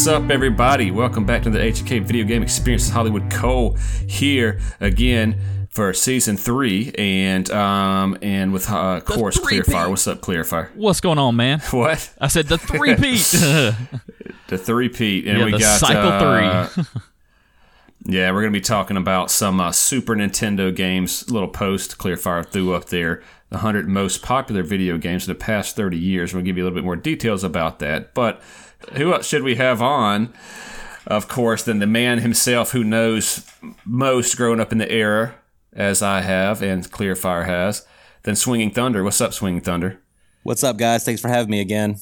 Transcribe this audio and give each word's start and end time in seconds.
What's 0.00 0.08
up, 0.08 0.30
everybody? 0.30 0.90
Welcome 0.90 1.26
back 1.26 1.42
to 1.42 1.50
the 1.50 1.58
HK 1.58 2.04
Video 2.04 2.24
Game 2.24 2.42
Experience. 2.42 2.88
Hollywood 2.88 3.30
Cole 3.30 3.76
here 4.08 4.58
again 4.80 5.38
for 5.68 5.92
season 5.92 6.38
three, 6.38 6.90
and 6.96 7.50
um 7.50 8.16
and 8.22 8.50
with 8.50 8.70
uh, 8.70 8.96
of 8.96 9.04
course 9.04 9.38
Clearfire. 9.38 9.90
What's 9.90 10.06
up, 10.06 10.22
Clearfire? 10.22 10.74
What's 10.74 11.02
going 11.02 11.18
on, 11.18 11.36
man? 11.36 11.60
What 11.70 12.14
I 12.18 12.28
said 12.28 12.46
the 12.46 12.56
three 12.56 12.96
peat. 12.96 13.18
the 14.48 14.56
three 14.56 14.88
peat, 14.88 15.26
and 15.26 15.38
yeah, 15.38 15.44
we 15.44 15.52
the 15.52 15.58
got 15.58 15.78
cycle 15.78 16.08
uh, 16.10 16.66
three. 16.66 17.00
Yeah, 18.06 18.30
we're 18.30 18.40
going 18.40 18.54
to 18.54 18.58
be 18.58 18.62
talking 18.62 18.96
about 18.96 19.30
some 19.30 19.60
uh, 19.60 19.70
Super 19.70 20.16
Nintendo 20.16 20.74
games. 20.74 21.30
Little 21.30 21.50
post 21.50 21.98
Clearfire 21.98 22.46
threw 22.46 22.72
up 22.72 22.86
there. 22.86 23.22
The 23.50 23.56
100 23.56 23.86
most 23.86 24.22
popular 24.22 24.62
video 24.62 24.96
games 24.96 25.24
of 25.24 25.28
the 25.28 25.44
past 25.44 25.76
30 25.76 25.98
years. 25.98 26.32
We'll 26.32 26.42
give 26.42 26.56
you 26.56 26.62
a 26.62 26.64
little 26.64 26.78
bit 26.78 26.84
more 26.84 26.96
details 26.96 27.44
about 27.44 27.80
that. 27.80 28.14
But 28.14 28.40
who 28.94 29.12
else 29.12 29.26
should 29.26 29.42
we 29.42 29.56
have 29.56 29.80
on? 29.82 30.32
Of 31.06 31.28
course, 31.28 31.62
than 31.62 31.78
the 31.78 31.86
man 31.86 32.18
himself 32.18 32.72
who 32.72 32.84
knows 32.84 33.50
most 33.84 34.36
growing 34.36 34.60
up 34.60 34.72
in 34.72 34.78
the 34.78 34.90
era, 34.90 35.34
as 35.72 36.02
I 36.02 36.20
have 36.20 36.62
and 36.62 36.90
Clearfire 36.90 37.46
has, 37.46 37.86
than 38.22 38.36
Swinging 38.36 38.70
Thunder. 38.70 39.02
What's 39.02 39.20
up, 39.20 39.32
Swinging 39.32 39.60
Thunder? 39.60 40.00
What's 40.42 40.64
up, 40.64 40.76
guys? 40.76 41.04
Thanks 41.04 41.20
for 41.20 41.28
having 41.28 41.50
me 41.50 41.60
again. 41.60 41.96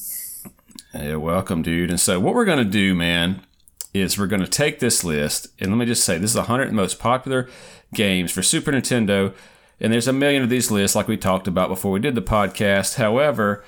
Yeah, 0.93 1.15
welcome, 1.15 1.61
dude. 1.61 1.89
And 1.89 1.99
so, 1.99 2.19
what 2.19 2.33
we're 2.33 2.45
going 2.45 2.63
to 2.63 2.65
do, 2.65 2.95
man, 2.95 3.41
is 3.93 4.17
we're 4.17 4.27
going 4.27 4.41
to 4.41 4.47
take 4.47 4.79
this 4.79 5.03
list 5.03 5.47
and 5.59 5.71
let 5.71 5.77
me 5.77 5.85
just 5.85 6.03
say 6.03 6.17
this 6.17 6.31
is 6.31 6.35
the 6.35 6.41
100 6.41 6.71
most 6.71 6.99
popular 6.99 7.49
games 7.93 8.31
for 8.31 8.41
Super 8.41 8.71
Nintendo. 8.71 9.33
And 9.79 9.93
there's 9.93 10.07
a 10.07 10.13
million 10.13 10.43
of 10.43 10.49
these 10.49 10.71
lists, 10.71 10.95
like 10.95 11.07
we 11.07 11.17
talked 11.17 11.47
about 11.47 11.69
before 11.69 11.91
we 11.91 11.99
did 11.99 12.15
the 12.15 12.21
podcast. 12.21 12.95
However, 12.95 13.63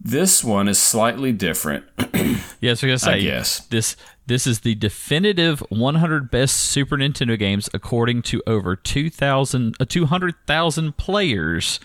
this 0.00 0.44
one 0.44 0.68
is 0.68 0.78
slightly 0.78 1.32
different. 1.32 1.84
yes, 2.60 2.82
we're 2.82 2.88
gonna 2.88 2.98
say 2.98 3.14
I 3.14 3.20
guess. 3.20 3.60
this. 3.66 3.96
This 4.26 4.46
is 4.46 4.60
the 4.60 4.74
definitive 4.74 5.60
100 5.70 6.30
best 6.30 6.56
Super 6.56 6.98
Nintendo 6.98 7.38
games 7.38 7.70
according 7.72 8.20
to 8.24 8.42
over 8.46 8.76
2,000, 8.76 9.74
uh, 9.80 9.86
200,000 9.86 10.98
players 10.98 11.80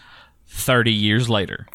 30 0.48 0.92
years 0.92 1.30
later. 1.30 1.68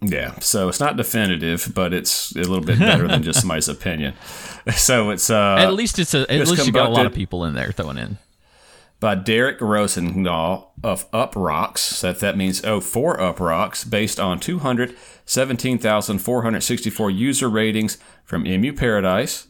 Yeah, 0.00 0.38
so 0.40 0.68
it's 0.68 0.80
not 0.80 0.96
definitive, 0.96 1.70
but 1.72 1.94
it's 1.94 2.32
a 2.34 2.40
little 2.40 2.60
bit 2.60 2.80
better 2.80 3.06
than 3.06 3.22
just 3.22 3.40
somebody's 3.42 3.68
opinion. 3.68 4.14
So 4.74 5.10
it's 5.10 5.28
uh, 5.30 5.56
At 5.58 5.74
least 5.74 5.98
it's 5.98 6.14
a. 6.14 6.22
At 6.22 6.30
it's 6.40 6.50
least 6.50 6.66
you 6.66 6.72
got 6.72 6.88
a 6.88 6.92
lot 6.92 7.04
of 7.06 7.12
people 7.12 7.44
in 7.44 7.52
there 7.54 7.70
throwing 7.70 7.98
in. 7.98 8.16
by 8.98 9.14
Derek 9.14 9.58
Rosendahl 9.60 10.68
of 10.82 11.04
Up 11.12 11.34
Rocks. 11.36 12.00
That 12.00 12.18
that 12.20 12.36
means 12.38 12.64
oh 12.64 12.80
for 12.80 13.20
Up 13.20 13.40
Rocks, 13.40 13.84
based 13.84 14.18
on 14.18 14.40
217,464 15.26 17.10
user 17.10 17.48
ratings 17.48 17.98
from 18.24 18.46
Emu 18.46 18.72
Paradise, 18.72 19.48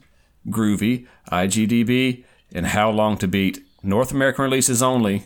Grouvee, 0.48 1.06
IGDB, 1.31 2.25
and 2.53 2.66
How 2.66 2.91
Long 2.91 3.16
to 3.19 3.26
Beat. 3.28 3.65
North 3.82 4.12
American 4.12 4.44
releases 4.44 4.82
only, 4.82 5.25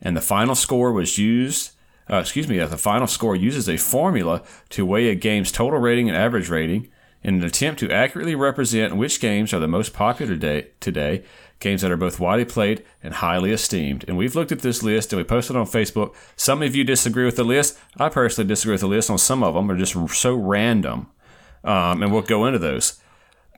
and 0.00 0.16
the 0.16 0.20
final 0.20 0.54
score 0.54 0.92
was 0.92 1.18
used. 1.18 1.72
Uh, 2.10 2.16
excuse 2.16 2.48
me, 2.48 2.58
the 2.58 2.76
final 2.76 3.06
score 3.06 3.36
uses 3.36 3.68
a 3.68 3.76
formula 3.76 4.42
to 4.70 4.84
weigh 4.84 5.08
a 5.08 5.14
game's 5.14 5.52
total 5.52 5.78
rating 5.78 6.08
and 6.08 6.16
average 6.16 6.48
rating 6.48 6.88
in 7.22 7.36
an 7.36 7.44
attempt 7.44 7.78
to 7.80 7.90
accurately 7.90 8.34
represent 8.34 8.96
which 8.96 9.20
games 9.20 9.52
are 9.52 9.60
the 9.60 9.68
most 9.68 9.92
popular 9.92 10.36
today, 10.80 11.22
games 11.62 11.82
that 11.82 11.90
are 11.90 11.96
both 11.96 12.20
widely 12.20 12.44
played 12.44 12.84
and 13.02 13.14
highly 13.14 13.52
esteemed. 13.52 14.04
And 14.06 14.16
we've 14.16 14.34
looked 14.34 14.52
at 14.52 14.60
this 14.60 14.82
list 14.82 15.12
and 15.12 15.18
we 15.18 15.24
posted 15.24 15.56
on 15.56 15.66
Facebook. 15.66 16.14
Some 16.36 16.62
of 16.62 16.76
you 16.76 16.84
disagree 16.84 17.24
with 17.24 17.36
the 17.36 17.44
list. 17.44 17.78
I 17.96 18.08
personally 18.08 18.48
disagree 18.48 18.74
with 18.74 18.82
the 18.82 18.86
list 18.88 19.08
on 19.08 19.18
some 19.18 19.42
of 19.42 19.54
them. 19.54 19.68
They're 19.68 19.76
just 19.76 19.96
so 20.14 20.34
random. 20.34 21.08
Um, 21.64 22.02
and 22.02 22.12
we'll 22.12 22.22
go 22.22 22.44
into 22.46 22.58
those. 22.58 23.00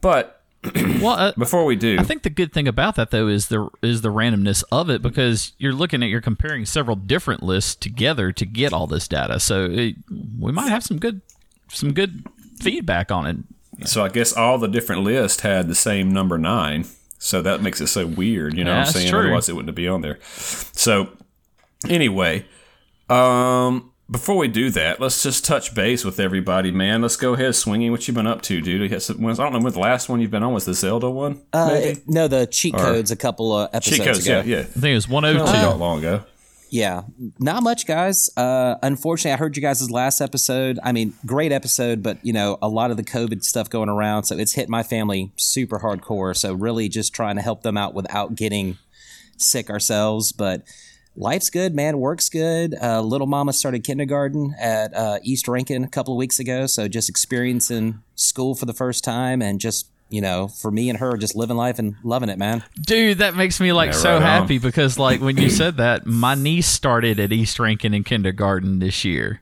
But 0.00 0.43
Well, 0.75 1.14
uh, 1.14 1.32
before 1.37 1.64
we 1.64 1.76
do, 1.76 1.98
I 1.98 2.04
think 2.04 2.22
the 2.22 2.31
good 2.31 2.53
thing 2.53 2.66
about 2.66 2.97
that 2.97 3.10
though 3.10 3.28
is 3.28 3.48
the 3.48 3.69
is 3.82 4.00
the 4.00 4.09
randomness 4.09 4.64
of 4.72 4.88
it 4.88 5.03
because 5.03 5.53
you're 5.59 5.75
looking 5.75 6.03
at 6.03 6.09
you're 6.09 6.22
comparing 6.22 6.64
several 6.64 6.97
different 6.97 7.43
lists 7.43 7.75
together 7.75 8.32
to 8.32 8.47
get 8.47 8.72
all 8.72 8.87
this 8.87 9.06
data. 9.06 9.41
So 9.41 9.66
it, 9.70 9.97
we 10.41 10.53
might 10.53 10.70
have 10.70 10.82
some 10.82 10.98
good 10.98 11.20
some 11.69 11.93
good 11.93 12.26
feedback 12.60 13.10
on 13.10 13.26
it. 13.26 13.87
So 13.87 14.04
I 14.04 14.09
guess 14.09 14.32
all 14.32 14.56
the 14.56 14.69
different 14.69 15.03
lists 15.03 15.43
had 15.43 15.69
the 15.69 15.75
same 15.75 16.10
number 16.10 16.38
nine. 16.38 16.87
So 17.19 17.41
that 17.42 17.62
makes 17.62 17.80
it 17.80 17.86
so 17.86 18.06
weird, 18.06 18.56
you 18.56 18.64
know 18.64 18.72
Yeah, 18.72 18.78
what 18.80 18.86
I'm 18.88 18.92
saying? 18.92 19.10
true. 19.10 19.20
Otherwise 19.20 19.48
it 19.48 19.54
wouldn't 19.56 19.75
be 19.75 19.88
on 19.88 20.02
there. 20.02 20.19
So 20.26 21.08
anyway, 21.88 22.44
um 23.08 23.91
before 24.10 24.36
we 24.36 24.48
do 24.48 24.69
that, 24.70 25.00
let's 25.00 25.22
just 25.22 25.47
touch 25.47 25.75
base 25.75 26.04
with 26.04 26.20
everybody, 26.20 26.70
man. 26.70 27.00
Let's 27.00 27.16
go 27.16 27.32
ahead 27.32 27.54
swinging. 27.54 27.91
What 27.91 28.06
you've 28.06 28.14
been 28.14 28.26
up 28.26 28.42
to, 28.42 28.60
dude? 28.60 28.82
You 28.82 28.88
got 28.91 29.00
some- 29.00 29.25
I 29.25 29.32
don't 29.32 29.54
know 29.54 29.60
when 29.60 29.72
the 29.72 29.78
last 29.78 30.10
one 30.10 30.20
you've 30.20 30.30
been 30.30 30.42
on 30.42 30.52
was 30.52 30.66
the 30.66 30.75
Zelda 30.75 31.08
one. 31.08 31.41
Uh, 31.54 31.94
no, 32.06 32.28
the 32.28 32.47
cheat 32.47 32.75
codes 32.75 33.10
a 33.10 33.16
couple 33.16 33.56
of 33.56 33.70
episodes 33.72 33.96
Cheat 33.96 34.06
codes, 34.06 34.26
ago. 34.26 34.42
yeah, 34.44 34.56
yeah. 34.56 34.60
I 34.60 34.64
think 34.64 34.84
it 34.84 34.94
was 34.94 35.08
102. 35.08 35.52
Not 35.52 35.78
long 35.78 36.00
ago. 36.00 36.22
Yeah, 36.74 37.02
not 37.38 37.62
much, 37.62 37.86
guys. 37.86 38.28
Uh, 38.36 38.74
unfortunately, 38.82 39.32
I 39.32 39.36
heard 39.36 39.54
you 39.56 39.62
guys' 39.62 39.88
last 39.92 40.20
episode. 40.20 40.80
I 40.82 40.90
mean, 40.90 41.14
great 41.24 41.52
episode, 41.52 42.02
but 42.02 42.18
you 42.26 42.32
know, 42.32 42.58
a 42.60 42.68
lot 42.68 42.90
of 42.90 42.96
the 42.96 43.04
COVID 43.04 43.44
stuff 43.44 43.70
going 43.70 43.88
around, 43.88 44.24
so 44.24 44.36
it's 44.36 44.54
hit 44.54 44.68
my 44.68 44.82
family 44.82 45.30
super 45.36 45.78
hardcore. 45.78 46.36
So 46.36 46.52
really, 46.52 46.88
just 46.88 47.14
trying 47.14 47.36
to 47.36 47.42
help 47.42 47.62
them 47.62 47.76
out 47.76 47.94
without 47.94 48.34
getting 48.34 48.76
sick 49.36 49.70
ourselves. 49.70 50.32
But 50.32 50.62
life's 51.14 51.48
good, 51.48 51.76
man. 51.76 52.00
Work's 52.00 52.28
good. 52.28 52.74
Uh, 52.82 53.02
little 53.02 53.28
mama 53.28 53.52
started 53.52 53.84
kindergarten 53.84 54.56
at 54.58 54.92
uh, 54.96 55.20
East 55.22 55.46
Rankin 55.46 55.84
a 55.84 55.88
couple 55.88 56.14
of 56.14 56.18
weeks 56.18 56.40
ago, 56.40 56.66
so 56.66 56.88
just 56.88 57.08
experiencing 57.08 58.00
school 58.16 58.56
for 58.56 58.66
the 58.66 58.74
first 58.74 59.04
time, 59.04 59.40
and 59.42 59.60
just 59.60 59.92
you 60.14 60.20
know, 60.20 60.47
for 60.48 60.70
me 60.70 60.88
and 60.88 60.98
her, 61.00 61.16
just 61.16 61.34
living 61.34 61.56
life 61.56 61.78
and 61.80 61.97
loving 62.04 62.28
it, 62.28 62.38
man. 62.38 62.62
Dude, 62.80 63.19
that 63.19 63.34
makes 63.34 63.58
me 63.60 63.72
like 63.72 63.88
Yeah, 63.88 63.98
so 63.98 64.08
right 64.10 64.16
on. 64.16 64.22
happy 64.22 64.58
because 64.58 64.98
like 64.98 65.20
when 65.20 65.36
you 65.36 65.50
said 65.50 65.76
that, 65.78 66.06
my 66.06 66.34
niece 66.36 66.69
started 66.69 67.19
at 67.19 67.32
East 67.32 67.58
Rankin 67.58 67.92
in 67.92 68.04
kindergarten 68.04 68.78
this 68.78 69.04
year. 69.04 69.41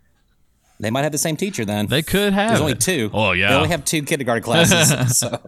They 0.81 0.91
might 0.91 1.03
have 1.03 1.13
the 1.13 1.19
same 1.19 1.37
teacher 1.37 1.65
then. 1.65 1.87
They 1.87 2.03
could 2.03 2.33
have. 2.33 2.49
There's 2.49 2.61
only 2.61 2.73
it. 2.73 2.81
two. 2.81 3.11
Oh 3.13 3.33
yeah. 3.33 3.51
They 3.51 3.55
only 3.57 3.69
have 3.69 3.85
two 3.85 4.03
kindergarten 4.03 4.43
classes. 4.43 5.19
so 5.19 5.39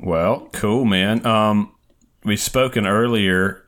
Well, 0.00 0.48
cool, 0.52 0.84
man. 0.84 1.24
Um, 1.26 1.72
we've 2.24 2.40
spoken 2.40 2.86
earlier, 2.86 3.61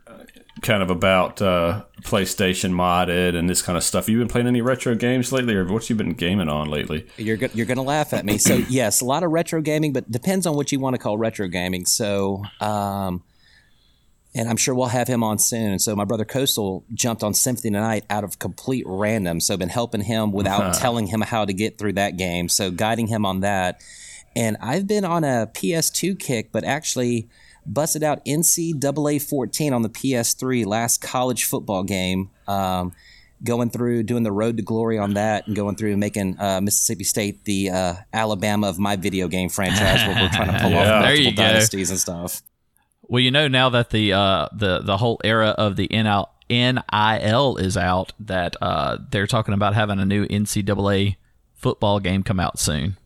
kind 0.64 0.82
of 0.82 0.90
about 0.90 1.40
uh, 1.40 1.84
PlayStation 2.02 2.72
modded 2.72 3.36
and 3.36 3.48
this 3.48 3.62
kind 3.62 3.76
of 3.76 3.84
stuff. 3.84 4.08
You 4.08 4.18
been 4.18 4.28
playing 4.28 4.48
any 4.48 4.62
retro 4.62 4.94
games 4.94 5.30
lately, 5.30 5.54
or 5.54 5.64
what 5.66 5.88
you 5.88 5.94
been 5.94 6.14
gaming 6.14 6.48
on 6.48 6.68
lately? 6.68 7.06
you're 7.16 7.36
go- 7.36 7.50
you're 7.54 7.66
gonna 7.66 7.82
laugh 7.82 8.12
at 8.12 8.24
me. 8.24 8.38
So 8.38 8.54
yes, 8.68 9.00
a 9.00 9.04
lot 9.04 9.22
of 9.22 9.30
retro 9.30 9.60
gaming, 9.60 9.92
but 9.92 10.10
depends 10.10 10.46
on 10.46 10.56
what 10.56 10.72
you 10.72 10.80
want 10.80 10.94
to 10.94 10.98
call 10.98 11.16
retro 11.16 11.46
gaming. 11.46 11.86
So 11.86 12.42
um, 12.60 13.22
and 14.34 14.48
I'm 14.48 14.56
sure 14.56 14.74
we'll 14.74 14.86
have 14.88 15.06
him 15.06 15.22
on 15.22 15.38
soon. 15.38 15.78
So 15.78 15.94
my 15.94 16.04
brother 16.04 16.24
Coastal 16.24 16.84
jumped 16.92 17.22
on 17.22 17.34
Symphony 17.34 17.70
Tonight 17.70 18.04
out 18.10 18.24
of 18.24 18.40
complete 18.40 18.84
random. 18.88 19.40
So 19.40 19.54
I've 19.54 19.60
been 19.60 19.68
helping 19.68 20.00
him 20.00 20.32
without 20.32 20.74
telling 20.74 21.06
him 21.06 21.20
how 21.20 21.44
to 21.44 21.52
get 21.52 21.78
through 21.78 21.92
that 21.92 22.16
game. 22.16 22.48
So 22.48 22.72
guiding 22.72 23.06
him 23.06 23.24
on 23.24 23.40
that. 23.40 23.80
And 24.34 24.56
I've 24.60 24.88
been 24.88 25.04
on 25.04 25.22
a 25.22 25.48
PS2 25.54 26.18
kick, 26.18 26.50
but 26.50 26.64
actually 26.64 27.28
busted 27.66 28.02
out 28.02 28.24
NCAA 28.24 29.22
14 29.28 29.72
on 29.72 29.82
the 29.82 29.88
PS3 29.88 30.64
last 30.66 31.00
college 31.00 31.44
football 31.44 31.82
game. 31.84 32.30
Um, 32.46 32.92
going 33.42 33.68
through 33.68 34.02
doing 34.04 34.22
the 34.22 34.32
road 34.32 34.56
to 34.56 34.62
glory 34.62 34.96
on 34.96 35.14
that 35.14 35.46
and 35.46 35.54
going 35.54 35.76
through 35.76 35.96
making 35.98 36.40
uh, 36.40 36.60
Mississippi 36.62 37.04
State 37.04 37.44
the 37.44 37.68
uh, 37.68 37.94
Alabama 38.12 38.68
of 38.68 38.78
my 38.78 38.96
video 38.96 39.28
game 39.28 39.50
franchise 39.50 40.06
where 40.06 40.22
we're 40.22 40.30
trying 40.30 40.50
to 40.52 40.58
pull 40.62 40.70
Yeah. 40.70 40.78
off 40.78 41.02
There 41.02 41.10
multiple 41.10 41.24
you 41.30 41.36
dynasties 41.36 41.90
and 41.90 41.98
stuff. 42.00 42.40
Well, 43.02 43.20
you 43.20 43.30
know 43.30 43.48
now 43.48 43.68
that 43.68 43.90
the 43.90 44.14
uh, 44.14 44.48
the 44.52 44.80
the 44.80 44.96
whole 44.96 45.20
era 45.24 45.48
of 45.48 45.76
the 45.76 45.88
NL, 45.88 46.26
NIL 46.48 47.56
is 47.58 47.76
out, 47.76 48.12
that 48.20 48.56
uh, 48.62 48.96
they're 49.10 49.26
talking 49.26 49.52
about 49.52 49.74
having 49.74 49.98
a 49.98 50.06
new 50.06 50.26
NCAA 50.26 51.16
football 51.54 52.00
game 52.00 52.22
come 52.22 52.40
out 52.40 52.58
soon. 52.58 52.96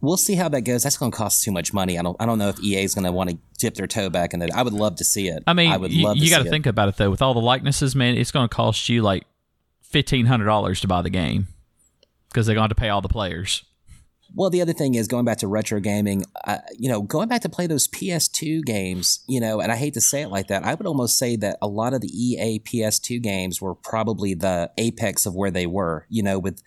We'll 0.00 0.16
see 0.16 0.36
how 0.36 0.48
that 0.50 0.62
goes. 0.62 0.84
That's 0.84 0.96
going 0.96 1.10
to 1.10 1.16
cost 1.16 1.42
too 1.42 1.50
much 1.50 1.72
money. 1.72 1.98
I 1.98 2.02
don't. 2.02 2.16
I 2.20 2.26
don't 2.26 2.38
know 2.38 2.48
if 2.48 2.60
EA 2.62 2.84
is 2.84 2.94
going 2.94 3.04
to 3.04 3.12
want 3.12 3.30
to 3.30 3.38
dip 3.58 3.74
their 3.74 3.88
toe 3.88 4.08
back 4.10 4.32
in 4.32 4.40
it. 4.42 4.50
I 4.54 4.62
would 4.62 4.72
love 4.72 4.96
to 4.96 5.04
see 5.04 5.28
it. 5.28 5.42
I 5.46 5.54
mean, 5.54 5.72
I 5.72 5.76
would 5.76 5.92
you, 5.92 6.04
love 6.04 6.16
to 6.16 6.22
you 6.22 6.30
got 6.30 6.40
to 6.40 6.46
it. 6.46 6.50
think 6.50 6.66
about 6.66 6.88
it 6.88 6.96
though. 6.96 7.10
With 7.10 7.20
all 7.20 7.34
the 7.34 7.40
likenesses, 7.40 7.96
man, 7.96 8.16
it's 8.16 8.30
going 8.30 8.48
to 8.48 8.54
cost 8.54 8.88
you 8.88 9.02
like 9.02 9.24
fifteen 9.82 10.26
hundred 10.26 10.44
dollars 10.44 10.80
to 10.82 10.88
buy 10.88 11.02
the 11.02 11.10
game 11.10 11.48
because 12.28 12.46
they're 12.46 12.54
going 12.54 12.68
to 12.68 12.74
pay 12.76 12.88
all 12.90 13.00
the 13.00 13.08
players. 13.08 13.64
Well, 14.34 14.50
the 14.50 14.60
other 14.60 14.74
thing 14.74 14.94
is 14.94 15.08
going 15.08 15.24
back 15.24 15.38
to 15.38 15.48
retro 15.48 15.80
gaming. 15.80 16.24
Uh, 16.44 16.58
you 16.78 16.88
know, 16.88 17.00
going 17.00 17.28
back 17.28 17.40
to 17.42 17.48
play 17.48 17.66
those 17.66 17.88
PS2 17.88 18.62
games. 18.62 19.24
You 19.26 19.40
know, 19.40 19.60
and 19.60 19.72
I 19.72 19.76
hate 19.76 19.94
to 19.94 20.00
say 20.00 20.22
it 20.22 20.28
like 20.28 20.48
that. 20.48 20.64
I 20.64 20.74
would 20.74 20.86
almost 20.86 21.18
say 21.18 21.36
that 21.36 21.58
a 21.62 21.66
lot 21.66 21.94
of 21.94 22.02
the 22.02 22.08
EA 22.08 22.60
PS2 22.60 23.22
games 23.22 23.60
were 23.60 23.74
probably 23.74 24.34
the 24.34 24.70
apex 24.78 25.26
of 25.26 25.34
where 25.34 25.50
they 25.50 25.66
were. 25.66 26.06
You 26.08 26.22
know, 26.22 26.38
with 26.38 26.62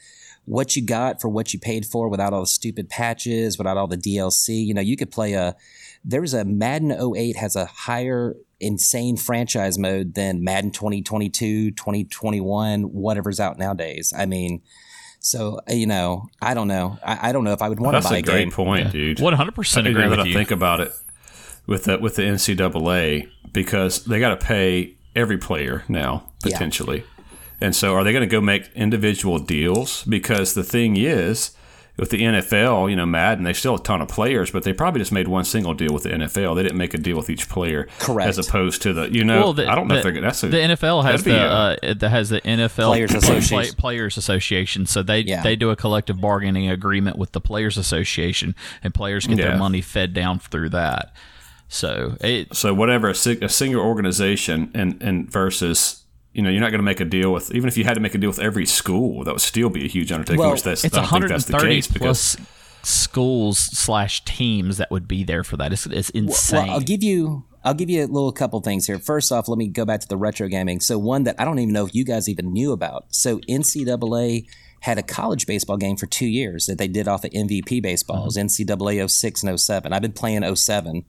what 0.45 0.75
you 0.75 0.85
got 0.85 1.21
for 1.21 1.29
what 1.29 1.53
you 1.53 1.59
paid 1.59 1.85
for, 1.85 2.09
without 2.09 2.33
all 2.33 2.41
the 2.41 2.47
stupid 2.47 2.89
patches, 2.89 3.57
without 3.57 3.77
all 3.77 3.87
the 3.87 3.97
DLC. 3.97 4.65
You 4.65 4.73
know, 4.73 4.81
you 4.81 4.97
could 4.97 5.11
play 5.11 5.33
a. 5.33 5.55
There 6.03 6.21
was 6.21 6.33
a 6.33 6.43
Madden 6.43 6.91
08 6.91 7.35
has 7.37 7.55
a 7.55 7.65
higher 7.65 8.35
insane 8.59 9.17
franchise 9.17 9.77
mode 9.77 10.13
than 10.15 10.43
Madden 10.43 10.71
2022, 10.71 11.71
2021, 11.71 12.83
whatever's 12.83 13.39
out 13.39 13.57
nowadays. 13.57 14.13
I 14.17 14.25
mean, 14.25 14.61
So 15.19 15.59
uh, 15.69 15.73
you 15.73 15.85
know, 15.85 16.27
I 16.41 16.53
don't 16.53 16.67
know. 16.67 16.97
I, 17.05 17.29
I 17.29 17.31
don't 17.31 17.43
know 17.43 17.53
if 17.53 17.61
I 17.61 17.69
would 17.69 17.79
want 17.79 18.01
to 18.01 18.09
buy 18.09 18.17
a 18.17 18.19
a 18.19 18.21
great 18.23 18.45
game. 18.45 18.51
point, 18.51 18.91
dude. 18.91 19.19
One 19.19 19.33
hundred 19.33 19.55
percent 19.55 19.87
agree 19.87 20.03
now 20.03 20.09
with 20.09 20.19
that 20.19 20.27
I 20.27 20.33
think 20.33 20.51
about 20.51 20.79
it, 20.79 20.91
with 21.67 21.83
the 21.85 21.99
with 21.99 22.15
the 22.15 22.23
NCAA, 22.23 23.29
because 23.53 24.03
they 24.05 24.19
got 24.19 24.39
to 24.39 24.43
pay 24.45 24.95
every 25.15 25.37
player 25.37 25.83
now 25.87 26.31
Yeah. 26.45 26.57
Potentially, 27.61 27.65
and 27.67 27.75
so 27.75 27.93
are 27.95 28.03
they 28.03 28.11
going 28.11 28.27
to 28.27 28.31
go 28.31 28.41
make 28.41 28.69
individual 28.75 29.39
deals? 29.39 30.03
Because 30.05 30.53
the 30.53 30.63
thing 30.63 30.97
is, 30.97 31.51
with 31.97 32.09
the 32.09 32.21
NFL, 32.21 32.89
you 32.89 32.95
know, 32.95 33.05
Madden, 33.05 33.43
they 33.43 33.53
still 33.53 33.73
have 33.73 33.81
a 33.81 33.83
ton 33.83 34.01
of 34.01 34.07
players, 34.07 34.49
but 34.49 34.63
they 34.63 34.73
probably 34.73 34.99
just 35.01 35.11
made 35.11 35.27
one 35.27 35.43
single 35.43 35.73
deal 35.73 35.93
with 35.93 36.03
the 36.03 36.09
NFL. 36.09 36.55
They 36.55 36.63
didn't 36.63 36.77
make 36.77 36.93
a 36.93 36.97
deal 36.97 37.17
with 37.17 37.29
each 37.29 37.49
player, 37.49 37.87
Correct. 37.99 38.29
As 38.29 38.39
opposed 38.39 38.81
to 38.83 38.93
the, 38.93 39.11
you 39.11 39.23
know, 39.23 39.39
Well, 39.41 39.53
the, 39.53 39.67
I 39.69 39.75
don't 39.75 39.87
know 39.87 39.95
the, 39.95 39.99
if 40.07 40.13
they're 40.13 40.21
that's 40.21 40.41
a, 40.43 40.47
the 40.47 40.57
NFL 40.57 41.03
has 41.03 41.23
the 41.23 41.35
a- 41.35 41.77
uh, 41.91 42.09
has 42.09 42.29
the 42.29 42.41
NFL 42.41 42.87
Players 42.87 43.13
Association. 43.13 43.75
Players 43.75 44.17
Association. 44.17 44.85
So 44.85 45.03
they 45.03 45.19
Yeah. 45.19 45.43
they 45.43 45.55
do 45.55 45.69
a 45.69 45.75
collective 45.75 46.19
bargaining 46.19 46.69
agreement 46.69 47.17
with 47.17 47.33
the 47.33 47.41
Players 47.41 47.77
Association, 47.77 48.55
and 48.83 48.93
players 48.93 49.27
get 49.27 49.37
Yeah. 49.37 49.49
their 49.49 49.57
money 49.57 49.81
fed 49.81 50.13
down 50.13 50.39
through 50.39 50.69
that. 50.69 51.13
So 51.67 52.15
it 52.21 52.55
So 52.55 52.73
whatever 52.73 53.09
a, 53.09 53.11
a 53.11 53.49
single 53.49 53.81
organization 53.81 54.71
and 54.73 54.97
and 55.01 55.29
versus 55.31 56.00
you 56.33 56.41
know 56.41 56.49
you're 56.49 56.61
not 56.61 56.71
going 56.71 56.79
to 56.79 56.83
make 56.83 56.99
a 56.99 57.05
deal 57.05 57.33
with 57.33 57.53
even 57.53 57.67
if 57.67 57.77
you 57.77 57.83
had 57.83 57.95
to 57.95 57.99
make 57.99 58.15
a 58.15 58.17
deal 58.17 58.29
with 58.29 58.39
every 58.39 58.65
school 58.65 59.23
that 59.23 59.33
would 59.33 59.41
still 59.41 59.69
be 59.69 59.85
a 59.85 59.87
huge 59.87 60.11
undertaking. 60.11 60.39
Well, 60.39 60.51
which 60.51 60.63
that's 60.63 60.83
it's 60.83 60.97
I 60.97 61.01
don't 61.01 61.09
think 61.09 61.27
that's 61.27 61.45
the 61.45 61.53
130 61.53 61.75
case 61.75 61.87
because 61.87 62.35
plus 62.35 62.47
schools 62.83 63.57
slash 63.57 64.23
teams 64.25 64.77
that 64.77 64.91
would 64.91 65.07
be 65.07 65.23
there 65.23 65.43
for 65.43 65.57
that. 65.57 65.71
It's, 65.71 65.85
it's 65.85 66.09
insane. 66.11 66.67
Well, 66.67 66.75
I'll 66.75 66.81
give 66.81 67.03
you 67.03 67.45
I'll 67.63 67.73
give 67.73 67.89
you 67.89 68.03
a 68.03 68.07
little 68.07 68.31
couple 68.31 68.59
things 68.61 68.87
here. 68.87 68.97
First 68.97 69.31
off, 69.31 69.47
let 69.47 69.57
me 69.57 69.67
go 69.67 69.85
back 69.85 69.99
to 70.01 70.07
the 70.07 70.17
retro 70.17 70.47
gaming. 70.47 70.79
So 70.79 70.97
one 70.97 71.23
that 71.23 71.35
I 71.39 71.45
don't 71.45 71.59
even 71.59 71.73
know 71.73 71.85
if 71.85 71.93
you 71.93 72.03
guys 72.03 72.27
even 72.27 72.51
knew 72.51 72.71
about. 72.71 73.05
So 73.09 73.39
NCAA 73.41 74.47
had 74.81 74.97
a 74.97 75.03
college 75.03 75.45
baseball 75.45 75.77
game 75.77 75.95
for 75.95 76.07
two 76.07 76.25
years 76.25 76.65
that 76.65 76.79
they 76.79 76.87
did 76.87 77.07
off 77.07 77.23
of 77.23 77.29
MVP 77.31 77.83
baseballs, 77.83 78.35
mm-hmm. 78.35 78.47
NCAA 78.47 79.09
06 79.09 79.43
and 79.43 79.59
07. 79.59 79.93
I've 79.93 80.01
been 80.01 80.11
playing 80.11 80.55
07. 80.55 81.05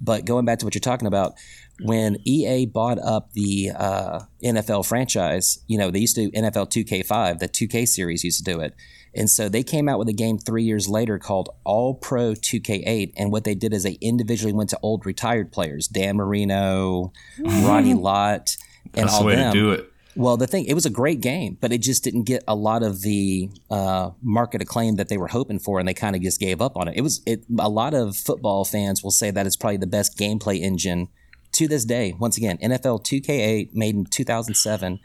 But 0.00 0.24
going 0.24 0.46
back 0.46 0.58
to 0.60 0.64
what 0.64 0.74
you're 0.74 0.80
talking 0.80 1.06
about, 1.06 1.34
when 1.82 2.16
EA 2.24 2.66
bought 2.66 2.98
up 2.98 3.32
the 3.32 3.70
uh, 3.76 4.20
NFL 4.42 4.86
franchise, 4.86 5.58
you 5.66 5.78
know, 5.78 5.90
they 5.90 6.00
used 6.00 6.14
to 6.16 6.30
do 6.30 6.40
NFL 6.40 6.70
2K5, 6.70 7.38
the 7.38 7.48
2K 7.48 7.86
series 7.86 8.24
used 8.24 8.44
to 8.44 8.52
do 8.52 8.60
it. 8.60 8.74
And 9.14 9.28
so 9.28 9.48
they 9.48 9.62
came 9.62 9.88
out 9.88 9.98
with 9.98 10.08
a 10.08 10.12
game 10.12 10.38
three 10.38 10.62
years 10.62 10.88
later 10.88 11.18
called 11.18 11.48
All 11.64 11.94
Pro 11.94 12.32
2K8. 12.32 13.12
And 13.16 13.32
what 13.32 13.44
they 13.44 13.54
did 13.54 13.72
is 13.72 13.82
they 13.82 13.98
individually 14.00 14.52
went 14.52 14.70
to 14.70 14.78
old 14.82 15.04
retired 15.04 15.52
players, 15.52 15.88
Dan 15.88 16.16
Marino, 16.16 17.12
Ronnie 17.38 17.94
Lott, 17.94 18.56
and 18.94 19.04
that's 19.04 19.14
all 19.14 19.20
the 19.20 19.26
way 19.26 19.36
them. 19.36 19.52
to 19.52 19.58
do 19.58 19.72
it. 19.72 19.86
Well, 20.16 20.36
the 20.36 20.46
thing, 20.46 20.66
it 20.66 20.74
was 20.74 20.86
a 20.86 20.90
great 20.90 21.20
game, 21.20 21.56
but 21.60 21.72
it 21.72 21.78
just 21.78 22.02
didn't 22.02 22.24
get 22.24 22.42
a 22.48 22.54
lot 22.54 22.82
of 22.82 23.02
the 23.02 23.48
uh, 23.70 24.10
market 24.20 24.60
acclaim 24.60 24.96
that 24.96 25.08
they 25.08 25.16
were 25.16 25.28
hoping 25.28 25.60
for, 25.60 25.78
and 25.78 25.88
they 25.88 25.94
kind 25.94 26.16
of 26.16 26.22
just 26.22 26.40
gave 26.40 26.60
up 26.60 26.76
on 26.76 26.88
it. 26.88 26.96
It 26.96 27.02
was 27.02 27.22
it. 27.26 27.44
A 27.58 27.68
lot 27.68 27.94
of 27.94 28.16
football 28.16 28.64
fans 28.64 29.04
will 29.04 29.12
say 29.12 29.30
that 29.30 29.46
it's 29.46 29.56
probably 29.56 29.76
the 29.76 29.86
best 29.86 30.18
gameplay 30.18 30.60
engine 30.60 31.08
to 31.52 31.68
this 31.68 31.84
day. 31.84 32.14
Once 32.18 32.36
again, 32.36 32.58
NFL 32.58 33.04
2K8 33.04 33.74
made 33.74 33.94
in 33.94 34.04
2007, 34.06 35.00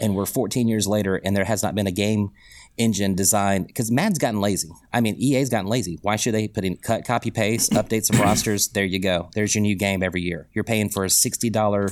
and 0.00 0.14
we're 0.16 0.26
14 0.26 0.66
years 0.68 0.86
later, 0.86 1.16
and 1.16 1.36
there 1.36 1.44
has 1.44 1.62
not 1.62 1.74
been 1.74 1.86
a 1.86 1.92
game 1.92 2.30
engine 2.76 3.14
designed 3.14 3.68
because 3.68 3.90
Madden's 3.92 4.18
gotten 4.18 4.40
lazy. 4.40 4.70
I 4.92 5.00
mean, 5.00 5.14
EA's 5.16 5.48
gotten 5.48 5.68
lazy. 5.68 5.98
Why 6.02 6.16
should 6.16 6.34
they 6.34 6.48
put 6.48 6.64
in 6.64 6.76
cut, 6.76 7.04
copy, 7.06 7.30
paste, 7.30 7.70
update 7.72 8.04
some 8.04 8.20
rosters? 8.20 8.68
There 8.68 8.84
you 8.84 8.98
go. 8.98 9.30
There's 9.34 9.54
your 9.54 9.62
new 9.62 9.76
game 9.76 10.02
every 10.02 10.22
year. 10.22 10.48
You're 10.52 10.64
paying 10.64 10.88
for 10.88 11.04
a 11.04 11.10
sixty 11.10 11.50
dollar 11.50 11.90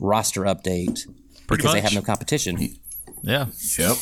roster 0.00 0.42
update 0.42 1.06
Pretty 1.46 1.62
because 1.62 1.72
they 1.74 1.80
have 1.80 1.94
no 1.94 2.02
competition. 2.02 2.58
yeah, 3.22 3.46
Yep. 3.78 3.96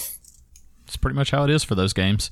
it's 0.86 0.96
pretty 0.96 1.14
much 1.16 1.30
how 1.30 1.44
it 1.44 1.50
is 1.50 1.62
for 1.64 1.74
those 1.74 1.92
games. 1.92 2.30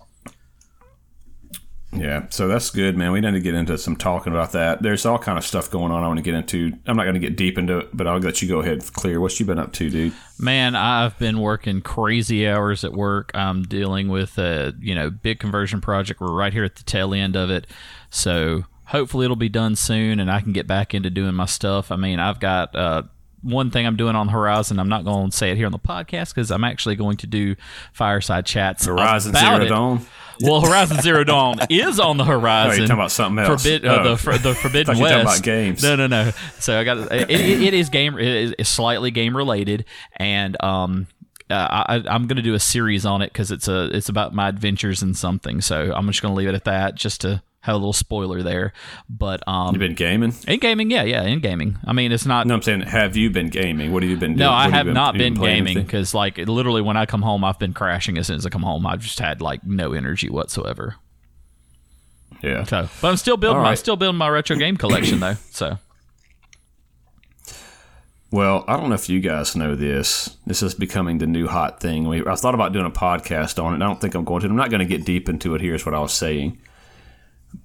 Yeah, 1.92 2.26
so 2.30 2.48
that's 2.48 2.70
good, 2.70 2.96
man. 2.96 3.12
We 3.12 3.20
need 3.20 3.32
to 3.32 3.40
get 3.40 3.54
into 3.54 3.78
some 3.78 3.96
talking 3.96 4.32
about 4.32 4.52
that. 4.52 4.82
There's 4.82 5.06
all 5.06 5.18
kind 5.18 5.38
of 5.38 5.44
stuff 5.44 5.70
going 5.70 5.92
on. 5.92 6.02
I 6.02 6.08
want 6.08 6.18
to 6.18 6.22
get 6.22 6.34
into. 6.34 6.72
I'm 6.86 6.96
not 6.96 7.04
going 7.04 7.14
to 7.14 7.20
get 7.20 7.36
deep 7.36 7.56
into 7.58 7.78
it, 7.78 7.96
but 7.96 8.06
I'll 8.06 8.18
let 8.18 8.42
you 8.42 8.48
go 8.48 8.60
ahead. 8.60 8.82
Clear. 8.92 9.20
What 9.20 9.38
you 9.38 9.46
been 9.46 9.58
up 9.58 9.72
to, 9.74 9.88
dude? 9.88 10.12
Man, 10.38 10.74
I've 10.74 11.18
been 11.18 11.40
working 11.40 11.80
crazy 11.80 12.46
hours 12.46 12.84
at 12.84 12.92
work. 12.92 13.30
I'm 13.34 13.62
dealing 13.62 14.08
with 14.08 14.36
a 14.36 14.74
you 14.80 14.94
know 14.94 15.10
big 15.10 15.38
conversion 15.38 15.80
project. 15.80 16.20
We're 16.20 16.32
right 16.32 16.52
here 16.52 16.64
at 16.64 16.76
the 16.76 16.82
tail 16.82 17.14
end 17.14 17.36
of 17.36 17.50
it, 17.50 17.66
so 18.10 18.64
hopefully 18.86 19.24
it'll 19.24 19.36
be 19.36 19.48
done 19.48 19.76
soon, 19.76 20.20
and 20.20 20.30
I 20.30 20.40
can 20.40 20.52
get 20.52 20.66
back 20.66 20.92
into 20.92 21.08
doing 21.08 21.34
my 21.34 21.46
stuff. 21.46 21.90
I 21.92 21.96
mean, 21.96 22.18
I've 22.18 22.40
got 22.40 22.74
uh, 22.74 23.02
one 23.42 23.70
thing 23.70 23.86
I'm 23.86 23.96
doing 23.96 24.16
on 24.16 24.26
the 24.26 24.32
horizon. 24.32 24.78
I'm 24.80 24.88
not 24.88 25.04
going 25.04 25.30
to 25.30 25.36
say 25.36 25.50
it 25.50 25.56
here 25.56 25.66
on 25.66 25.72
the 25.72 25.78
podcast 25.78 26.34
because 26.34 26.50
I'm 26.50 26.64
actually 26.64 26.96
going 26.96 27.16
to 27.18 27.26
do 27.26 27.54
fireside 27.92 28.44
chats. 28.44 28.86
Horizon 28.86 29.30
about 29.30 29.54
Zero 29.54 29.64
it. 29.64 29.68
Dawn. 29.68 30.06
Well, 30.40 30.60
Horizon 30.60 31.00
Zero 31.00 31.24
Dawn 31.24 31.58
is 31.70 31.98
on 32.00 32.16
the 32.16 32.24
Oh, 32.24 32.26
horizon. 32.26 32.78
you're 32.78 32.86
talking 32.88 32.98
about 33.00 33.10
something 33.12 33.44
else. 33.44 33.62
Forbid, 33.62 33.84
uh, 33.86 33.98
Oh. 34.00 34.08
the, 34.10 34.16
for, 34.16 34.38
the 34.38 34.54
Forbidden 34.54 34.86
Thought 34.94 34.96
you 34.96 35.02
were 35.02 35.24
West. 35.24 35.24
talking 35.24 35.32
about 35.36 35.42
games. 35.42 35.82
No, 35.82 35.96
no, 35.96 36.06
no. 36.06 36.30
So 36.58 36.78
I 36.78 36.84
got 36.84 36.98
it. 36.98 37.30
It, 37.30 37.40
it 37.62 37.74
is 37.74 37.88
game. 37.88 38.18
It 38.18 38.54
is 38.58 38.68
slightly 38.68 39.10
game 39.10 39.36
related, 39.36 39.84
and 40.16 40.56
um, 40.62 41.06
uh, 41.50 41.54
I, 41.54 42.02
I'm 42.08 42.26
going 42.26 42.36
to 42.36 42.42
do 42.42 42.54
a 42.54 42.60
series 42.60 43.06
on 43.06 43.22
it 43.22 43.32
because 43.32 43.50
it's 43.50 43.68
a 43.68 43.84
it's 43.96 44.08
about 44.08 44.34
my 44.34 44.48
adventures 44.48 45.02
in 45.02 45.14
something. 45.14 45.60
So 45.60 45.92
I'm 45.94 46.06
just 46.08 46.20
going 46.22 46.32
to 46.34 46.38
leave 46.38 46.48
it 46.48 46.54
at 46.54 46.64
that, 46.64 46.94
just 46.96 47.20
to 47.22 47.42
have 47.66 47.74
a 47.74 47.78
little 47.78 47.92
spoiler 47.92 48.42
there. 48.42 48.72
But 49.08 49.46
um, 49.46 49.74
you've 49.74 49.80
been 49.80 49.94
gaming? 49.94 50.32
in 50.46 50.60
gaming, 50.60 50.90
yeah, 50.90 51.02
yeah, 51.02 51.22
in 51.24 51.40
gaming. 51.40 51.78
I 51.84 51.92
mean, 51.92 52.12
it's 52.12 52.24
not. 52.24 52.46
No, 52.46 52.54
I'm 52.54 52.62
saying, 52.62 52.82
have 52.82 53.16
you 53.16 53.28
been 53.30 53.48
gaming? 53.48 53.92
What 53.92 54.02
have 54.02 54.10
you 54.10 54.16
been 54.16 54.32
doing? 54.32 54.38
No, 54.38 54.50
I 54.50 54.66
What 54.66 54.74
have 54.74 54.86
you 54.86 54.92
not 54.92 55.14
been 55.18 55.34
gaming 55.34 55.82
because, 55.82 56.14
like, 56.14 56.38
literally, 56.38 56.80
when 56.80 56.96
I 56.96 57.06
come 57.06 57.22
home, 57.22 57.44
I've 57.44 57.58
been 57.58 57.74
crashing 57.74 58.18
as 58.18 58.28
soon 58.28 58.36
as 58.36 58.46
I 58.46 58.50
come 58.50 58.62
home. 58.62 58.86
I've 58.86 59.00
just 59.00 59.18
had 59.18 59.40
like 59.40 59.64
no 59.66 59.92
energy 59.92 60.30
whatsoever. 60.30 60.96
Yeah. 62.42 62.64
So, 62.64 62.88
but 63.00 63.08
I'm 63.08 63.16
still 63.16 63.36
building. 63.36 63.62
My, 63.62 63.70
I'm 63.70 63.76
still 63.76 63.96
building 63.96 64.18
my 64.18 64.28
retro 64.28 64.56
game 64.56 64.76
collection 64.76 65.20
though. 65.20 65.36
So, 65.50 65.78
Well, 68.30 68.64
I 68.68 68.76
don't 68.76 68.90
know 68.90 68.94
if 68.94 69.08
you 69.08 69.20
guys 69.20 69.56
know 69.56 69.74
this. 69.74 70.36
This 70.46 70.62
is 70.62 70.74
becoming 70.74 71.18
the 71.18 71.26
new 71.26 71.46
hot 71.46 71.80
thing. 71.80 72.06
We, 72.06 72.24
I 72.26 72.34
thought 72.34 72.54
about 72.54 72.72
doing 72.72 72.86
a 72.86 72.90
podcast 72.90 73.62
on 73.62 73.72
it. 73.72 73.76
I 73.76 73.88
don't 73.88 74.00
think 74.00 74.14
I'm 74.14 74.24
going 74.24 74.42
to. 74.42 74.48
I'm 74.48 74.56
not 74.56 74.70
going 74.70 74.80
to 74.80 74.86
get 74.86 75.04
deep 75.04 75.28
into 75.28 75.54
it. 75.54 75.60
Here's 75.60 75.86
what 75.86 75.94
I 75.94 76.00
was 76.00 76.12
saying. 76.12 76.58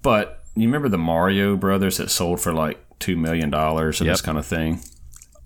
But 0.01 0.43
you 0.55 0.67
remember 0.67 0.89
the 0.89 0.98
Mario 0.98 1.55
Brothers 1.57 1.98
that 1.98 2.10
sold 2.10 2.39
for 2.41 2.53
like 2.53 2.79
two 3.00 3.17
million 3.17 3.50
dollars 3.50 4.00
and 4.00 4.05
Yep. 4.07 4.13
this 4.13 4.21
kind 4.21 4.38
of 4.38 4.45
thing? 4.45 4.81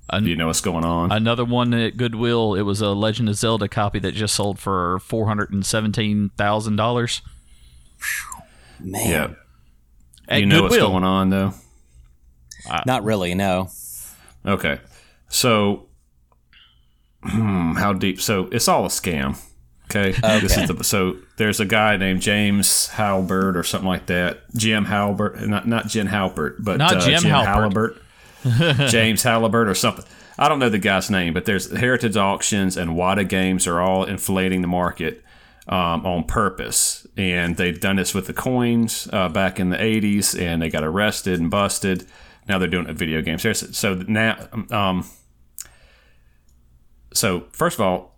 An- 0.09 0.23
Do 0.23 0.29
you 0.29 0.35
know 0.35 0.47
what's 0.47 0.61
going 0.61 0.85
on? 0.85 1.11
another 1.11 1.43
one 1.45 1.73
at 1.73 1.97
Goodwill. 1.97 2.53
It 2.55 2.61
was 2.61 2.79
a 2.81 2.89
Legend 2.89 3.27
of 3.29 3.35
Zelda 3.35 3.67
copy 3.67 3.97
that 3.99 4.11
just 4.13 4.35
sold 4.35 4.59
for 4.59 4.99
four 4.99 5.27
hundred 5.27 5.51
and 5.51 5.65
seventeen 5.65 6.29
thousand 6.37 6.75
dollars 6.75 7.21
Man, 8.79 9.09
yeah. 9.09 9.27
at 10.27 10.41
you 10.41 10.45
know 10.45 10.61
Goodwill. 10.61 10.69
what's 10.81 10.91
going 10.91 11.03
on 11.03 11.29
though. 11.29 11.53
not 12.85 13.03
really. 13.03 13.33
No. 13.35 13.69
Okay. 14.45 14.79
So, 15.29 15.87
hmm, 17.23 17.73
how 17.77 17.93
deep? 17.93 18.21
So 18.21 18.47
it's 18.51 18.67
all 18.67 18.85
a 18.85 18.89
scam. 18.89 19.39
Okay. 19.85 20.11
This 20.39 20.57
is 20.57 20.67
the, 20.67 20.83
so 20.83 21.17
there's 21.37 21.59
a 21.59 21.65
guy 21.65 21.97
named 21.97 22.21
James 22.21 22.87
Halbert 22.87 23.55
or 23.55 23.63
something 23.63 23.87
like 23.87 24.07
that. 24.07 24.39
Jim 24.55 24.85
Halbert, 24.85 25.47
not 25.47 25.67
not 25.67 25.87
Jen 25.87 26.07
Halbert, 26.07 26.63
but 26.63 26.77
Not 26.77 26.97
uh, 26.97 26.99
Jim 27.01 27.23
Halpert. 27.23 27.97
Halibert. 28.45 28.89
James 28.91 29.23
Halibert 29.23 29.67
or 29.67 29.75
something. 29.75 30.05
I 30.37 30.49
don't 30.49 30.59
know 30.59 30.69
the 30.69 30.79
guy's 30.79 31.09
name, 31.09 31.33
but 31.33 31.45
there's 31.45 31.71
Heritage 31.71 32.17
Auctions 32.17 32.77
and 32.77 32.91
Wata 32.91 33.27
Games 33.27 33.67
are 33.67 33.79
all 33.79 34.03
inflating 34.03 34.61
the 34.61 34.67
market 34.67 35.23
um, 35.67 36.05
on 36.05 36.23
purpose, 36.25 37.07
and 37.15 37.55
they've 37.55 37.79
done 37.79 37.95
this 37.95 38.13
with 38.13 38.27
the 38.27 38.33
coins 38.33 39.07
uh, 39.13 39.29
back 39.29 39.59
in 39.59 39.69
the 39.69 39.77
'80s, 39.77 40.39
and 40.39 40.61
they 40.61 40.69
got 40.69 40.83
arrested 40.83 41.39
and 41.39 41.49
busted. 41.49 42.05
Now 42.47 42.59
they're 42.59 42.67
doing 42.67 42.85
it 42.85 42.89
with 42.89 42.99
video 42.99 43.21
games. 43.21 43.77
So 43.77 43.95
now, 43.95 44.47
um, 44.69 45.09
so 47.13 47.45
first 47.51 47.79
of 47.79 47.81
all, 47.81 48.14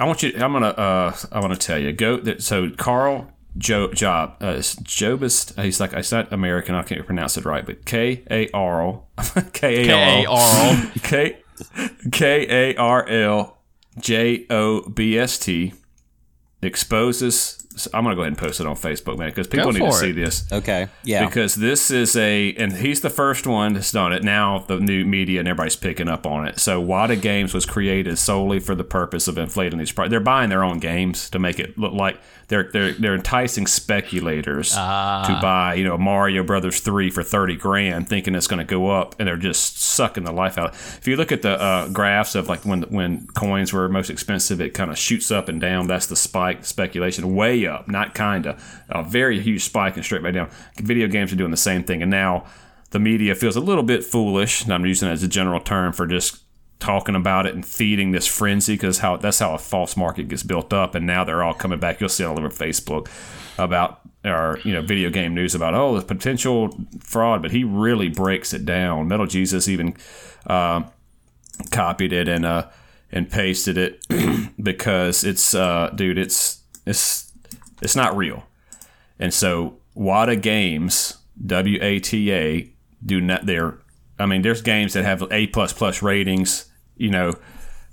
I 0.00 0.04
want 0.06 0.22
you. 0.22 0.32
I'm 0.36 0.54
gonna. 0.54 0.68
Uh, 0.68 1.14
I 1.30 1.40
want 1.40 1.52
to 1.52 1.58
tell 1.58 1.78
you. 1.78 1.92
Go. 1.92 2.38
So 2.38 2.70
Carl 2.70 3.30
Jo 3.58 3.92
Job. 3.92 4.36
Uh, 4.40 4.54
Jobist. 4.54 5.62
He's 5.62 5.78
like. 5.78 5.92
It's 5.92 6.10
not 6.10 6.32
American. 6.32 6.74
I 6.74 6.82
can't 6.82 7.04
pronounce 7.04 7.36
it 7.36 7.44
right. 7.44 7.64
But 7.64 7.84
K 7.84 8.24
A 8.30 8.50
R 8.52 8.82
L 8.82 9.08
K 9.52 9.90
A 9.90 10.26
R 10.26 10.38
L. 10.38 10.90
K 11.02 11.38
K 12.10 12.46
A 12.48 12.76
R 12.76 13.06
L 13.06 13.58
J 13.98 14.46
O 14.48 14.88
B 14.88 15.18
S 15.18 15.38
T 15.38 15.74
exposes. 16.62 17.66
I'm 17.94 18.04
gonna 18.04 18.14
go 18.14 18.22
ahead 18.22 18.32
and 18.32 18.38
post 18.38 18.60
it 18.60 18.66
on 18.66 18.76
Facebook, 18.76 19.18
man, 19.18 19.28
because 19.28 19.46
people 19.46 19.72
Go 19.72 19.78
need 19.78 19.84
to 19.84 19.92
for 19.92 19.98
see 19.98 20.12
this. 20.12 20.50
Okay. 20.52 20.88
Yeah. 21.04 21.26
because 21.26 21.54
this 21.54 21.90
is 21.90 22.16
a 22.16 22.52
and 22.54 22.72
he's 22.72 23.00
the 23.00 23.10
first 23.10 23.46
one 23.46 23.72
that's 23.74 23.92
done 23.92 24.12
it. 24.12 24.22
Now 24.22 24.58
the 24.66 24.78
new 24.78 25.04
media 25.04 25.40
and 25.40 25.48
everybody's 25.48 25.76
picking 25.76 26.08
up 26.08 26.26
on 26.26 26.46
it. 26.46 26.58
So 26.58 26.82
wata 26.82 27.20
games 27.20 27.54
was 27.54 27.64
created 27.66 28.18
solely 28.18 28.60
for 28.60 28.74
the 28.74 28.84
purpose 28.84 29.28
of 29.28 29.38
inflating 29.38 29.78
these 29.78 29.92
prices 29.92 30.10
they're 30.10 30.20
buying 30.20 30.50
their 30.50 30.64
own 30.64 30.78
games 30.78 31.30
to 31.30 31.38
make 31.38 31.60
it 31.60 31.78
look 31.78 31.92
like 31.92 32.18
they're 32.48 32.68
they're, 32.72 32.92
they're 32.92 33.14
enticing 33.14 33.66
speculators 33.66 34.70
to 34.72 35.38
buy 35.40 35.74
you 35.74 35.84
know 35.84 35.96
mario 35.96 36.42
brothers 36.42 36.80
3 36.80 37.10
for 37.10 37.22
30 37.22 37.56
grand 37.56 38.08
thinking 38.08 38.34
it's 38.34 38.46
going 38.48 38.58
to 38.58 38.64
go 38.64 38.90
up 38.90 39.14
and 39.18 39.28
they're 39.28 39.36
just 39.36 39.80
sucking 39.80 40.24
the 40.24 40.32
life 40.32 40.58
out 40.58 40.74
if 40.74 41.06
you 41.06 41.16
look 41.16 41.30
at 41.30 41.42
the 41.42 41.60
uh, 41.60 41.88
graphs 41.88 42.34
of 42.34 42.48
like 42.48 42.64
when 42.64 42.82
when 42.84 43.26
coins 43.28 43.72
were 43.72 43.88
most 43.88 44.10
expensive 44.10 44.60
it 44.60 44.74
kind 44.74 44.90
of 44.90 44.98
shoots 44.98 45.30
up 45.30 45.48
and 45.48 45.60
down. 45.60 45.86
That's 45.86 46.06
the 46.06 46.16
spike 46.16 46.50
spike 46.50 46.64
speculation. 46.64 47.34
Way 47.34 47.66
up, 47.70 47.88
not 47.88 48.14
kinda, 48.14 48.58
a 48.88 49.02
very 49.02 49.40
huge 49.40 49.64
spike 49.64 49.96
and 49.96 50.04
straight 50.04 50.22
back 50.22 50.34
down. 50.34 50.50
Video 50.76 51.08
games 51.08 51.32
are 51.32 51.36
doing 51.36 51.50
the 51.50 51.56
same 51.56 51.82
thing, 51.82 52.02
and 52.02 52.10
now 52.10 52.44
the 52.90 52.98
media 52.98 53.34
feels 53.34 53.56
a 53.56 53.60
little 53.60 53.82
bit 53.84 54.04
foolish. 54.04 54.64
And 54.64 54.74
I'm 54.74 54.84
using 54.84 55.08
it 55.08 55.12
as 55.12 55.22
a 55.22 55.28
general 55.28 55.60
term 55.60 55.92
for 55.92 56.06
just 56.06 56.42
talking 56.80 57.14
about 57.14 57.46
it 57.46 57.54
and 57.54 57.64
feeding 57.64 58.10
this 58.10 58.26
frenzy 58.26 58.74
because 58.74 58.98
how 58.98 59.16
that's 59.16 59.38
how 59.38 59.54
a 59.54 59.58
false 59.58 59.96
market 59.96 60.28
gets 60.28 60.42
built 60.42 60.72
up. 60.72 60.94
And 60.94 61.06
now 61.06 61.24
they're 61.24 61.42
all 61.42 61.54
coming 61.54 61.78
back. 61.78 62.00
You'll 62.00 62.08
see 62.08 62.24
all 62.24 62.38
over 62.38 62.50
Facebook 62.50 63.08
about 63.58 64.00
or 64.24 64.58
you 64.64 64.72
know 64.72 64.82
video 64.82 65.10
game 65.10 65.34
news 65.34 65.54
about 65.54 65.74
oh 65.74 65.98
the 65.98 66.04
potential 66.04 66.76
fraud, 67.00 67.42
but 67.42 67.52
he 67.52 67.64
really 67.64 68.08
breaks 68.08 68.52
it 68.52 68.64
down. 68.64 69.08
Metal 69.08 69.26
Jesus 69.26 69.68
even 69.68 69.96
uh, 70.46 70.82
copied 71.70 72.12
it 72.12 72.28
and 72.28 72.44
uh, 72.44 72.68
and 73.12 73.30
pasted 73.30 73.78
it 73.78 74.06
because 74.62 75.24
it's 75.24 75.54
uh, 75.54 75.90
dude, 75.94 76.18
it's 76.18 76.62
it's 76.86 77.29
it's 77.80 77.96
not 77.96 78.16
real. 78.16 78.44
And 79.18 79.32
so 79.32 79.76
WATA 79.94 80.36
Games, 80.36 81.18
W 81.44 81.78
A 81.80 81.98
T 82.00 82.32
A, 82.32 82.72
do 83.04 83.20
not. 83.20 83.46
They're 83.46 83.78
I 84.18 84.26
mean, 84.26 84.42
there's 84.42 84.62
games 84.62 84.92
that 84.92 85.04
have 85.04 85.22
A 85.30 85.46
plus 85.48 85.72
plus 85.72 86.02
ratings. 86.02 86.66
You 86.96 87.10
know, 87.10 87.34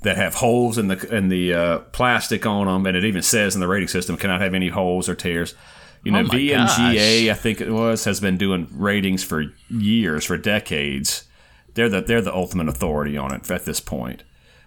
that 0.02 0.18
have 0.18 0.36
holes 0.36 0.78
in 0.78 0.88
the 0.88 1.16
in 1.16 1.30
the 1.30 1.54
uh, 1.54 1.78
plastic 1.92 2.46
on 2.46 2.68
them, 2.68 2.86
and 2.86 2.96
it 2.98 3.06
even 3.06 3.22
says 3.22 3.56
in 3.56 3.62
the 3.62 3.68
rating 3.68 3.88
system 3.88 4.18
cannot 4.18 4.42
have 4.42 4.54
any 4.54 4.70
holes 4.70 5.10
or 5.10 5.16
tears. 5.16 5.56
You 6.04 6.12
know, 6.12 6.20
Oh 6.20 6.24
my 6.24 6.30
VMGA, 6.30 7.32
I 7.32 7.34
think 7.34 7.60
it 7.60 7.72
was, 7.72 8.06
has 8.06 8.20
been 8.20 8.38
doing 8.38 8.68
ratings 8.72 9.24
for 9.24 9.46
years, 9.70 10.26
for 10.26 10.38
decades. 10.38 11.26
They're 11.74 11.90
the 11.90 12.02
they're 12.02 12.22
the 12.22 12.34
ultimate 12.34 12.68
authority 12.68 13.18
on 13.18 13.34
it 13.34 13.50
at 13.50 13.66
this 13.66 13.80
point. 13.80 14.24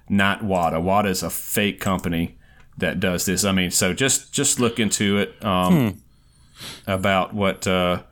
Not 0.08 0.42
WATA. 0.42 0.80
WATA 0.80 1.08
is 1.08 1.22
a 1.22 1.30
fake 1.30 1.80
company 1.80 2.38
that 2.78 3.00
does 3.00 3.24
this. 3.26 3.44
I 3.44 3.52
mean, 3.52 3.70
so 3.70 3.92
just 3.92 4.32
just 4.32 4.58
look 4.60 4.78
into 4.78 5.18
it 5.18 5.44
um, 5.44 6.00
about 6.86 7.34
what 7.34 7.66
uh, 7.66 8.02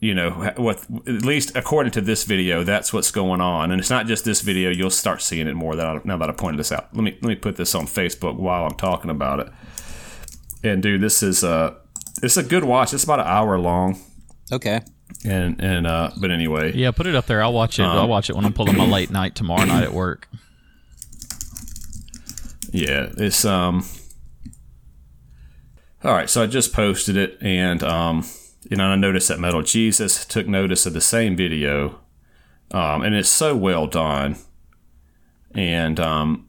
you 0.00 0.14
know 0.14 0.30
what 0.56 0.78
at 1.06 1.22
least 1.22 1.54
according 1.56 1.92
to 1.92 2.00
this 2.00 2.24
video 2.24 2.64
that's 2.64 2.90
what's 2.92 3.10
going 3.10 3.40
on 3.42 3.70
and 3.70 3.78
it's 3.80 3.90
not 3.90 4.06
just 4.06 4.24
this 4.24 4.40
video 4.40 4.70
you'll 4.70 4.88
start 4.88 5.20
seeing 5.20 5.46
it 5.46 5.52
more 5.54 5.76
that 5.76 5.86
I, 5.86 6.00
now 6.04 6.16
that 6.16 6.30
i 6.30 6.32
pointed 6.32 6.58
this 6.58 6.72
out 6.72 6.88
let 6.94 7.02
me 7.04 7.10
let 7.20 7.28
me 7.28 7.34
put 7.34 7.56
this 7.56 7.74
on 7.74 7.84
facebook 7.84 8.36
while 8.36 8.64
i'm 8.64 8.76
talking 8.76 9.10
about 9.10 9.40
it 9.40 9.48
and 10.64 10.82
dude 10.82 11.02
this 11.02 11.22
is 11.22 11.44
uh 11.44 11.74
it's 12.22 12.38
a 12.38 12.42
good 12.42 12.64
watch 12.64 12.94
it's 12.94 13.04
about 13.04 13.20
an 13.20 13.26
hour 13.26 13.58
long 13.58 14.00
Okay. 14.50 14.80
and 15.26 15.60
and 15.62 15.86
uh 15.86 16.10
but 16.18 16.30
anyway 16.30 16.72
Yeah, 16.72 16.92
put 16.92 17.06
it 17.06 17.14
up 17.14 17.26
there. 17.26 17.42
I'll 17.42 17.52
watch 17.52 17.78
it. 17.78 17.82
I'll 17.82 18.08
watch 18.08 18.30
it 18.30 18.36
when 18.36 18.46
I'm 18.46 18.54
pulling 18.54 18.78
my 18.78 18.86
late 18.86 19.10
night 19.10 19.34
tomorrow 19.34 19.66
night 19.66 19.82
at 19.84 19.92
work. 19.92 20.28
Yeah, 22.72 23.10
it's 23.16 23.44
um. 23.44 23.84
All 26.02 26.12
right, 26.12 26.30
so 26.30 26.42
I 26.42 26.46
just 26.46 26.72
posted 26.72 27.16
it, 27.16 27.36
and 27.42 27.82
um, 27.82 28.24
you 28.68 28.76
know, 28.76 28.86
I 28.86 28.96
noticed 28.96 29.28
that 29.28 29.38
Metal 29.38 29.62
Jesus 29.62 30.24
took 30.24 30.46
notice 30.46 30.86
of 30.86 30.94
the 30.94 31.00
same 31.00 31.36
video, 31.36 32.00
um, 32.70 33.02
and 33.02 33.14
it's 33.14 33.28
so 33.28 33.54
well 33.54 33.86
done, 33.86 34.36
and 35.54 36.00
um, 36.00 36.48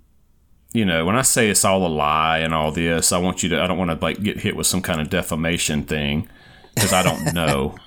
you 0.74 0.86
know, 0.86 1.06
when 1.06 1.18
I 1.18 1.22
say 1.22 1.50
it's 1.50 1.66
all 1.66 1.86
a 1.86 1.90
lie 1.90 2.40
and 2.40 2.54
all 2.54 2.72
this, 2.72 3.12
I 3.12 3.18
want 3.18 3.44
you 3.44 3.50
to, 3.50 3.62
I 3.62 3.68
don't 3.68 3.78
want 3.78 3.92
to 3.92 3.98
like 4.04 4.22
get 4.24 4.40
hit 4.40 4.56
with 4.56 4.68
some 4.68 4.82
kind 4.82 5.02
of 5.02 5.10
defamation 5.10 5.84
thing 5.84 6.30
because 6.76 6.94
I 6.94 7.04
don't 7.04 7.34
know. 7.34 7.76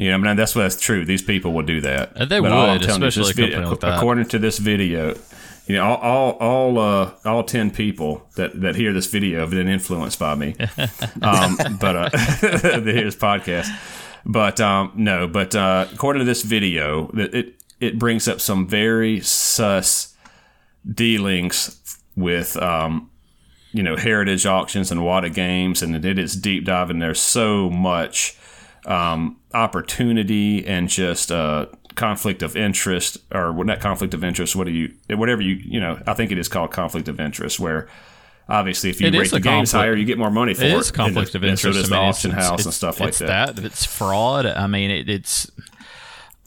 You 0.00 0.10
know, 0.10 0.14
I 0.14 0.18
mean, 0.18 0.36
that's 0.36 0.54
what's 0.54 0.80
true. 0.80 1.04
These 1.04 1.22
people 1.22 1.52
will 1.52 1.64
do 1.64 1.80
that. 1.80 2.16
Uh, 2.16 2.24
they 2.24 2.38
But 2.38 2.52
would, 2.52 2.82
especially 2.88 3.32
company 3.32 3.56
like. 3.56 3.96
According 3.96 4.26
to 4.26 4.38
this 4.38 4.58
video, 4.58 5.16
you 5.68 5.76
know, 5.76 5.84
all 5.84 5.98
all 5.98 6.32
all, 6.32 6.78
uh, 6.78 7.12
all 7.26 7.44
ten 7.44 7.70
people 7.70 8.26
that, 8.36 8.58
that 8.60 8.74
hear 8.74 8.92
this 8.94 9.06
video 9.06 9.40
have 9.40 9.50
been 9.50 9.68
influenced 9.68 10.18
by 10.18 10.34
me. 10.34 10.54
um, 11.22 11.58
but 11.78 11.94
uh, 11.94 12.08
that 12.42 12.82
hear 12.84 13.04
this 13.04 13.16
podcast. 13.16 13.68
But 14.24 14.60
um, 14.60 14.92
no, 14.94 15.28
but 15.28 15.54
uh, 15.54 15.86
according 15.92 16.20
to 16.20 16.24
this 16.24 16.42
video, 16.42 17.10
it 17.10 17.34
it, 17.34 17.62
it 17.80 17.98
brings 17.98 18.26
up 18.26 18.40
some 18.40 18.66
very 18.66 19.20
sus 19.20 20.16
dealings 20.90 21.98
with 22.16 22.56
um, 22.56 23.10
you 23.72 23.82
know 23.82 23.96
heritage 23.96 24.46
auctions 24.46 24.90
and 24.90 25.02
Wata 25.02 25.32
games, 25.32 25.82
and 25.82 26.02
it 26.02 26.18
is 26.18 26.34
deep 26.34 26.64
diving. 26.64 26.98
There's 26.98 27.20
so 27.20 27.68
much 27.68 28.38
um, 28.86 29.36
opportunity 29.52 30.66
and 30.66 30.88
just 30.88 31.30
uh, 31.30 31.66
conflict 31.98 32.42
of 32.42 32.56
interest, 32.56 33.18
or 33.30 33.52
not 33.64 33.80
conflict 33.80 34.14
of 34.14 34.24
interest. 34.24 34.56
What 34.56 34.64
do 34.64 34.70
you, 34.72 34.94
whatever 35.10 35.42
you, 35.42 35.56
you 35.56 35.78
know, 35.80 36.00
I 36.06 36.14
think 36.14 36.32
it 36.32 36.38
is 36.38 36.48
called 36.48 36.70
conflict 36.70 37.08
of 37.08 37.20
interest, 37.20 37.60
where 37.60 37.88
obviously 38.48 38.88
if 38.88 39.00
you 39.00 39.08
It 39.08 39.14
rate 39.14 39.30
the 39.30 39.40
games 39.40 39.72
conflict- 39.72 39.72
higher, 39.72 39.94
you 39.96 40.06
get 40.06 40.16
more 40.16 40.30
money 40.30 40.54
for 40.54 40.64
It 40.64 40.70
it. 40.72 40.76
is 40.78 40.90
conflict 40.90 41.34
of 41.34 41.42
and 41.42 41.58
so 41.58 41.68
interest. 41.68 41.84
does 41.90 41.92
I 41.92 41.96
the 41.96 42.00
mean, 42.00 42.08
auction 42.08 42.30
it's- 42.30 42.46
house 42.48 42.64
and 42.64 42.72
stuff 42.72 43.00
like 43.00 43.10
it's 43.10 43.18
that. 43.18 43.58
It's 43.58 43.84
fraud. 43.84 44.46
I 44.46 44.66
mean, 44.66 44.90
it, 44.90 45.10
it's. 45.10 45.50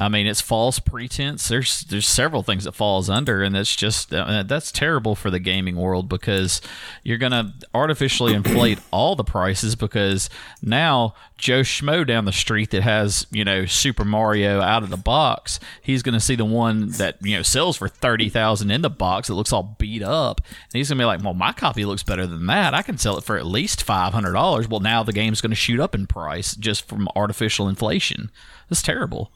I 0.01 0.09
mean, 0.09 0.25
it's 0.25 0.41
false 0.41 0.79
pretense. 0.79 1.47
There's 1.47 1.81
there's 1.81 2.07
several 2.07 2.41
things 2.41 2.63
that 2.63 2.71
falls 2.71 3.07
under, 3.07 3.43
and 3.43 3.53
that's 3.53 3.75
just 3.75 4.11
uh, 4.11 4.41
that's 4.41 4.71
terrible 4.71 5.13
for 5.13 5.29
the 5.29 5.37
gaming 5.37 5.75
world 5.75 6.09
because 6.09 6.59
you're 7.03 7.19
gonna 7.19 7.53
artificially 7.75 8.33
inflate 8.33 8.79
all 8.91 9.15
the 9.15 9.23
prices 9.23 9.75
because 9.75 10.27
now 10.59 11.13
Joe 11.37 11.61
Schmo 11.61 12.05
down 12.05 12.25
the 12.25 12.31
street 12.31 12.71
that 12.71 12.81
has 12.81 13.27
you 13.29 13.45
know 13.45 13.67
Super 13.67 14.03
Mario 14.03 14.59
out 14.59 14.81
of 14.81 14.89
the 14.89 14.97
box, 14.97 15.59
he's 15.83 16.01
gonna 16.01 16.19
see 16.19 16.35
the 16.35 16.45
one 16.45 16.89
that 16.93 17.17
you 17.21 17.37
know 17.37 17.43
sells 17.43 17.77
for 17.77 17.87
thirty 17.87 18.27
thousand 18.27 18.71
in 18.71 18.81
the 18.81 18.89
box 18.89 19.27
that 19.27 19.35
looks 19.35 19.53
all 19.53 19.75
beat 19.77 20.01
up, 20.01 20.41
and 20.47 20.73
he's 20.79 20.89
gonna 20.89 20.99
be 20.99 21.05
like, 21.05 21.23
well, 21.23 21.35
my 21.35 21.53
copy 21.53 21.85
looks 21.85 22.01
better 22.01 22.25
than 22.25 22.47
that. 22.47 22.73
I 22.73 22.81
can 22.81 22.97
sell 22.97 23.19
it 23.19 23.23
for 23.23 23.37
at 23.37 23.45
least 23.45 23.83
five 23.83 24.13
hundred 24.13 24.33
dollars. 24.33 24.67
Well, 24.67 24.79
now 24.79 25.03
the 25.03 25.13
game's 25.13 25.41
gonna 25.41 25.53
shoot 25.53 25.79
up 25.79 25.93
in 25.93 26.07
price 26.07 26.55
just 26.55 26.87
from 26.87 27.07
artificial 27.15 27.69
inflation. 27.69 28.31
That's 28.67 28.81
terrible. 28.81 29.31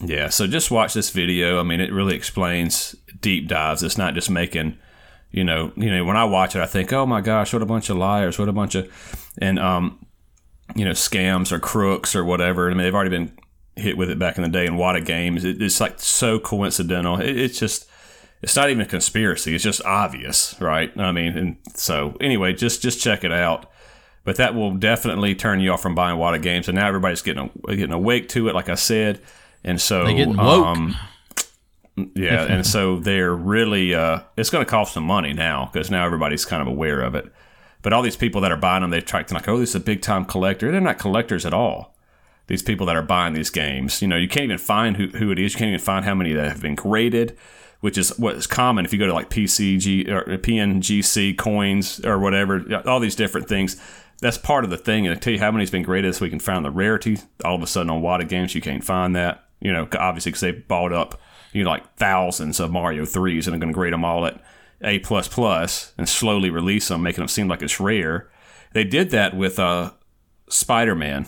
Yeah, 0.00 0.28
so 0.30 0.46
just 0.46 0.70
watch 0.70 0.94
this 0.94 1.10
video. 1.10 1.60
I 1.60 1.62
mean, 1.62 1.80
it 1.80 1.92
really 1.92 2.16
explains 2.16 2.96
deep 3.20 3.46
dives. 3.46 3.82
It's 3.82 3.98
not 3.98 4.14
just 4.14 4.30
making, 4.30 4.78
you 5.30 5.44
know, 5.44 5.72
you 5.76 5.90
know. 5.90 6.04
When 6.04 6.16
I 6.16 6.24
watch 6.24 6.56
it, 6.56 6.62
I 6.62 6.66
think, 6.66 6.92
oh 6.92 7.06
my 7.06 7.20
gosh, 7.20 7.52
what 7.52 7.62
a 7.62 7.66
bunch 7.66 7.88
of 7.90 7.96
liars, 7.96 8.38
what 8.38 8.48
a 8.48 8.52
bunch 8.52 8.74
of, 8.74 8.90
and 9.38 9.58
um, 9.58 10.04
you 10.74 10.84
know, 10.84 10.90
scams 10.92 11.52
or 11.52 11.60
crooks 11.60 12.16
or 12.16 12.24
whatever. 12.24 12.66
I 12.66 12.74
mean, 12.74 12.78
they've 12.78 12.94
already 12.94 13.10
been 13.10 13.32
hit 13.76 13.96
with 13.96 14.10
it 14.10 14.18
back 14.18 14.36
in 14.36 14.42
the 14.42 14.48
day 14.48 14.66
in 14.66 14.74
Wata 14.74 15.04
games. 15.04 15.44
It, 15.44 15.62
it's 15.62 15.80
like 15.80 16.00
so 16.00 16.40
coincidental. 16.40 17.20
It, 17.20 17.38
it's 17.38 17.58
just, 17.58 17.88
it's 18.42 18.56
not 18.56 18.70
even 18.70 18.82
a 18.82 18.86
conspiracy. 18.86 19.54
It's 19.54 19.62
just 19.62 19.84
obvious, 19.84 20.56
right? 20.60 20.90
I 20.98 21.12
mean, 21.12 21.38
and 21.38 21.56
so 21.74 22.16
anyway, 22.20 22.54
just 22.54 22.82
just 22.82 23.00
check 23.00 23.22
it 23.22 23.32
out. 23.32 23.70
But 24.24 24.36
that 24.36 24.54
will 24.54 24.74
definitely 24.74 25.34
turn 25.34 25.60
you 25.60 25.72
off 25.72 25.82
from 25.82 25.94
buying 25.94 26.18
Wata 26.18 26.40
games. 26.40 26.68
And 26.68 26.76
now 26.76 26.88
everybody's 26.88 27.22
getting 27.22 27.50
getting 27.68 27.92
awake 27.92 28.28
to 28.30 28.48
it, 28.48 28.54
like 28.54 28.68
I 28.68 28.74
said. 28.74 29.20
And 29.64 29.80
so 29.80 30.04
They 30.04 30.14
getting 30.14 30.36
woke. 30.36 30.66
um, 30.66 30.96
yeah, 32.14 32.44
and 32.44 32.66
so 32.66 32.98
they're 32.98 33.34
really 33.34 33.94
uh, 33.94 34.20
it's 34.36 34.50
going 34.50 34.64
to 34.64 34.70
cost 34.70 34.94
some 34.94 35.04
money 35.04 35.32
now 35.32 35.68
because 35.72 35.90
now 35.90 36.04
everybody's 36.06 36.44
kind 36.44 36.62
of 36.62 36.68
aware 36.68 37.00
of 37.00 37.14
it. 37.14 37.26
But 37.82 37.92
all 37.92 38.02
these 38.02 38.16
people 38.16 38.40
that 38.42 38.52
are 38.52 38.56
buying 38.56 38.82
them, 38.82 38.90
they 38.90 39.00
try 39.00 39.22
to 39.22 39.34
like, 39.34 39.48
oh, 39.48 39.58
this 39.58 39.70
is 39.70 39.74
a 39.74 39.80
big 39.80 40.02
time 40.02 40.24
collector. 40.24 40.70
They're 40.70 40.80
not 40.80 40.98
collectors 40.98 41.44
at 41.44 41.52
all. 41.52 41.94
These 42.46 42.62
people 42.62 42.86
that 42.86 42.96
are 42.96 43.02
buying 43.02 43.34
these 43.34 43.50
games, 43.50 44.02
you 44.02 44.08
know, 44.08 44.16
you 44.16 44.28
can't 44.28 44.44
even 44.44 44.58
find 44.58 44.96
who, 44.96 45.08
who 45.08 45.30
it 45.30 45.38
is. 45.38 45.54
You 45.54 45.58
can't 45.58 45.68
even 45.68 45.80
find 45.80 46.04
how 46.04 46.14
many 46.14 46.32
that 46.32 46.48
have 46.48 46.62
been 46.62 46.74
graded, 46.74 47.36
which 47.80 47.96
is 47.98 48.18
what 48.18 48.36
is 48.36 48.46
common 48.46 48.84
if 48.84 48.92
you 48.92 48.98
go 48.98 49.06
to 49.06 49.14
like 49.14 49.30
PCG 49.30 50.08
or 50.08 50.24
PNGC 50.38 51.36
coins 51.38 52.00
or 52.04 52.18
whatever. 52.18 52.64
All 52.86 53.00
these 53.00 53.16
different 53.16 53.48
things. 53.48 53.80
That's 54.20 54.38
part 54.38 54.64
of 54.64 54.70
the 54.70 54.76
thing. 54.76 55.06
And 55.06 55.16
I 55.16 55.18
tell 55.18 55.32
you 55.32 55.40
how 55.40 55.50
many's 55.50 55.70
been 55.70 55.82
graded, 55.82 56.14
so 56.14 56.24
we 56.24 56.30
can 56.30 56.38
find 56.40 56.64
the 56.64 56.70
rarity. 56.70 57.18
All 57.44 57.56
of 57.56 57.62
a 57.62 57.66
sudden 57.66 57.90
on 57.90 58.02
Wata 58.02 58.28
games, 58.28 58.54
you 58.54 58.60
can't 58.60 58.84
find 58.84 59.14
that. 59.16 59.44
You 59.62 59.72
know, 59.72 59.88
obviously 59.98 60.32
because 60.32 60.40
they 60.40 60.52
bought 60.52 60.92
up 60.92 61.20
you 61.52 61.64
know 61.64 61.70
like 61.70 61.96
thousands 61.96 62.60
of 62.60 62.70
Mario 62.70 63.04
threes 63.04 63.46
and 63.46 63.54
are 63.54 63.58
going 63.58 63.72
to 63.72 63.74
grade 63.74 63.92
them 63.92 64.04
all 64.04 64.26
at 64.26 64.42
A 64.82 64.98
plus 64.98 65.28
plus 65.28 65.92
and 65.96 66.08
slowly 66.08 66.50
release 66.50 66.88
them, 66.88 67.02
making 67.02 67.22
them 67.22 67.28
seem 67.28 67.48
like 67.48 67.62
it's 67.62 67.78
rare. 67.78 68.28
They 68.72 68.84
did 68.84 69.10
that 69.10 69.36
with 69.36 69.58
uh, 69.58 69.92
Spider 70.48 70.94
Man, 70.94 71.26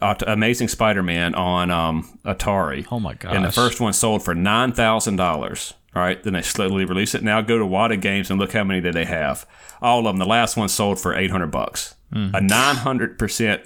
uh, 0.00 0.14
Amazing 0.26 0.68
Spider 0.68 1.02
Man 1.02 1.34
on 1.34 1.70
um, 1.70 2.18
Atari. 2.24 2.86
Oh 2.90 3.00
my 3.00 3.14
god! 3.14 3.36
And 3.36 3.44
the 3.44 3.52
first 3.52 3.80
one 3.80 3.92
sold 3.92 4.22
for 4.24 4.34
nine 4.34 4.72
thousand 4.72 5.16
dollars. 5.16 5.74
All 5.94 6.02
right, 6.02 6.22
then 6.22 6.34
they 6.34 6.42
slowly 6.42 6.84
release 6.84 7.14
it. 7.14 7.22
Now 7.22 7.40
go 7.40 7.58
to 7.58 7.64
Wata 7.64 7.98
Games 7.98 8.30
and 8.30 8.38
look 8.38 8.52
how 8.52 8.64
many 8.64 8.82
did 8.82 8.94
they 8.94 9.06
have. 9.06 9.46
All 9.80 10.00
of 10.00 10.04
them. 10.04 10.18
The 10.18 10.26
last 10.26 10.56
one 10.56 10.68
sold 10.68 11.00
for 11.00 11.14
eight 11.16 11.30
hundred 11.30 11.50
bucks. 11.50 11.94
Hmm. 12.12 12.34
A 12.34 12.40
nine 12.40 12.76
hundred 12.76 13.18
percent 13.18 13.62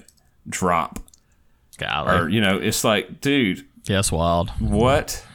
drop. 0.47 0.99
Golly. 1.77 2.17
Or 2.17 2.29
you 2.29 2.41
know, 2.41 2.57
it's 2.57 2.83
like, 2.83 3.21
dude, 3.21 3.59
yeah, 3.85 3.97
that's 3.97 4.11
wild. 4.11 4.49
what? 4.59 5.25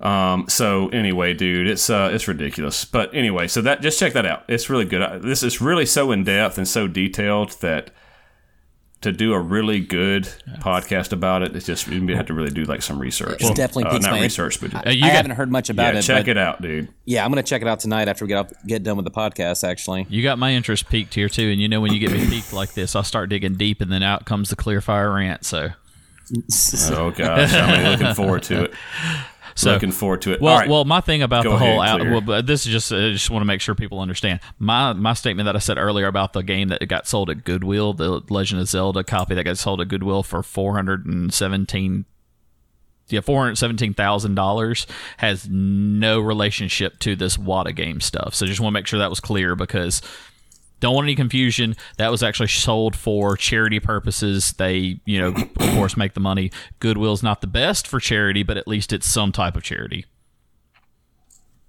Um. 0.00 0.46
So 0.48 0.88
anyway, 0.88 1.34
dude, 1.34 1.68
it's 1.68 1.88
uh, 1.88 2.10
it's 2.12 2.26
ridiculous. 2.28 2.84
But 2.84 3.14
anyway, 3.14 3.46
so 3.48 3.62
that 3.62 3.80
just 3.80 3.98
check 3.98 4.12
that 4.14 4.26
out. 4.26 4.44
It's 4.48 4.68
really 4.68 4.84
good. 4.84 5.00
I- 5.02 5.18
This 5.18 5.42
is 5.42 5.60
really 5.60 5.86
so 5.86 6.10
in 6.12 6.24
depth 6.24 6.58
and 6.58 6.66
so 6.68 6.88
detailed 6.88 7.52
that 7.60 7.90
to 9.04 9.12
do 9.12 9.32
a 9.32 9.40
really 9.40 9.80
good 9.80 10.24
podcast 10.58 11.12
about 11.12 11.42
it, 11.42 11.56
it's 11.56 11.64
just 11.64 11.86
you 11.86 12.14
have 12.16 12.26
to 12.26 12.34
really 12.34 12.50
do 12.50 12.64
like 12.64 12.82
some 12.82 12.98
research. 12.98 13.40
It's 13.40 13.50
definitely 13.52 13.84
uh, 13.84 13.92
piques 13.92 14.04
not 14.04 14.12
my 14.12 14.20
research, 14.20 14.60
but 14.60 14.74
Uh, 14.74 14.82
I 14.84 14.90
you 14.90 15.00
got- 15.00 15.12
haven't 15.12 15.30
heard 15.32 15.50
much 15.50 15.70
about 15.70 15.94
yeah, 15.94 16.00
it. 16.00 16.02
check 16.02 16.24
but 16.26 16.28
it 16.32 16.38
out, 16.38 16.60
dude. 16.60 16.88
Yeah, 17.06 17.24
I'm 17.24 17.30
gonna 17.30 17.42
check 17.42 17.62
it 17.62 17.68
out 17.68 17.80
tonight 17.80 18.08
after 18.08 18.24
we 18.24 18.28
get 18.28 18.36
off, 18.38 18.52
get 18.66 18.82
done 18.82 18.96
with 18.96 19.04
the 19.04 19.10
podcast. 19.10 19.66
Actually, 19.66 20.06
You 20.10 20.22
got 20.22 20.38
my 20.38 20.52
interest 20.52 20.88
peaked 20.88 21.14
here 21.14 21.28
too, 21.28 21.48
and 21.50 21.60
you 21.60 21.68
know 21.68 21.80
when 21.80 21.92
you 21.92 21.98
get 22.00 22.10
me 22.12 22.26
peaked 22.28 22.52
like 22.52 22.74
this, 22.74 22.94
I'll 22.96 23.02
start 23.04 23.30
digging 23.30 23.54
deep, 23.54 23.80
and 23.80 23.90
then 23.92 24.02
out 24.02 24.26
comes 24.26 24.50
the 24.50 24.56
clear 24.56 24.80
fire 24.80 25.12
rant. 25.14 25.44
So, 25.46 25.70
Oh 26.90 27.10
gosh, 27.10 27.52
I'm 27.52 27.70
really 27.82 27.90
looking 27.96 28.14
forward 28.14 28.42
to 28.44 28.64
it. 28.64 28.74
so 29.54 29.72
looking 29.72 29.92
forward 29.92 30.22
to 30.22 30.32
it. 30.32 30.40
Well, 30.40 30.58
right. 30.58 30.68
well, 30.68 30.84
my 30.84 31.00
thing 31.00 31.22
about 31.22 31.44
Go 31.44 31.52
the 31.52 31.58
whole 31.58 31.82
ahead, 31.82 32.00
out, 32.00 32.06
well, 32.08 32.20
but 32.20 32.46
this 32.46 32.66
is 32.66 32.72
just 32.72 32.92
I 32.92 33.10
just 33.10 33.30
want 33.30 33.42
to 33.42 33.46
make 33.46 33.60
sure 33.60 33.74
people 33.74 34.00
understand 34.00 34.40
my 34.58 34.92
my 34.92 35.14
statement 35.14 35.46
that 35.46 35.56
I 35.56 35.60
said 35.60 35.78
earlier 35.78 36.06
about 36.06 36.32
the 36.32 36.42
game 36.42 36.68
that 36.68 36.86
got 36.88 37.06
sold 37.06 37.30
at 37.30 37.44
Goodwill, 37.44 37.92
the 37.92 38.22
Legend 38.28 38.60
of 38.60 38.68
Zelda 38.68 39.04
copy 39.04 39.34
that 39.34 39.44
got 39.44 39.58
sold 39.58 39.80
at 39.80 39.88
Goodwill 39.88 40.22
for 40.22 40.42
four 40.42 40.74
hundred 40.74 41.06
and 41.06 41.32
seventeen. 41.32 42.04
Yeah, 43.08 43.20
four 43.20 43.42
hundred 43.42 43.56
seventeen 43.56 43.94
thousand 43.94 44.34
dollars 44.34 44.86
has 45.18 45.48
no 45.48 46.20
relationship 46.20 46.98
to 47.00 47.14
this 47.14 47.36
Wata 47.36 47.74
game 47.74 48.00
stuff. 48.00 48.34
So 48.34 48.46
just 48.46 48.60
want 48.60 48.72
to 48.72 48.78
make 48.78 48.86
sure 48.86 48.98
that 48.98 49.10
was 49.10 49.20
clear 49.20 49.54
because 49.54 50.00
don't 50.80 50.94
want 50.94 51.06
any 51.06 51.14
confusion. 51.14 51.76
That 51.96 52.10
was 52.10 52.22
actually 52.22 52.48
sold 52.48 52.94
for 52.96 53.36
charity 53.36 53.80
purposes. 53.80 54.52
They, 54.54 55.00
you 55.06 55.18
know, 55.20 55.28
of 55.28 55.54
course, 55.74 55.96
make 55.96 56.14
the 56.14 56.20
money. 56.20 56.50
Goodwill's 56.80 57.22
not 57.22 57.40
the 57.40 57.46
best 57.46 57.86
for 57.86 58.00
charity, 58.00 58.42
but 58.42 58.56
at 58.56 58.68
least 58.68 58.92
it's 58.92 59.06
some 59.06 59.32
type 59.32 59.56
of 59.56 59.62
charity. 59.62 60.04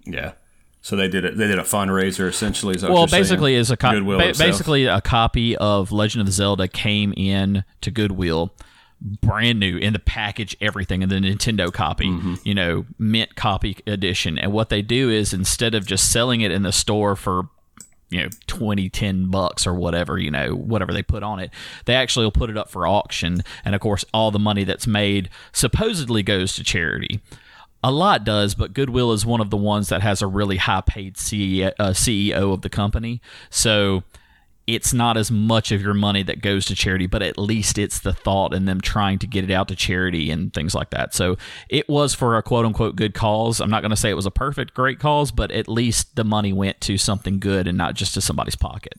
yeah. 0.05 0.33
So 0.81 0.95
they 0.95 1.07
did 1.07 1.25
it. 1.25 1.35
They 1.35 1.47
did 1.47 1.57
a 1.57 1.63
fundraiser 1.63 2.27
essentially. 2.29 2.75
Well, 2.79 3.07
saying? 3.07 3.23
basically, 3.23 3.55
is 3.55 3.71
a 3.71 3.77
co- 3.77 3.89
Goodwill 3.91 4.19
ba- 4.19 4.33
basically 4.37 4.85
a 4.85 5.01
copy 5.01 5.57
of 5.57 5.91
Legend 5.91 6.27
of 6.27 6.31
Zelda 6.33 6.67
came 6.67 7.11
in 7.17 7.63
to 7.81 7.89
Goodwill, 7.89 8.53
brand 9.01 9.59
new 9.59 9.77
in 9.77 9.93
the 9.93 9.99
package, 9.99 10.55
everything, 10.61 11.01
and 11.01 11.11
the 11.11 11.15
Nintendo 11.15 11.73
copy, 11.73 12.05
Mm-hmm. 12.05 12.35
you 12.43 12.53
know, 12.53 12.85
mint 12.99 13.35
copy 13.35 13.77
edition. 13.87 14.37
And 14.37 14.51
what 14.53 14.69
they 14.69 14.83
do 14.83 15.09
is 15.09 15.33
instead 15.33 15.73
of 15.73 15.87
just 15.87 16.11
selling 16.11 16.41
it 16.41 16.51
in 16.51 16.61
the 16.61 16.71
store 16.71 17.15
for 17.15 17.49
you 18.09 18.21
know 18.21 18.29
20 18.47 18.89
10 18.89 19.31
bucks 19.31 19.65
or 19.65 19.73
whatever 19.73 20.17
you 20.17 20.29
know 20.29 20.55
whatever 20.55 20.93
they 20.93 21.01
put 21.01 21.23
on 21.23 21.39
it 21.39 21.49
they 21.85 21.95
actually 21.95 22.25
will 22.25 22.31
put 22.31 22.49
it 22.49 22.57
up 22.57 22.69
for 22.69 22.87
auction. 22.87 23.41
And 23.63 23.75
of 23.75 23.81
course 23.81 24.05
all 24.13 24.31
the 24.31 24.39
money 24.39 24.63
that's 24.63 24.87
made 24.87 25.29
supposedly 25.51 26.23
goes 26.23 26.55
to 26.55 26.63
charity. 26.63 27.19
A 27.83 27.91
lot 27.91 28.23
does 28.23 28.55
but 28.55 28.73
goodwill 28.73 29.11
is 29.11 29.25
one 29.25 29.41
of 29.41 29.49
the 29.49 29.57
ones 29.57 29.89
that 29.89 30.01
has 30.01 30.21
a 30.21 30.27
really 30.27 30.57
high 30.57 30.81
paid 30.81 31.15
CEO, 31.15 31.71
uh, 31.79 31.91
CEO 31.91 32.53
of 32.53 32.61
the 32.61 32.69
company. 32.69 33.21
So 33.49 34.03
it's 34.67 34.93
not 34.93 35.15
as 35.15 35.29
much 35.29 35.71
of 35.71 35.81
your 35.81 35.93
money 35.93 36.23
that 36.23 36.41
goes 36.41 36.65
to 36.65 36.75
charity, 36.75 37.05
but 37.05 37.21
at 37.21 37.37
least 37.37 37.77
it's 37.77 37.99
the 37.99 38.13
thought 38.13 38.53
and 38.53 38.67
them 38.67 38.81
trying 38.81 39.19
to 39.19 39.27
get 39.27 39.43
it 39.43 39.51
out 39.51 39.67
to 39.67 39.75
charity 39.75 40.31
and 40.31 40.53
things 40.53 40.73
like 40.73 40.89
that. 40.89 41.13
So 41.13 41.37
it 41.69 41.87
was 41.87 42.15
for 42.15 42.35
a 42.35 42.41
quote 42.41 42.65
unquote 42.65 42.95
good 42.95 43.13
cause. 43.13 43.61
I'm 43.61 43.69
not 43.69 43.81
going 43.81 43.91
to 43.91 43.95
say 43.95 44.09
it 44.09 44.15
was 44.15 44.25
a 44.25 44.31
perfect, 44.31 44.73
great 44.73 44.99
cause, 44.99 45.31
but 45.31 45.51
at 45.51 45.67
least 45.67 46.15
the 46.15 46.23
money 46.23 46.51
went 46.51 46.81
to 46.81 46.97
something 46.97 47.39
good 47.39 47.67
and 47.67 47.77
not 47.77 47.93
just 47.93 48.15
to 48.15 48.21
somebody's 48.21 48.55
pocket. 48.55 48.93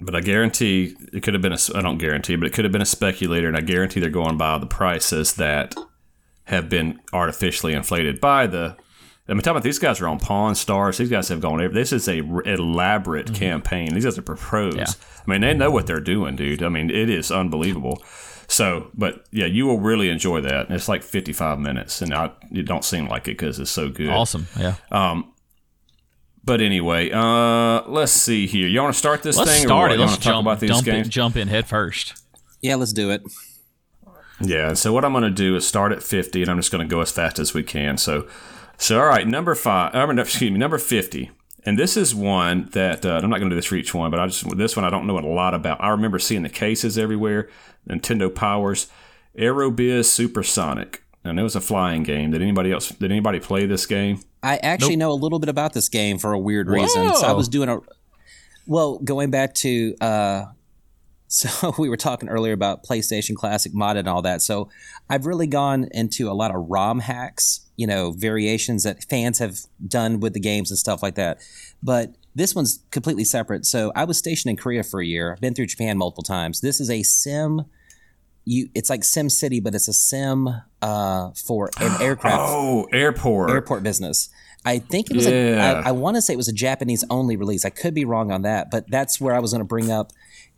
But 0.00 0.16
I 0.16 0.20
guarantee 0.20 0.96
it 1.12 1.22
could 1.22 1.34
have 1.34 1.42
been 1.42 1.52
a. 1.52 1.58
I 1.74 1.82
don't 1.82 1.98
guarantee, 1.98 2.34
but 2.34 2.46
it 2.46 2.54
could 2.54 2.64
have 2.64 2.72
been 2.72 2.80
a 2.80 2.86
speculator, 2.86 3.48
and 3.48 3.56
I 3.56 3.60
guarantee 3.60 4.00
they're 4.00 4.08
going 4.08 4.38
by 4.38 4.56
the 4.56 4.66
prices 4.66 5.34
that 5.34 5.74
have 6.44 6.70
been 6.70 7.00
artificially 7.12 7.74
inflated 7.74 8.20
by 8.20 8.46
the. 8.46 8.76
I 9.28 9.32
mean, 9.32 9.42
talking 9.42 9.52
about 9.52 9.62
these 9.62 9.78
guys 9.78 10.00
are 10.00 10.08
on 10.08 10.18
Pawn 10.18 10.54
Stars. 10.56 10.98
These 10.98 11.10
guys 11.10 11.28
have 11.28 11.40
gone. 11.40 11.72
This 11.72 11.92
is 11.92 12.08
a 12.08 12.20
r- 12.20 12.42
elaborate 12.44 13.32
campaign. 13.32 13.94
These 13.94 14.04
guys 14.04 14.18
are 14.18 14.22
pros. 14.22 14.74
Yeah. 14.74 14.86
I 14.88 15.30
mean, 15.30 15.40
they 15.42 15.54
know 15.54 15.70
what 15.70 15.86
they're 15.86 16.00
doing, 16.00 16.34
dude. 16.34 16.62
I 16.64 16.68
mean, 16.68 16.90
it 16.90 17.08
is 17.08 17.30
unbelievable. 17.30 18.02
So, 18.48 18.90
but 18.94 19.24
yeah, 19.30 19.46
you 19.46 19.66
will 19.66 19.78
really 19.78 20.08
enjoy 20.08 20.40
that. 20.40 20.68
It's 20.70 20.88
like 20.88 21.04
55 21.04 21.60
minutes, 21.60 22.02
and 22.02 22.12
I, 22.12 22.32
it 22.50 22.62
don't 22.66 22.84
seem 22.84 23.06
like 23.06 23.28
it 23.28 23.38
because 23.38 23.60
it's 23.60 23.70
so 23.70 23.88
good. 23.88 24.08
Awesome. 24.08 24.48
Yeah. 24.58 24.74
But 26.42 26.60
anyway, 26.60 27.10
uh, 27.12 27.82
let's 27.86 28.12
see 28.12 28.46
here. 28.46 28.66
You 28.66 28.80
want 28.82 28.94
to 28.94 28.98
start 28.98 29.22
this 29.22 29.36
Let's 29.36 29.50
thing? 29.52 29.66
start 29.66 29.92
or 29.92 29.94
it. 29.94 29.98
what? 29.98 30.04
You 30.06 30.10
Let's 30.10 30.26
wanna 30.26 30.34
talk 30.36 30.42
about 30.42 30.60
these 30.60 30.70
jump, 30.70 30.84
games? 30.86 31.06
in, 31.06 31.10
jump 31.10 31.36
in 31.36 31.48
head 31.48 31.66
first. 31.68 32.14
yeah, 32.62 32.74
let's 32.76 32.92
do 32.94 33.10
it. 33.10 33.22
Yeah, 34.40 34.72
so 34.72 34.90
what 34.94 35.04
I'm 35.04 35.12
going 35.12 35.22
to 35.24 35.30
do 35.30 35.54
is 35.54 35.68
start 35.68 35.92
at 35.92 36.02
50, 36.02 36.40
and 36.40 36.50
I'm 36.50 36.56
just 36.56 36.72
going 36.72 36.80
to 36.86 36.90
go 36.90 37.02
as 37.02 37.10
fast 37.12 37.38
as 37.38 37.52
we 37.52 37.62
can. 37.62 37.98
So, 37.98 38.26
so 38.80 38.98
all 38.98 39.06
right, 39.06 39.26
number 39.26 39.54
five, 39.54 39.94
uh, 39.94 40.20
excuse 40.20 40.50
me, 40.50 40.58
number 40.58 40.78
50, 40.78 41.30
and 41.64 41.78
this 41.78 41.96
is 41.96 42.14
one 42.14 42.68
that 42.72 43.04
uh, 43.04 43.20
I'm 43.22 43.28
not 43.28 43.38
going 43.38 43.50
to 43.50 43.54
do 43.54 43.56
this 43.56 43.66
for 43.66 43.76
each 43.76 43.92
one, 43.94 44.10
but 44.10 44.18
I 44.18 44.26
just 44.26 44.56
this 44.56 44.74
one 44.74 44.84
I 44.84 44.90
don't 44.90 45.06
know 45.06 45.18
a 45.18 45.20
lot 45.20 45.52
about. 45.54 45.82
I 45.82 45.90
remember 45.90 46.18
seeing 46.18 46.42
the 46.42 46.48
cases 46.48 46.96
everywhere. 46.96 47.48
Nintendo 47.88 48.34
Powers, 48.34 48.88
Aerobiz 49.36 50.06
Supersonic, 50.06 51.02
and 51.24 51.38
it 51.38 51.42
was 51.42 51.56
a 51.56 51.60
flying 51.60 52.02
game. 52.02 52.30
Did 52.30 52.40
anybody 52.40 52.72
else? 52.72 52.88
Did 52.88 53.10
anybody 53.10 53.38
play 53.38 53.66
this 53.66 53.84
game? 53.86 54.22
I 54.42 54.56
actually 54.56 54.96
know 54.96 55.12
a 55.12 55.14
little 55.14 55.38
bit 55.38 55.50
about 55.50 55.74
this 55.74 55.88
game 55.88 56.18
for 56.18 56.32
a 56.32 56.38
weird 56.38 56.68
reason. 56.68 57.14
So 57.16 57.26
I 57.26 57.32
was 57.32 57.48
doing 57.48 57.68
a 57.68 57.80
well, 58.66 58.98
going 58.98 59.30
back 59.30 59.54
to 59.56 59.94
uh 60.00 60.44
so 61.32 61.74
we 61.78 61.88
were 61.88 61.96
talking 61.96 62.28
earlier 62.28 62.52
about 62.52 62.82
PlayStation 62.82 63.36
Classic 63.36 63.72
mod 63.72 63.96
and 63.96 64.08
all 64.08 64.22
that. 64.22 64.42
So 64.42 64.68
I've 65.08 65.26
really 65.26 65.46
gone 65.46 65.86
into 65.92 66.28
a 66.28 66.34
lot 66.34 66.52
of 66.52 66.66
ROM 66.68 66.98
hacks, 66.98 67.69
you 67.80 67.86
know, 67.86 68.10
variations 68.12 68.82
that 68.84 68.96
fans 69.04 69.38
have 69.38 69.56
done 69.86 70.20
with 70.20 70.32
the 70.34 70.40
games 70.40 70.70
and 70.70 70.78
stuff 70.78 71.02
like 71.02 71.14
that. 71.14 71.38
But 71.82 72.14
this 72.34 72.54
one's 72.54 72.80
completely 72.90 73.24
separate. 73.24 73.64
So 73.64 73.90
I 73.96 74.04
was 74.04 74.18
stationed 74.18 74.50
in 74.50 74.56
Korea 74.56 74.82
for 74.82 75.00
a 75.00 75.06
year. 75.06 75.32
I've 75.32 75.40
been 75.40 75.54
through 75.54 75.66
Japan 75.74 75.96
multiple 75.96 76.22
times. 76.22 76.60
This 76.60 76.78
is 76.80 76.90
a 76.90 77.02
sim 77.02 77.64
you 78.44 78.68
it's 78.74 78.90
like 78.90 79.04
Sim 79.04 79.28
City, 79.28 79.60
but 79.60 79.74
it's 79.74 79.88
a 79.88 79.92
sim 79.92 80.48
uh, 80.82 81.30
for 81.46 81.70
an 81.78 81.92
aircraft 82.06 82.36
Oh, 82.40 82.86
airport. 82.92 83.50
airport 83.50 83.82
business. 83.82 84.28
I 84.64 84.78
think 84.78 85.10
it 85.10 85.16
was. 85.16 85.26
Yeah. 85.26 85.78
A, 85.78 85.82
I, 85.82 85.88
I 85.88 85.92
want 85.92 86.16
to 86.16 86.22
say 86.22 86.34
it 86.34 86.36
was 86.36 86.48
a 86.48 86.52
Japanese 86.52 87.04
only 87.08 87.36
release. 87.36 87.64
I 87.64 87.70
could 87.70 87.94
be 87.94 88.04
wrong 88.04 88.30
on 88.30 88.42
that, 88.42 88.70
but 88.70 88.90
that's 88.90 89.20
where 89.20 89.34
I 89.34 89.40
was 89.40 89.52
going 89.52 89.60
to 89.60 89.72
bring 89.76 89.90
up. 89.90 90.12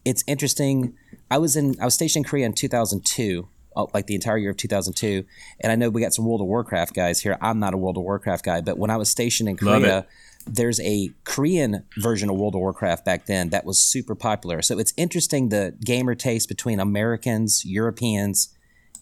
It's 0.04 0.24
interesting. 0.26 0.94
I 1.30 1.38
was 1.38 1.54
in. 1.56 1.76
I 1.80 1.84
was 1.84 1.94
stationed 1.94 2.24
in 2.24 2.28
Korea 2.30 2.46
in 2.46 2.52
2002, 2.52 3.46
oh, 3.46 3.51
Uh, 3.76 3.86
like 3.94 4.06
the 4.06 4.14
entire 4.14 4.38
year 4.38 4.50
of 4.50 4.56
2002, 4.56 5.24
and 5.60 5.72
I 5.72 5.76
know 5.76 5.90
we 5.90 6.00
got 6.00 6.14
some 6.14 6.24
World 6.26 6.40
of 6.40 6.46
Warcraft 6.46 6.94
guys 6.94 7.20
here. 7.20 7.38
I'm 7.40 7.58
not 7.58 7.74
a 7.74 7.76
World 7.76 7.96
of 7.96 8.04
Warcraft 8.04 8.44
guy, 8.44 8.60
but 8.60 8.78
when 8.78 8.90
I 8.90 8.96
was 8.96 9.08
stationed 9.08 9.48
in 9.48 9.56
Korea. 9.56 10.06
There's 10.44 10.80
a 10.80 11.10
Korean 11.22 11.84
version 11.98 12.28
of 12.28 12.34
World 12.34 12.56
of 12.56 12.62
Warcraft 12.62 13.04
back 13.04 13.26
then 13.26 13.50
that 13.50 13.64
was 13.64 13.78
super 13.78 14.16
popular. 14.16 14.60
So 14.60 14.76
it's 14.76 14.92
interesting 14.96 15.50
the 15.50 15.72
gamer 15.84 16.16
taste 16.16 16.48
between 16.48 16.80
Americans, 16.80 17.64
Europeans, 17.64 18.52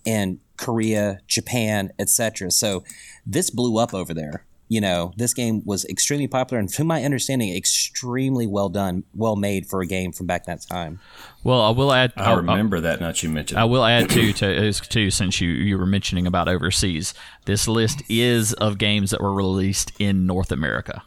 and 0.04 0.38
Korea, 0.58 1.20
Japan, 1.26 1.92
etc. 1.98 2.50
So 2.50 2.84
this 3.24 3.48
blew 3.48 3.78
up 3.78 3.94
over 3.94 4.12
there. 4.12 4.44
You 4.72 4.80
know, 4.80 5.12
this 5.16 5.34
game 5.34 5.62
was 5.64 5.84
extremely 5.86 6.28
popular 6.28 6.60
and, 6.60 6.68
to 6.68 6.84
my 6.84 7.02
understanding, 7.02 7.56
extremely 7.56 8.46
well 8.46 8.68
done, 8.68 9.02
well 9.16 9.34
made 9.34 9.66
for 9.66 9.80
a 9.80 9.86
game 9.86 10.12
from 10.12 10.26
back 10.28 10.44
that 10.46 10.62
time. 10.62 11.00
Well, 11.42 11.60
I 11.60 11.70
will 11.70 11.92
add. 11.92 12.12
I 12.16 12.34
remember 12.34 12.78
that. 12.78 13.00
Now 13.00 13.08
that 13.08 13.20
you 13.20 13.30
mentioned. 13.30 13.58
I 13.58 13.64
will 13.64 13.84
add 13.84 14.08
too 14.08 14.32
to 14.34 14.48
is 14.48 14.78
too 14.78 15.10
since 15.10 15.40
you 15.40 15.48
you 15.50 15.76
were 15.76 15.86
mentioning 15.86 16.24
about 16.24 16.46
overseas. 16.46 17.14
This 17.46 17.66
list 17.66 18.04
is 18.08 18.52
of 18.54 18.78
games 18.78 19.10
that 19.10 19.20
were 19.20 19.34
released 19.34 19.90
in 19.98 20.24
North 20.24 20.52
America. 20.52 21.02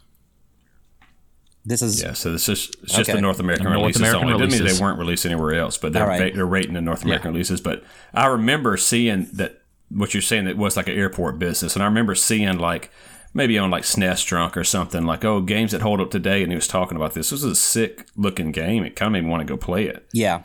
This 1.65 1.82
is 1.82 2.02
Yeah, 2.04 2.12
so 2.12 2.34
this 2.34 2.49
is 2.49 2.69
it's 2.84 2.93
just 2.93 3.10
Okay. 3.10 3.13
the 3.13 3.21
North 3.21 3.39
American 3.39 3.65
North 3.67 3.78
releases 3.78 4.02
American 4.02 4.23
only. 4.23 4.36
It 4.43 4.47
doesn't 4.49 4.65
mean 4.65 4.76
they 4.76 4.82
weren't 4.84 4.99
released 4.99 5.26
anywhere 5.26 5.56
else, 5.56 5.78
but 5.78 5.93
they're, 5.93 6.04
All 6.04 6.10
right. 6.10 6.36
they're 6.36 6.45
rating 6.45 6.73
the 6.73 6.82
North 6.82 7.06
American 7.06 7.32
releases. 7.32 7.62
But 7.62 7.86
I 8.13 8.26
remember 8.26 8.76
seeing 8.76 9.30
that 9.32 9.62
what 9.88 10.13
you're 10.13 10.21
saying 10.21 10.43
that 10.45 10.58
was 10.58 10.76
like 10.76 10.88
an 10.89 10.95
airport 10.95 11.39
business, 11.39 11.76
and 11.76 11.84
I 11.84 11.86
remember 11.86 12.15
seeing 12.15 12.58
like 12.58 12.91
maybe 13.33 13.57
on 13.57 13.71
like 13.71 13.83
SNES 13.83 14.25
Drunk 14.25 14.55
or 14.57 14.63
something 14.63 15.05
like 15.05 15.25
oh 15.25 15.41
games 15.41 15.71
that 15.71 15.81
hold 15.81 15.99
up 16.01 16.11
today, 16.11 16.43
and 16.43 16.51
he 16.51 16.55
was 16.55 16.67
talking 16.67 16.95
about 16.95 17.13
this. 17.13 17.29
This 17.29 17.43
is 17.43 17.51
a 17.51 17.55
sick 17.55 18.07
looking 18.15 18.51
game. 18.51 18.83
It 18.83 18.95
kind 18.95 19.07
of 19.07 19.13
made 19.13 19.23
me 19.23 19.29
want 19.29 19.41
to 19.41 19.51
go 19.51 19.57
play 19.57 19.85
it, 19.85 20.05
yeah. 20.13 20.43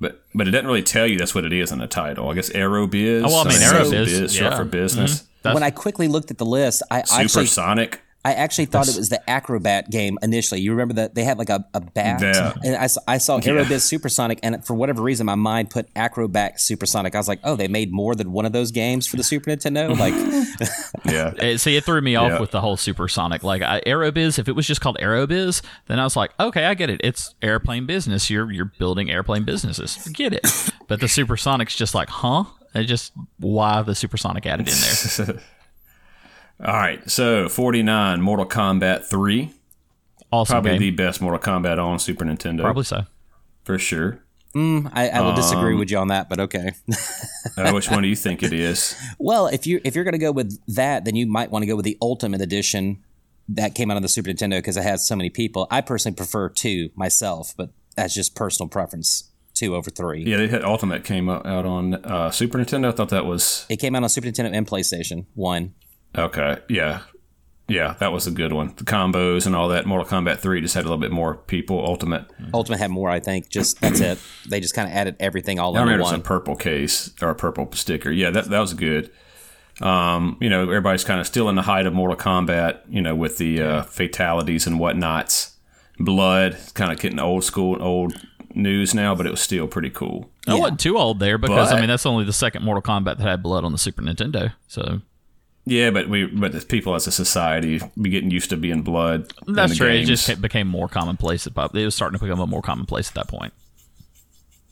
but 0.00 0.22
but 0.34 0.48
it 0.48 0.50
doesn't 0.50 0.66
really 0.66 0.82
tell 0.82 1.06
you 1.06 1.18
that's 1.18 1.34
what 1.34 1.44
it 1.44 1.52
is 1.52 1.72
in 1.72 1.78
the 1.78 1.86
title. 1.86 2.28
I 2.28 2.34
guess 2.34 2.50
Aerobiz. 2.50 3.22
Oh, 3.24 3.28
well, 3.28 3.36
I 3.36 3.44
mean, 3.44 3.54
it's 3.54 3.64
Aerobiz, 3.64 4.20
biz, 4.20 4.34
short 4.34 4.54
for 4.54 4.64
business. 4.64 5.16
Mm-hmm. 5.16 5.26
That's- 5.42 5.54
when 5.54 5.62
I 5.62 5.70
quickly 5.70 6.08
looked 6.08 6.30
at 6.30 6.38
the 6.38 6.46
list, 6.46 6.82
I 6.90 7.00
actually 7.00 7.28
Supersonic. 7.28 8.00
I 8.26 8.32
actually 8.32 8.64
thought 8.66 8.88
it 8.88 8.96
was 8.96 9.10
the 9.10 9.20
Acrobat 9.28 9.90
game 9.90 10.18
initially. 10.22 10.60
You 10.60 10.70
remember 10.70 10.94
that 10.94 11.14
they 11.14 11.24
had 11.24 11.36
like 11.36 11.50
a, 11.50 11.64
a 11.74 11.80
bat, 11.82 12.22
Yeah. 12.22 12.54
and 12.64 12.74
I, 12.76 12.86
saw- 12.86 13.02
I 13.06 13.18
saw 13.18 13.38
Aerobiz 13.38 13.82
Supersonic, 13.82 14.38
and 14.42 14.64
for 14.64 14.72
whatever 14.74 15.02
reason, 15.02 15.26
my 15.26 15.34
mind 15.34 15.68
put 15.68 15.88
Acrobat 15.94 16.58
Supersonic. 16.58 17.14
I 17.14 17.18
was 17.18 17.28
like, 17.28 17.40
oh, 17.44 17.54
they 17.54 17.68
made 17.68 17.92
more 17.92 18.14
than 18.14 18.32
one 18.32 18.46
of 18.46 18.52
those 18.52 18.70
games 18.70 19.06
for 19.06 19.16
the 19.16 19.22
Super 19.22 19.50
Nintendo. 19.50 19.94
Like, 19.98 20.14
Yeah. 21.04 21.32
It, 21.44 21.58
see, 21.60 21.76
it 21.76 21.84
threw 21.84 22.00
me 22.00 22.16
off 22.16 22.30
Yeah. 22.30 22.40
with 22.40 22.50
the 22.50 22.60
whole 22.62 22.76
supersonic. 22.78 23.42
Like 23.42 23.60
I, 23.62 23.80
Aerobiz, 23.82 24.38
if 24.38 24.48
it 24.48 24.52
was 24.52 24.66
just 24.66 24.80
called 24.80 24.96
Aerobiz, 25.02 25.60
then 25.86 26.00
I 26.00 26.04
was 26.04 26.16
like, 26.16 26.30
okay, 26.40 26.64
I 26.64 26.72
get 26.74 26.88
it. 26.90 27.00
It's 27.04 27.34
airplane 27.42 27.84
business. 27.86 28.30
You're 28.30 28.50
you're 28.50 28.72
building 28.78 29.10
airplane 29.10 29.44
businesses. 29.44 29.96
Get 30.12 30.32
it. 30.32 30.46
But 30.86 31.00
the 31.00 31.08
supersonic's 31.08 31.74
just 31.74 31.94
like, 31.94 32.10
huh? 32.10 32.44
It 32.74 32.84
just 32.84 33.12
why 33.38 33.80
the 33.82 33.94
supersonic 33.94 34.44
added 34.44 34.68
in 34.68 34.74
there. 35.26 35.40
All 36.60 36.72
right, 36.74 37.08
so 37.10 37.48
49, 37.48 38.20
Mortal 38.20 38.46
Kombat 38.46 39.04
3. 39.04 39.50
Awesome 40.30 40.52
Probably 40.54 40.70
game. 40.72 40.80
the 40.80 40.90
best 40.90 41.20
Mortal 41.20 41.40
Kombat 41.40 41.78
on 41.78 41.98
Super 41.98 42.24
Nintendo. 42.24 42.62
Probably 42.62 42.84
so. 42.84 43.04
For 43.64 43.78
sure. 43.78 44.20
I, 44.56 45.10
I 45.12 45.20
will 45.20 45.34
disagree 45.34 45.74
with 45.74 45.90
you 45.90 45.98
on 45.98 46.08
that, 46.08 46.28
but 46.28 46.40
okay. 46.40 46.72
Uh, 47.56 47.70
which 47.72 47.88
one 47.90 48.02
do 48.02 48.08
you 48.08 48.16
think 48.16 48.42
it 48.42 48.52
is? 48.52 48.96
well, 49.18 49.46
if 49.46 49.64
you 49.66 49.78
if 49.84 49.94
you're 49.94 50.02
going 50.02 50.12
to 50.12 50.18
go 50.18 50.32
with 50.32 50.58
that, 50.66 51.04
then 51.04 51.14
you 51.14 51.24
might 51.26 51.50
want 51.50 51.62
to 51.62 51.66
go 51.66 51.76
with 51.76 51.84
the 51.84 51.96
Ultimate 52.02 52.40
Edition 52.40 53.04
that 53.48 53.74
came 53.74 53.90
out 53.90 53.96
on 53.96 54.02
the 54.02 54.08
Super 54.08 54.30
Nintendo 54.30 54.58
because 54.58 54.76
it 54.76 54.82
has 54.82 55.06
so 55.06 55.14
many 55.14 55.30
people. 55.30 55.68
I 55.70 55.82
personally 55.82 56.16
prefer 56.16 56.48
two 56.48 56.90
myself, 56.96 57.54
but 57.56 57.70
that's 57.96 58.14
just 58.14 58.34
personal 58.34 58.68
preference. 58.68 59.30
Two 59.52 59.76
over 59.76 59.88
three. 59.90 60.24
Yeah, 60.24 60.38
they 60.38 60.48
had 60.48 60.64
Ultimate 60.64 61.04
came 61.04 61.28
out 61.28 61.46
out 61.46 61.64
on 61.64 61.94
uh, 61.94 62.30
Super 62.32 62.58
Nintendo. 62.58 62.88
I 62.88 62.92
thought 62.92 63.10
that 63.10 63.26
was 63.26 63.66
It 63.68 63.76
came 63.76 63.94
out 63.94 64.02
on 64.02 64.08
Super 64.08 64.26
Nintendo 64.26 64.50
and 64.52 64.66
PlayStation 64.66 65.26
One. 65.34 65.74
Okay. 66.16 66.58
Yeah, 66.68 67.00
yeah, 67.68 67.94
that 68.00 68.12
was 68.12 68.26
a 68.26 68.30
good 68.30 68.52
one. 68.52 68.74
The 68.76 68.84
combos 68.84 69.46
and 69.46 69.56
all 69.56 69.68
that. 69.68 69.86
Mortal 69.86 70.06
Kombat 70.06 70.38
Three 70.38 70.60
just 70.60 70.74
had 70.74 70.82
a 70.82 70.88
little 70.88 70.98
bit 70.98 71.10
more 71.12 71.34
people. 71.36 71.84
Ultimate. 71.84 72.26
Ultimate 72.52 72.78
had 72.78 72.90
more, 72.90 73.08
I 73.10 73.20
think. 73.20 73.48
Just 73.48 73.80
that's 73.80 74.00
it. 74.00 74.18
They 74.48 74.60
just 74.60 74.74
kind 74.74 74.88
of 74.88 74.94
added 74.94 75.16
everything 75.20 75.58
all 75.58 75.76
I 75.76 75.80
into 75.80 75.92
remember 75.92 76.00
it 76.00 76.04
was 76.04 76.12
one. 76.12 76.20
a 76.20 76.22
purple 76.24 76.56
case 76.56 77.10
or 77.22 77.30
a 77.30 77.34
purple 77.34 77.70
sticker. 77.72 78.10
Yeah, 78.10 78.30
that 78.30 78.46
that 78.46 78.60
was 78.60 78.74
good. 78.74 79.10
Um, 79.80 80.36
you 80.40 80.48
know, 80.48 80.62
everybody's 80.62 81.04
kind 81.04 81.20
of 81.20 81.26
still 81.26 81.48
in 81.48 81.56
the 81.56 81.62
height 81.62 81.86
of 81.86 81.92
Mortal 81.94 82.16
Kombat. 82.16 82.80
You 82.88 83.02
know, 83.02 83.14
with 83.14 83.38
the 83.38 83.60
uh, 83.62 83.82
fatalities 83.82 84.66
and 84.66 84.78
whatnots, 84.78 85.56
blood, 85.98 86.56
kind 86.74 86.92
of 86.92 87.00
getting 87.00 87.18
old 87.18 87.44
school, 87.44 87.82
old 87.82 88.14
news 88.54 88.94
now, 88.94 89.14
but 89.16 89.26
it 89.26 89.30
was 89.30 89.40
still 89.40 89.66
pretty 89.66 89.90
cool. 89.90 90.30
I 90.46 90.54
wasn't 90.54 90.78
too 90.80 90.96
old 90.98 91.18
there 91.18 91.38
because 91.38 91.70
I 91.70 91.74
But- 91.74 91.80
mean 91.80 91.88
that's 91.88 92.06
only 92.06 92.24
the 92.24 92.32
second 92.32 92.62
Mortal 92.62 92.82
Kombat 92.82 93.16
that 93.18 93.20
had 93.20 93.42
blood 93.42 93.64
on 93.64 93.72
the 93.72 93.78
Super 93.78 94.02
Nintendo. 94.02 94.52
So 94.68 95.00
Yeah, 95.66 95.90
but 95.90 96.08
we, 96.08 96.26
but 96.26 96.52
the 96.52 96.60
people 96.60 96.94
as 96.94 97.06
a 97.06 97.12
society, 97.12 97.80
be 98.00 98.10
getting 98.10 98.30
used 98.30 98.50
to 98.50 98.56
being 98.56 98.82
blood. 98.82 99.32
in 99.46 99.54
that's 99.54 99.76
true. 99.76 99.88
It 99.88 100.04
just 100.04 100.40
became 100.42 100.68
more 100.68 100.88
commonplace. 100.88 101.46
It 101.46 101.54
was 101.56 101.94
starting 101.94 102.18
to 102.18 102.24
become 102.24 102.40
a 102.40 102.46
more 102.46 102.60
commonplace 102.60 103.08
at 103.08 103.14
that 103.14 103.28
point. 103.28 103.54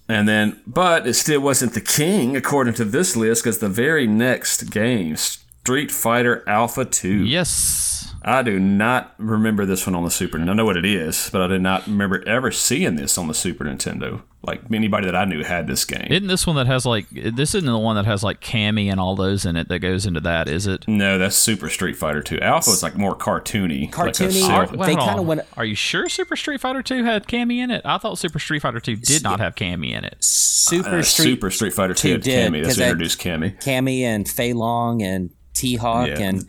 And 0.08 0.28
then, 0.28 0.60
but 0.66 1.06
it 1.06 1.14
still 1.14 1.40
wasn't 1.40 1.72
the 1.72 1.80
king 1.80 2.36
according 2.36 2.74
to 2.74 2.84
this 2.84 3.16
list 3.16 3.42
because 3.42 3.60
the 3.60 3.68
very 3.70 4.06
next 4.06 4.70
game, 4.70 5.16
Street 5.16 5.90
Fighter 5.90 6.46
Alpha 6.46 6.84
Two. 6.84 7.24
Yes. 7.24 8.11
I 8.24 8.42
do 8.42 8.58
not 8.60 9.14
remember 9.18 9.64
this 9.66 9.86
one 9.86 9.94
on 9.94 10.04
the 10.04 10.10
Super. 10.10 10.38
Nintendo. 10.38 10.50
I 10.50 10.54
know 10.54 10.64
what 10.64 10.76
it 10.76 10.84
is, 10.84 11.28
but 11.32 11.40
I 11.42 11.46
did 11.48 11.62
not 11.62 11.86
remember 11.86 12.22
ever 12.26 12.50
seeing 12.50 12.94
this 12.96 13.18
on 13.18 13.26
the 13.28 13.34
Super 13.34 13.64
Nintendo. 13.64 14.22
Like 14.44 14.60
anybody 14.72 15.06
that 15.06 15.14
I 15.14 15.24
knew 15.24 15.44
had 15.44 15.68
this 15.68 15.84
game. 15.84 16.08
Isn't 16.10 16.26
this 16.26 16.46
one 16.48 16.56
that 16.56 16.66
has 16.66 16.84
like 16.84 17.08
this 17.10 17.54
isn't 17.54 17.64
the 17.64 17.78
one 17.78 17.94
that 17.94 18.06
has 18.06 18.24
like 18.24 18.40
Cammy 18.40 18.90
and 18.90 18.98
all 18.98 19.14
those 19.14 19.44
in 19.46 19.54
it 19.56 19.68
that 19.68 19.78
goes 19.78 20.04
into 20.04 20.20
that, 20.20 20.48
is 20.48 20.66
it? 20.66 20.86
no, 20.88 21.16
that's 21.16 21.36
Super 21.36 21.68
Street 21.68 21.96
Fighter 21.96 22.22
Two. 22.22 22.40
Alpha 22.40 22.70
was 22.70 22.82
like 22.82 22.96
more 22.96 23.14
cartoony. 23.16 23.82
like 23.96 24.08
a 24.08 24.10
Cartoony? 24.24 24.32
cel- 24.40 24.50
Are- 24.50 24.66
Well, 24.74 24.88
They 24.88 24.96
kinda 24.96 25.22
went- 25.22 25.42
Are 25.56 25.64
you 25.64 25.76
sure 25.76 26.08
Super 26.08 26.34
Street 26.34 26.60
Fighter 26.60 26.82
2 26.82 27.04
had 27.04 27.28
Cammy 27.28 27.58
in 27.58 27.70
it? 27.70 27.82
I 27.84 27.98
thought 27.98 28.18
Super 28.18 28.40
Street 28.40 28.62
Fighter 28.62 28.80
2 28.80 28.96
did 28.96 29.22
not 29.22 29.38
have 29.38 29.54
Cammy 29.54 29.92
in 29.96 30.04
it. 30.04 30.16
Super 30.20 30.98
uh, 30.98 31.02
Street 31.02 31.24
Super 31.24 31.50
Street 31.50 31.72
Fighter 31.72 31.94
Two 31.94 32.08
Two 32.08 32.12
had 32.14 32.22
did, 32.22 32.52
Cammy. 32.52 32.62
That's 32.64 32.74
'cause 32.74 32.78
what 32.78 32.84
that- 32.84 32.90
introduced 32.90 33.20
Cammy. 33.20 33.62
Cammy 33.62 34.00
and 34.02 34.28
Fei 34.28 34.52
Long 34.54 35.02
and 35.02 35.30
T 35.54 35.76
Hawk 35.76 36.08
Yeah. 36.08 36.18
and 36.18 36.44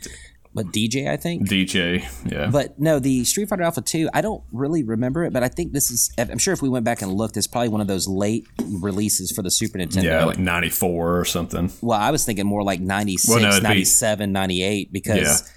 what 0.54 0.68
DJ 0.68 1.10
I 1.10 1.18
think. 1.18 1.48
DJ. 1.50 2.06
Yeah. 2.32 2.50
But 2.52 2.80
no, 2.80 3.00
the 3.00 3.24
Street 3.26 3.50
Fighter 3.50 3.63
Alpha 3.63 3.82
2, 3.82 4.10
I 4.13 4.22
don't 4.22 4.44
really 4.52 4.84
remember 4.84 5.24
it, 5.24 5.34
but 5.34 5.44
I 5.44 5.48
think 5.48 5.74
this 5.74 5.89
is, 5.92 6.12
I'm 6.18 6.38
sure 6.38 6.54
if 6.54 6.62
we 6.62 6.70
went 6.70 6.86
back 6.86 7.02
and 7.02 7.12
looked, 7.12 7.36
it's 7.38 7.48
probably 7.48 7.70
one 7.70 7.82
of 7.82 7.88
those 7.88 8.08
late 8.08 8.46
releases 8.63 9.32
for 9.32 9.42
the 9.42 9.52
Super 9.52 9.78
Nintendo. 9.80 10.04
yeah, 10.04 10.26
like 10.26 10.38
ninety 10.39 10.70
four 10.70 11.20
or 11.20 11.26
something. 11.26 11.72
well, 11.82 12.00
I 12.00 12.12
was 12.12 12.24
thinking 12.26 12.46
more 12.46 12.63
like 12.63 12.80
96, 12.80 13.30
Well, 13.30 13.42
no, 13.42 13.50
it'd 13.50 13.62
be- 13.63 13.68
97, 13.68 14.32
98, 14.32 14.94
because 14.94 15.18
Yeah. 15.42 15.48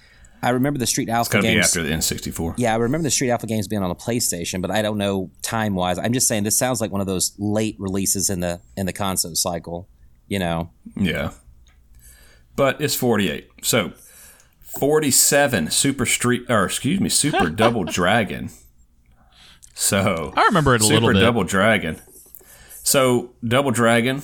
I 0.43 0.51
remember 0.51 0.79
the 0.79 0.87
Street 0.87 1.09
Alpha 1.09 1.39
be 1.39 1.43
games. 1.43 1.67
after 1.67 1.83
the 1.83 1.91
N 1.93 2.03
sixty 2.03 2.31
four. 2.31 2.55
yeah, 2.59 2.73
I 2.73 2.77
remember 2.77 3.03
the 3.05 3.11
Street 3.11 3.31
Alpha 3.31 3.47
games 3.47 3.67
being 3.69 3.83
on 3.83 3.91
a 3.91 3.95
PlayStation, 3.95 4.61
but 4.63 4.71
I 4.71 4.81
don't 4.83 4.99
know 4.99 5.31
time 5.43 5.75
wise. 5.75 5.99
I'm 5.99 6.13
just 6.13 6.29
saying 6.29 6.45
this 6.45 6.57
sounds 6.59 6.81
like 6.81 6.93
one 6.93 7.01
of 7.01 7.07
those 7.07 7.33
late 7.39 7.75
releases 7.79 8.29
in 8.31 8.41
the 8.41 8.61
in 8.77 8.87
the 8.87 8.93
console 8.93 9.35
cycle. 9.35 9.89
You 10.29 10.39
know, 10.39 10.71
Yeah. 10.97 11.31
But 12.55 12.81
it's 12.81 12.95
48. 12.95 13.49
So 13.63 13.93
47 14.79 15.71
Super 15.71 16.07
Street 16.07 16.45
or 16.49 16.65
excuse 16.65 17.01
me, 17.01 17.09
Super 17.09 17.49
Double 17.51 17.85
Dragon. 17.85 18.51
So 19.75 20.33
I 20.37 20.45
remember 20.47 20.75
it 20.75 20.81
a 20.81 20.85
Super 20.85 20.95
little 20.95 21.09
bit. 21.11 21.17
Super 21.17 21.27
Double 21.27 21.45
Dragon. 21.45 22.01
So 22.83 23.33
Double 23.47 23.71
Dragon, 23.71 24.23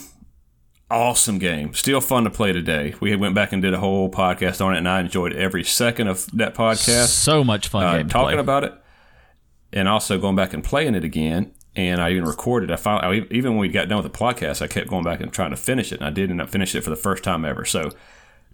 awesome 0.90 1.38
game. 1.38 1.74
Still 1.74 2.00
fun 2.00 2.24
to 2.24 2.30
play 2.30 2.52
today. 2.52 2.94
We 3.00 3.16
went 3.16 3.34
back 3.34 3.52
and 3.52 3.60
did 3.60 3.74
a 3.74 3.78
whole 3.78 4.10
podcast 4.10 4.64
on 4.64 4.74
it, 4.74 4.78
and 4.78 4.88
I 4.88 5.00
enjoyed 5.00 5.32
every 5.32 5.64
second 5.64 6.08
of 6.08 6.26
that 6.32 6.54
podcast. 6.54 7.06
So 7.08 7.42
much 7.42 7.68
fun 7.68 7.84
uh, 7.84 7.96
game 7.98 8.08
talking 8.08 8.34
play. 8.34 8.40
about 8.40 8.64
it, 8.64 8.74
and 9.72 9.88
also 9.88 10.18
going 10.18 10.36
back 10.36 10.52
and 10.54 10.62
playing 10.62 10.94
it 10.94 11.04
again. 11.04 11.52
And 11.74 12.02
I 12.02 12.10
even 12.10 12.24
recorded. 12.26 12.70
I 12.70 12.76
found 12.76 13.32
even 13.32 13.52
when 13.52 13.60
we 13.60 13.68
got 13.68 13.88
done 13.88 14.02
with 14.02 14.12
the 14.12 14.18
podcast, 14.18 14.60
I 14.60 14.66
kept 14.66 14.88
going 14.88 15.04
back 15.04 15.20
and 15.20 15.32
trying 15.32 15.50
to 15.50 15.56
finish 15.56 15.90
it, 15.90 16.00
and 16.00 16.06
I 16.06 16.10
did 16.10 16.30
end 16.30 16.40
up 16.40 16.50
finishing 16.50 16.78
it 16.78 16.84
for 16.84 16.90
the 16.90 16.96
first 16.96 17.24
time 17.24 17.46
ever. 17.46 17.64
So, 17.64 17.92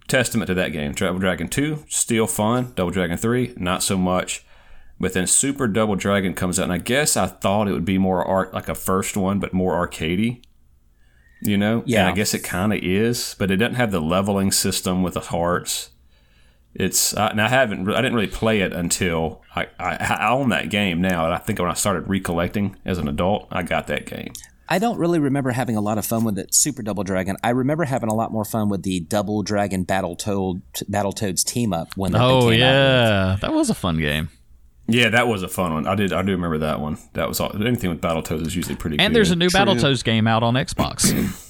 testament 0.09 0.47
to 0.47 0.53
that 0.55 0.71
game. 0.71 0.93
Double 0.93 1.19
Dragon 1.19 1.47
Two, 1.47 1.85
still 1.87 2.27
fun. 2.27 2.73
Double 2.75 2.91
Dragon 2.91 3.17
Three, 3.17 3.53
not 3.57 3.83
so 3.83 3.97
much. 3.97 4.45
But 4.99 5.13
then 5.13 5.27
Super 5.27 5.67
Double 5.67 5.95
Dragon 5.95 6.33
comes 6.33 6.59
out, 6.59 6.63
and 6.63 6.73
I 6.73 6.77
guess 6.77 7.15
I 7.15 7.27
thought 7.27 7.69
it 7.69 7.71
would 7.71 7.85
be 7.85 7.97
more 7.97 8.23
art 8.23 8.53
like 8.53 8.67
a 8.67 8.75
first 8.75 9.15
one, 9.15 9.39
but 9.39 9.53
more 9.53 9.87
arcadey. 9.87 10.43
You 11.41 11.57
know, 11.57 11.83
Yeah. 11.85 12.01
And 12.01 12.09
I 12.09 12.11
guess 12.11 12.33
it 12.33 12.43
kind 12.43 12.73
of 12.73 12.79
is, 12.83 13.35
but 13.39 13.49
it 13.49 13.57
doesn't 13.57 13.75
have 13.75 13.91
the 13.91 14.01
leveling 14.01 14.51
system 14.51 15.01
with 15.03 15.13
the 15.13 15.21
hearts. 15.21 15.91
It's 16.75 17.15
uh, 17.15 17.29
and 17.31 17.41
I 17.41 17.47
haven't 17.47 17.89
I 17.89 18.01
didn't 18.01 18.15
really 18.15 18.27
play 18.27 18.59
it 18.59 18.73
until 18.73 19.41
I, 19.55 19.67
I, 19.79 19.95
I 20.19 20.29
own 20.29 20.49
that 20.49 20.69
game 20.69 21.01
now. 21.01 21.25
And 21.25 21.33
I 21.33 21.37
think 21.37 21.59
when 21.59 21.71
I 21.71 21.73
started 21.73 22.09
recollecting 22.09 22.75
as 22.85 22.97
an 22.97 23.07
adult, 23.07 23.47
I 23.51 23.63
got 23.63 23.87
that 23.87 24.05
game. 24.05 24.33
I 24.71 24.77
don't 24.77 24.99
really 24.99 25.17
remember 25.19 25.49
having 25.49 25.75
a 25.75 25.81
lot 25.81 25.97
of 25.97 26.05
fun 26.05 26.23
with 26.23 26.37
it. 26.37 26.53
Super 26.53 26.83
Double 26.83 27.03
Dragon. 27.03 27.35
I 27.43 27.49
remember 27.49 27.85
having 27.85 28.07
a 28.09 28.13
lot 28.13 28.31
more 28.31 28.45
fun 28.45 28.69
with 28.69 28.83
the 28.83 28.99
Double 28.99 29.41
Dragon 29.41 29.83
Battle 29.83 30.15
Toad 30.15 30.61
Battle 30.87 31.11
Toads 31.11 31.43
team 31.43 31.73
up 31.73 31.97
when 31.97 32.11
that 32.11 32.21
Oh 32.21 32.49
they 32.49 32.57
came 32.57 32.63
out. 32.65 32.71
yeah, 32.71 33.37
that 33.41 33.51
was 33.53 33.69
a 33.71 33.75
fun 33.75 33.97
game. 33.99 34.29
Yeah, 34.87 35.09
that 35.09 35.27
was 35.27 35.43
a 35.43 35.47
fun 35.47 35.73
one. 35.73 35.87
I 35.87 35.95
did 35.95 36.13
I 36.13 36.21
do 36.21 36.31
remember 36.33 36.59
that 36.59 36.79
one. 36.79 36.97
That 37.13 37.27
was 37.27 37.39
all, 37.39 37.51
anything 37.65 37.89
with 37.89 38.01
Battletoads 38.01 38.45
is 38.45 38.55
usually 38.55 38.75
pretty. 38.75 38.99
And 38.99 39.11
good. 39.11 39.17
there's 39.17 39.31
a 39.31 39.35
new 39.35 39.49
Battle 39.49 39.75
Battletoads 39.75 40.03
game 40.03 40.27
out 40.27 40.43
on 40.43 40.53
Xbox. 40.53 41.11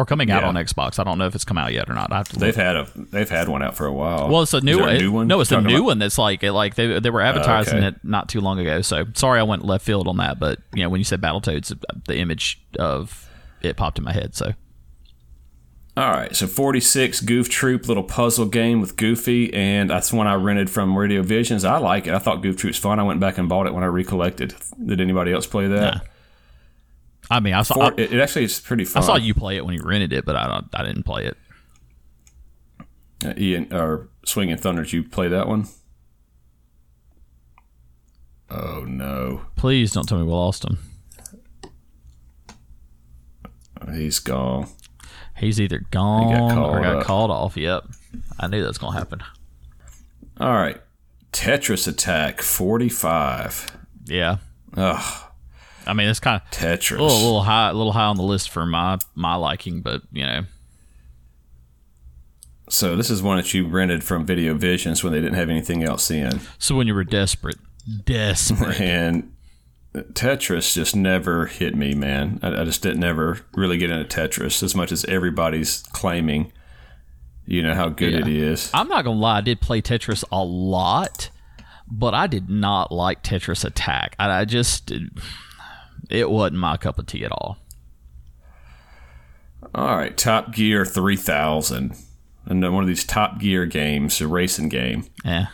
or 0.00 0.06
coming 0.06 0.30
out 0.30 0.42
Yeah. 0.42 0.48
on 0.48 0.54
Xbox. 0.54 0.98
I 0.98 1.04
don't 1.04 1.18
know 1.18 1.26
if 1.26 1.34
it's 1.34 1.44
come 1.44 1.58
out 1.58 1.72
yet 1.72 1.90
or 1.90 1.94
not. 1.94 2.10
I 2.10 2.16
have 2.16 2.28
to 2.30 2.36
look. 2.36 2.40
They've 2.40 2.56
had 2.56 2.76
a 2.76 2.86
they've 2.96 3.28
had 3.28 3.48
one 3.48 3.62
out 3.62 3.76
for 3.76 3.86
a 3.86 3.92
while. 3.92 4.28
Well, 4.28 4.42
it's 4.42 4.54
a 4.54 4.60
new 4.60 4.78
one. 4.80 4.88
A 4.88 4.98
new 4.98 5.12
one. 5.12 5.26
No, 5.26 5.40
it's 5.40 5.52
a 5.52 5.60
new 5.60 5.76
about- 5.76 5.84
one 5.84 5.98
that's 5.98 6.16
like 6.18 6.42
it, 6.42 6.52
like 6.52 6.74
they 6.74 6.98
they 6.98 7.10
were 7.10 7.22
oh, 7.22 7.26
advertising 7.26 7.78
okay. 7.78 7.88
it 7.88 7.96
not 8.02 8.28
too 8.28 8.40
long 8.40 8.58
ago. 8.58 8.80
So 8.80 9.04
sorry, 9.14 9.38
I 9.38 9.42
went 9.42 9.64
left 9.64 9.84
field 9.84 10.08
on 10.08 10.16
that. 10.16 10.38
But 10.40 10.58
you 10.74 10.82
know, 10.82 10.88
when 10.88 11.00
you 11.00 11.04
said 11.04 11.20
Battletoads, 11.20 11.78
the 12.06 12.16
image 12.16 12.60
of 12.78 13.28
it 13.60 13.76
popped 13.76 13.98
in 13.98 14.04
my 14.04 14.12
head. 14.12 14.34
So 14.34 14.54
All 15.96 16.10
right, 16.10 16.34
so 16.34 16.46
46 16.46 17.20
Goof 17.20 17.50
Troop 17.50 17.86
little 17.86 18.04
puzzle 18.04 18.46
game 18.46 18.80
with 18.80 18.96
Goofy, 18.96 19.52
and 19.52 19.90
that's 19.90 20.12
one 20.12 20.26
I 20.26 20.34
rented 20.34 20.70
from 20.70 20.96
Radio 20.96 21.20
Visions. 21.22 21.64
I 21.64 21.76
like 21.78 22.06
it. 22.06 22.14
I 22.14 22.18
thought 22.18 22.42
Goof 22.42 22.56
Troop's 22.56 22.78
fun. 22.78 22.98
I 22.98 23.02
went 23.02 23.20
back 23.20 23.36
and 23.36 23.48
bought 23.48 23.66
it 23.66 23.74
when 23.74 23.84
I 23.84 23.88
recollected. 23.88 24.54
Did 24.82 25.00
anybody 25.00 25.32
else 25.32 25.46
play 25.46 25.66
that? 25.66 25.94
Nah. 25.94 26.00
I 27.30 27.38
mean, 27.40 27.54
I 27.54 27.62
saw 27.62 27.74
For- 27.74 27.84
I, 27.84 28.02
it, 28.02 28.12
it 28.12 28.20
actually 28.20 28.44
is 28.44 28.58
pretty 28.60 28.84
fun. 28.84 29.02
I 29.02 29.06
saw 29.06 29.16
you 29.16 29.34
play 29.34 29.56
it 29.56 29.64
when 29.64 29.74
you 29.74 29.82
rented 29.84 30.12
it, 30.12 30.24
but 30.24 30.34
I 30.36 30.46
don't, 30.48 30.66
I 30.74 30.82
didn't 30.84 31.04
play 31.04 31.26
it. 31.26 31.36
Uh, 33.24 33.34
Ian 33.38 33.72
or 33.72 34.08
Swinging 34.24 34.56
Thunder. 34.56 34.82
Did 34.82 34.92
you 34.92 35.04
play 35.04 35.28
that 35.28 35.46
one? 35.46 35.66
Oh 38.50 38.84
no, 38.84 39.42
Please 39.54 39.92
don't 39.92 40.08
tell 40.08 40.18
me 40.18 40.24
we 40.24 40.30
lost 40.32 40.64
him. 40.64 40.78
he's 43.92 44.18
gone. 44.18 44.68
He's 45.36 45.60
either 45.60 45.78
gone 45.90 46.50
called 46.54 46.76
or 46.76 46.80
got 46.80 46.96
up. 46.96 47.04
called 47.04 47.30
off. 47.30 47.56
Yep, 47.56 47.84
I 48.40 48.48
knew 48.48 48.60
that 48.60 48.66
was 48.68 48.78
gonna 48.78 48.98
happen. 48.98 49.20
All 50.38 50.52
right, 50.54 50.80
Tetris 51.32 51.86
Attack 51.86 52.42
45. 52.42 53.78
Yeah, 54.06 54.38
Ugh, 54.76 55.29
I 55.90 55.92
mean 55.92 56.08
it's 56.08 56.20
kind 56.20 56.40
of 56.40 56.50
Tetris. 56.50 56.98
a 56.98 57.02
little, 57.02 57.16
a 57.16 57.24
little 57.24 57.42
high, 57.42 57.70
a 57.70 57.74
little 57.74 57.92
high 57.92 58.04
on 58.04 58.16
the 58.16 58.22
list 58.22 58.50
for 58.50 58.64
my 58.64 58.98
my 59.14 59.34
liking, 59.34 59.82
but 59.82 60.02
you 60.12 60.24
know, 60.24 60.42
So 62.68 62.96
this 62.96 63.10
is 63.10 63.22
one 63.22 63.36
that 63.36 63.52
you 63.52 63.66
rented 63.66 64.04
from 64.04 64.24
Video 64.24 64.54
Visions 64.54 65.02
when 65.02 65.12
they 65.12 65.20
didn't 65.20 65.34
have 65.34 65.50
anything 65.50 65.82
else 65.82 66.10
in. 66.10 66.40
so 66.58 66.76
when 66.76 66.86
you 66.86 66.94
were 66.94 67.04
desperate, 67.04 67.58
desperate. 68.04 68.80
and 68.80 69.32
Tetris 69.92 70.72
just 70.74 70.94
never 70.94 71.46
hit 71.46 71.74
me, 71.74 71.94
man. 71.94 72.38
I, 72.42 72.60
I 72.60 72.64
just 72.64 72.82
didn't 72.82 73.00
never 73.00 73.40
really 73.54 73.76
get 73.76 73.90
into 73.90 74.04
Tetris 74.04 74.62
as 74.62 74.74
much 74.76 74.92
as 74.92 75.04
everybody's 75.06 75.82
claiming. 75.92 76.52
You 77.44 77.64
know 77.64 77.74
how 77.74 77.88
good 77.88 78.14
it 78.14 78.28
is. 78.28 78.70
I'm 78.72 78.86
not 78.86 79.04
gonna 79.04 79.18
lie, 79.18 79.38
I 79.38 79.40
did 79.40 79.60
play 79.60 79.82
Tetris 79.82 80.22
a 80.30 80.44
lot, 80.44 81.30
but 81.90 82.14
I 82.14 82.28
did 82.28 82.48
not 82.48 82.92
like 82.92 83.24
Tetris 83.24 83.64
Attack. 83.64 84.14
I, 84.20 84.42
I 84.42 84.44
just 84.44 84.92
it 86.08 86.30
wasn't 86.30 86.58
my 86.60 86.76
cup 86.76 86.98
of 86.98 87.06
tea 87.06 87.24
at 87.24 87.32
all. 87.32 87.58
All 89.74 89.96
right, 89.96 90.16
Top 90.16 90.52
Gear 90.52 90.84
3000. 90.84 91.94
And 92.46 92.62
one 92.74 92.82
of 92.82 92.88
these 92.88 93.04
Top 93.04 93.38
Gear 93.38 93.66
games, 93.66 94.20
a 94.20 94.26
racing 94.26 94.68
game. 94.68 95.04
Yeah. 95.24 95.46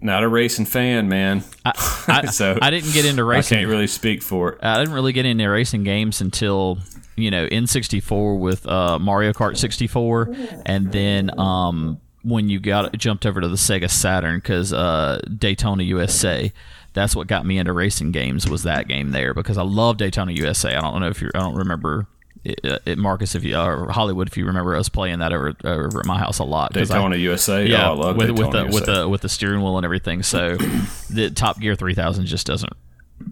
not 0.00 0.22
a 0.22 0.28
racing 0.28 0.66
fan, 0.66 1.08
man. 1.08 1.44
I, 1.64 1.72
I, 2.08 2.26
So, 2.26 2.58
I 2.60 2.70
didn't 2.70 2.92
get 2.92 3.04
into 3.04 3.22
I 3.22 3.26
racing. 3.36 3.58
can't 3.58 3.68
really 3.68 3.86
speak 3.86 4.22
for 4.22 4.52
it. 4.52 4.58
I 4.62 4.78
didn't 4.78 4.94
really 4.94 5.12
get 5.12 5.24
into 5.24 5.48
racing 5.48 5.84
games 5.84 6.20
until 6.20 6.78
you 7.16 7.30
know 7.30 7.46
N64 7.46 8.38
with 8.38 8.66
uh, 8.66 8.98
Mario 8.98 9.32
Kart 9.32 9.56
64, 9.56 10.34
and 10.66 10.92
then 10.92 11.38
um, 11.38 12.00
when 12.22 12.48
you 12.48 12.60
got 12.60 12.92
jumped 12.98 13.24
over 13.24 13.40
to 13.40 13.48
the 13.48 13.56
Sega 13.56 13.88
Saturn 13.88 14.38
because 14.38 14.72
uh, 14.72 15.20
Daytona 15.38 15.84
USA. 15.84 16.52
That's 16.98 17.14
what 17.14 17.28
got 17.28 17.46
me 17.46 17.58
into 17.58 17.72
racing 17.72 18.10
games 18.10 18.48
was 18.50 18.64
that 18.64 18.88
game 18.88 19.12
there 19.12 19.32
because 19.34 19.56
I 19.56 19.62
love 19.62 19.98
Daytona 19.98 20.32
USA. 20.32 20.74
I 20.74 20.80
don't 20.80 21.00
know 21.00 21.06
if 21.08 21.22
you 21.22 21.30
I 21.32 21.38
don't 21.38 21.54
remember 21.54 22.08
it, 22.42 22.58
it, 22.84 22.98
Marcus 22.98 23.36
if 23.36 23.44
you 23.44 23.56
or 23.56 23.88
Hollywood 23.92 24.26
if 24.26 24.36
you 24.36 24.44
remember 24.46 24.74
us 24.74 24.88
playing 24.88 25.20
that 25.20 25.32
over 25.32 25.54
over 25.62 26.00
at 26.00 26.06
my 26.06 26.18
house 26.18 26.40
a 26.40 26.44
lot. 26.44 26.74
'cause 26.74 26.90
I- 26.90 26.94
Daytona 26.96 27.14
USA. 27.16 27.64
yeah, 27.64 27.88
oh, 27.88 27.92
I 27.92 27.96
love 27.96 28.16
with, 28.16 28.28
Daytona 28.34 28.36
with 28.36 28.52
the 28.52 28.58
USA. 28.58 28.74
with 28.74 28.86
the 28.86 29.08
with 29.08 29.20
the 29.20 29.28
steering 29.28 29.60
wheel 29.62 29.76
and 29.76 29.84
everything. 29.84 30.24
So 30.24 30.56
the 31.10 31.30
Top 31.30 31.60
Gear 31.60 31.76
3000 31.76 32.26
just 32.26 32.48
doesn't 32.48 32.72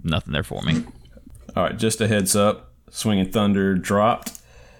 nothing 0.05 0.33
there 0.33 0.45
for 0.45 0.63
me. 0.63 0.85
All 1.57 1.65
right, 1.65 1.77
just 1.77 2.01
a 2.01 2.07
heads 2.07 2.37
up. 2.37 2.71
Swinging 2.91 3.31
Thunder 3.33 3.75
dropped. 3.75 4.33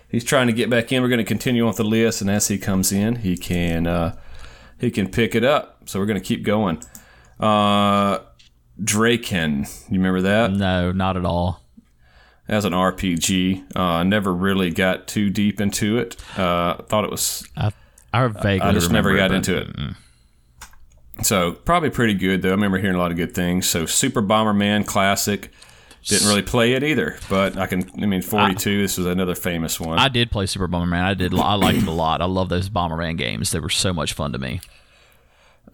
He's 0.09 0.23
trying 0.23 0.47
to 0.47 0.53
get 0.53 0.71
back 0.71 0.93
in. 0.93 1.03
We're 1.03 1.09
going 1.09 1.19
to 1.19 1.25
continue 1.25 1.63
on 1.63 1.69
with 1.69 1.77
the 1.79 1.85
list, 1.85 2.21
and 2.21 2.31
as 2.31 2.47
he 2.47 2.57
comes 2.59 2.93
in, 2.93 3.17
he 3.17 3.37
can 3.37 3.89
uh, 3.89 4.15
he 4.79 4.93
can 4.93 5.09
pick 5.09 5.35
it 5.35 5.43
up. 5.43 5.79
So 5.87 5.99
we're 5.99 6.07
going 6.07 6.21
to 6.21 6.25
keep 6.25 6.45
going. 6.45 6.81
Uh, 7.41 8.21
Drakkhen, 8.83 9.91
you 9.91 9.99
remember 9.99 10.23
that? 10.23 10.53
No, 10.53 10.93
not 10.93 11.17
at 11.17 11.25
all. 11.25 11.63
As 12.49 12.65
an 12.65 12.73
RPG, 12.73 13.75
uh, 13.75 13.81
I 13.81 14.03
never 14.05 14.33
really 14.33 14.71
got 14.71 15.09
too 15.09 15.31
deep 15.31 15.61
into 15.61 15.99
it. 15.99 16.17
Uh, 16.39 16.77
thought 16.83 17.05
it 17.05 17.11
was 17.11 17.47
I 17.57 17.73
I 18.13 18.27
vaguely 18.29 18.61
I 18.69 18.73
just 18.73 18.91
never 18.91 19.17
got 19.17 19.31
but- 19.31 19.37
into 19.37 19.57
it. 19.59 19.77
So 21.23 21.53
probably 21.53 21.91
pretty 21.91 22.15
good 22.15 22.43
though. 22.43 22.51
I 22.51 22.53
remember 22.53 22.79
hearing 22.79 22.95
a 22.97 22.99
lot 22.99 23.11
of 23.11 23.17
good 23.17 23.35
things. 23.35 23.67
So 23.69 23.87
Super 23.87 24.23
Bomberman 24.23 24.87
classic. 24.87 25.51
Didn't 26.05 26.29
really 26.29 26.43
play 26.43 26.75
it 26.75 26.85
either, 26.85 27.17
but 27.29 27.57
I 27.57 27.67
can. 27.67 27.91
I 28.01 28.07
mean, 28.07 28.23
forty-two. 28.23 28.81
this 28.81 28.97
was 28.97 29.07
another 29.07 29.35
famous 29.35 29.81
one. 29.81 29.99
I 29.99 30.07
did 30.09 30.31
play 30.31 30.47
Super 30.47 30.69
Bomberman. 30.69 31.01
I 31.03 31.15
did. 31.15 31.35
I 31.35 31.55
liked 31.55 31.79
it 31.79 31.89
a 31.89 31.91
lot. 31.91 32.21
I 32.23 32.27
love 32.27 32.49
those 32.49 32.69
Bomberman 32.71 33.19
games. 33.19 33.51
They 33.51 33.59
were 33.59 33.69
so 33.71 33.93
much 33.93 34.13
fun 34.13 34.31
to 34.33 34.39
me. 34.39 34.61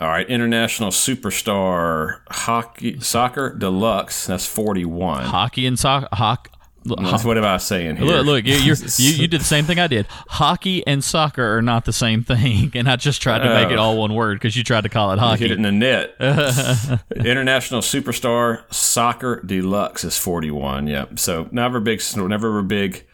All 0.03 0.09
right, 0.09 0.29
International 0.29 0.91
Superstar 0.91 2.23
Hockey 2.29 2.99
Soccer 2.99 3.55
Deluxe. 3.55 4.27
That's 4.27 4.45
forty-one. 4.47 5.27
Hockey 5.27 5.65
and 5.65 5.79
soccer. 5.79 6.09
Hock. 6.13 6.51
That's 6.85 7.25
what 7.25 7.39
am 7.39 7.45
I 7.45 7.59
saying 7.59 7.99
here? 7.99 8.07
Look, 8.07 8.27
look, 8.27 8.45
you, 8.45 8.55
you 8.97 9.13
you 9.13 9.29
did 9.29 9.41
the 9.41 9.45
same 9.45 9.65
thing 9.65 9.79
I 9.79 9.87
did. 9.87 10.09
Hockey 10.09 10.85
and 10.89 11.05
soccer 11.05 11.57
are 11.57 11.63
not 11.63 11.85
the 11.85 11.93
same 11.93 12.25
thing, 12.25 12.73
and 12.75 12.91
I 12.91 12.97
just 12.97 13.23
tried 13.23 13.47
to 13.47 13.55
make 13.55 13.71
it 13.71 13.79
all 13.79 13.97
one 13.97 14.13
word 14.13 14.41
because 14.41 14.57
you 14.57 14.65
tried 14.65 14.81
to 14.81 14.89
call 14.89 15.13
it 15.13 15.21
hockey. 15.21 15.45
Hit 15.45 15.53
it 15.53 15.59
in 15.59 15.63
the 15.63 15.71
net. 15.71 16.17
International 17.25 17.81
Superstar 17.81 18.65
Soccer 18.75 19.41
Deluxe 19.47 20.03
is 20.03 20.19
forty-one. 20.19 20.89
Yep. 20.89 21.21
So 21.21 21.49
never 21.53 21.79
big, 21.79 22.03
never 22.17 22.59
a 22.59 22.65
big, 22.65 23.07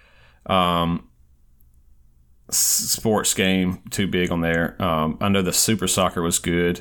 um, 0.47 1.07
sports 2.51 3.35
game 3.35 3.83
too 3.91 4.07
big 4.07 4.31
on 4.31 4.41
there. 4.41 4.81
Um, 4.83 5.19
I 5.21 5.29
know 5.29 5.43
the 5.43 5.53
Super 5.53 5.89
Soccer 5.89 6.23
was 6.23 6.39
good. 6.39 6.81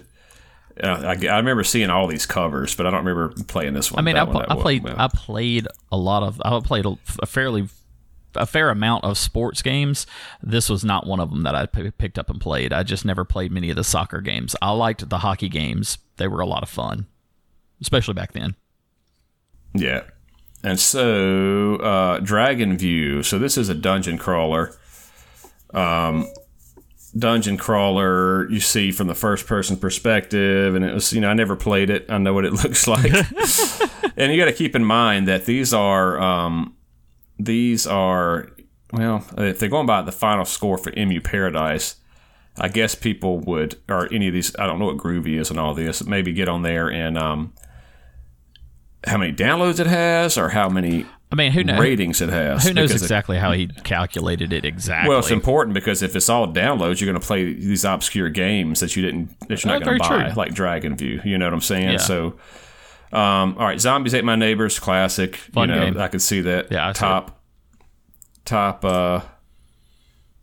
Uh, 0.82 1.16
I, 1.20 1.28
I 1.28 1.38
remember 1.38 1.64
seeing 1.64 1.90
all 1.90 2.08
these 2.08 2.26
covers, 2.26 2.76
but 2.76 2.86
I 2.86 2.92
don't 2.92 3.04
remember 3.04 3.34
playing 3.46 3.74
this 3.74 3.92
one. 3.92 4.00
I 4.00 4.04
mean, 4.04 4.16
I, 4.16 4.26
pl- 4.26 4.46
I 4.48 4.56
played 4.56 4.84
Well, 4.84 4.96
I 4.98 5.08
played 5.08 5.68
a 5.92 5.98
lot 5.98 6.24
of 6.24 6.42
I 6.46 6.60
played 6.60 6.86
a, 6.86 6.96
a 7.22 7.26
fairly 7.26 7.68
a 8.36 8.46
fair 8.46 8.70
amount 8.70 9.04
of 9.04 9.18
sports 9.18 9.62
games. 9.64 10.06
This 10.44 10.70
was 10.70 10.86
not 10.86 11.08
one 11.08 11.20
of 11.20 11.32
them 11.32 11.44
that 11.44 11.56
I 11.56 11.66
p- 11.66 11.90
picked 11.92 12.20
up 12.20 12.30
and 12.30 12.40
played. 12.40 12.72
I 12.72 12.84
just 12.84 13.06
never 13.06 13.26
played 13.26 13.52
many 13.52 13.72
of 13.72 13.76
the 13.76 13.84
soccer 13.84 14.22
games. 14.22 14.56
I 14.62 14.72
liked 14.72 15.10
the 15.10 15.20
hockey 15.20 15.50
games. 15.50 15.98
They 16.18 16.28
were 16.28 16.42
a 16.42 16.46
lot 16.46 16.62
of 16.62 16.70
fun, 16.70 17.08
especially 17.82 18.14
back 18.14 18.34
then. 18.34 18.56
Yeah. 19.74 20.04
And 20.64 20.80
so, 20.80 21.76
uh, 21.76 22.20
Dragon 22.20 22.78
View. 22.78 23.24
So 23.24 23.40
this 23.40 23.58
is 23.58 23.70
a 23.70 23.76
dungeon 23.76 24.18
crawler. 24.18 24.76
Um, 25.74 26.28
dungeon 27.18 27.58
crawler 27.58 28.50
you 28.50 28.60
see 28.60 28.92
from 28.92 29.08
the 29.08 29.16
first 29.16 29.48
person 29.48 29.78
perspective, 29.78 30.76
and 30.76 30.84
it 30.84 30.94
was 30.94 31.14
you 31.14 31.22
know 31.22 31.30
I 31.30 31.34
never 31.34 31.56
played 31.56 31.90
it. 31.90 32.06
I 32.10 32.18
know 32.18 32.34
what 32.34 32.46
it 32.46 32.54
looks 32.64 32.88
like. 32.88 33.12
and 34.18 34.32
you 34.32 34.40
got 34.40 34.46
to 34.46 34.54
keep 34.54 34.76
in 34.76 34.86
mind 34.86 35.28
that 35.28 35.46
these 35.46 35.74
are 35.74 36.20
um, 36.20 36.76
these 37.40 37.88
are 37.88 38.50
well 38.92 39.26
if 39.38 39.60
they're 39.60 39.70
going 39.70 39.88
by 39.88 40.02
the 40.02 40.12
final 40.12 40.46
score 40.46 40.78
for 40.78 40.92
Emu 40.98 41.22
Paradise. 41.22 41.96
I 42.60 42.70
guess 42.70 42.96
people 42.96 43.38
would, 43.42 43.78
or 43.88 44.12
any 44.12 44.30
of 44.30 44.34
these, 44.34 44.56
I 44.58 44.66
don't 44.66 44.80
know 44.80 44.86
what 44.86 44.98
Grouvee 44.98 45.40
is 45.40 45.52
and 45.52 45.60
all 45.60 45.76
this, 45.76 46.04
maybe 46.04 46.34
get 46.34 46.50
on 46.50 46.64
there 46.64 46.90
and 46.90 47.16
um, 47.16 47.54
how 49.04 49.18
many 49.18 49.32
downloads 49.32 49.80
it 49.80 49.86
has 49.86 50.40
or 50.40 50.50
how 50.50 50.68
many 50.68 51.06
I 51.32 51.36
mean, 51.36 51.52
who 51.52 51.64
knows? 51.64 51.80
ratings 51.80 52.22
it 52.22 52.30
has. 52.30 52.66
Who 52.66 52.74
knows 52.74 52.90
because 52.90 53.02
it- 53.02 53.06
exactly 53.06 53.38
how 53.38 53.52
he 53.52 53.68
calculated 53.68 54.54
it 54.54 54.64
exactly? 54.64 55.10
well, 55.10 55.20
it's 55.20 55.30
important 55.32 55.74
because 55.74 56.02
if 56.02 56.16
it's 56.16 56.30
all 56.30 56.48
downloads, 56.48 57.02
you're 57.02 57.12
going 57.12 57.20
to 57.22 57.28
play 57.28 57.54
these 57.54 57.84
obscure 57.84 58.30
games 58.30 58.80
that 58.80 58.96
you 58.96 59.02
didn't, 59.04 59.38
that 59.50 59.64
you're 59.64 59.74
not 59.74 59.82
Oh, 59.82 59.86
going 59.86 60.00
to 60.00 60.08
buy, 60.10 60.24
true. 60.30 60.34
like 60.38 60.54
Dragon 60.54 60.96
View. 60.96 61.22
You 61.26 61.38
know 61.38 61.46
what 61.46 61.54
I'm 61.54 61.60
saying? 61.62 61.90
Yeah. 61.92 61.98
So, 61.98 62.28
um, 63.12 63.58
all 63.58 63.66
right, 63.66 63.80
Zombies 63.80 64.14
Ate 64.14 64.24
My 64.24 64.36
Neighbors, 64.38 64.80
classic. 64.80 65.36
Fun 65.36 65.68
you 65.70 65.76
know, 65.76 65.86
game. 65.92 65.98
I 66.00 66.08
could 66.08 66.22
see 66.22 66.40
that. 66.42 66.72
Yeah, 66.72 66.88
I 66.90 66.94
top, 66.94 67.42
top, 68.46 68.86
uh, 68.86 69.22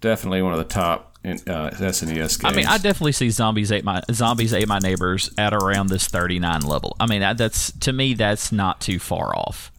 definitely 0.01 0.43
one 0.43 0.53
of 0.53 0.59
the 0.59 0.65
top 0.65 1.17
in, 1.25 1.39
uh, 1.49 1.71
SNES 1.71 2.15
games. 2.41 2.45
I 2.45 2.53
mean, 2.55 2.67
I 2.67 2.77
definitely 2.79 3.13
see 3.13 3.31
zombies 3.31 3.73
ate 3.73 3.85
my 3.85 4.03
zombies 4.13 4.53
ate 4.53 4.69
my 4.69 4.79
neighbors 4.79 5.31
at 5.39 5.55
around 5.55 5.87
this 5.89 6.07
39 6.09 6.61
level. 6.63 6.95
I 7.01 7.07
mean, 7.07 7.21
that, 7.21 7.39
that's 7.39 7.73
to 7.81 7.93
me 7.93 8.13
that's 8.15 8.53
not 8.53 8.81
too 8.81 8.99
far 8.99 9.35
off. 9.37 9.71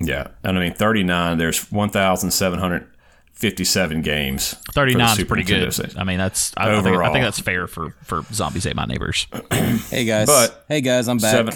Yeah, 0.00 0.28
and 0.42 0.58
I 0.58 0.60
mean, 0.60 0.74
39. 0.74 1.38
There's 1.38 1.70
1,757 1.72 4.02
games. 4.02 4.54
39 4.72 5.06
is 5.06 5.16
Super 5.16 5.28
pretty 5.28 5.44
good. 5.44 5.68
Nintendo. 5.68 5.98
I 5.98 6.04
mean, 6.04 6.18
that's 6.18 6.52
I, 6.56 6.76
I, 6.76 6.82
think, 6.82 6.96
I 6.96 7.12
think 7.12 7.24
that's 7.24 7.40
fair 7.40 7.66
for 7.66 7.90
for 8.02 8.22
zombies 8.32 8.66
ate 8.66 8.76
my 8.76 8.86
neighbors. 8.86 9.26
Hey 9.90 10.04
guys. 10.04 10.26
But- 10.26 10.64
hey 10.68 10.80
guys, 10.80 11.08
I'm 11.08 11.18
back. 11.18 11.32
Seven. 11.32 11.54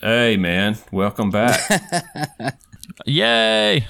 Hey 0.00 0.36
man, 0.36 0.76
welcome 0.90 1.30
back. 1.30 1.60
Yay! 3.06 3.86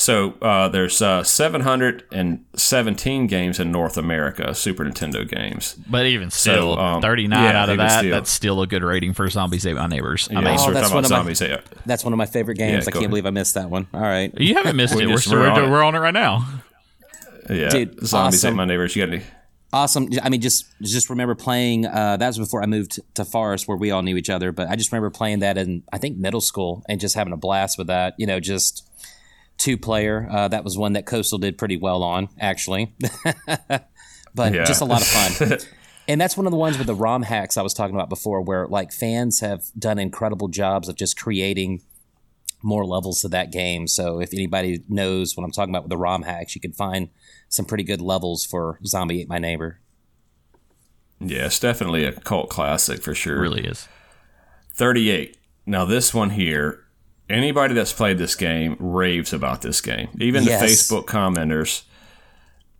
So 0.00 0.30
uh, 0.40 0.68
there's 0.70 1.02
uh, 1.02 1.22
717 1.24 3.26
games 3.26 3.60
in 3.60 3.70
North 3.70 3.98
America, 3.98 4.54
Super 4.54 4.82
Nintendo 4.84 5.28
games. 5.28 5.74
But 5.90 6.06
even 6.06 6.30
still, 6.30 6.78
um, 6.78 7.02
39 7.02 7.38
yeah, 7.42 7.62
out 7.62 7.68
of 7.68 7.74
even 7.74 7.86
that, 7.86 7.98
still. 7.98 8.10
that's 8.10 8.30
still 8.30 8.62
a 8.62 8.66
good 8.66 8.82
rating 8.82 9.12
for 9.12 9.28
zombies 9.28 9.66
ate 9.66 9.76
my 9.76 9.86
neighbors. 9.86 10.26
I 10.30 10.34
Yeah, 10.34 10.40
mean, 10.40 10.56
Oh, 10.58 10.72
that's 10.72 10.90
one 10.90 11.04
of 11.04 11.10
my- 11.10 11.34
Yeah, 11.46 11.60
That's 11.84 12.02
one 12.02 12.14
of 12.14 12.16
my 12.16 12.24
favorite 12.24 12.54
games. 12.56 12.72
Yeah, 12.72 12.78
I 12.78 12.82
can't 12.84 12.96
ahead. 12.96 13.10
believe 13.10 13.26
I 13.26 13.30
missed 13.30 13.52
that 13.54 13.68
one. 13.68 13.88
All 13.92 14.00
right. 14.00 14.32
you 14.40 14.54
haven't 14.54 14.76
missed 14.76 14.94
We 14.96 15.02
it. 15.02 15.06
We're, 15.08 15.16
just- 15.16 15.28
we're 15.30 15.40
we're, 15.40 15.50
on 15.50 15.64
it. 15.64 15.70
we're 15.70 15.82
on 15.82 15.94
it 15.94 15.98
right 15.98 16.14
now. 16.14 16.48
yeah. 17.50 17.68
Dude, 17.68 18.06
zombies 18.06 18.40
awesome. 18.42 18.54
ate 18.54 18.56
my 18.56 18.64
neighbors. 18.64 18.96
You 18.96 19.04
got 19.04 19.12
any? 19.12 19.22
Awesome. 19.72 20.08
I 20.22 20.30
mean, 20.30 20.40
just 20.40 20.64
just 20.82 21.10
remember 21.10 21.34
playing. 21.36 21.86
Uh, 21.86 22.16
that 22.16 22.26
was 22.26 22.38
before 22.38 22.60
I 22.62 22.66
moved 22.66 22.98
to 23.14 23.24
Forest, 23.24 23.68
where 23.68 23.76
we 23.76 23.92
all 23.92 24.02
knew 24.02 24.16
each 24.16 24.28
other. 24.30 24.50
But 24.50 24.68
I 24.68 24.74
just 24.74 24.90
remember 24.90 25.10
playing 25.10 25.38
that 25.40 25.56
in 25.58 25.84
I 25.92 25.98
think 25.98 26.16
middle 26.16 26.40
school 26.40 26.82
and 26.88 26.98
just 26.98 27.14
having 27.14 27.32
a 27.32 27.36
blast 27.36 27.78
with 27.78 27.86
that. 27.86 28.14
You 28.18 28.26
know, 28.26 28.40
just 28.40 28.89
two 29.60 29.76
player. 29.78 30.26
Uh, 30.30 30.48
that 30.48 30.64
was 30.64 30.76
one 30.76 30.94
that 30.94 31.06
Coastal 31.06 31.38
did 31.38 31.56
pretty 31.58 31.76
well 31.76 32.02
on, 32.02 32.28
actually. 32.40 32.94
but 34.34 34.54
Yeah. 34.54 34.64
just 34.64 34.80
a 34.80 34.84
lot 34.84 35.00
of 35.02 35.06
fun. 35.06 35.58
And 36.08 36.20
that's 36.20 36.36
one 36.36 36.44
of 36.44 36.50
the 36.50 36.56
ones 36.56 36.76
with 36.76 36.88
the 36.88 36.94
ROM 36.94 37.22
hacks 37.22 37.56
I 37.56 37.62
was 37.62 37.72
talking 37.72 37.94
about 37.94 38.08
before, 38.08 38.40
where 38.40 38.66
like 38.66 38.90
fans 38.90 39.38
have 39.40 39.66
done 39.78 39.96
incredible 40.00 40.48
jobs 40.48 40.88
of 40.88 40.96
just 40.96 41.16
creating 41.16 41.82
more 42.62 42.84
levels 42.84 43.20
to 43.20 43.28
that 43.28 43.52
game. 43.52 43.86
So 43.86 44.20
if 44.20 44.32
anybody 44.34 44.82
knows 44.88 45.36
what 45.36 45.44
I'm 45.44 45.52
talking 45.52 45.72
about 45.72 45.84
with 45.84 45.90
the 45.90 45.96
ROM 45.96 46.22
hacks, 46.22 46.56
you 46.56 46.60
can 46.60 46.72
find 46.72 47.10
some 47.48 47.64
pretty 47.64 47.84
good 47.84 48.00
levels 48.00 48.44
for 48.44 48.80
Zombie 48.84 49.20
Ate 49.20 49.28
My 49.28 49.38
Neighbor. 49.38 49.78
Yeah, 51.20 51.46
it's 51.46 51.60
definitely 51.60 52.04
a 52.04 52.12
cult 52.12 52.48
classic 52.50 53.02
for 53.02 53.14
sure. 53.14 53.36
It 53.36 53.40
really 53.42 53.64
is. 53.64 53.86
38. 54.74 55.36
Now 55.64 55.84
this 55.84 56.12
one 56.12 56.30
here, 56.30 56.86
anybody 57.30 57.74
that's 57.74 57.92
played 57.92 58.18
this 58.18 58.34
game 58.34 58.76
raves 58.78 59.32
about 59.32 59.62
this 59.62 59.80
game. 59.80 60.08
Even 60.20 60.44
Yes. 60.44 60.60
the 60.60 60.66
Facebook 60.66 61.06
commenters 61.06 61.82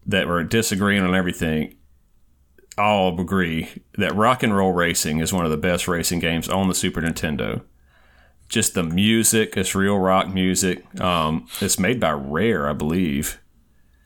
that 0.07 0.27
were 0.27 0.43
disagreeing 0.45 1.03
on 1.03 1.15
everything 1.15 1.77
all 2.79 3.21
agree 3.21 3.69
that 3.99 4.15
Rock 4.15 4.43
and 4.43 4.57
Roll 4.57 4.73
Racing 4.73 5.19
is 5.21 5.33
one 5.33 5.45
of 5.45 5.51
the 5.51 5.57
best 5.57 5.87
racing 5.87 6.19
games 6.21 6.49
on 6.49 6.69
the 6.69 6.75
Super 6.75 7.01
Nintendo. 7.03 7.63
Just 8.49 8.75
the 8.75 8.83
music, 8.83 9.57
it's 9.57 9.75
real 9.75 9.99
rock 9.99 10.29
music. 10.33 10.83
Um, 11.01 11.47
it's 11.61 11.79
made 11.79 12.01
by 12.01 12.13
Rare, 12.13 12.69
I 12.69 12.73
believe 12.73 13.39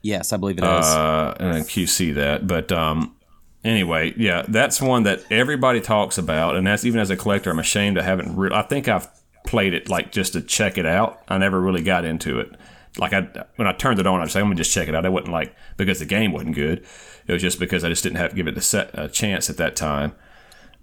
Yes, 0.03 0.35
I 0.35 0.37
believe 0.37 0.59
it 0.59 0.65
is. 0.65 0.69
uh, 0.87 1.35
and 1.41 1.55
then 1.55 1.63
QC 1.63 2.15
that. 2.17 2.47
But 2.47 2.71
um, 2.71 3.17
anyway, 3.65 4.13
yeah, 4.19 4.45
that's 4.47 4.83
one 4.83 5.05
that 5.05 5.23
everybody 5.31 5.81
talks 5.81 6.19
about, 6.19 6.57
and 6.57 6.67
that's 6.67 6.85
even 6.85 7.01
as 7.01 7.09
a 7.09 7.17
collector, 7.17 7.51
I'm 7.51 7.59
ashamed 7.59 7.97
I 7.99 8.03
haven't. 8.03 8.37
Re- 8.37 8.51
I 8.53 8.61
think 8.63 8.87
I've 8.87 9.09
played 9.45 9.75
it 9.75 9.89
like 9.89 10.11
just 10.13 10.33
to 10.33 10.41
check 10.41 10.77
it 10.79 10.87
out. 10.87 11.23
I 11.29 11.39
never 11.39 11.61
really 11.61 11.83
got 11.83 12.05
into 12.05 12.41
it. 12.41 12.53
Like 12.99 13.13
I 13.13 13.45
when 13.57 13.69
I 13.69 13.73
turned 13.73 14.01
it 14.01 14.07
on, 14.07 14.21
I 14.21 14.25
was 14.25 14.35
like, 14.35 14.43
I'm 14.43 14.49
gonna 14.49 14.57
just 14.57 14.73
check 14.73 14.89
it 14.89 14.95
out. 14.95 15.07
I 15.07 15.09
wasn't 15.09 15.33
like 15.33 15.55
because 15.77 15.99
the 15.99 16.07
game 16.07 16.33
wasn't 16.33 16.55
good. 16.55 16.85
It 17.27 17.33
was 17.33 17.43
just 17.43 17.59
because 17.59 17.85
I 17.85 17.89
just 17.89 18.03
didn't 18.03 18.19
have 18.19 18.31
to 18.31 18.37
give 18.37 18.47
it 18.49 18.57
a, 18.57 18.61
set, 18.61 18.91
a 18.95 19.09
chance 19.09 19.49
at 19.49 19.57
that 19.57 19.77
time. 19.77 20.15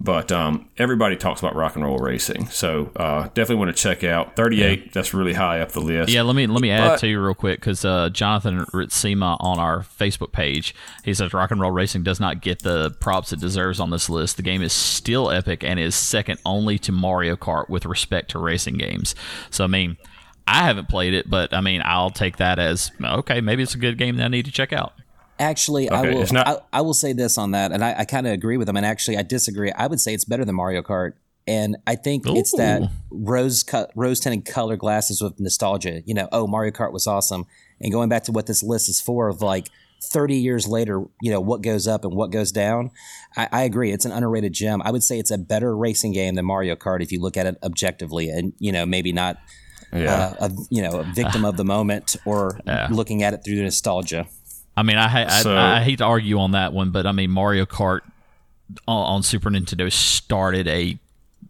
But 0.04 0.32
um, 0.32 0.68
everybody 0.78 1.16
talks 1.16 1.42
about 1.42 1.56
rock 1.56 1.76
and 1.76 1.86
roll 1.86 2.00
racing, 2.00 2.48
so 2.48 2.92
uh, 2.96 3.26
definitely 3.36 3.58
want 3.58 3.76
to 3.76 3.80
check 3.80 4.04
out 4.04 4.36
38. 4.36 4.94
That's 4.94 5.14
really 5.14 5.34
high 5.34 5.62
up 5.62 5.74
the 5.74 5.80
list. 5.80 6.10
Yeah, 6.12 6.24
let 6.24 6.36
me 6.36 6.48
let 6.48 6.60
me 6.60 6.72
add 6.72 6.88
But- 6.88 7.00
to 7.02 7.08
you 7.08 7.24
real 7.24 7.36
quick 7.36 7.60
because 7.60 7.86
uh, 7.86 8.10
Jonathan 8.10 8.66
Ritzema 8.74 9.38
on 9.40 9.60
our 9.60 9.82
Facebook 9.82 10.32
page 10.32 10.74
he 11.04 11.14
says 11.14 11.34
Rock 11.34 11.52
and 11.52 11.62
Roll 11.62 11.70
Racing 11.70 12.02
does 12.02 12.20
not 12.20 12.42
get 12.42 12.64
the 12.64 12.90
props 13.00 13.32
it 13.32 13.40
deserves 13.40 13.80
on 13.80 13.92
this 13.92 14.10
list. 14.10 14.38
The 14.38 14.44
game 14.44 14.64
is 14.64 14.74
still 14.74 15.30
epic 15.30 15.64
and 15.64 15.80
is 15.80 15.94
second 15.94 16.40
only 16.48 16.80
to 16.80 16.92
Mario 16.92 17.36
Kart 17.36 17.70
with 17.70 17.86
respect 17.86 18.32
to 18.32 18.40
racing 18.40 18.78
games. 18.78 19.14
So 19.52 19.64
I 19.64 19.68
mean, 19.68 19.98
I 20.48 20.64
haven't 20.64 20.90
played 20.90 21.14
it, 21.14 21.30
but 21.30 21.54
I 21.54 21.62
mean, 21.62 21.84
I'll 21.86 22.10
take 22.10 22.38
that 22.38 22.58
as 22.58 22.92
okay. 23.04 23.40
Maybe 23.40 23.62
it's 23.62 23.76
a 23.76 23.80
good 23.80 24.00
game 24.00 24.16
that 24.18 24.26
I 24.26 24.30
need 24.30 24.46
to 24.46 24.52
check 24.52 24.74
out. 24.74 24.94
Actually, 25.41 25.89
I 25.89 26.01
will. 26.01 26.25
not- 26.32 26.47
I, 26.47 26.58
I 26.80 26.82
will 26.82 26.93
say 26.93 27.13
this 27.13 27.38
on 27.38 27.51
that, 27.51 27.71
and 27.71 27.84
I, 27.84 27.99
I 27.99 28.06
kind 28.06 28.27
of 28.27 28.34
agree 28.34 28.58
with 28.58 28.69
him. 28.69 28.77
And 28.77 28.86
actually, 28.86 29.17
I 29.17 29.23
disagree. 29.23 29.71
I 29.71 29.88
would 29.88 29.99
say 29.99 30.13
it's 30.13 30.25
better 30.25 30.45
than 30.45 30.56
Mario 30.56 30.82
Kart, 30.82 31.13
and 31.47 31.77
I 31.88 31.95
think 31.95 32.23
it's 32.27 32.51
that 32.58 32.84
rose 33.10 33.63
cut, 33.63 33.91
rose 33.95 34.19
tinted 34.19 34.45
color 34.45 34.77
glasses 34.77 35.21
with 35.21 35.39
nostalgia. 35.39 36.01
You 36.06 36.13
know, 36.13 36.30
oh, 36.32 36.47
Mario 36.47 36.71
Kart 36.71 36.93
was 36.93 37.08
awesome, 37.08 37.45
and 37.80 37.91
going 37.91 38.08
back 38.10 38.23
to 38.25 38.32
what 38.32 38.45
this 38.45 38.62
list 38.63 38.88
is 38.89 39.01
for, 39.01 39.27
of 39.30 39.41
like 39.41 39.67
thirty 40.04 40.36
years 40.38 40.67
later, 40.67 41.04
you 41.21 41.32
know, 41.32 41.39
what 41.41 41.62
goes 41.62 41.88
up 41.88 42.06
and 42.06 42.15
what 42.15 42.32
goes 42.32 42.51
down. 42.51 42.91
I, 43.36 43.47
I 43.51 43.62
agree. 43.63 43.91
It's 43.91 44.06
an 44.06 44.12
underrated 44.12 44.54
gem. 44.54 44.82
I 44.84 44.91
would 44.91 45.04
say 45.04 45.19
it's 45.19 45.32
a 45.32 45.38
better 45.38 45.75
racing 45.75 46.13
game 46.13 46.36
than 46.36 46.45
Mario 46.45 46.75
Kart 46.75 47.01
if 47.01 47.12
you 47.12 47.19
look 47.21 47.38
at 47.38 47.45
it 47.45 47.58
objectively, 47.63 48.30
and 48.30 48.54
you 48.60 48.71
know, 48.71 48.86
maybe 48.86 49.12
not. 49.12 49.38
yeah. 49.93 50.36
Uh, 50.39 50.47
a 50.47 50.51
you 50.69 50.82
know 50.82 50.99
a 51.01 51.04
victim 51.04 51.43
of 51.43 51.58
the 51.58 51.65
moment 51.65 52.15
or 52.25 52.60
Yeah. 52.65 52.88
looking 52.91 53.23
at 53.23 53.34
it 53.34 53.41
through 53.43 53.62
nostalgia. 53.62 54.25
I 54.82 54.84
mean, 54.84 54.98
I, 54.98 55.26
I, 55.26 55.41
So- 55.41 55.56
I, 55.56 55.82
hate 55.82 56.00
to 56.00 56.06
argue 56.06 56.39
on 56.39 56.52
that 56.54 56.74
one, 56.74 56.89
but 56.89 57.06
I 57.06 57.12
mean, 57.12 57.30
Mario 57.30 57.67
Kart 57.67 58.00
on, 58.88 59.15
on 59.15 59.24
Super 59.24 59.52
Nintendo 59.52 59.91
started 59.91 60.67
a 60.67 60.98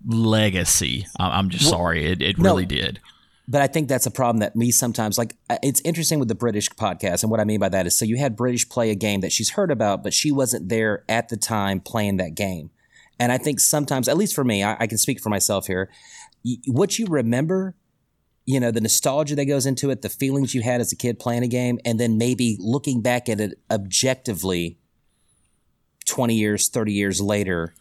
legacy. 0.06 1.06
I- 1.18 1.38
I'm 1.38 1.50
just 1.50 1.70
sorry, 1.70 2.06
it, 2.12 2.22
it 2.22 2.38
no. 2.38 2.44
really 2.50 2.66
did. 2.66 3.00
but 3.48 3.62
I 3.62 3.68
think 3.68 3.88
that's 3.88 4.06
a 4.06 4.12
problem 4.12 4.40
that 4.40 4.56
me 4.56 4.70
sometimes 4.72 5.18
like. 5.18 5.36
uh, 5.50 5.58
It's 5.64 5.80
interesting 5.86 6.20
with 6.20 6.28
the 6.28 6.36
British 6.36 6.70
podcast, 6.72 7.24
and 7.24 7.32
what 7.32 7.40
I 7.40 7.46
mean 7.46 7.62
by 7.62 7.70
that 7.70 7.88
is, 7.88 7.98
so 7.98 8.04
you 8.04 8.18
had 8.18 8.36
British 8.36 8.68
play 8.68 8.90
a 8.92 8.96
game 8.96 9.22
that 9.22 9.32
she's 9.32 9.52
heard 9.52 9.72
about, 9.72 10.04
but 10.04 10.14
she 10.14 10.30
wasn't 10.32 10.68
there 10.68 11.04
at 11.08 11.30
the 11.30 11.38
time 11.38 11.80
playing 11.80 12.18
that 12.18 12.36
game. 12.36 12.70
And 13.18 13.32
I 13.32 13.38
think 13.38 13.62
sometimes, 13.62 14.10
at 14.10 14.18
least 14.18 14.36
for 14.36 14.44
me, 14.44 14.62
I, 14.62 14.76
I 14.78 14.88
can 14.88 14.98
speak 14.98 15.22
for 15.22 15.30
myself 15.30 15.68
here. 15.68 15.90
What 16.68 17.00
you 17.00 17.06
remember, 17.06 17.76
you 18.46 18.60
know, 18.60 18.72
the 18.72 18.82
nostalgia 18.82 19.36
that 19.36 19.46
goes 19.46 19.66
into 19.66 19.90
it, 19.90 20.02
the 20.02 20.10
feelings 20.10 20.56
you 20.56 20.62
had 20.62 20.82
as 20.82 20.92
a 20.92 20.96
kid 20.96 21.20
playing 21.20 21.44
a 21.44 21.48
game, 21.48 21.80
and 21.86 22.00
then 22.00 22.18
maybe 22.18 22.58
looking 22.60 23.02
back 23.02 23.30
at 23.30 23.40
it 23.40 23.60
objectively, 23.70 24.78
twenty 26.06 26.36
years, 26.36 26.68
thirty 26.68 26.94
years 26.94 27.22
later, 27.22 27.74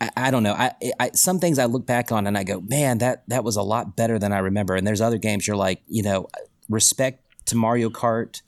I, 0.00 0.10
I 0.16 0.30
don't 0.30 0.42
know. 0.42 0.54
I, 0.54 0.72
I 0.98 1.10
some 1.14 1.38
things 1.38 1.58
I 1.58 1.66
look 1.66 1.86
back 1.86 2.10
on 2.10 2.26
and 2.26 2.36
I 2.36 2.44
go, 2.44 2.60
man, 2.60 2.98
that 2.98 3.22
that 3.28 3.44
was 3.44 3.56
a 3.56 3.62
lot 3.62 3.96
better 3.96 4.18
than 4.18 4.32
I 4.32 4.38
remember. 4.38 4.74
And 4.74 4.86
there's 4.86 5.00
other 5.00 5.18
games 5.18 5.46
you're 5.46 5.56
like, 5.56 5.82
you 5.86 6.02
know, 6.02 6.26
respect 6.68 7.24
to 7.46 7.56
Mario 7.56 7.88
Kart 7.88 8.42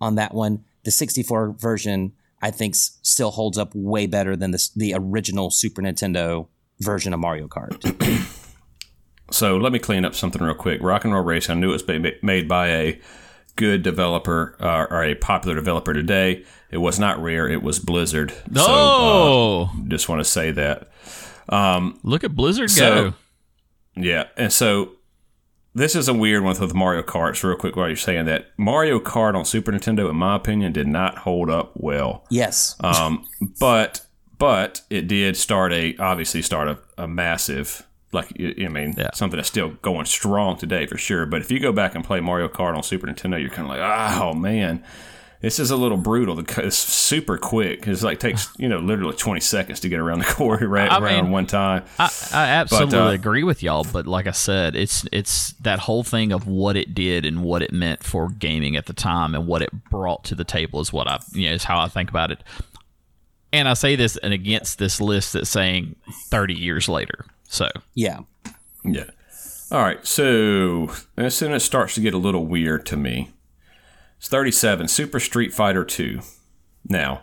on 0.00 0.16
that 0.16 0.34
one. 0.34 0.64
The 0.84 0.90
64 0.90 1.52
version 1.58 2.12
I 2.42 2.50
think 2.50 2.74
s- 2.74 2.98
still 3.02 3.30
holds 3.30 3.58
up 3.58 3.72
way 3.74 4.06
better 4.06 4.36
than 4.36 4.50
the 4.50 4.68
the 4.74 4.94
original 4.94 5.50
Super 5.50 5.82
Nintendo 5.82 6.48
version 6.80 7.14
of 7.14 7.20
Mario 7.20 7.48
Kart. 7.48 7.80
So 9.30 9.56
let 9.56 9.72
me 9.72 9.78
clean 9.78 10.04
up 10.04 10.14
something 10.14 10.42
real 10.42 10.54
quick. 10.54 10.80
Rock 10.82 11.04
and 11.04 11.12
Roll 11.12 11.22
Racing, 11.24 11.56
I 11.56 11.58
knew 11.60 11.70
it 11.70 11.86
was 11.88 12.14
made 12.22 12.48
by 12.48 12.68
a 12.68 13.00
good 13.56 13.82
developer 13.82 14.56
uh, 14.60 14.86
or 14.90 15.02
a 15.02 15.14
popular 15.14 15.54
developer 15.56 15.92
today. 15.92 16.44
It 16.70 16.78
was 16.78 16.98
not 16.98 17.20
Rare, 17.22 17.48
it 17.48 17.62
was 17.62 17.78
Blizzard. 17.78 18.32
So, 18.54 18.60
uh, 18.62 18.66
Oh, 18.68 19.70
just 19.88 20.08
want 20.08 20.20
to 20.20 20.24
say 20.24 20.50
that. 20.52 20.88
look 22.02 22.22
at 22.24 22.34
Blizzard 22.36 22.70
So- 22.70 23.10
go! 23.10 23.14
Yeah, 23.98 24.24
and 24.36 24.52
so 24.52 24.90
this 25.74 25.94
is 25.96 26.06
a 26.06 26.12
weird 26.14 26.42
one 26.44 26.58
with 26.60 26.74
Mario 26.74 27.02
Kart. 27.02 27.34
So 27.36 27.48
real 27.48 27.56
quick, 27.56 27.76
while 27.76 27.86
you're 27.88 27.96
saying 27.96 28.26
that, 28.26 28.48
Mario 28.58 28.98
Kart 29.00 29.34
on 29.34 29.44
Super 29.46 29.72
Nintendo, 29.72 30.10
in 30.10 30.16
my 30.16 30.36
opinion, 30.36 30.72
did 30.72 30.86
not 30.86 31.18
hold 31.18 31.48
up 31.48 31.72
well. 31.74 32.24
yes. 32.30 32.76
Um, 32.80 33.24
but 33.58 34.02
but 34.38 34.82
it 34.90 35.08
did 35.08 35.34
start 35.36 35.72
a 35.72 35.96
obviously 35.96 36.42
start 36.42 36.68
a, 36.68 36.78
a 36.98 37.08
massive 37.08 37.85
like 38.16 38.32
I 38.40 38.66
mean 38.68 38.94
Yeah. 38.98 39.10
something 39.14 39.36
that's 39.36 39.48
still 39.48 39.70
going 39.82 40.06
strong 40.06 40.56
today 40.56 40.86
for 40.86 40.98
sure. 40.98 41.24
But 41.26 41.40
if 41.42 41.50
you 41.52 41.60
go 41.60 41.70
back 41.72 41.94
and 41.94 42.04
play 42.04 42.18
Mario 42.20 42.48
Kart 42.48 42.76
on 42.76 42.82
Super 42.82 43.06
Nintendo, 43.06 43.40
you're 43.40 43.50
kind 43.50 43.70
of 43.70 43.76
like, 43.76 44.18
oh 44.20 44.34
man, 44.34 44.82
this 45.42 45.58
is 45.60 45.70
a 45.70 45.76
little 45.76 45.98
brutal. 45.98 46.38
It's 46.40 46.76
super 46.76 47.36
quick. 47.38 47.86
It's 47.86 48.02
like 48.02 48.18
takes 48.18 48.48
you 48.58 48.68
know 48.68 48.78
literally 48.78 49.14
20 49.14 49.38
seconds 49.40 49.80
to 49.80 49.88
get 49.88 50.00
around 50.00 50.20
the 50.20 50.24
court 50.34 50.62
right, 50.62 50.90
I 50.90 50.98
around 50.98 51.24
mean- 51.24 51.32
one 51.32 51.46
time. 51.46 51.84
I, 51.98 52.10
I 52.32 52.44
absolutely 52.48 52.98
uh, 52.98 53.10
agree 53.10 53.44
with 53.44 53.62
y'all, 53.62 53.84
but 53.92 54.06
like 54.06 54.26
I 54.26 54.32
said, 54.32 54.74
it's 54.74 55.06
it's 55.12 55.52
that 55.60 55.78
whole 55.80 56.02
thing 56.02 56.32
of 56.32 56.46
what 56.48 56.76
it 56.76 56.94
did 56.94 57.24
and 57.24 57.44
what 57.44 57.62
it 57.62 57.72
meant 57.72 58.02
for 58.02 58.28
gaming 58.30 58.74
at 58.76 58.86
the 58.86 58.92
time 58.94 59.34
and 59.34 59.46
what 59.46 59.62
it 59.62 59.70
brought 59.90 60.24
to 60.24 60.34
the 60.34 60.44
table 60.44 60.80
is 60.80 60.92
what 60.92 61.06
I 61.06 61.20
you 61.32 61.48
know 61.48 61.54
is 61.54 61.64
how 61.64 61.78
I 61.80 61.88
think 61.88 62.08
about 62.10 62.30
it. 62.32 62.42
And 63.52 63.68
I 63.68 63.74
say 63.74 63.94
this 63.96 64.16
and 64.18 64.34
against 64.34 64.78
this 64.78 65.00
list 65.00 65.32
that's 65.32 65.48
saying 65.48 65.94
30 66.30 66.54
years 66.54 66.88
later. 66.88 67.24
So 67.48 67.68
Yeah. 67.94 68.20
Yeah. 68.84 69.10
All 69.70 69.80
right. 69.80 70.04
So 70.06 70.90
as 71.16 71.34
soon 71.36 71.52
as 71.52 71.62
it 71.62 71.66
starts 71.66 71.94
to 71.96 72.00
get 72.00 72.14
a 72.14 72.18
little 72.18 72.46
weird 72.46 72.86
to 72.86 72.96
me, 72.96 73.30
it's 74.18 74.28
37 74.28 74.88
Super 74.88 75.18
Street 75.20 75.52
Fighter 75.52 75.84
2. 75.84 76.20
Now, 76.88 77.22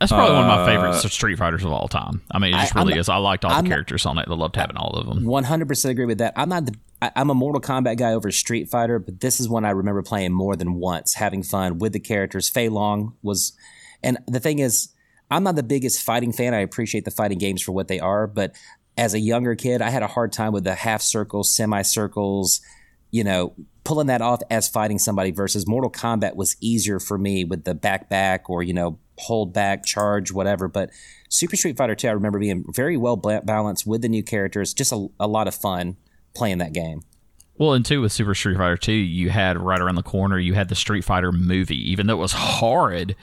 that's 0.00 0.10
probably 0.10 0.34
one 0.34 0.44
of 0.44 0.50
Uh, 0.50 0.56
my 0.56 0.66
favorite 0.66 0.94
Street 1.12 1.38
Fighters 1.38 1.62
of 1.64 1.70
all 1.72 1.88
time. 1.88 2.22
I 2.30 2.38
mean, 2.38 2.52
it 2.54 2.58
just 2.58 2.74
I- 2.76 2.80
I'm 2.80 2.86
really 2.86 2.98
is. 2.98 3.08
I 3.08 3.16
liked 3.16 3.44
all 3.44 3.52
I'm 3.52 3.58
the 3.64 3.68
not- 3.68 3.74
characters 3.74 4.04
on 4.06 4.18
it. 4.18 4.26
I 4.28 4.34
loved 4.34 4.56
having 4.56 4.76
all 4.76 4.90
of 4.90 5.06
them. 5.06 5.24
One 5.24 5.44
hundred 5.44 5.68
percent 5.68 5.92
agree 5.92 6.06
with 6.06 6.18
that. 6.18 6.32
I'm 6.36 6.48
not 6.48 6.66
the. 6.66 6.74
I, 7.00 7.12
I'm 7.16 7.30
a 7.30 7.34
Mortal 7.34 7.60
Kombat 7.60 7.96
guy 7.98 8.12
over 8.12 8.30
Street 8.32 8.68
Fighter, 8.68 8.98
but 8.98 9.20
this 9.20 9.38
is 9.40 9.48
one 9.48 9.64
I 9.64 9.70
remember 9.70 10.02
playing 10.02 10.32
more 10.32 10.56
than 10.56 10.74
once, 10.74 11.14
having 11.14 11.42
fun 11.42 11.78
with 11.78 11.92
the 11.92 12.00
characters. 12.00 12.48
Fei 12.48 12.68
Long 12.68 13.14
was, 13.22 13.52
and 14.02 14.18
the 14.26 14.40
thing 14.40 14.58
is, 14.58 14.88
I'm 15.30 15.42
not 15.42 15.56
the 15.56 15.62
biggest 15.62 16.02
fighting 16.02 16.32
fan. 16.32 16.54
I 16.54 16.60
appreciate 16.60 17.04
the 17.04 17.10
fighting 17.10 17.38
games 17.38 17.62
for 17.62 17.72
what 17.72 17.88
they 17.88 18.00
are, 18.00 18.26
but 18.26 18.54
as 18.96 19.14
a 19.14 19.20
younger 19.20 19.54
kid, 19.54 19.82
I 19.82 19.90
had 19.90 20.02
a 20.02 20.06
hard 20.06 20.32
time 20.32 20.52
with 20.52 20.64
the 20.64 20.74
half 20.74 21.02
circles, 21.02 21.52
semicircles, 21.52 22.60
you 23.10 23.24
know, 23.24 23.54
pulling 23.84 24.06
that 24.06 24.22
off 24.22 24.40
as 24.50 24.68
fighting 24.68 24.98
somebody 24.98 25.30
versus 25.30 25.66
Mortal 25.66 25.90
Kombat 25.90 26.36
was 26.36 26.56
easier 26.60 26.98
for 26.98 27.18
me 27.18 27.44
with 27.44 27.64
the 27.64 27.74
back 27.74 28.08
back 28.08 28.48
or, 28.48 28.62
you 28.62 28.72
know, 28.72 28.98
hold 29.18 29.52
back, 29.52 29.84
charge, 29.84 30.32
whatever. 30.32 30.68
But 30.68 30.90
Super 31.28 31.56
Street 31.56 31.76
Fighter 31.76 31.94
2, 31.94 32.08
I 32.08 32.12
remember 32.12 32.38
being 32.38 32.64
very 32.72 32.96
well 32.96 33.16
balanced 33.16 33.86
with 33.86 34.02
the 34.02 34.08
new 34.08 34.22
characters, 34.22 34.72
just 34.72 34.92
a, 34.92 35.08
a 35.20 35.26
lot 35.26 35.48
of 35.48 35.54
fun 35.54 35.96
playing 36.34 36.58
that 36.58 36.72
game. 36.72 37.02
Well, 37.56 37.72
and 37.72 37.86
two 37.86 38.00
with 38.00 38.12
Super 38.12 38.34
Street 38.34 38.56
Fighter 38.56 38.76
2, 38.76 38.92
you 38.92 39.30
had 39.30 39.58
right 39.58 39.80
around 39.80 39.94
the 39.94 40.02
corner, 40.02 40.38
you 40.38 40.54
had 40.54 40.68
the 40.68 40.74
Street 40.74 41.04
Fighter 41.04 41.30
movie. 41.30 41.90
Even 41.90 42.06
though 42.06 42.14
it 42.14 42.20
was 42.20 42.32
horrid, 42.32 43.14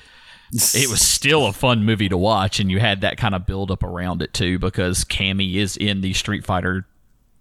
it 0.54 0.90
was 0.90 1.02
still 1.02 1.46
a 1.48 1.54
fun 1.54 1.84
movie 1.86 2.10
to 2.10 2.18
watch, 2.18 2.60
and 2.60 2.70
you 2.72 2.80
had 2.80 3.02
that 3.02 3.18
kind 3.18 3.34
of 3.36 3.46
build 3.46 3.72
up 3.72 3.84
around 3.84 4.22
it 4.22 4.34
too, 4.34 4.60
because 4.60 5.04
Cammy 5.06 5.56
is 5.56 5.78
in 5.78 6.02
the 6.02 6.14
Street 6.14 6.46
Fighter 6.46 6.86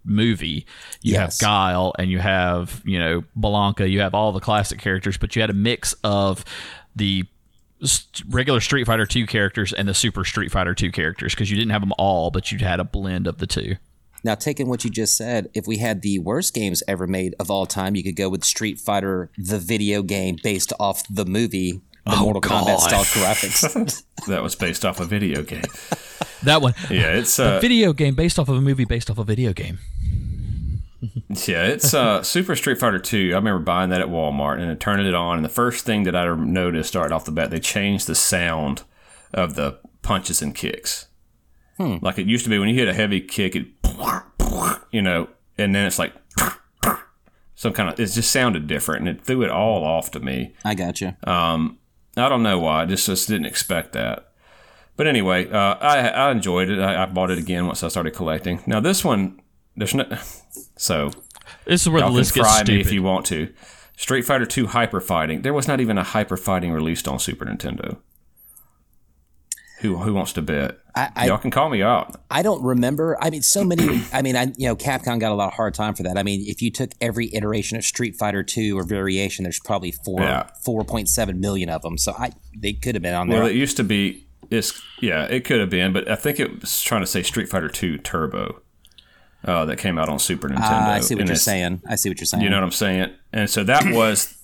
movie. 0.04 0.64
You 1.02 1.12
Yes. 1.14 1.40
have 1.40 1.46
Guile, 1.46 1.92
and 1.98 2.10
you 2.10 2.18
have 2.18 2.82
you 2.84 2.98
know 2.98 3.24
Blanka, 3.38 3.90
you 3.90 4.00
have 4.00 4.14
all 4.14 4.32
the 4.32 4.40
classic 4.40 4.78
characters, 4.80 5.16
but 5.18 5.34
you 5.36 5.42
had 5.42 5.50
a 5.50 5.54
mix 5.54 5.92
of 6.04 6.44
the 6.94 7.24
regular 8.28 8.60
Street 8.60 8.86
Fighter 8.86 9.06
2 9.06 9.26
characters 9.26 9.72
and 9.72 9.88
the 9.88 9.94
Super 9.94 10.24
Street 10.24 10.50
Fighter 10.52 10.74
2 10.74 10.92
characters 10.92 11.34
because 11.34 11.50
you 11.50 11.56
didn't 11.56 11.70
have 11.70 11.80
them 11.80 11.92
all, 11.98 12.30
but 12.30 12.52
you 12.52 12.58
had 12.58 12.78
a 12.78 12.84
blend 12.84 13.26
of 13.26 13.38
the 13.38 13.46
two. 13.46 13.76
Now, 14.22 14.34
taking 14.34 14.68
what 14.68 14.84
you 14.84 14.90
just 14.90 15.16
said, 15.16 15.48
if 15.54 15.66
we 15.66 15.78
had 15.78 16.02
the 16.02 16.18
worst 16.18 16.52
games 16.52 16.82
ever 16.86 17.06
made 17.06 17.34
of 17.40 17.50
all 17.50 17.64
time, 17.64 17.96
you 17.96 18.02
could 18.02 18.16
go 18.16 18.28
with 18.28 18.44
Street 18.44 18.78
Fighter, 18.78 19.30
the 19.38 19.58
video 19.58 20.02
game 20.02 20.36
based 20.42 20.74
off 20.78 21.02
the 21.08 21.24
movie, 21.24 21.80
the 22.04 22.16
Mortal 22.16 22.40
Kombat 22.40 22.78
style 22.78 23.04
graphics. 23.04 24.04
that 24.26 24.42
was 24.42 24.54
based 24.54 24.84
off 24.84 25.00
a 25.00 25.04
video 25.04 25.42
game. 25.42 25.64
That 26.42 26.62
one. 26.62 26.72
Yeah, 26.88 27.12
it's 27.12 27.38
uh, 27.38 27.60
video 27.60 27.92
game 27.92 28.14
based 28.14 28.38
off 28.38 28.48
of 28.48 28.56
a 28.56 28.62
movie 28.62 28.86
based 28.86 29.10
off 29.10 29.18
a 29.18 29.24
video 29.24 29.52
game. 29.52 29.78
yeah, 31.28 31.64
it's 31.66 31.92
uh, 31.92 32.22
Super 32.32 32.56
Street 32.56 32.78
Fighter 32.78 32.98
2. 32.98 33.32
I 33.32 33.34
remember 33.34 33.58
buying 33.62 33.90
that 33.90 34.00
at 34.00 34.08
Walmart 34.08 34.58
and 34.58 34.70
then 34.70 34.78
turning 34.78 35.06
it 35.06 35.14
on, 35.14 35.36
and 35.36 35.44
the 35.44 35.50
first 35.50 35.84
thing 35.84 36.04
that 36.04 36.16
I 36.16 36.34
noticed 36.34 36.94
right 36.94 37.12
off 37.12 37.26
the 37.26 37.30
bat, 37.30 37.50
they 37.50 37.60
changed 37.60 38.06
the 38.06 38.14
sound 38.14 38.84
of 39.34 39.54
the 39.54 39.78
punches 40.00 40.40
and 40.40 40.54
kicks. 40.54 41.08
Like 41.78 42.18
it 42.18 42.26
used 42.26 42.44
to 42.44 42.50
be 42.50 42.58
when 42.58 42.68
you 42.68 42.74
hit 42.74 42.88
a 42.88 42.94
heavy 42.94 43.20
kick, 43.20 43.54
it 43.56 43.66
you 44.90 45.02
know, 45.02 45.28
and 45.58 45.74
then 45.74 45.86
it's 45.86 45.98
like 45.98 46.14
some 47.54 47.72
kind 47.72 47.90
of 47.90 48.00
it 48.00 48.06
just 48.06 48.30
sounded 48.30 48.66
different, 48.66 49.06
and 49.06 49.18
it 49.18 49.24
threw 49.24 49.42
it 49.42 49.50
all 49.50 49.84
off 49.84 50.10
to 50.12 50.20
me. 50.20 50.54
I 50.64 50.74
got 50.74 51.00
you. 51.02 51.14
I 52.16 52.28
don't 52.28 52.42
know 52.42 52.58
why. 52.58 52.82
I 52.82 52.86
just, 52.86 53.06
just 53.06 53.28
didn't 53.28 53.46
expect 53.46 53.92
that. 53.92 54.32
But 54.96 55.06
anyway, 55.06 55.48
uh, 55.50 55.76
I, 55.80 56.08
I 56.08 56.30
enjoyed 56.30 56.68
it. 56.68 56.78
I, 56.78 57.04
I 57.04 57.06
bought 57.06 57.30
it 57.30 57.38
again 57.38 57.66
once 57.66 57.82
I 57.82 57.88
started 57.88 58.10
collecting. 58.12 58.62
Now 58.66 58.80
this 58.80 59.04
one, 59.04 59.40
there's 59.76 59.94
no. 59.94 60.04
So 60.76 61.10
This 61.66 61.82
is 61.82 61.88
where 61.88 62.00
the 62.00 62.06
can 62.08 62.14
list 62.16 62.34
gets 62.34 62.48
me 62.48 62.64
stupid. 62.64 62.80
if 62.86 62.92
you 62.92 63.02
want 63.02 63.24
to. 63.26 63.52
Street 63.96 64.22
Fighter 64.22 64.46
2 64.46 64.68
Hyper 64.68 65.00
Fighting. 65.00 65.42
There 65.42 65.52
was 65.52 65.68
not 65.68 65.80
even 65.80 65.96
a 65.98 66.02
Hyper 66.02 66.36
Fighting 66.38 66.72
released 66.72 67.06
on 67.06 67.18
Super 67.18 67.44
Nintendo. 67.44 67.98
Who 69.80 69.98
who 69.98 70.12
wants 70.14 70.32
to 70.34 70.42
bet? 70.42 70.78
I- 70.94 71.26
Y'all 71.26 71.38
can 71.38 71.50
call 71.50 71.68
me 71.70 71.82
out. 71.82 72.20
I 72.30 72.42
don't 72.42 72.62
remember. 72.62 73.16
I 73.22 73.30
mean, 73.30 73.42
so 73.42 73.64
many. 73.64 74.02
I 74.12 74.22
mean, 74.22 74.36
I 74.36 74.52
you 74.56 74.66
know, 74.66 74.76
Capcom 74.76 75.18
got 75.20 75.32
a 75.32 75.34
lot 75.34 75.48
of 75.48 75.54
hard 75.54 75.74
time 75.74 75.94
for 75.94 76.02
that. 76.04 76.16
I 76.18 76.22
mean, 76.22 76.42
if 76.46 76.60
you 76.62 76.70
took 76.70 76.90
every 77.00 77.32
iteration 77.34 77.76
of 77.78 77.84
Street 77.84 78.16
Fighter 78.16 78.42
Two 78.42 78.78
or 78.78 78.84
variation, 78.84 79.44
there's 79.44 79.60
probably 79.60 79.92
four 79.92 80.20
Yeah. 80.20 80.48
four 80.64 80.84
point 80.84 81.08
seven 81.08 81.40
million 81.40 81.68
of 81.68 81.82
them. 81.82 81.96
So 81.98 82.12
I 82.12 82.32
they 82.56 82.72
could 82.72 82.94
have 82.94 83.02
been 83.02 83.14
on 83.14 83.28
there. 83.28 83.40
Well, 83.42 83.48
it 83.50 83.56
used 83.56 83.76
to 83.78 83.84
be. 83.84 84.26
It's 84.50 84.80
yeah, 85.00 85.24
it 85.26 85.44
could 85.44 85.60
have 85.60 85.70
been, 85.70 85.92
but 85.92 86.10
I 86.10 86.16
think 86.16 86.40
it 86.40 86.60
was 86.60 86.82
trying 86.82 87.02
to 87.02 87.06
say 87.06 87.22
Street 87.22 87.48
Fighter 87.48 87.68
Two 87.68 87.98
Turbo. 87.98 88.62
Uh, 89.42 89.64
that 89.64 89.78
came 89.78 89.98
out 89.98 90.10
on 90.10 90.18
Super 90.18 90.50
Nintendo. 90.50 90.58
Ah, 90.64 90.92
I 90.92 91.00
see 91.00 91.14
what 91.14 91.20
and 91.22 91.28
you're 91.30 91.36
saying. 91.36 91.80
I 91.88 91.94
see 91.94 92.10
what 92.10 92.18
you're 92.20 92.26
saying. 92.26 92.42
You 92.44 92.50
know 92.50 92.56
what 92.58 92.64
I'm 92.64 92.70
saying? 92.72 93.10
And 93.32 93.48
so 93.48 93.64
that 93.64 93.86
was 93.94 94.36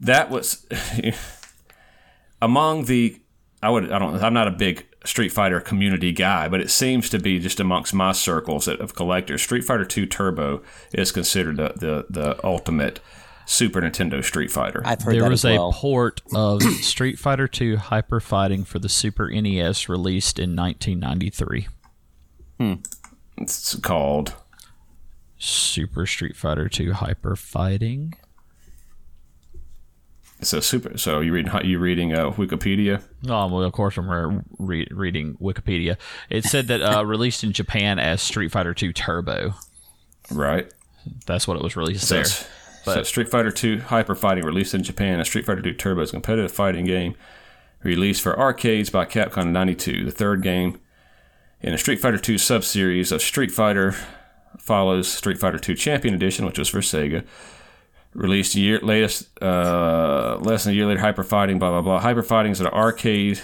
that 0.00 0.28
was 0.28 0.66
among 2.42 2.84
the 2.84 3.16
I 3.62 3.70
would 3.70 3.90
I 3.90 3.98
don't 3.98 4.22
I'm 4.22 4.34
not 4.34 4.48
a 4.48 4.52
big 4.52 4.86
Street 5.04 5.30
Fighter 5.30 5.60
community 5.60 6.12
guy, 6.12 6.48
but 6.48 6.60
it 6.60 6.70
seems 6.70 7.08
to 7.10 7.18
be 7.18 7.38
just 7.38 7.58
amongst 7.58 7.94
my 7.94 8.12
circles 8.12 8.68
of 8.68 8.94
collectors. 8.94 9.42
Street 9.42 9.64
Fighter 9.64 9.84
2 9.84 10.06
Turbo 10.06 10.62
is 10.92 11.10
considered 11.12 11.56
the 11.56 11.72
the, 11.76 12.06
the 12.10 12.44
ultimate 12.44 13.00
Super 13.46 13.80
Nintendo 13.80 14.22
Street 14.22 14.50
Fighter. 14.50 14.82
I've 14.84 15.02
heard 15.02 15.14
There 15.14 15.22
that 15.22 15.24
There 15.24 15.30
was 15.30 15.44
as 15.44 15.56
a 15.56 15.70
port 15.72 16.20
of 16.34 16.62
Street 16.82 17.18
Fighter 17.18 17.48
II 17.60 17.76
Hyper 17.76 18.20
Fighting 18.20 18.64
for 18.64 18.78
the 18.78 18.88
Super 18.88 19.28
NES 19.28 19.88
released 19.88 20.38
in 20.38 20.54
1993. 20.54 21.66
Hmm. 22.58 22.74
it's 23.38 23.74
called 23.76 24.34
Super 25.38 26.06
Street 26.06 26.36
Fighter 26.36 26.68
II 26.78 26.90
Hyper 26.90 27.34
Fighting. 27.34 28.14
So 30.42 30.60
super. 30.60 30.96
So 30.98 31.20
you 31.20 31.32
reading 31.32 31.52
you 31.64 31.78
reading 31.78 32.12
uh, 32.14 32.30
Wikipedia? 32.30 33.02
Oh, 33.28 33.46
well, 33.48 33.62
of 33.62 33.72
course, 33.72 33.96
I'm 33.98 34.08
re- 34.10 34.40
re- 34.58 34.88
reading 34.90 35.34
Wikipedia. 35.40 35.96
It 36.28 36.44
said 36.44 36.66
that 36.68 36.80
uh, 36.82 37.04
released 37.06 37.44
in 37.44 37.52
Japan 37.52 37.98
as 37.98 38.22
Street 38.22 38.50
Fighter 38.52 38.74
II 38.80 38.92
Turbo. 38.92 39.54
Right. 40.30 40.72
That's 41.26 41.48
what 41.48 41.56
it 41.56 41.62
was 41.62 41.76
released 41.76 42.06
So, 42.08 42.14
there. 42.14 42.20
it's- 42.22 42.48
so 42.84 43.02
Street 43.02 43.28
Fighter 43.28 43.52
II 43.62 43.78
Hyper 43.80 44.14
Fighting 44.14 44.44
released 44.44 44.72
in 44.74 44.82
Japan. 44.82 45.20
A 45.20 45.24
Street 45.24 45.44
Fighter 45.44 45.66
II 45.66 45.74
Turbo 45.74 46.00
is 46.00 46.10
a 46.10 46.12
competitive 46.12 46.50
fighting 46.50 46.86
game 46.86 47.14
released 47.82 48.22
for 48.22 48.38
arcades 48.38 48.88
by 48.90 49.04
Capcom 49.04 49.42
in 49.42 49.52
'92. 49.52 50.04
The 50.06 50.10
third 50.10 50.42
game 50.42 50.80
in 51.60 51.74
a 51.74 51.78
Street 51.78 52.00
Fighter 52.00 52.16
II 52.16 52.36
subseries 52.36 53.12
of 53.12 53.20
Street 53.20 53.50
Fighter 53.50 53.94
follows 54.58 55.08
Street 55.12 55.38
Fighter 55.38 55.60
II 55.66 55.74
Champion 55.74 56.14
Edition, 56.14 56.46
which 56.46 56.58
was 56.58 56.68
for 56.70 56.80
Sega. 56.80 57.24
Released 58.14 58.56
a 58.56 58.60
year 58.60 58.80
latest, 58.80 59.28
uh, 59.40 60.36
less 60.40 60.64
than 60.64 60.72
a 60.72 60.76
year 60.76 60.86
later. 60.86 61.00
Hyper 61.00 61.22
Fighting, 61.22 61.58
blah 61.60 61.70
blah 61.70 61.82
blah. 61.82 62.00
Hyper 62.00 62.22
Fighting 62.24 62.52
is 62.52 62.60
an 62.60 62.66
arcade. 62.66 63.40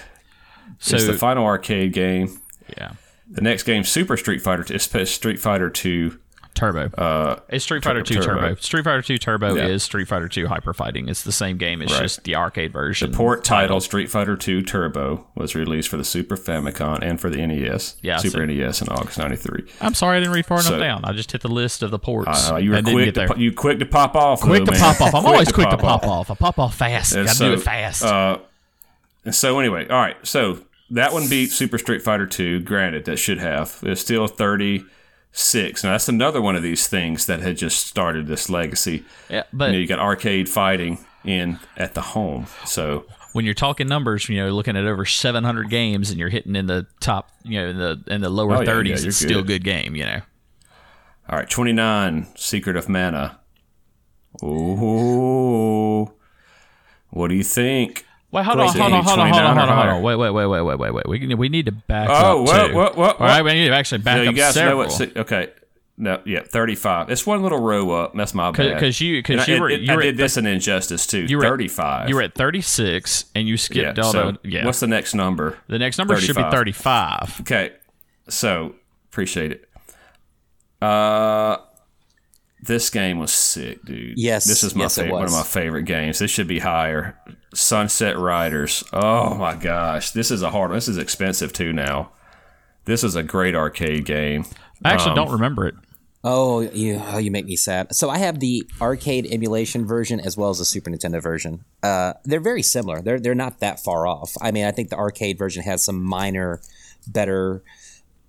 So, 0.78 0.96
it's 0.96 1.06
the 1.06 1.12
final 1.12 1.44
arcade 1.44 1.92
game. 1.92 2.40
yeah, 2.76 2.92
The 3.30 3.40
next 3.40 3.62
game, 3.62 3.84
Super 3.84 4.16
Street 4.16 4.42
Fighter, 4.42 4.66
is 4.74 4.82
Street 5.10 5.38
Fighter 5.38 5.72
II 5.84 6.12
Turbo. 6.56 6.90
Uh, 7.00 7.38
it's 7.48 7.64
Street 7.64 7.84
Fighter 7.84 8.02
Two 8.02 8.14
Turbo. 8.20 8.40
Turbo. 8.40 8.54
Street 8.56 8.82
Fighter 8.84 9.02
2 9.02 9.18
Turbo 9.18 9.54
Yeah. 9.54 9.66
is 9.66 9.82
Street 9.84 10.08
Fighter 10.08 10.26
2 10.28 10.46
Hyper 10.48 10.72
Fighting. 10.74 11.08
It's 11.08 11.22
the 11.22 11.30
same 11.32 11.56
game. 11.58 11.82
It's 11.82 11.92
Right. 11.92 12.02
just 12.02 12.24
the 12.24 12.34
arcade 12.34 12.72
version. 12.72 13.10
The 13.12 13.16
port 13.16 13.44
title 13.44 13.80
Street 13.80 14.10
Fighter 14.10 14.34
2 14.36 14.62
Turbo 14.62 15.26
was 15.36 15.54
released 15.54 15.88
for 15.88 15.96
the 15.96 16.04
Super 16.04 16.36
Famicom 16.36 17.00
and 17.02 17.20
for 17.20 17.30
the 17.30 17.38
NES. 17.40 17.96
Yeah, 18.02 18.16
Super 18.16 18.38
so- 18.38 18.44
NES 18.46 18.82
in 18.82 18.88
August 18.88 19.18
'93. 19.18 19.64
I'm 19.80 19.94
sorry 19.94 20.16
I 20.16 20.20
didn't 20.20 20.34
read 20.34 20.46
far 20.46 20.58
enough 20.58 20.66
So- 20.68 20.78
down. 20.80 21.04
I 21.04 21.12
just 21.12 21.30
hit 21.30 21.42
the 21.42 21.48
list 21.48 21.82
of 21.84 21.90
the 21.92 21.98
ports. 21.98 22.50
Uh, 22.50 22.56
you 22.56 22.72
were 22.72 22.82
quick. 22.82 23.14
To, 23.14 23.26
po- 23.28 23.36
you 23.36 23.52
quick 23.52 23.78
to 23.78 23.86
pop 23.86 24.16
off. 24.16 24.40
quick 24.40 24.60
though, 24.64 24.72
to 24.72 24.72
man. 24.72 24.80
pop 24.80 25.00
off. 25.00 25.14
I'm 25.14 25.26
always 25.26 25.52
quick 25.52 25.70
to 25.70 25.76
pop 25.76 26.04
off. 26.06 26.30
I 26.30 26.34
pop 26.34 26.58
off 26.58 26.74
fast. 26.74 27.14
And 27.14 27.26
Gotta 27.26 27.36
so, 27.38 27.48
do 27.48 27.52
it 27.54 27.62
fast. 27.62 28.02
Uh, 28.04 28.38
and 29.24 29.34
so 29.34 29.58
anyway, 29.60 29.86
all 29.88 29.98
right. 30.00 30.16
So 30.22 30.60
that 30.90 31.12
one 31.12 31.28
beat 31.28 31.50
Super 31.50 31.78
Street 31.78 32.00
Fighter 32.02 32.26
2. 32.26 32.60
Granted, 32.60 33.04
that 33.06 33.18
should 33.18 33.38
have. 33.38 33.78
It's 33.82 34.00
still 34.00 34.28
36. 35.36 35.84
Now 35.84 35.90
that's 35.92 36.08
another 36.08 36.40
one 36.40 36.56
of 36.56 36.62
these 36.62 36.88
things 36.88 37.26
that 37.26 37.40
had 37.40 37.56
just 37.58 37.86
started 37.86 38.26
this 38.26 38.48
legacy. 38.48 39.04
yeah, 39.28 39.42
You, 39.52 39.58
but 39.58 39.72
know, 39.72 39.78
you 39.78 39.86
got 39.86 39.98
arcade 39.98 40.48
fighting 40.48 41.04
in 41.24 41.58
at 41.76 41.92
the 41.94 42.00
home. 42.00 42.46
So 42.64 43.04
when 43.34 43.44
you're 43.44 43.52
talking 43.54 43.86
numbers, 43.86 44.28
you 44.30 44.38
know, 44.38 44.50
looking 44.50 44.76
at 44.76 44.84
over 44.84 45.04
700 45.04 45.68
games 45.68 46.08
and 46.10 46.18
you're 46.18 46.30
hitting 46.30 46.56
in 46.56 46.66
the 46.66 46.86
top, 47.00 47.30
you 47.42 47.60
know, 47.60 47.68
in 47.68 47.76
the 47.78 48.02
in 48.06 48.20
the 48.22 48.30
lower 48.30 48.56
Oh, 48.56 48.60
30s, 48.60 48.66
yeah, 48.88 48.96
you're 48.96 49.08
it's 49.08 49.16
still 49.18 49.40
a 49.40 49.42
good. 49.42 49.62
good 49.62 49.64
game. 49.64 49.94
You 49.94 50.04
know. 50.06 50.20
all 51.28 51.38
right, 51.38 51.50
29. 51.50 52.28
Secret 52.34 52.76
of 52.76 52.88
Mana. 52.88 53.38
Ooh. 54.42 56.10
What 57.10 57.28
do 57.28 57.34
you 57.34 57.44
think? 57.44 58.05
Wait, 58.32 58.44
hold 58.44 58.58
on, 58.60 58.68
hold 58.68 58.92
on, 58.92 59.04
hold 59.04 59.18
on, 59.18 59.30
hold 59.30 59.42
on, 59.44 59.56
hold 59.56 59.68
on, 59.70 59.76
hold 59.76 59.88
on. 59.96 60.02
Wait, 60.02 60.16
wait, 60.16 60.30
wait, 60.30 60.46
wait, 60.46 60.60
wait, 60.62 60.78
wait, 60.78 60.94
wait. 60.94 61.08
We, 61.08 61.34
we 61.34 61.48
need 61.48 61.66
to 61.66 61.72
back 61.72 62.08
Oh, 62.10 62.12
up 62.12 62.24
Oh, 62.24 62.42
what, 62.42 62.74
what, 62.74 62.96
what, 62.96 63.20
All 63.20 63.26
right, 63.26 63.42
we 63.42 63.54
need 63.54 63.68
to 63.68 63.74
actually 63.74 63.98
back 63.98 64.16
Yeah, 64.18 64.22
you 64.24 64.28
up 64.30 64.34
guys 64.36 64.54
several. 64.54 64.72
know 64.72 64.76
what? 64.84 64.92
si- 64.92 65.12
Okay. 65.16 65.50
No, 65.98 66.20
yeah, 66.26 66.42
35. 66.42 67.08
It's 67.10 67.24
one 67.24 67.42
little 67.42 67.58
row 67.60 67.90
up. 67.92 68.12
That's 68.14 68.34
my 68.34 68.50
bad. 68.50 68.74
Because 68.74 69.00
you, 69.00 69.16
And 69.16 69.22
because 69.24 69.48
I, 69.48 69.52
you 69.54 69.60
were, 69.62 69.70
it- 69.70 69.80
you 69.80 69.92
I 69.92 69.96
were 69.96 70.02
did 70.02 70.14
at, 70.16 70.18
this 70.18 70.36
an 70.36 70.44
injustice 70.44 71.06
too. 71.06 71.24
you 71.24 71.38
were 71.38 71.44
at- 71.46 71.48
35. 71.48 72.08
you 72.10 72.16
were 72.16 72.22
at 72.22 72.34
36 72.34 73.24
and 73.34 73.48
you 73.48 73.54
yeah. 73.54 73.56
skipped 73.56 73.98
all 74.00 74.12
So 74.12 74.32
the, 74.32 74.50
yeah. 74.50 74.66
what's 74.66 74.80
the 74.80 74.86
next 74.88 75.14
number? 75.14 75.56
the 75.68 75.78
next 75.78 75.96
number 75.96 76.20
should 76.20 76.36
be 76.36 76.42
35. 76.42 77.30
35. 77.30 77.40
Okay. 77.42 77.72
So 78.28 78.74
appreciate 79.10 79.52
it. 79.52 79.68
Uh, 80.82 81.56
this 82.60 82.90
game 82.90 83.18
was 83.18 83.32
sick, 83.32 83.82
dude. 83.84 84.14
Yes, 84.18 84.44
This 84.44 84.62
is 84.64 84.74
my 84.74 84.84
yes, 84.84 84.96
favorite. 84.96 85.12
One 85.12 85.24
of 85.24 85.32
my 85.32 85.42
favorite 85.44 85.84
games. 85.84 86.18
This 86.18 86.30
should 86.30 86.48
be 86.48 86.58
higher. 86.58 87.16
Sunset 87.56 88.18
Riders. 88.18 88.84
Oh 88.92 89.34
my 89.34 89.54
gosh, 89.56 90.10
this 90.10 90.30
is 90.30 90.42
a 90.42 90.50
hard. 90.50 90.72
This 90.72 90.88
is 90.88 90.98
expensive 90.98 91.52
too 91.52 91.72
now. 91.72 92.10
This 92.84 93.02
is 93.02 93.14
a 93.16 93.22
great 93.22 93.54
arcade 93.54 94.04
game. 94.04 94.44
I 94.84 94.92
actually 94.92 95.10
Um, 95.10 95.16
don't 95.16 95.32
remember 95.32 95.66
it. 95.66 95.74
Oh, 96.22 96.60
you 96.60 97.00
oh, 97.12 97.18
you 97.18 97.30
make 97.30 97.46
me 97.46 97.56
sad. 97.56 97.94
So 97.94 98.10
I 98.10 98.18
have 98.18 98.40
the 98.40 98.64
arcade 98.80 99.26
emulation 99.30 99.86
version 99.86 100.18
as 100.20 100.36
well 100.36 100.50
as 100.50 100.58
the 100.58 100.64
Super 100.64 100.90
Nintendo 100.90 101.22
version. 101.22 101.64
Uh, 101.82 102.14
they're 102.24 102.40
very 102.40 102.62
similar. 102.62 103.00
They're 103.00 103.20
they're 103.20 103.34
not 103.34 103.60
that 103.60 103.80
far 103.80 104.06
off. 104.06 104.32
I 104.40 104.50
mean, 104.50 104.64
I 104.66 104.72
think 104.72 104.90
the 104.90 104.96
arcade 104.96 105.38
version 105.38 105.62
has 105.62 105.84
some 105.84 106.02
minor, 106.02 106.60
better, 107.06 107.62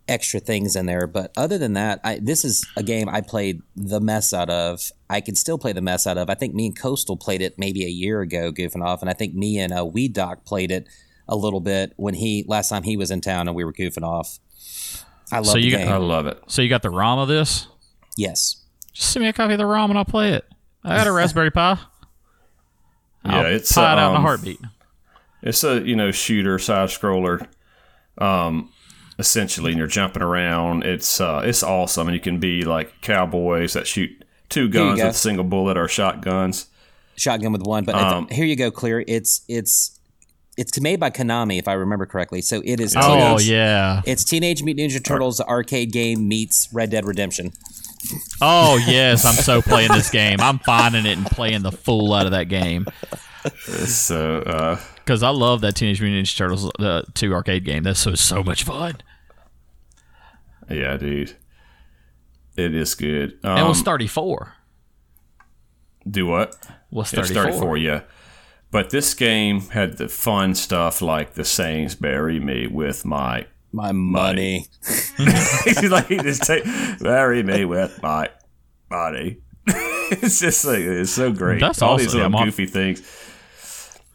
extra 0.07 0.39
things 0.39 0.75
in 0.75 0.85
there. 0.85 1.07
But 1.07 1.31
other 1.37 1.57
than 1.57 1.73
that, 1.73 1.99
I, 2.03 2.19
this 2.21 2.45
is 2.45 2.65
a 2.75 2.83
game 2.83 3.09
I 3.09 3.21
played 3.21 3.61
the 3.75 3.99
mess 3.99 4.33
out 4.33 4.49
of. 4.49 4.81
I 5.09 5.21
can 5.21 5.35
still 5.35 5.57
play 5.57 5.73
the 5.73 5.81
mess 5.81 6.07
out 6.07 6.17
of. 6.17 6.29
I 6.29 6.35
think 6.35 6.53
me 6.53 6.67
and 6.67 6.77
Coastal 6.79 7.17
played 7.17 7.41
it 7.41 7.57
maybe 7.57 7.83
a 7.85 7.89
year 7.89 8.21
ago, 8.21 8.51
goofing 8.51 8.83
off, 8.85 9.01
and 9.01 9.09
I 9.09 9.13
think 9.13 9.33
me 9.33 9.59
and 9.59 9.77
uh, 9.77 9.85
Weed 9.85 10.13
Doc 10.13 10.45
played 10.45 10.71
it 10.71 10.87
a 11.27 11.35
little 11.35 11.59
bit 11.59 11.93
when 11.97 12.13
he 12.13 12.45
last 12.47 12.69
time 12.69 12.83
he 12.83 12.95
was 12.97 13.11
in 13.11 13.19
town 13.21 13.47
and 13.47 13.55
we 13.55 13.63
were 13.65 13.73
goofing 13.73 14.03
off. 14.03 14.39
I 15.31 15.37
love 15.37 15.47
So 15.47 15.53
the 15.53 15.61
you 15.61 15.71
game. 15.71 15.87
got- 15.87 15.95
I 15.95 15.97
love 15.97 16.25
it. 16.27 16.41
So 16.47 16.61
you 16.61 16.69
got 16.69 16.81
the 16.83 16.89
ROM 16.89 17.19
of 17.19 17.27
this? 17.27 17.67
yes. 18.15 18.63
Just 18.93 19.11
send 19.11 19.21
me 19.23 19.29
a 19.29 19.33
copy 19.33 19.53
of 19.53 19.59
the 19.59 19.65
ROM 19.65 19.91
and 19.91 19.97
I'll 19.99 20.05
play 20.05 20.33
it. 20.33 20.43
I 20.83 20.95
got 20.97 21.05
a 21.05 21.11
Raspberry 21.11 21.51
Pi. 21.53 21.77
Yeah, 23.25 23.31
I'll 23.41 23.45
it's 23.45 23.71
pie 23.73 23.93
it 23.93 23.99
out 23.99 24.09
in 24.09 24.15
a 24.15 24.17
um, 24.17 24.21
heartbeat. 24.23 24.59
It's 25.43 25.63
a 25.63 25.81
you 25.85 25.95
know 25.95 26.11
shooter 26.11 26.57
side 26.57 26.89
scroller, 26.89 27.45
um, 28.17 28.71
essentially, 29.19 29.71
and 29.71 29.77
you're 29.79 29.87
jumping 29.87 30.21
around. 30.23 30.83
It's 30.83 31.19
uh, 31.21 31.41
it's 31.45 31.63
awesome, 31.63 32.07
and 32.07 32.15
you 32.15 32.21
can 32.21 32.39
be 32.39 32.63
like 32.63 33.01
cowboys 33.01 33.73
that 33.73 33.87
shoot 33.87 34.09
two 34.49 34.69
guns 34.69 34.99
go. 34.99 35.07
with 35.07 35.15
a 35.15 35.17
single 35.17 35.43
bullet 35.45 35.77
or 35.77 35.87
shotguns. 35.87 36.67
shotgun 37.15 37.51
with 37.51 37.63
one. 37.63 37.83
But 37.83 37.95
Um, 37.95 38.27
here 38.29 38.45
you 38.45 38.55
go, 38.55 38.71
clear. 38.71 39.03
It's 39.07 39.41
it's 39.47 39.99
it's 40.57 40.79
made 40.81 40.99
by 40.99 41.09
Konami, 41.11 41.59
if 41.59 41.67
I 41.67 41.73
remember 41.73 42.05
correctly. 42.05 42.41
So 42.41 42.61
it 42.65 42.79
is. 42.79 42.95
Oh, 42.97 43.01
teenage- 43.37 43.49
yeah. 43.49 44.01
It's 44.05 44.23
Teenage 44.23 44.63
Mutant 44.63 44.91
Ninja 44.91 45.03
Turtles, 45.03 45.37
the 45.37 45.45
arcade 45.47 45.91
game 45.91 46.27
meets 46.27 46.67
Red 46.73 46.89
Dead 46.89 47.05
Redemption. 47.05 47.53
Oh, 48.41 48.77
yes. 48.87 49.25
I'm 49.25 49.33
so 49.35 49.61
playing 49.61 49.91
this 49.91 50.09
game. 50.09 50.37
I'm 50.39 50.59
finding 50.59 51.05
it 51.05 51.17
and 51.17 51.25
playing 51.27 51.61
the 51.63 51.71
fool 51.71 52.13
out 52.13 52.25
of 52.25 52.31
that 52.31 52.45
game. 52.45 52.87
So 53.87 54.39
uh, 54.41 54.79
Because 54.95 55.23
I 55.23 55.29
love 55.29 55.61
that 55.61 55.75
Teenage 55.75 56.01
Mutant 56.01 56.25
Ninja 56.25 56.37
Turtles 56.37 56.71
uh, 56.79 57.03
2 57.13 57.33
arcade 57.33 57.63
game. 57.65 57.83
That's 57.83 57.99
so, 57.99 58.15
so 58.15 58.43
much 58.43 58.63
fun. 58.63 58.97
yeah, 60.69 60.97
dude, 60.97 61.35
it 62.55 62.73
is 62.75 62.95
good. 62.95 63.37
Um, 63.43 63.51
And 63.51 63.59
it 63.65 63.69
was 63.69 63.81
34. 63.81 64.53
do 66.09 66.25
what? 66.25 66.55
Was 66.91 67.13
It's 67.13 67.29
34. 67.29 67.43
34, 67.51 67.77
yeah. 67.77 68.01
But 68.69 68.89
this 68.89 69.13
game 69.13 69.61
had 69.69 69.97
the 69.97 70.09
fun 70.09 70.53
stuff 70.55 71.01
like 71.01 71.33
the 71.35 71.45
sayings 71.45 71.95
"Bury 71.95 72.39
me 72.39 72.67
with 72.67 73.05
my." 73.05 73.47
My 73.71 73.91
money. 73.93 74.67
He's 74.85 75.83
like 75.89 76.07
he 76.07 76.17
just 76.17 76.43
take 76.43 76.65
"Bury 76.99 77.43
me 77.43 77.63
with 77.63 78.01
my 78.03 78.29
money." 78.89 79.37
it's 79.67 80.39
just 80.41 80.65
like 80.65 80.79
it's 80.79 81.11
so 81.11 81.31
great. 81.31 81.61
That's 81.61 81.81
all 81.81 81.97
these 81.97 82.07
awesome. 82.07 82.17
little 82.19 82.25
I'm 82.27 82.35
off- 82.35 82.45
goofy 82.45 82.65
things. 82.65 83.01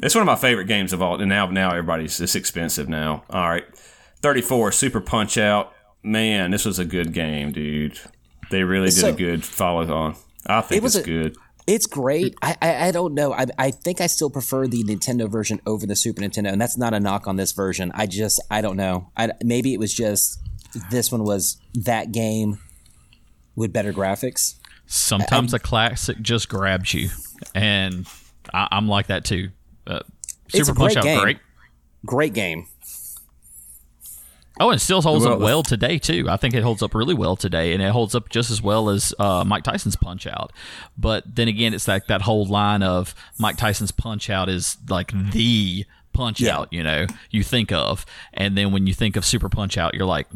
It's 0.03 0.15
one 0.15 0.23
of 0.23 0.27
my 0.27 0.37
favorite 0.37 0.67
games 0.67 0.93
of 0.93 1.01
all. 1.01 1.21
And 1.21 1.29
now, 1.29 1.47
now 1.47 1.71
everybody's 1.71 2.21
it's 2.21 2.35
expensive 2.35 2.89
now. 2.89 3.25
All 3.31 3.49
right, 3.49 3.65
thirty-four 4.21 4.73
Super 4.73 5.01
Punch 5.01 5.39
Out. 5.39 5.73
Man, 6.03 6.51
this 6.51 6.65
was 6.65 6.79
a 6.81 6.85
good 6.85 7.13
game, 7.13 7.53
dude. 7.53 7.99
They 8.51 8.65
really 8.65 8.87
did 8.89 8.95
So- 8.97 9.09
a 9.11 9.13
good 9.13 9.45
follow 9.45 9.93
on. 9.95 10.17
I 10.47 10.61
think 10.61 10.79
It 10.79 10.83
was 10.83 10.97
it's 10.97 11.07
a- 11.07 11.11
good. 11.11 11.37
It's 11.69 11.87
great. 11.87 12.35
I, 12.43 12.57
I, 12.61 12.87
I 12.89 12.91
don't 12.91 13.15
know. 13.15 13.33
I, 13.33 13.47
I 13.57 13.71
think 13.71 14.01
I 14.01 14.09
still 14.09 14.29
prefer 14.29 14.67
the 14.67 14.83
Nintendo 14.83 15.31
version 15.31 15.61
over 15.65 15.87
the 15.87 15.95
Super 15.95 16.21
Nintendo, 16.21 16.51
and 16.51 16.61
that's 16.61 16.77
not 16.77 16.93
a 16.93 16.99
knock 16.99 17.29
on 17.29 17.37
this 17.37 17.53
version. 17.53 17.93
I 17.95 18.07
just 18.07 18.41
I 18.51 18.61
don't 18.63 18.77
know. 18.77 19.13
I, 19.17 19.31
maybe 19.45 19.73
it 19.73 19.79
was 19.79 19.95
just 19.95 20.41
this 20.91 21.13
one 21.13 21.23
was 21.23 21.59
that 21.75 22.11
game 22.11 22.59
with 23.55 23.73
better 23.73 23.93
graphics. 23.93 24.57
Sometimes 24.87 25.55
a 25.55 25.61
classic 25.61 26.21
just 26.21 26.49
grabs 26.49 26.93
you, 26.95 27.11
and 27.55 28.09
I, 28.53 28.67
I'm 28.73 28.89
like 28.89 29.07
that 29.07 29.25
too. 29.25 29.51
Uh, 29.87 30.01
It's 30.55 30.67
Super 30.67 30.73
a 30.73 30.75
great 30.75 30.95
Punch 30.95 30.97
Out, 30.99 31.05
game. 31.05 31.21
great. 31.21 31.39
Great 32.05 32.33
game. 32.35 32.67
Oh, 34.61 34.71
and 34.71 34.81
still 34.81 35.01
holds 35.01 35.25
up 35.25 35.39
Well- 35.39 35.47
well 35.47 35.63
today 35.63 35.99
too. 35.99 36.27
I 36.29 36.37
think 36.37 36.55
it 36.55 36.63
holds 36.63 36.83
up 36.83 36.95
really 36.95 37.15
well 37.15 37.37
today, 37.37 37.73
and 37.73 37.83
it 37.83 37.91
holds 37.91 38.15
up 38.15 38.29
just 38.29 38.51
as 38.51 38.61
well 38.61 38.91
as 38.91 39.15
uh, 39.19 39.45
Mike 39.47 39.65
Tyson's 39.65 39.97
Punch 39.97 40.27
Out. 40.27 40.53
But 40.97 41.25
then 41.37 41.49
again, 41.49 41.73
it's 41.73 41.89
like 41.89 42.07
that 42.09 42.23
whole 42.23 42.45
line 42.45 42.83
of 42.83 43.15
Mike 43.39 43.57
Tyson's 43.57 43.93
Punch 43.93 44.29
Out 44.29 44.49
is 44.51 44.77
like 44.91 45.11
the 45.33 45.87
Punch 46.13 46.41
Yeah. 46.41 46.59
Out. 46.59 46.69
You 46.71 46.83
know, 46.83 47.07
you 47.31 47.43
think 47.43 47.73
of, 47.73 48.05
and 48.35 48.57
then 48.57 48.73
when 48.73 48.87
you 48.87 48.93
think 48.93 49.17
of 49.17 49.25
Super 49.25 49.49
Punch 49.49 49.79
Out, 49.79 49.95
you're 49.95 50.07
like, 50.07 50.27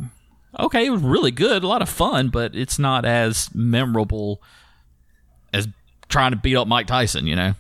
okay, 0.59 0.86
it 0.86 0.90
was 0.90 1.03
really 1.03 1.30
good, 1.30 1.62
a 1.62 1.68
lot 1.68 1.82
of 1.82 1.88
fun, 1.88 2.30
but 2.30 2.55
it's 2.57 2.78
not 2.78 3.05
as 3.05 3.51
memorable 3.55 4.40
as 5.53 5.68
trying 6.09 6.30
to 6.30 6.36
beat 6.38 6.57
up 6.57 6.66
Mike 6.66 6.86
Tyson. 6.86 7.26
You 7.26 7.36
know. 7.36 7.55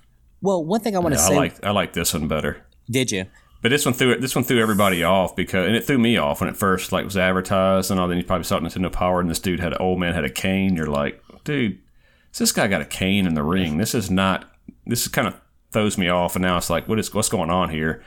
Well, 0.46 0.64
one 0.64 0.80
thing 0.80 0.94
I 0.94 1.00
want 1.00 1.12
to 1.16 1.20
I 1.20 1.28
say. 1.28 1.36
like 1.36 1.64
I 1.64 1.72
like 1.72 1.92
this 1.92 2.14
one 2.14 2.28
better. 2.28 2.64
did 2.88 3.10
you? 3.10 3.26
But 3.62 3.70
this 3.70 3.84
one 3.84 3.94
threw. 3.94 4.16
This 4.16 4.36
one 4.36 4.44
threw 4.44 4.62
everybody 4.62 5.02
off 5.02 5.34
because, 5.34 5.66
and 5.66 5.74
it 5.74 5.84
threw 5.84 5.98
me 5.98 6.16
off 6.18 6.40
when 6.40 6.48
it 6.48 6.56
first 6.56 6.92
like 6.92 7.04
was 7.04 7.16
advertised 7.16 7.90
and 7.90 7.98
all. 7.98 8.06
Then 8.06 8.16
you 8.16 8.22
probably 8.22 8.44
saw 8.44 8.60
Nintendo 8.60 8.92
Power, 8.92 9.20
and 9.20 9.28
this 9.28 9.40
dude 9.40 9.58
had 9.58 9.72
an 9.72 9.78
old 9.80 9.98
man 9.98 10.14
had 10.14 10.24
a 10.24 10.30
cane. 10.30 10.76
You're 10.76 10.86
like, 10.86 11.20
dude, 11.42 11.80
this 12.38 12.52
guy 12.52 12.68
got 12.68 12.80
a 12.80 12.84
cane 12.84 13.26
in 13.26 13.34
the 13.34 13.42
ring. 13.42 13.78
This 13.78 13.92
is 13.92 14.08
not. 14.08 14.48
This 14.86 15.02
is 15.02 15.08
kind 15.08 15.26
of 15.26 15.34
throws 15.72 15.98
me 15.98 16.08
off, 16.08 16.36
and 16.36 16.44
now 16.44 16.56
it's 16.58 16.70
like, 16.70 16.86
what 16.88 17.00
is 17.00 17.12
what's 17.12 17.28
going 17.28 17.50
on 17.50 17.70
here? 17.70 18.04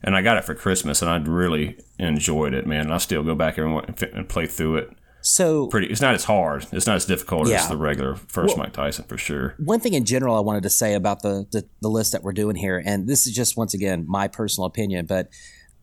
And 0.00 0.14
I 0.14 0.22
got 0.22 0.36
it 0.36 0.44
for 0.44 0.54
Christmas, 0.54 1.02
and 1.02 1.10
I 1.10 1.16
really 1.16 1.76
enjoyed 1.98 2.54
it, 2.54 2.68
man. 2.68 2.82
And 2.82 2.94
I 2.94 2.98
still 2.98 3.24
go 3.24 3.34
back 3.34 3.58
and, 3.58 4.02
and 4.14 4.28
play 4.28 4.46
through 4.46 4.76
it. 4.76 4.90
So 5.22 5.66
Pretty. 5.68 5.88
It's 5.88 6.00
not 6.00 6.14
as 6.14 6.24
hard. 6.24 6.66
It's 6.72 6.86
not 6.86 6.96
as 6.96 7.04
difficult 7.06 7.48
Yeah. 7.48 7.56
as 7.56 7.68
the 7.68 7.76
regular 7.76 8.14
first 8.14 8.56
Mike 8.56 8.72
Tyson 8.72 9.04
for 9.04 9.18
sure. 9.18 9.54
one 9.58 9.80
thing 9.80 9.94
in 9.94 10.04
general 10.04 10.36
I 10.36 10.40
wanted 10.40 10.62
to 10.64 10.70
say 10.70 10.94
about 10.94 11.22
the, 11.22 11.46
the 11.50 11.66
the 11.80 11.88
list 11.88 12.12
that 12.12 12.22
we're 12.22 12.32
doing 12.32 12.56
here, 12.56 12.82
and 12.84 13.06
this 13.08 13.26
is 13.26 13.34
just 13.34 13.56
once 13.56 13.74
again 13.74 14.04
my 14.08 14.28
personal 14.28 14.66
opinion, 14.66 15.06
but 15.06 15.28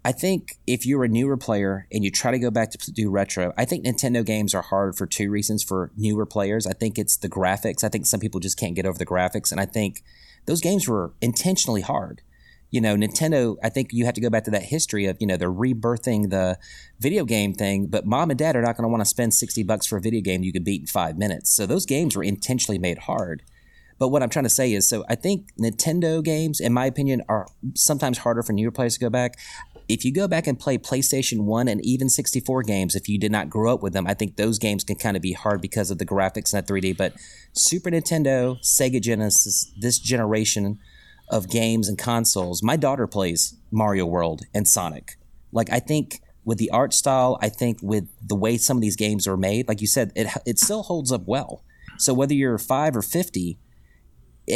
I 0.06 0.12
think 0.14 0.58
if 0.66 0.86
you're 0.86 1.04
a 1.04 1.08
newer 1.10 1.36
player 1.36 1.86
and 1.92 2.04
you 2.04 2.12
try 2.12 2.32
to 2.32 2.40
go 2.40 2.50
back 2.50 2.72
to 2.72 2.92
do 2.92 3.10
retro, 3.10 3.52
I 3.58 3.66
think 3.66 3.86
Nintendo 3.86 4.26
games 4.26 4.56
are 4.56 4.62
hard 4.62 4.96
for 4.96 5.06
two 5.06 5.30
reasons 5.30 5.64
for 5.64 5.92
newer 5.98 6.26
players. 6.26 6.66
I 6.66 6.72
think 6.72 6.98
it's 6.98 7.18
the 7.18 7.28
graphics. 7.28 7.84
I 7.84 7.90
think 7.90 8.06
some 8.06 8.22
people 8.22 8.40
just 8.40 8.58
can't 8.58 8.74
get 8.74 8.86
over 8.86 8.98
the 8.98 9.06
graphics, 9.06 9.52
and 9.52 9.60
I 9.60 9.66
think 9.66 10.04
those 10.46 10.62
games 10.62 10.88
were 10.88 11.12
intentionally 11.22 11.82
hard. 11.82 12.22
You 12.70 12.82
know, 12.82 12.96
Nintendo, 12.96 13.56
I 13.64 13.70
think 13.70 13.90
you 13.92 14.06
have 14.06 14.14
to 14.16 14.22
go 14.22 14.30
back 14.30 14.44
to 14.44 14.52
that 14.52 14.64
history 14.64 15.06
of, 15.06 15.18
you 15.20 15.28
know, 15.28 15.38
they're 15.38 15.52
rebirthing 15.52 16.30
the 16.30 16.58
video 17.00 17.24
game 17.24 17.54
thing, 17.54 17.88
but 17.88 18.06
mom 18.06 18.30
and 18.30 18.38
dad 18.38 18.56
are 18.56 18.62
not 18.62 18.76
going 18.76 18.84
to 18.84 18.90
want 18.90 19.02
to 19.02 19.06
spend 19.06 19.34
60 19.34 19.64
bucks 19.64 19.86
for 19.86 19.98
a 19.98 20.02
video 20.02 20.22
game 20.22 20.44
you 20.44 20.52
could 20.52 20.66
beat 20.66 20.82
in 20.82 20.88
five 20.88 21.18
minutes. 21.18 21.50
So 21.50 21.66
those 21.66 21.86
games 21.86 22.16
were 22.16 22.24
intentionally 22.24 22.78
made 22.78 23.00
hard. 23.00 23.44
But 24.00 24.10
what 24.10 24.22
I'm 24.22 24.30
trying 24.30 24.44
to 24.44 24.50
say 24.50 24.74
is, 24.74 24.88
so 24.88 25.06
I 25.10 25.16
think 25.16 25.56
Nintendo 25.60 26.24
games, 26.24 26.60
in 26.60 26.74
my 26.74 26.86
opinion, 26.86 27.24
are 27.28 27.48
sometimes 27.74 28.20
harder 28.20 28.44
for 28.44 28.54
newer 28.54 28.72
players 28.72 28.96
to 28.96 29.00
go 29.00 29.10
back. 29.10 29.40
If 29.88 30.04
you 30.04 30.14
go 30.14 30.28
back 30.28 30.48
and 30.48 30.60
play 30.60 30.78
PlayStation 30.78 31.46
1 31.46 31.68
and 31.68 31.84
even 31.84 32.10
64 32.10 32.64
games, 32.64 32.96
if 32.96 33.08
you 33.08 33.18
did 33.18 33.32
not 33.32 33.50
grow 33.50 33.74
up 33.74 33.82
with 33.82 33.94
them, 33.94 34.06
I 34.06 34.14
think 34.14 34.36
those 34.36 34.60
games 34.60 34.84
can 34.84 34.98
kind 34.98 35.16
of 35.16 35.24
be 35.24 35.32
hard 35.32 35.62
because 35.62 35.90
of 35.90 35.98
the 35.98 36.06
graphics 36.06 36.54
and 36.54 36.68
that 36.68 36.68
3D. 36.68 36.98
But 36.98 37.14
Super 37.54 37.90
Nintendo, 37.90 38.60
Sega 38.62 39.02
Genesis, 39.02 39.72
this 39.80 39.98
generation 39.98 40.80
of 41.30 41.50
games 41.50 41.90
and 41.90 41.98
consoles, 41.98 42.64
my 42.64 42.78
daughter 42.78 43.08
plays 43.08 43.56
Mario 43.72 44.06
World 44.06 44.44
and 44.54 44.68
Sonic. 44.68 45.18
Like, 45.52 45.72
I 45.72 45.80
think 45.80 46.22
with 46.46 46.58
the 46.58 46.70
art 46.70 46.94
style, 46.94 47.38
I 47.42 47.50
think 47.50 47.80
with 47.82 48.08
the 48.26 48.36
way 48.36 48.58
some 48.58 48.78
of 48.78 48.82
these 48.82 48.96
games 48.96 49.28
are 49.28 49.38
made, 49.38 49.68
like 49.68 49.82
you 49.82 49.88
said, 49.88 50.12
it, 50.16 50.28
it 50.46 50.60
still 50.60 50.84
holds 50.84 51.12
up 51.12 51.24
well. 51.26 51.64
So 51.98 52.14
whether 52.14 52.34
you're 52.34 52.58
five 52.58 52.96
or 52.96 53.02
50, 53.02 53.60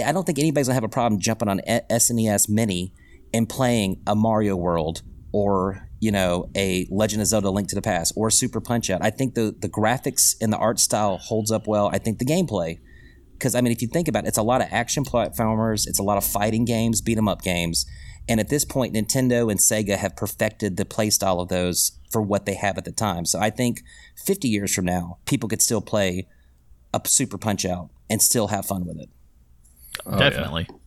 I 0.05 0.11
don't 0.11 0.25
think 0.25 0.39
anybody's 0.39 0.67
gonna 0.67 0.75
have 0.75 0.83
a 0.83 0.89
problem 0.89 1.19
jumping 1.19 1.49
on 1.49 1.59
SNES 1.67 2.47
Mini 2.47 2.93
and 3.33 3.49
playing 3.49 4.01
a 4.07 4.15
Mario 4.15 4.55
World 4.55 5.01
or 5.33 5.89
you 5.99 6.11
know 6.11 6.49
a 6.55 6.87
Legend 6.89 7.21
of 7.21 7.27
Zelda: 7.27 7.49
Link 7.49 7.67
to 7.69 7.75
the 7.75 7.81
Past 7.81 8.13
or 8.15 8.29
Super 8.29 8.61
Punch 8.61 8.89
Out. 8.89 9.03
I 9.03 9.09
think 9.09 9.35
the 9.35 9.55
the 9.57 9.69
graphics 9.69 10.35
and 10.41 10.51
the 10.51 10.57
art 10.57 10.79
style 10.79 11.17
holds 11.17 11.51
up 11.51 11.67
well. 11.67 11.89
I 11.91 11.97
think 11.97 12.19
the 12.19 12.25
gameplay, 12.25 12.79
because 13.41 13.55
I 13.55 13.61
mean, 13.61 13.71
if 13.71 13.81
you 13.81 13.87
think 13.87 14.07
about 14.07 14.25
it, 14.25 14.27
it's 14.27 14.37
a 14.37 14.43
lot 14.43 14.61
of 14.61 14.67
action 14.69 15.03
platformers, 15.03 15.87
it's 15.87 15.97
a 15.97 16.03
lot 16.03 16.17
of 16.17 16.23
fighting 16.23 16.63
games, 16.63 17.01
beat 17.01 17.17
'em 17.17 17.27
up 17.27 17.41
games, 17.41 17.87
and 18.29 18.39
at 18.39 18.49
this 18.49 18.63
point, 18.63 18.93
Nintendo 18.93 19.49
and 19.49 19.59
Sega 19.59 19.97
have 19.97 20.15
perfected 20.15 20.77
the 20.77 20.85
play 20.85 21.09
style 21.09 21.39
of 21.39 21.49
those 21.49 21.93
for 22.11 22.21
what 22.21 22.45
they 22.45 22.53
have 22.53 22.77
at 22.77 22.85
the 22.85 22.91
time. 22.91 23.25
So 23.25 23.39
I 23.39 23.49
think 23.49 23.81
50 24.23 24.47
years 24.47 24.73
from 24.73 24.85
now, 24.85 25.17
people 25.25 25.49
could 25.49 25.61
still 25.61 25.81
play 25.81 26.27
a 26.93 27.01
Super 27.05 27.39
Punch 27.39 27.65
Out 27.65 27.89
and 28.11 28.21
still 28.21 28.47
have 28.47 28.67
fun 28.67 28.85
with 28.85 28.99
it. 28.99 29.09
Oh, 30.05 30.17
yeah. 30.19 30.80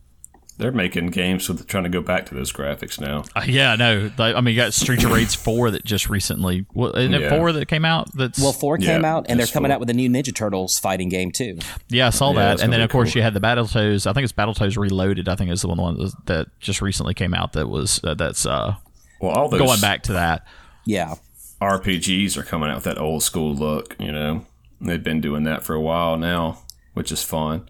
Definitely. 0.57 0.63
They're 0.63 0.71
making 0.71 1.07
games 1.11 1.49
with 1.49 1.67
trying 1.67 1.83
to 1.83 1.89
go 1.89 2.01
back 2.01 2.25
to 2.27 2.35
those 2.35 2.51
graphics 2.53 2.99
now. 2.99 3.23
Uh, 3.35 3.43
yeah, 3.45 3.73
I 3.73 3.75
know. 3.75 4.09
I 4.17 4.39
mean, 4.41 4.55
you 4.55 4.61
got 4.61 4.73
Street 4.73 5.03
of 5.03 5.11
Rage 5.11 5.35
4 5.35 5.71
that 5.71 5.83
just 5.83 6.09
recently. 6.09 6.65
Well, 6.73 6.95
isn't 6.95 7.13
it 7.13 7.21
Yeah. 7.21 7.37
4 7.37 7.51
that 7.53 7.67
came 7.67 7.83
out? 7.85 8.09
That's 8.15 8.39
Well, 8.39 8.53
four 8.53 8.77
came 8.77 9.01
Yeah, 9.01 9.15
out, 9.15 9.25
and 9.27 9.39
they're 9.39 9.47
coming 9.47 9.69
four. 9.69 9.73
out 9.75 9.79
with 9.81 9.89
a 9.89 9.93
new 9.93 10.09
Ninja 10.09 10.33
Turtles 10.33 10.79
fighting 10.79 11.09
game 11.09 11.31
too. 11.31 11.59
Yeah, 11.89 12.07
I 12.07 12.09
saw 12.11 12.31
Yeah, 12.31 12.55
that. 12.55 12.61
And 12.61 12.71
then, 12.71 12.81
of 12.81 12.89
course, 12.89 13.11
cool. 13.13 13.19
you 13.19 13.23
had 13.23 13.33
the 13.33 13.41
Battletoads. 13.41 14.07
I 14.07 14.13
think 14.13 14.23
it's 14.23 14.33
Battletoads 14.33 14.77
Reloaded. 14.77 15.27
I 15.27 15.35
think 15.35 15.51
is 15.51 15.61
the 15.61 15.67
one, 15.67 15.77
one 15.81 16.09
that 16.25 16.47
just 16.59 16.81
recently 16.81 17.13
came 17.13 17.33
out 17.33 17.53
that 17.53 17.67
was 17.67 17.99
uh, 18.03 18.13
that's 18.13 18.45
uh, 18.45 18.75
Well, 19.19 19.31
all 19.31 19.49
those 19.49 19.59
going 19.59 19.81
back 19.81 20.03
to 20.03 20.13
that. 20.13 20.45
Yeah, 20.85 21.15
RPGs 21.61 22.37
are 22.37 22.43
coming 22.43 22.69
out 22.69 22.75
with 22.75 22.83
that 22.85 22.97
old 22.97 23.23
school 23.23 23.53
look, 23.53 23.95
you 23.99 24.11
know. 24.11 24.45
They've 24.81 25.03
been 25.03 25.21
doing 25.21 25.43
that 25.45 25.63
for 25.63 25.73
a 25.73 25.81
while 25.81 26.17
now, 26.17 26.59
which 26.93 27.11
is 27.11 27.23
fun. 27.23 27.67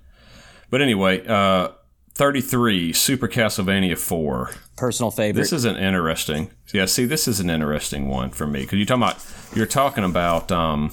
But 0.69 0.81
anyway, 0.81 1.25
uh 1.25 1.69
33 2.15 2.93
Super 2.93 3.27
Castlevania 3.27 3.97
4. 3.97 4.51
personal 4.77 5.11
favorite. 5.11 5.41
This 5.41 5.53
is 5.53 5.65
an 5.65 5.75
interesting. 5.75 6.49
Yeah, 6.73 6.85
see 6.85 7.05
this 7.05 7.27
is 7.27 7.39
an 7.39 7.49
interesting 7.49 8.07
one 8.07 8.29
for 8.31 8.47
me 8.47 8.65
cuz 8.65 8.77
you're 8.77 8.85
talking 8.85 9.03
about 9.03 9.25
you're 9.55 9.65
talking 9.65 10.03
about 10.03 10.51
um 10.51 10.91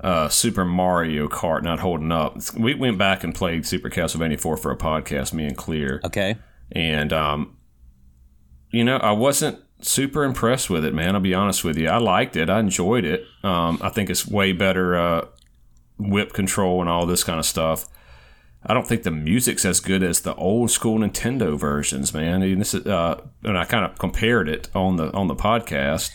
uh, 0.00 0.28
Super 0.28 0.66
Mario 0.66 1.28
Kart 1.28 1.62
not 1.62 1.80
holding 1.80 2.12
up. 2.12 2.36
We 2.58 2.74
went 2.74 2.98
back 2.98 3.24
and 3.24 3.34
played 3.34 3.64
Super 3.64 3.88
Castlevania 3.88 4.38
4 4.38 4.58
for 4.58 4.70
a 4.70 4.76
podcast, 4.76 5.32
me 5.32 5.46
and 5.46 5.56
Clear. 5.56 6.02
okay. 6.04 6.36
And, 6.70 7.10
um, 7.10 7.56
you 8.70 8.84
know, 8.84 8.98
I 8.98 9.12
wasn't 9.12 9.60
super 9.80 10.24
impressed 10.24 10.68
with 10.68 10.84
it, 10.84 10.92
man. 10.92 11.14
I'll 11.14 11.22
be 11.22 11.32
honest 11.32 11.64
with 11.64 11.78
you. 11.78 11.88
I 11.88 11.96
liked 11.96 12.36
it. 12.36 12.50
I 12.50 12.60
enjoyed 12.60 13.06
it. 13.06 13.24
Um, 13.42 13.78
I 13.80 13.88
think 13.88 14.10
it's 14.10 14.26
way 14.26 14.52
better 14.52 14.94
uh, 14.94 15.26
whip 15.98 16.34
control 16.34 16.82
and 16.82 16.90
all 16.90 17.06
this 17.06 17.24
kind 17.24 17.38
of 17.38 17.46
stuff. 17.46 17.86
I 18.66 18.74
don't 18.74 18.86
think 18.86 19.02
the 19.02 19.10
music's 19.10 19.64
as 19.64 19.80
good 19.80 20.02
as 20.02 20.22
the 20.22 20.34
old 20.36 20.70
school 20.70 20.98
Nintendo 20.98 21.58
versions, 21.58 22.14
man. 22.14 22.42
And 22.42 22.60
this 22.60 22.74
is, 22.74 22.86
uh, 22.86 23.20
and 23.42 23.58
I 23.58 23.64
kind 23.64 23.84
of 23.84 23.98
compared 23.98 24.48
it 24.48 24.68
on 24.74 24.96
the 24.96 25.12
on 25.12 25.28
the 25.28 25.34
podcast, 25.34 26.10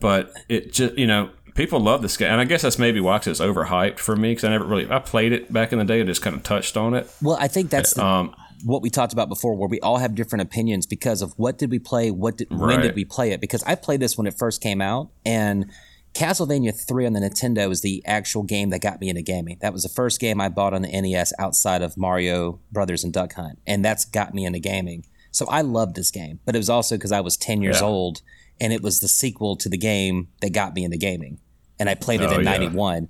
but 0.00 0.32
it 0.48 0.72
just 0.72 0.98
you 0.98 1.06
know 1.06 1.30
people 1.54 1.80
love 1.80 2.02
this 2.02 2.16
game, 2.16 2.30
and 2.30 2.40
I 2.40 2.44
guess 2.44 2.62
that's 2.62 2.78
maybe 2.78 3.00
why 3.00 3.16
it's 3.16 3.40
overhyped 3.40 3.98
for 3.98 4.16
me 4.16 4.32
because 4.32 4.44
I 4.44 4.50
never 4.50 4.64
really 4.64 4.90
I 4.90 4.98
played 4.98 5.32
it 5.32 5.52
back 5.52 5.72
in 5.72 5.78
the 5.78 5.84
day. 5.84 6.00
I 6.00 6.04
just 6.04 6.22
kind 6.22 6.34
of 6.34 6.42
touched 6.42 6.76
on 6.76 6.94
it. 6.94 7.10
Well, 7.22 7.36
I 7.40 7.48
think 7.48 7.70
that's 7.70 7.94
the, 7.94 8.04
Um, 8.04 8.34
what 8.64 8.82
we 8.82 8.90
talked 8.90 9.12
about 9.12 9.28
before, 9.28 9.54
where 9.54 9.68
we 9.68 9.80
all 9.80 9.98
have 9.98 10.14
different 10.14 10.42
opinions 10.42 10.86
because 10.86 11.22
of 11.22 11.32
what 11.38 11.58
did 11.58 11.70
we 11.70 11.78
play, 11.78 12.10
what 12.10 12.36
did, 12.38 12.50
when 12.50 12.80
did 12.80 12.94
we 12.94 13.04
play 13.04 13.32
it? 13.32 13.40
Because 13.40 13.62
I 13.64 13.74
played 13.74 14.00
this 14.00 14.18
when 14.18 14.26
it 14.26 14.36
first 14.36 14.60
came 14.60 14.80
out, 14.80 15.10
and 15.24 15.70
Castlevania 16.14 16.74
Three 16.74 17.06
on 17.06 17.12
the 17.12 17.20
Nintendo 17.20 17.68
was 17.68 17.82
the 17.82 18.02
actual 18.04 18.42
game 18.42 18.70
that 18.70 18.80
got 18.80 19.00
me 19.00 19.08
into 19.08 19.22
gaming. 19.22 19.58
That 19.60 19.72
was 19.72 19.84
the 19.84 19.88
first 19.88 20.20
game 20.20 20.40
I 20.40 20.48
bought 20.48 20.74
on 20.74 20.82
the 20.82 20.88
NES 21.00 21.32
outside 21.38 21.82
of 21.82 21.96
Mario 21.96 22.60
Brothers 22.72 23.04
and 23.04 23.12
Duck 23.12 23.34
Hunt, 23.34 23.58
and 23.66 23.84
that's 23.84 24.04
got 24.04 24.34
me 24.34 24.44
into 24.44 24.58
gaming. 24.58 25.04
So 25.30 25.46
I 25.48 25.60
loved 25.60 25.94
this 25.94 26.10
game, 26.10 26.40
but 26.44 26.54
it 26.56 26.58
was 26.58 26.68
also 26.70 26.96
because 26.96 27.12
I 27.12 27.20
was 27.20 27.36
ten 27.36 27.62
years 27.62 27.80
Yeah. 27.80 27.86
old, 27.86 28.22
and 28.60 28.72
it 28.72 28.82
was 28.82 28.98
the 29.00 29.08
sequel 29.08 29.56
to 29.56 29.68
the 29.68 29.78
game 29.78 30.28
that 30.40 30.52
got 30.52 30.74
me 30.74 30.82
into 30.84 30.96
gaming, 30.96 31.38
and 31.78 31.88
I 31.88 31.94
played 31.94 32.20
it 32.20 32.30
Oh, 32.30 32.34
in 32.38 32.44
yeah. 32.44 32.50
'91. 32.50 33.08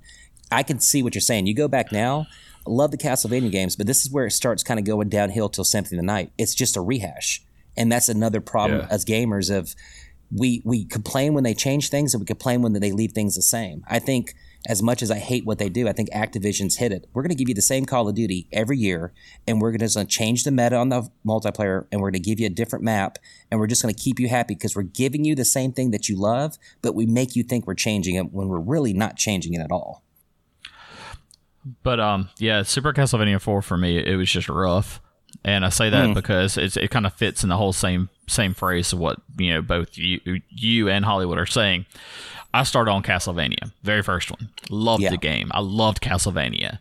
I 0.51 0.63
can 0.63 0.79
see 0.79 1.01
what 1.01 1.15
you're 1.15 1.21
saying. 1.21 1.47
You 1.47 1.55
go 1.55 1.67
back 1.67 1.91
now. 1.91 2.27
I 2.67 2.69
love 2.69 2.91
the 2.91 2.97
Castlevania 2.97 3.49
games, 3.51 3.75
but 3.75 3.87
this 3.87 4.05
is 4.05 4.11
where 4.11 4.27
it 4.27 4.31
starts 4.31 4.61
kind 4.61 4.79
of 4.79 4.85
going 4.85 5.09
downhill 5.09 5.49
till 5.49 5.63
Symphony 5.63 5.97
of 5.97 6.03
the 6.03 6.05
Night. 6.05 6.31
It's 6.37 6.53
just 6.53 6.77
a 6.77 6.81
rehash, 6.81 7.41
and 7.75 7.91
that's 7.91 8.07
another 8.09 8.39
problem 8.41 8.81
Yeah. 8.81 8.87
as 8.91 9.03
gamers 9.03 9.49
of 9.49 9.73
we 10.33 10.61
we 10.63 10.85
complain 10.85 11.33
when 11.33 11.43
they 11.43 11.53
change 11.53 11.89
things 11.89 12.13
and 12.13 12.21
we 12.21 12.25
complain 12.25 12.61
when 12.61 12.73
they 12.73 12.91
leave 12.91 13.11
things 13.11 13.35
the 13.35 13.41
same. 13.41 13.83
I 13.87 13.99
think 13.99 14.33
as 14.67 14.83
much 14.83 15.01
as 15.01 15.09
I 15.09 15.17
hate 15.17 15.45
what 15.45 15.57
they 15.57 15.69
do, 15.69 15.87
I 15.87 15.93
think 15.93 16.11
Activision's 16.11 16.77
hit 16.77 16.91
it. 16.91 17.07
We're 17.13 17.23
going 17.23 17.31
to 17.31 17.35
give 17.35 17.49
you 17.49 17.55
the 17.55 17.61
same 17.61 17.85
Call 17.85 18.07
of 18.07 18.15
Duty 18.15 18.47
every 18.51 18.77
year, 18.77 19.11
and 19.47 19.59
we're 19.59 19.71
going 19.71 19.87
to 19.87 20.05
change 20.05 20.43
the 20.43 20.51
meta 20.51 20.75
on 20.75 20.89
the 20.89 21.09
multiplayer, 21.25 21.87
and 21.91 21.99
we're 21.99 22.11
going 22.11 22.21
to 22.21 22.29
give 22.29 22.39
you 22.39 22.45
a 22.45 22.51
different 22.51 22.85
map, 22.85 23.17
and 23.49 23.59
we're 23.59 23.67
just 23.67 23.81
going 23.81 23.93
to 23.93 23.99
keep 23.99 24.19
you 24.19 24.29
happy 24.29 24.53
because 24.53 24.75
we're 24.75 24.83
giving 24.83 25.25
you 25.25 25.33
the 25.33 25.45
same 25.45 25.71
thing 25.71 25.91
that 25.91 26.07
you 26.07 26.15
love, 26.15 26.57
but 26.81 26.93
we 26.93 27.07
make 27.07 27.35
you 27.35 27.43
think 27.43 27.65
we're 27.65 27.73
changing 27.73 28.15
it 28.15 28.31
when 28.31 28.49
we're 28.49 28.59
really 28.59 28.93
not 28.93 29.15
changing 29.15 29.53
it 29.55 29.61
at 29.61 29.71
all. 29.71 30.03
But 31.83 31.99
um, 31.99 32.29
yeah, 32.37 32.63
Super 32.63 32.93
Castlevania 32.93 33.41
Four 33.41 33.61
for 33.61 33.77
me, 33.77 33.97
it 33.97 34.15
was 34.15 34.31
just 34.31 34.47
rough, 34.47 35.01
and 35.43 35.65
I 35.65 35.69
say 35.69 35.89
that 35.89 36.13
because 36.13 36.57
it's 36.57 36.77
it 36.77 36.89
kind 36.91 37.05
of 37.05 37.13
fits 37.13 37.43
in 37.43 37.49
the 37.49 37.57
whole 37.57 37.73
same 37.73 38.09
same 38.31 38.53
phrase 38.53 38.93
of 38.93 38.99
what 38.99 39.19
you 39.37 39.53
know 39.53 39.61
both 39.61 39.97
you 39.97 40.19
you 40.49 40.89
and 40.89 41.05
Hollywood 41.05 41.37
are 41.37 41.45
saying. 41.45 41.85
I 42.53 42.63
started 42.63 42.91
on 42.91 43.01
Castlevania, 43.01 43.71
very 43.83 44.01
first 44.03 44.29
one. 44.29 44.49
Loved 44.69 45.03
Yeah. 45.03 45.11
the 45.11 45.17
game. 45.17 45.51
I 45.53 45.61
loved 45.61 46.01
Castlevania, 46.01 46.79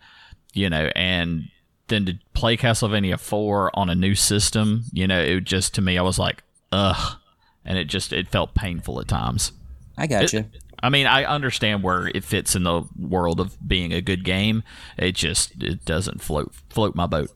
you 0.52 0.68
know, 0.68 0.90
and 0.96 1.48
then 1.86 2.06
to 2.06 2.18
play 2.34 2.56
Castlevania 2.56 3.18
Four 3.20 3.70
on 3.74 3.88
a 3.88 3.94
new 3.94 4.14
system, 4.16 4.84
you 4.92 5.06
know, 5.06 5.20
it 5.20 5.44
just 5.44 5.74
to 5.74 5.80
me, 5.80 5.96
I 5.96 6.02
was 6.02 6.18
like, 6.18 6.42
ugh, 6.72 7.18
and 7.64 7.78
it 7.78 7.84
just 7.84 8.12
it 8.12 8.28
felt 8.28 8.54
painful 8.54 9.00
at 9.00 9.06
times. 9.08 9.52
I 9.96 10.06
got 10.08 10.32
you. 10.32 10.44
I 10.82 10.88
mean, 10.88 11.06
I 11.06 11.24
understand 11.24 11.82
where 11.82 12.08
it 12.08 12.24
fits 12.24 12.56
in 12.56 12.62
the 12.64 12.82
world 12.98 13.38
of 13.38 13.56
being 13.68 13.92
a 13.92 14.00
good 14.00 14.24
game. 14.24 14.62
It 14.96 15.12
just 15.14 15.52
it 15.62 15.84
doesn't 15.84 16.20
float 16.20 16.52
float 16.68 16.96
my 16.96 17.06
boat. 17.06 17.30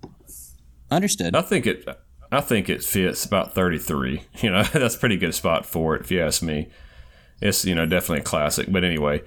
Understood. 0.91 1.37
I 1.37 1.43
think 1.43 1.67
it. 1.67 1.87
I 2.35 2.41
think 2.41 2.68
it 2.68 2.82
fits 2.82 3.24
about 3.24 3.55
33. 3.55 4.22
You 4.43 4.51
know, 4.51 4.62
that's 4.64 4.95
a 4.97 4.99
pretty 4.99 5.16
good 5.16 5.35
spot 5.35 5.64
for 5.64 5.95
it, 5.97 6.03
if 6.03 6.11
you 6.11 6.20
ask 6.22 6.43
me. 6.43 6.68
It's 7.41 7.64
you 7.64 7.74
know 7.74 7.87
definitely 7.87 8.20
a 8.20 8.24
classic. 8.24 8.66
But 8.70 8.85
anyway, 8.85 9.22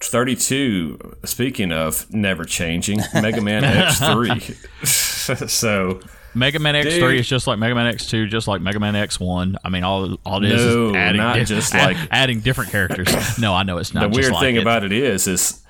32. 0.00 1.16
Speaking 1.24 1.72
of 1.72 2.12
never 2.12 2.44
changing, 2.44 3.00
Mega 3.14 3.40
Man 3.40 3.62
X3. 3.62 5.48
so 5.50 6.00
Mega 6.34 6.58
Man 6.58 6.76
X 6.76 6.86
Dude. 6.90 7.00
three 7.02 7.18
is 7.20 7.28
just 7.28 7.46
like 7.46 7.58
Mega 7.58 7.74
Man 7.74 7.86
X 7.86 8.06
two, 8.06 8.26
just 8.26 8.46
like 8.48 8.60
Mega 8.60 8.78
Man 8.80 8.94
X 8.96 9.18
one. 9.20 9.56
I 9.64 9.68
mean, 9.68 9.84
all 9.84 10.14
all 10.24 10.42
it 10.44 10.50
is 10.52 10.64
No, 10.64 10.90
is 10.90 10.94
adding 10.96 11.16
not 11.18 11.34
di- 11.36 11.44
just 11.44 11.74
add- 11.74 11.96
like- 11.96 12.08
adding 12.10 12.40
different 12.40 12.70
characters. 12.70 13.38
No, 13.38 13.54
I 13.54 13.62
know 13.62 13.78
it's 13.78 13.90
the 13.90 14.00
not. 14.00 14.10
just 14.12 14.20
weird 14.20 14.32
like 14.32 14.42
thing 14.42 14.56
it. 14.56 14.62
about 14.62 14.84
it 14.84 14.92
is, 14.92 15.26
is 15.26 15.60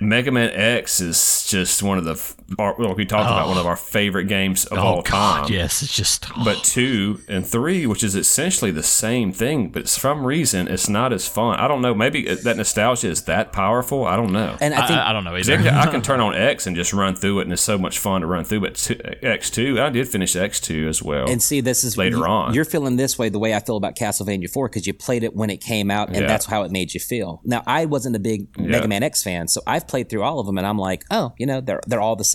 Mega 0.00 0.30
Man 0.30 0.50
X 0.52 1.00
is 1.00 1.46
just 1.48 1.82
one 1.82 1.98
of 1.98 2.04
the. 2.04 2.14
F- 2.50 2.56
Our, 2.58 2.74
well, 2.78 2.94
we 2.94 3.04
talked 3.04 3.30
about 3.30 3.48
one 3.48 3.58
of 3.58 3.66
oh. 3.66 3.68
our 3.70 3.76
favorite 3.76 4.24
games 4.26 4.64
of 4.66 4.78
oh 4.78 4.82
all 4.82 5.02
God, 5.02 5.44
time. 5.44 5.52
yes, 5.52 5.82
it's 5.82 5.94
just. 5.94 6.26
But 6.44 6.62
two 6.64 7.20
and 7.28 7.46
three, 7.46 7.86
which 7.86 8.02
is 8.04 8.14
essentially 8.14 8.70
the 8.70 8.82
same 8.82 9.32
thing, 9.32 9.68
but 9.68 9.82
for 9.84 9.88
some 9.88 10.24
reason 10.26 10.68
it's 10.68 10.88
not 10.88 11.12
as 11.12 11.26
fun. 11.28 11.58
I 11.58 11.68
don't 11.68 11.80
know. 11.82 11.94
Maybe 11.94 12.34
that 12.34 12.56
nostalgia 12.56 13.08
is 13.08 13.22
that 13.24 13.52
powerful. 13.52 14.04
I 14.06 14.16
don't 14.16 14.32
know. 14.32 14.56
And 14.60 14.74
I 14.74 14.84
I, 14.84 14.86
think 14.86 14.98
I, 14.98 15.10
I 15.10 15.12
don't 15.12 15.24
know 15.24 15.32
'Cause 15.36 15.48
either. 15.48 15.68
I 15.70 15.86
can 15.90 16.02
turn 16.10 16.20
on 16.20 16.34
X 16.34 16.66
and 16.66 16.74
just 16.76 16.92
run 16.92 17.14
through 17.16 17.40
it, 17.40 17.42
and 17.44 17.52
it's 17.52 17.62
so 17.62 17.78
much 17.78 17.98
fun 17.98 18.20
to 18.20 18.26
run 18.26 18.44
through. 18.44 18.60
But 18.60 18.74
two, 18.76 18.94
X2, 18.96 19.80
I 19.80 19.90
did 19.90 20.08
finish 20.08 20.34
X2 20.34 20.88
as 20.88 21.02
well. 21.02 21.28
And 21.28 21.42
see, 21.42 21.60
this 21.60 21.84
is 21.84 21.96
Later 21.96 22.18
you, 22.18 22.24
on. 22.24 22.54
You're 22.54 22.64
feeling 22.64 22.96
this 22.96 23.18
way 23.18 23.28
the 23.28 23.38
way 23.38 23.54
I 23.54 23.60
feel 23.60 23.76
about 23.76 23.96
Castlevania 23.96 24.50
4 24.50 24.68
because 24.68 24.86
you 24.86 24.94
played 24.94 25.22
it 25.24 25.34
when 25.34 25.50
it 25.50 25.58
came 25.60 25.90
out, 25.90 26.08
and 26.08 26.16
Yeah. 26.18 26.26
that's 26.26 26.46
how 26.46 26.62
it 26.64 26.70
made 26.70 26.94
you 26.94 27.00
feel. 27.00 27.40
Now, 27.44 27.62
I 27.66 27.84
wasn't 27.86 28.16
a 28.16 28.18
big 28.18 28.48
Mega 28.58 28.88
Man 28.88 29.02
X 29.02 29.22
fan, 29.22 29.48
so 29.48 29.60
I've 29.66 29.86
played 29.88 30.08
through 30.08 30.22
all 30.22 30.40
of 30.40 30.46
them, 30.46 30.58
and 30.58 30.66
I'm 30.66 30.78
like, 30.78 31.04
oh, 31.10 31.32
you 31.38 31.46
know, 31.46 31.60
they're 31.60 31.80
they're 31.86 32.00
all 32.00 32.16
the 32.16 32.24
same. 32.24 32.33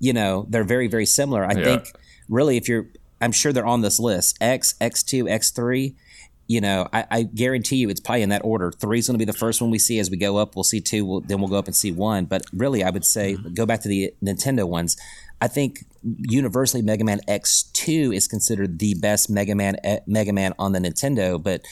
You 0.00 0.12
know, 0.12 0.46
they're 0.48 0.64
very 0.64 0.88
very 0.88 1.06
similar. 1.06 1.44
I 1.44 1.52
Yeah. 1.52 1.64
think 1.64 1.92
really, 2.28 2.56
if 2.56 2.68
you're, 2.68 2.86
I'm 3.20 3.32
sure 3.32 3.52
they're 3.52 3.66
on 3.66 3.80
this 3.82 3.98
list: 4.00 4.36
X, 4.40 4.74
X2, 4.80 5.24
X3. 5.30 5.94
You 6.46 6.60
know, 6.60 6.86
I, 6.92 7.06
I 7.10 7.22
guarantee 7.22 7.76
you 7.76 7.88
it's 7.88 8.00
probably 8.00 8.20
in 8.20 8.28
that 8.28 8.42
order. 8.44 8.70
Three's 8.70 9.06
going 9.06 9.14
to 9.14 9.18
be 9.18 9.24
the 9.24 9.32
first 9.38 9.62
one 9.62 9.70
we 9.70 9.78
see 9.78 9.98
as 9.98 10.10
we 10.10 10.18
go 10.18 10.36
up. 10.36 10.54
We'll 10.54 10.62
see 10.62 10.78
two, 10.82 11.02
we'll, 11.06 11.20
then 11.22 11.38
we'll 11.40 11.48
go 11.48 11.56
up 11.56 11.66
and 11.68 11.74
see 11.74 11.90
one. 11.90 12.26
But 12.26 12.42
really, 12.52 12.84
I 12.84 12.90
would 12.90 13.06
say 13.06 13.36
go 13.54 13.64
back 13.64 13.80
to 13.80 13.88
the 13.88 14.12
Nintendo 14.22 14.68
ones. 14.68 14.94
I 15.40 15.48
think 15.48 15.86
universally 16.02 16.82
Mega 16.82 17.02
Man 17.02 17.20
X2 17.26 18.14
is 18.14 18.28
considered 18.28 18.78
the 18.78 18.92
best 18.94 19.30
Mega 19.30 19.54
Man 19.54 19.76
eh, 19.84 20.00
Mega 20.06 20.34
Man 20.34 20.52
on 20.58 20.72
the 20.72 20.80
Nintendo, 20.80 21.42
but 21.42 21.62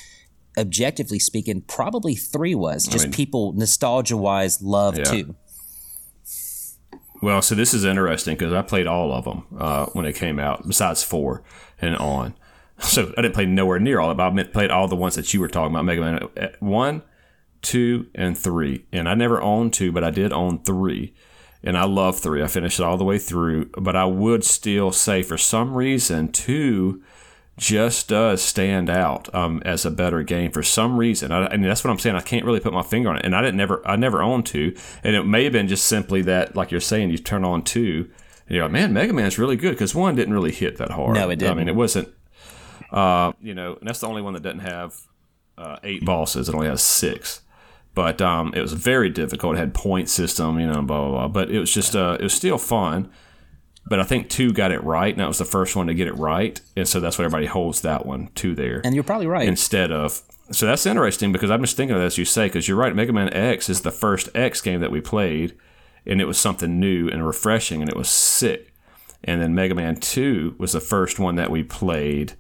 objectively 0.58 1.18
speaking, 1.18 1.60
probably 1.62 2.14
three 2.14 2.54
was 2.54 2.86
just 2.86 3.06
mean- 3.06 3.12
people 3.12 3.52
nostalgia 3.52 4.16
wise 4.16 4.62
love 4.62 4.96
Yeah. 4.96 5.04
two. 5.04 5.34
Well, 7.22 7.40
so 7.40 7.54
this 7.54 7.72
is 7.72 7.84
interesting 7.84 8.34
because 8.34 8.52
I 8.52 8.62
played 8.62 8.88
all 8.88 9.12
of 9.12 9.24
them 9.24 9.44
uh, 9.56 9.86
when 9.86 10.04
it 10.06 10.16
came 10.16 10.40
out, 10.40 10.66
besides 10.66 11.04
four 11.04 11.42
and 11.80 11.96
on. 11.96 12.34
So 12.80 13.14
I 13.16 13.22
didn't 13.22 13.34
play 13.34 13.46
nowhere 13.46 13.78
near 13.78 14.00
all 14.00 14.10
of 14.10 14.16
them. 14.16 14.38
I 14.38 14.42
played 14.42 14.72
all 14.72 14.88
the 14.88 14.96
ones 14.96 15.14
that 15.14 15.32
you 15.32 15.40
were 15.40 15.46
talking 15.46 15.72
about, 15.72 15.84
Mega 15.84 16.00
Man 16.00 16.28
uh, 16.36 16.48
one, 16.58 17.02
two, 17.62 18.08
and 18.12 18.36
three. 18.36 18.86
And 18.92 19.08
I 19.08 19.14
never 19.14 19.40
owned 19.40 19.72
two, 19.72 19.92
but 19.92 20.02
I 20.02 20.10
did 20.10 20.32
own 20.32 20.64
three. 20.64 21.14
And 21.62 21.78
I 21.78 21.84
love 21.84 22.18
three. 22.18 22.42
I 22.42 22.48
finished 22.48 22.80
it 22.80 22.82
all 22.82 22.96
the 22.96 23.04
way 23.04 23.18
through. 23.18 23.66
But 23.78 23.94
I 23.94 24.04
would 24.04 24.42
still 24.42 24.90
say, 24.90 25.22
for 25.22 25.38
some 25.38 25.76
reason, 25.76 26.32
two 26.32 27.04
just 27.58 28.08
does 28.08 28.42
stand 28.42 28.88
out 28.88 29.32
um, 29.34 29.62
as 29.64 29.84
a 29.84 29.90
better 29.90 30.22
game 30.22 30.50
for 30.50 30.62
some 30.62 30.96
reason. 30.96 31.30
I, 31.30 31.46
and 31.46 31.64
that's 31.64 31.84
what 31.84 31.90
I'm 31.90 31.98
saying. 31.98 32.16
I 32.16 32.20
can't 32.20 32.44
really 32.44 32.60
put 32.60 32.72
my 32.72 32.82
finger 32.82 33.10
on 33.10 33.16
it. 33.16 33.24
And 33.24 33.36
I 33.36 33.42
didn't 33.42 33.56
never, 33.56 33.86
I 33.86 33.96
never 33.96 34.22
owned 34.22 34.46
two. 34.46 34.74
And 35.04 35.14
it 35.14 35.24
may 35.24 35.44
have 35.44 35.52
been 35.52 35.68
just 35.68 35.84
simply 35.84 36.22
that, 36.22 36.56
like 36.56 36.70
you're 36.70 36.80
saying, 36.80 37.10
you 37.10 37.18
turn 37.18 37.44
on 37.44 37.62
two, 37.62 38.10
and 38.46 38.56
you're 38.56 38.64
like, 38.64 38.72
man, 38.72 38.92
Mega 38.92 39.12
Man's 39.12 39.38
really 39.38 39.56
good 39.56 39.72
because 39.72 39.94
one 39.94 40.16
didn't 40.16 40.34
really 40.34 40.52
hit 40.52 40.78
that 40.78 40.90
hard. 40.92 41.14
No, 41.14 41.28
it 41.28 41.32
I 41.32 41.34
didn't. 41.34 41.52
I 41.52 41.54
mean, 41.54 41.68
it 41.68 41.76
wasn't. 41.76 42.08
Uh, 42.90 43.32
you 43.40 43.54
know, 43.54 43.76
and 43.78 43.86
that's 43.86 44.00
the 44.00 44.08
only 44.08 44.22
one 44.22 44.32
that 44.32 44.42
doesn't 44.42 44.60
have 44.60 45.00
uh, 45.56 45.76
eight 45.84 46.04
bosses. 46.04 46.48
It 46.48 46.54
only 46.54 46.68
has 46.68 46.82
six. 46.82 47.42
But 47.94 48.22
um, 48.22 48.54
it 48.56 48.62
was 48.62 48.72
very 48.72 49.10
difficult. 49.10 49.56
It 49.56 49.58
had 49.58 49.74
point 49.74 50.08
system, 50.08 50.58
you 50.58 50.66
know, 50.66 50.80
blah 50.80 51.08
blah 51.08 51.10
blah. 51.10 51.28
But 51.28 51.50
it 51.50 51.60
was 51.60 51.72
just, 51.72 51.94
uh, 51.94 52.16
it 52.18 52.22
was 52.22 52.32
still 52.32 52.56
fun. 52.56 53.10
But 53.84 53.98
I 54.00 54.04
think 54.04 54.30
two 54.30 54.52
got 54.52 54.70
it 54.70 54.82
right, 54.84 55.12
and 55.12 55.20
that 55.20 55.28
was 55.28 55.38
the 55.38 55.44
first 55.44 55.74
one 55.74 55.88
to 55.88 55.94
get 55.94 56.06
it 56.06 56.16
right, 56.16 56.60
and 56.76 56.86
so 56.88 57.00
that's 57.00 57.18
why 57.18 57.24
everybody 57.24 57.46
holds 57.46 57.80
that 57.82 58.06
one 58.06 58.28
two 58.34 58.54
there 58.54 58.80
And 58.84 58.94
you're 58.94 59.04
probably 59.04 59.26
right. 59.26 59.46
instead 59.46 59.90
of. 59.90 60.22
So 60.50 60.66
that's 60.66 60.86
interesting 60.86 61.32
because 61.32 61.50
I'm 61.50 61.62
just 61.62 61.76
thinking 61.76 61.94
of 61.94 62.00
that 62.00 62.06
as 62.06 62.18
you 62.18 62.24
say, 62.24 62.46
because 62.46 62.68
you're 62.68 62.76
right. 62.76 62.94
Mega 62.94 63.12
Man 63.12 63.32
X 63.32 63.68
is 63.68 63.80
the 63.80 63.90
first 63.90 64.28
X 64.34 64.60
game 64.60 64.80
that 64.80 64.92
we 64.92 65.00
played, 65.00 65.56
and 66.06 66.20
it 66.20 66.26
was 66.26 66.38
something 66.38 66.78
new 66.78 67.08
and 67.08 67.26
refreshing, 67.26 67.80
and 67.80 67.90
it 67.90 67.96
was 67.96 68.08
sick. 68.08 68.72
And 69.24 69.40
then 69.40 69.54
Mega 69.54 69.74
Man 69.74 69.96
Two 69.96 70.54
was 70.58 70.72
the 70.72 70.80
first 70.80 71.18
one 71.18 71.36
that 71.36 71.50
we 71.50 71.62
played 71.62 72.34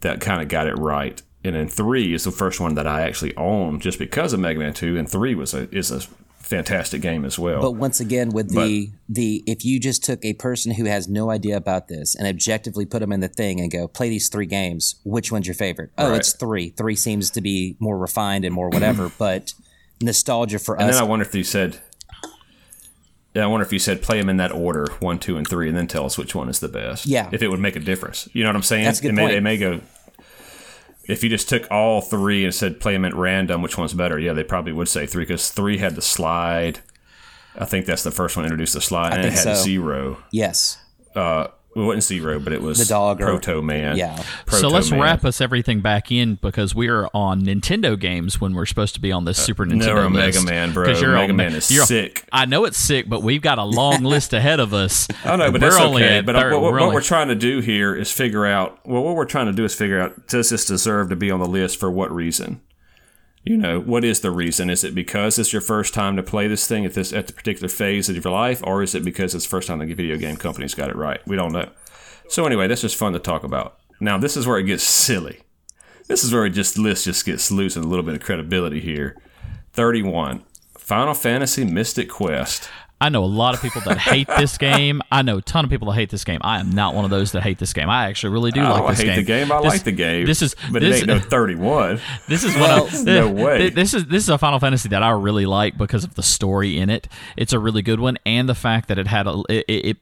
that 0.00 0.20
kind 0.20 0.42
of 0.42 0.48
got 0.48 0.66
it 0.66 0.76
right. 0.78 1.22
And 1.44 1.54
then 1.54 1.68
three 1.68 2.12
is 2.12 2.24
the 2.24 2.32
first 2.32 2.58
one 2.58 2.74
that 2.74 2.86
I 2.86 3.02
actually 3.02 3.36
own 3.36 3.80
just 3.80 3.98
because 3.98 4.32
of 4.32 4.40
Mega 4.40 4.58
Man 4.58 4.74
Two, 4.74 4.96
and 4.98 5.08
three 5.08 5.34
was 5.34 5.54
a 5.54 5.68
is 5.74 5.90
a 5.90 6.02
fantastic 6.46 7.02
game 7.02 7.24
as 7.24 7.38
well. 7.38 7.60
But 7.60 7.72
once 7.72 8.00
again, 8.00 8.30
with 8.30 8.54
the 8.54 8.90
the 9.08 9.42
if 9.46 9.64
you 9.64 9.78
just 9.80 10.04
took 10.04 10.24
a 10.24 10.34
person 10.34 10.72
who 10.72 10.84
has 10.84 11.08
no 11.08 11.30
idea 11.30 11.56
about 11.56 11.88
this 11.88 12.14
and 12.14 12.26
objectively 12.26 12.86
put 12.86 13.00
them 13.00 13.12
in 13.12 13.20
the 13.20 13.28
thing 13.28 13.60
and 13.60 13.70
go 13.70 13.88
play 13.88 14.08
these 14.08 14.28
three 14.28 14.46
games, 14.46 14.96
which 15.04 15.30
one's 15.32 15.46
your 15.46 15.54
favorite? 15.54 15.90
Oh, 15.98 16.10
Right. 16.10 16.18
it's 16.20 16.32
three. 16.34 16.70
Three 16.70 16.96
seems 16.96 17.30
to 17.30 17.40
be 17.40 17.76
more 17.80 17.98
refined 17.98 18.44
and 18.44 18.54
more 18.54 18.68
whatever. 18.70 19.10
but 19.18 19.52
nostalgia 20.00 20.58
for 20.58 20.74
And 20.76 20.88
us. 20.88 20.94
then 20.96 21.02
I 21.04 21.06
wonder 21.06 21.24
if 21.24 21.34
you 21.34 21.42
said, 21.44 21.78
yeah, 23.34 23.44
I 23.44 23.46
wonder 23.46 23.66
if 23.66 23.72
you 23.72 23.78
said 23.78 24.00
play 24.02 24.18
them 24.18 24.28
in 24.28 24.38
that 24.38 24.52
order, 24.52 24.86
one, 25.00 25.18
two, 25.18 25.36
and 25.36 25.46
three, 25.46 25.68
and 25.68 25.76
then 25.76 25.86
tell 25.86 26.06
us 26.06 26.16
which 26.16 26.34
one 26.34 26.48
is 26.48 26.60
the 26.60 26.68
best. 26.68 27.06
Yeah. 27.06 27.28
If 27.32 27.42
it 27.42 27.48
would 27.48 27.60
make 27.60 27.76
a 27.76 27.80
difference. 27.80 28.28
You 28.32 28.42
know 28.44 28.48
what 28.50 28.56
I'm 28.56 28.62
saying? 28.62 28.84
That's 28.84 29.00
a 29.00 29.02
good 29.02 29.08
it 29.10 29.12
may, 29.14 29.22
point. 29.22 29.34
It 29.34 29.40
may 29.42 29.56
go, 29.58 29.80
if 31.08 31.22
you 31.22 31.30
just 31.30 31.48
took 31.48 31.70
all 31.70 32.00
three 32.00 32.44
and 32.44 32.54
said 32.54 32.80
play 32.80 32.92
them 32.92 33.04
at 33.04 33.14
random, 33.14 33.62
which 33.62 33.78
one's 33.78 33.94
better? 33.94 34.18
Yeah, 34.18 34.32
they 34.32 34.44
probably 34.44 34.72
would 34.72 34.88
say 34.88 35.06
three 35.06 35.22
because 35.24 35.50
three 35.50 35.78
had 35.78 35.94
the 35.94 36.02
slide. 36.02 36.80
I 37.58 37.64
think 37.64 37.86
that's 37.86 38.02
the 38.02 38.10
first 38.10 38.36
one 38.36 38.44
introduced 38.44 38.74
the 38.74 38.80
slide, 38.80 39.14
and 39.14 39.24
it 39.24 39.32
had 39.32 39.42
so. 39.42 39.54
zero. 39.54 40.18
yes. 40.30 40.78
Uh, 41.14 41.48
it 41.76 41.84
wasn't 41.86 42.02
zero, 42.04 42.38
but 42.40 42.52
it 42.52 42.62
was 42.62 42.78
The 42.78 42.84
dog 42.86 43.20
or- 43.20 43.26
Proto 43.26 43.60
Man. 43.62 43.96
Yeah. 43.96 44.16
so 44.48 44.68
let's 44.68 44.90
Man. 44.90 45.00
wrap 45.00 45.24
us 45.24 45.40
everything 45.40 45.80
back 45.80 46.10
in 46.10 46.36
because 46.36 46.74
we 46.74 46.88
are 46.88 47.08
on 47.14 47.42
Nintendo 47.42 47.98
games 47.98 48.40
when 48.40 48.54
we're 48.54 48.66
supposed 48.66 48.94
to 48.94 49.00
be 49.00 49.12
on 49.12 49.24
this 49.24 49.38
uh, 49.38 49.42
Super 49.42 49.66
Nintendo 49.66 49.86
you're 49.86 50.10
list. 50.10 50.38
Mega 50.38 50.50
Man, 50.50 50.72
bro. 50.72 50.86
'Cause 50.86 51.00
you're 51.02 51.12
Mega 51.12 51.30
on- 51.32 51.36
Man 51.36 51.52
is 51.54 51.70
you're- 51.70 51.86
sick. 51.86 52.24
I 52.32 52.46
know 52.46 52.64
it's 52.64 52.78
sick, 52.78 53.08
but 53.08 53.22
we've 53.22 53.42
got 53.42 53.58
a 53.58 53.64
long 53.64 54.02
list 54.16 54.32
ahead 54.32 54.58
of 54.60 54.72
us. 54.74 55.06
I 55.24 55.36
know, 55.36 55.52
but 55.52 55.60
we're 55.60 55.70
that's 55.70 55.80
only 55.80 56.04
okay. 56.04 56.18
at 56.18 56.26
But 56.26 56.36
uh, 56.36 56.40
third- 56.40 56.52
what, 56.54 56.62
what, 56.62 56.72
we're 56.72 56.78
what 56.78 56.82
only- 56.84 56.94
we're 56.94 57.00
trying 57.02 57.28
to 57.28 57.34
do 57.34 57.60
here 57.60 57.94
is 57.94 58.10
figure 58.10 58.46
out. 58.46 58.78
Well, 58.86 59.02
what 59.02 59.14
we're 59.16 59.24
trying 59.26 59.46
to 59.46 59.52
do 59.52 59.64
is 59.64 59.74
figure 59.74 60.00
out: 60.00 60.28
does 60.28 60.50
this 60.50 60.64
deserve 60.64 61.10
to 61.10 61.16
be 61.16 61.30
on 61.30 61.40
the 61.40 61.46
list 61.46 61.78
for 61.78 61.90
what 61.90 62.10
reason? 62.14 62.60
You 63.48 63.56
know, 63.56 63.78
what 63.78 64.02
is 64.02 64.20
the 64.20 64.32
reason? 64.32 64.68
Is 64.68 64.82
it 64.82 64.92
because 64.92 65.38
it's 65.38 65.52
your 65.52 65.62
first 65.62 65.94
time 65.94 66.16
to 66.16 66.22
play 66.24 66.48
this 66.48 66.66
thing 66.66 66.84
at 66.84 66.94
this 66.94 67.12
at 67.12 67.28
the 67.28 67.32
particular 67.32 67.68
phase 67.68 68.08
of 68.08 68.16
your 68.16 68.32
life, 68.32 68.60
or 68.64 68.82
is 68.82 68.92
it 68.96 69.04
because 69.04 69.36
it's 69.36 69.44
the 69.44 69.50
first 69.50 69.68
time 69.68 69.78
the 69.78 69.94
video 69.94 70.16
game 70.16 70.36
company's 70.36 70.74
got 70.74 70.90
it 70.90 70.96
right? 70.96 71.20
We 71.28 71.36
don't 71.36 71.52
know. 71.52 71.70
So 72.28 72.44
anyway, 72.44 72.66
that's 72.66 72.80
just 72.80 72.96
fun 72.96 73.12
to 73.12 73.20
talk 73.20 73.44
about. 73.44 73.78
Now, 74.00 74.18
this 74.18 74.36
is 74.36 74.48
where 74.48 74.58
it 74.58 74.64
gets 74.64 74.82
silly. 74.82 75.42
This 76.08 76.24
is 76.24 76.32
where 76.32 76.44
it 76.44 76.50
just 76.50 76.76
list 76.76 77.04
just 77.04 77.24
gets 77.24 77.52
loose 77.52 77.76
and 77.76 77.84
a 77.84 77.88
little 77.88 78.04
bit 78.04 78.16
of 78.16 78.20
credibility 78.20 78.80
here. 78.80 79.16
Thirty-one. 79.72 80.42
Final 80.76 81.14
Fantasy 81.14 81.64
Mystic 81.64 82.08
Quest. 82.08 82.68
I 83.00 83.10
know 83.10 83.22
a 83.22 83.26
lot 83.26 83.54
of 83.54 83.60
people 83.60 83.82
that 83.82 83.98
hate 83.98 84.26
this 84.38 84.56
game. 84.70 85.02
I 85.12 85.20
know 85.22 85.38
a 85.38 85.42
ton 85.42 85.64
of 85.64 85.70
people 85.70 85.88
that 85.88 85.94
hate 85.96 86.08
this 86.10 86.24
game. 86.24 86.40
I 86.42 86.60
am 86.60 86.70
not 86.70 86.94
one 86.94 87.04
of 87.04 87.10
those 87.10 87.32
that 87.32 87.42
hate 87.42 87.58
this 87.58 87.72
game. 87.74 87.90
I 87.90 88.06
actually 88.08 88.32
really 88.32 88.50
do 88.52 88.60
Oh, 88.62 88.70
like 88.84 88.96
this 88.96 89.00
game. 89.02 89.10
I 89.10 89.14
hate 89.14 89.26
game. 89.26 89.40
the 89.40 89.44
game. 89.46 89.52
I 89.52 89.60
This- 89.62 89.72
like 89.72 89.84
the 89.84 89.92
game. 89.92 90.26
This 90.26 90.40
is 90.42 90.56
but 90.72 90.80
this, 90.80 90.96
it 90.96 90.98
ain't 91.00 91.06
no 91.08 91.18
thirty-one. 91.28 92.00
This 92.28 92.42
is 92.44 92.54
Well, 92.54 92.84
what 92.84 92.94
I, 92.94 93.02
no 93.02 93.30
way. 93.44 93.68
This 93.70 93.92
is 93.94 94.06
this 94.06 94.22
is 94.22 94.28
a 94.30 94.38
Final 94.38 94.58
Fantasy 94.58 94.88
that 94.88 95.02
I 95.02 95.10
really 95.10 95.46
like 95.46 95.76
because 95.76 96.04
of 96.04 96.14
the 96.14 96.22
story 96.22 96.78
in 96.78 96.88
it. 96.90 97.06
It's 97.36 97.52
a 97.52 97.58
really 97.58 97.82
good 97.82 98.00
one, 98.00 98.16
and 98.24 98.48
the 98.48 98.54
fact 98.54 98.88
that 98.88 98.98
it 98.98 99.06
had 99.06 99.26
a 99.26 99.42
it. 99.48 99.64
it 99.68 99.86
it 99.86 99.96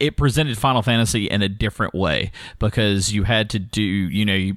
it 0.00 0.16
presented 0.16 0.56
Final 0.58 0.80
Fantasy 0.82 1.26
in 1.26 1.42
a 1.42 1.48
different 1.48 1.92
way 1.92 2.30
because 2.60 3.12
you 3.12 3.24
had 3.24 3.50
to 3.50 3.58
do, 3.58 3.82
you 3.82 4.24
know, 4.24 4.34
you 4.34 4.56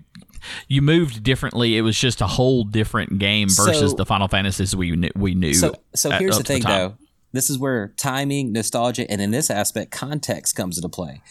you 0.68 0.84
moved 0.84 1.24
differently. 1.24 1.78
It 1.78 1.82
was 1.82 1.98
just 2.00 2.22
a 2.22 2.28
whole 2.28 2.64
different 2.64 3.18
game 3.18 3.48
versus 3.50 3.90
So- 3.92 3.98
the 3.98 4.06
Final 4.06 4.28
Fantasies 4.28 4.76
we 4.76 4.92
knew, 4.92 5.10
we 5.16 5.34
knew. 5.34 5.56
So 5.56 5.74
so 5.96 6.12
here's 6.12 6.36
up 6.38 6.44
the 6.44 6.54
thing 6.54 6.62
time. 6.62 6.72
though. 6.90 6.98
This 7.36 7.50
is 7.50 7.58
where 7.60 7.90
timing, 7.98 8.52
nostalgia, 8.52 9.10
and 9.10 9.22
in 9.22 9.32
this 9.32 9.50
aspect, 9.50 9.92
context 9.92 10.56
comes 10.56 10.78
into 10.78 10.90
play. 10.90 11.22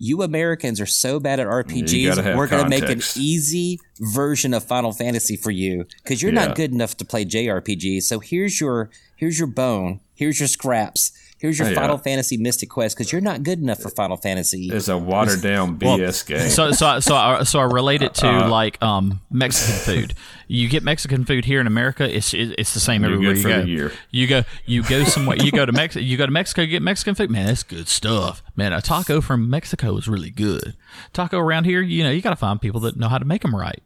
You 0.00 0.22
Americans 0.22 0.80
are 0.80 0.86
so 0.86 1.18
bad 1.18 1.40
at 1.40 1.46
RPGs. 1.48 2.36
We're 2.36 2.46
going 2.46 2.62
to 2.62 2.70
make 2.70 2.88
an 2.88 3.02
easy 3.16 3.80
version 3.98 4.54
of 4.54 4.62
Final 4.64 4.92
Fantasy 4.92 5.36
for 5.36 5.50
you 5.50 5.86
because 6.04 6.22
you're 6.22 6.32
Yeah. 6.32 6.46
not 6.46 6.56
good 6.56 6.72
enough 6.72 6.96
to 6.98 7.04
play 7.04 7.24
JRPGs. 7.24 8.02
So 8.04 8.20
here's 8.20 8.60
your 8.60 8.90
here's 9.16 9.38
your 9.38 9.48
bone. 9.48 9.98
Here's 10.18 10.40
your 10.40 10.48
scraps. 10.48 11.12
Here's 11.38 11.56
your 11.56 11.68
Oh, 11.68 11.70
Yeah. 11.70 11.76
Final 11.80 11.98
Fantasy 11.98 12.36
Mystic 12.36 12.68
Quest 12.68 12.96
because 12.96 13.12
you're 13.12 13.20
not 13.20 13.44
good 13.44 13.60
enough 13.60 13.78
for 13.78 13.90
Final 13.90 14.16
Fantasy. 14.16 14.68
It's 14.72 14.88
a 14.88 14.98
watered 14.98 15.40
down 15.40 15.78
BS 15.78 16.26
game. 16.26 16.48
So 16.50 16.72
so 16.72 16.86
I- 16.88 16.98
so 16.98 17.14
I, 17.14 17.44
so 17.44 17.60
I 17.60 17.62
relate 17.62 18.02
it 18.02 18.14
to 18.14 18.26
Uh, 18.28 18.48
like 18.48 18.82
um 18.82 19.20
Mexican 19.30 19.76
food. 19.76 20.14
You 20.48 20.68
get 20.68 20.82
Mexican 20.82 21.24
food 21.24 21.44
here 21.44 21.60
in 21.60 21.68
America. 21.68 22.02
It's 22.12 22.34
it's 22.34 22.74
the 22.74 22.80
same 22.80 23.04
You're 23.04 23.12
everywhere 23.12 23.34
good 23.34 23.36
you 23.36 23.42
for 23.44 23.48
go. 23.50 23.62
the 23.62 23.68
year. 23.68 23.92
You 24.10 24.26
go 24.26 24.42
you 24.66 24.82
go 24.82 25.04
somewhere. 25.04 25.36
You 25.36 25.52
go 25.52 25.64
to 25.64 25.70
Mexico. 25.70 26.04
You 26.04 26.16
go 26.16 26.26
to 26.26 26.32
Mexico. 26.32 26.62
You 26.62 26.68
get 26.68 26.82
Mexican 26.82 27.14
food. 27.14 27.30
Man, 27.30 27.46
that's 27.46 27.62
good 27.62 27.86
stuff. 27.86 28.42
Man, 28.56 28.72
a 28.72 28.82
taco 28.82 29.20
from 29.20 29.48
Mexico 29.48 29.96
is 29.96 30.08
really 30.08 30.30
good. 30.30 30.74
Taco 31.12 31.38
around 31.38 31.66
here, 31.66 31.80
you 31.82 32.02
know, 32.02 32.10
you 32.10 32.20
got 32.20 32.30
to 32.30 32.36
find 32.36 32.60
people 32.60 32.80
that 32.80 32.96
know 32.96 33.08
how 33.08 33.18
to 33.18 33.24
make 33.24 33.42
them 33.42 33.54
right. 33.54 33.80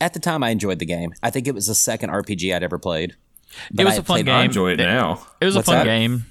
At 0.00 0.12
the 0.12 0.18
time, 0.20 0.42
I 0.42 0.50
enjoyed 0.50 0.80
the 0.80 0.86
game. 0.86 1.14
I 1.22 1.30
think 1.30 1.46
it 1.46 1.54
was 1.54 1.68
the 1.68 1.74
second 1.74 2.10
RPG 2.10 2.52
I'd 2.54 2.64
ever 2.64 2.78
played. 2.78 3.14
But 3.70 3.82
it 3.82 3.84
was 3.86 3.94
I 3.94 3.98
a 3.98 4.02
fun 4.02 4.24
game. 4.24 4.34
I 4.34 4.44
enjoy 4.44 4.72
it 4.72 4.78
now. 4.78 5.26
It 5.40 5.44
was 5.44 5.54
What's 5.54 5.68
a 5.68 5.72
fun 5.72 5.78
that? 5.80 5.84
game. 5.84 6.26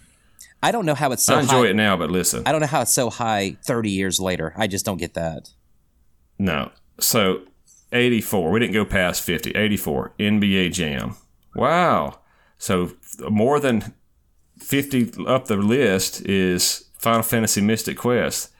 I 0.61 0.71
don't 0.71 0.85
know 0.85 0.95
how 0.95 1.11
it's 1.11 1.23
so 1.23 1.35
I 1.35 1.41
enjoy 1.41 1.63
high. 1.63 1.69
it 1.69 1.75
now, 1.75 1.95
but 1.95 2.09
listen. 2.09 2.43
I 2.45 2.51
don't 2.51 2.61
know 2.61 2.67
how 2.67 2.81
it's 2.81 2.93
so 2.93 3.09
high 3.09 3.57
30 3.65 3.91
years 3.91 4.19
later. 4.19 4.53
I 4.57 4.67
just 4.67 4.85
don't 4.85 4.97
get 4.97 5.13
that. 5.13 5.49
No. 6.39 6.71
So 6.99 7.41
84. 7.91 8.51
We 8.51 8.59
didn't 8.59 8.73
go 8.73 8.85
past 8.85 9.21
50. 9.23 9.51
84. 9.51 10.13
NBA 10.19 10.73
Jam. 10.73 11.15
Wow. 11.55 12.19
So 12.57 12.91
more 13.29 13.59
than 13.59 13.93
50 14.59 15.25
up 15.27 15.45
the 15.47 15.57
list 15.57 16.25
is 16.27 16.89
Final 16.97 17.21
Fantasy 17.21 17.61
Mystic 17.61 17.97
Quest. 17.97 18.51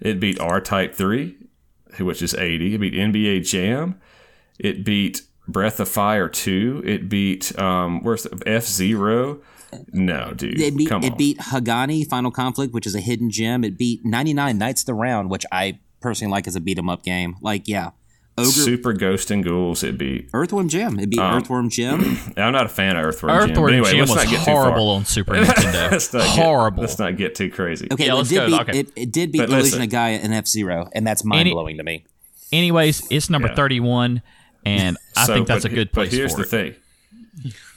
It 0.00 0.20
beat 0.20 0.38
R 0.38 0.60
Type 0.60 0.94
3, 0.94 1.36
which 2.00 2.20
is 2.20 2.34
80. 2.34 2.74
It 2.74 2.78
beat 2.78 2.94
NBA 2.94 3.48
Jam. 3.48 3.98
It 4.58 4.84
beat 4.84 5.22
Breath 5.48 5.80
of 5.80 5.88
Fire 5.88 6.28
2. 6.28 6.82
It 6.84 7.08
beat 7.08 7.58
um 7.58 8.02
where's 8.02 8.26
F 8.46 8.64
Zero? 8.64 9.40
No, 9.92 10.32
dude. 10.34 10.60
It 10.60 10.76
beat, 10.76 10.88
Come 10.88 11.02
it 11.02 11.18
beat 11.18 11.38
Hagane 11.38 12.06
Final 12.08 12.30
Conflict, 12.30 12.72
which 12.72 12.86
is 12.86 12.94
a 12.94 13.00
hidden 13.00 13.30
gem. 13.30 13.64
It 13.64 13.76
beat 13.76 14.04
99 14.04 14.56
Knights 14.58 14.82
of 14.82 14.86
the 14.86 14.94
Round, 14.94 15.28
which 15.28 15.44
I 15.52 15.80
personally 16.00 16.30
like 16.30 16.46
as 16.46 16.56
a 16.56 16.60
beat 16.60 16.78
'em 16.78 16.88
up 16.88 17.02
game. 17.02 17.36
Like, 17.42 17.66
yeah. 17.68 17.90
Ogre 18.38 18.50
Super 18.50 18.92
Ghost 18.92 19.30
and 19.30 19.42
Ghouls. 19.42 19.82
It 19.82 19.96
beat. 19.98 20.28
Earthworm 20.34 20.68
Jim. 20.68 20.98
It 20.98 21.08
beat 21.10 21.18
Um, 21.18 21.34
Earthworm 21.38 21.68
Jim. 21.70 22.18
I'm 22.36 22.52
not 22.52 22.66
a 22.66 22.68
fan 22.68 22.96
of 22.96 23.04
Earthworm 23.04 23.30
Jim. 23.32 23.38
but 23.40 23.50
Earthworm 23.52 23.72
anyway, 23.72 23.90
Jim 23.90 23.98
let's 24.00 24.10
was 24.12 24.24
not 24.24 24.30
get 24.30 24.38
too 24.40 24.44
far. 24.44 24.62
horrible 24.64 24.88
on 24.90 25.04
Super 25.04 25.34
Nintendo. 25.36 25.90
let's 25.90 26.12
not 26.12 26.22
get, 26.22 26.30
horrible. 26.44 26.80
Let's 26.82 26.98
not 26.98 27.16
get 27.16 27.34
too 27.34 27.50
crazy. 27.50 27.88
Okay, 27.90 28.04
Yeah, 28.04 28.10
well, 28.12 28.18
let's 28.18 28.30
it 28.30 28.34
did 28.34 28.40
go. 28.40 28.46
beat 28.46 28.60
Okay. 28.68 28.78
it, 28.80 28.92
it 28.94 29.12
did 29.12 29.32
beat 29.32 29.38
But 29.38 29.48
Illusion 29.48 29.62
listen. 29.64 29.82
of 29.82 29.88
Gaia 29.90 30.16
and 30.22 30.34
F 30.34 30.46
Zero, 30.46 30.88
and 30.94 31.06
that's 31.06 31.24
mind 31.24 31.50
blowing 31.50 31.78
to 31.78 31.82
me. 31.82 32.04
Anyways, 32.52 33.06
it's 33.10 33.28
number 33.30 33.48
Yeah. 33.48 33.54
31, 33.56 34.22
and 34.66 34.98
I 35.16 35.26
So, 35.26 35.34
think 35.34 35.46
that's 35.46 35.64
but 35.64 35.72
a 35.72 35.74
good 35.74 35.88
he- 35.88 35.92
place 35.92 36.10
But 36.10 36.16
here's 36.18 36.32
for 36.32 36.38
the 36.38 36.42
it. 36.44 36.48
thing. 36.72 36.74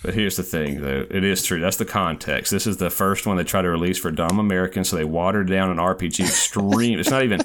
But 0.04 0.14
here's 0.14 0.38
the 0.38 0.44
thing, 0.44 0.82
though. 0.82 1.06
It 1.12 1.24
is 1.26 1.44
true. 1.44 1.60
That's 1.60 1.76
the 1.78 1.86
context. 1.86 2.50
This 2.52 2.66
is 2.66 2.78
the 2.78 2.90
first 2.90 3.26
one 3.28 3.36
they 3.36 3.44
try 3.44 3.62
to 3.62 3.70
release 3.70 3.98
for 4.00 4.10
dumb 4.12 4.40
Americans, 4.40 4.88
so 4.90 4.96
they 4.96 5.04
watered 5.04 5.48
down 5.50 5.70
an 5.70 5.78
RPG 5.78 6.22
extreme. 6.22 6.98
it's 7.00 7.10
not 7.10 7.24
even. 7.24 7.42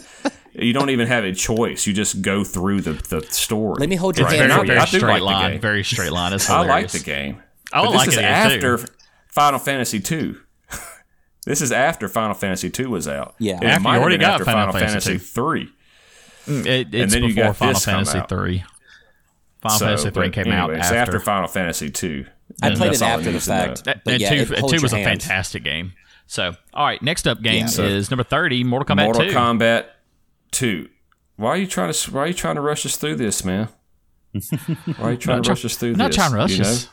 You 0.53 0.73
don't 0.73 0.91
even 0.91 1.09
have 1.09 1.25
a 1.25 1.33
choice. 1.33 1.85
You 1.87 1.93
just 1.93 2.23
go 2.23 2.45
through 2.45 2.83
the, 2.83 2.93
the 2.93 3.23
story. 3.33 3.81
Let 3.81 3.89
me 3.89 3.97
hold 3.97 4.17
your 4.17 4.29
It's 4.29 4.37
hand 4.37 4.53
very, 4.53 4.59
for 4.59 4.63
I 4.63 4.67
very 4.67 4.79
you. 4.79 4.87
do 4.87 4.99
straight 4.99 5.11
like 5.11 5.19
the 5.19 5.25
line. 5.25 5.51
game. 5.53 5.61
Very 5.61 5.83
straight 5.85 6.13
line. 6.13 6.33
It's 6.33 6.49
I 6.51 6.63
hilarious. 6.63 6.95
like 6.95 7.03
the 7.03 7.11
game. 7.11 7.43
I 7.73 7.83
but 7.85 7.93
like 7.93 8.07
this 8.07 8.17
it 8.17 8.21
is 8.21 8.25
after. 8.25 8.75
after 8.75 8.93
Final 9.27 9.59
Fantasy 9.59 9.99
two. 9.99 10.39
this 11.47 11.61
is 11.61 11.73
after 11.73 12.07
Final 12.09 12.35
Fantasy 12.35 12.71
two 12.71 12.89
was 12.91 13.09
out. 13.09 13.35
Yeah. 13.41 13.55
And 13.55 13.65
it 13.65 13.67
After 13.67 13.83
might 13.83 13.91
you 13.91 13.95
have 13.95 14.03
already 14.03 14.17
been 14.19 14.27
got 14.27 14.33
after 14.35 14.45
Final 14.45 14.73
Final 14.73 14.87
Fantasy 14.87 15.11
Fantasy 15.11 15.27
three. 15.35 15.69
Mm, 16.47 16.67
it, 16.67 16.95
it's 16.95 17.13
then 17.13 17.23
you 17.25 17.29
before 17.35 17.45
got 17.47 17.57
Final 17.57 17.81
Fantasy 17.81 18.19
out. 18.19 18.29
3. 19.65 19.71
Final 19.71 19.79
So, 19.79 19.87
Fantasy 19.87 20.11
3 20.11 20.27
but 20.29 20.33
came 20.33 20.53
out 20.53 20.71
it's 20.71 20.85
after. 20.87 20.97
after 20.99 21.21
Final 21.21 21.49
Fantasy 21.49 21.91
two. 21.91 22.27
I 22.63 22.69
And 22.69 22.77
played 22.77 22.91
that's 22.91 23.01
it 23.01 23.05
all 23.05 23.11
after 23.11 23.25
the 23.25 23.33
need 23.33 23.41
to 23.41 23.51
know. 23.51 23.57
fact. 23.57 23.85
That- 23.85 24.05
But 24.05 24.13
and 24.15 24.21
yeah, 24.23 24.29
two, 24.45 24.53
it 24.55 24.61
two 24.69 24.77
your 24.77 24.83
was 24.83 24.93
a 24.93 25.03
fantastic 25.03 25.65
game. 25.65 25.93
So, 26.27 26.55
all 26.73 26.87
right, 26.87 27.03
next 27.03 27.27
up 27.29 27.43
game 27.43 27.67
Yeah. 27.77 27.85
is 27.85 28.11
number 28.11 28.25
30, 28.25 28.65
Mortal 28.65 28.97
Kombat 28.97 29.05
Mortal 29.05 29.23
2. 29.25 29.31
Kombat 29.33 29.85
two. 30.53 30.89
Why 31.37 31.51
are 31.51 31.57
you 31.57 31.67
trying 31.67 31.93
to 31.93 32.11
Why 32.13 32.21
are 32.23 32.27
you 32.29 32.35
trying 32.35 32.55
to 32.55 32.61
rush 32.61 32.87
us 32.87 32.97
through 32.97 33.17
this, 33.17 33.45
man? 33.45 33.69
Why 34.33 35.09
are 35.09 35.11
you 35.13 35.17
trying 35.17 35.43
to 35.43 35.49
rush 35.51 35.65
us 35.65 35.77
through 35.77 35.91
this? 35.91 35.99
not 35.99 36.13
trying 36.13 36.31
to 36.31 36.37
rush 36.37 36.53
you 36.53 36.63
know? 36.63 36.69
us. 36.71 36.89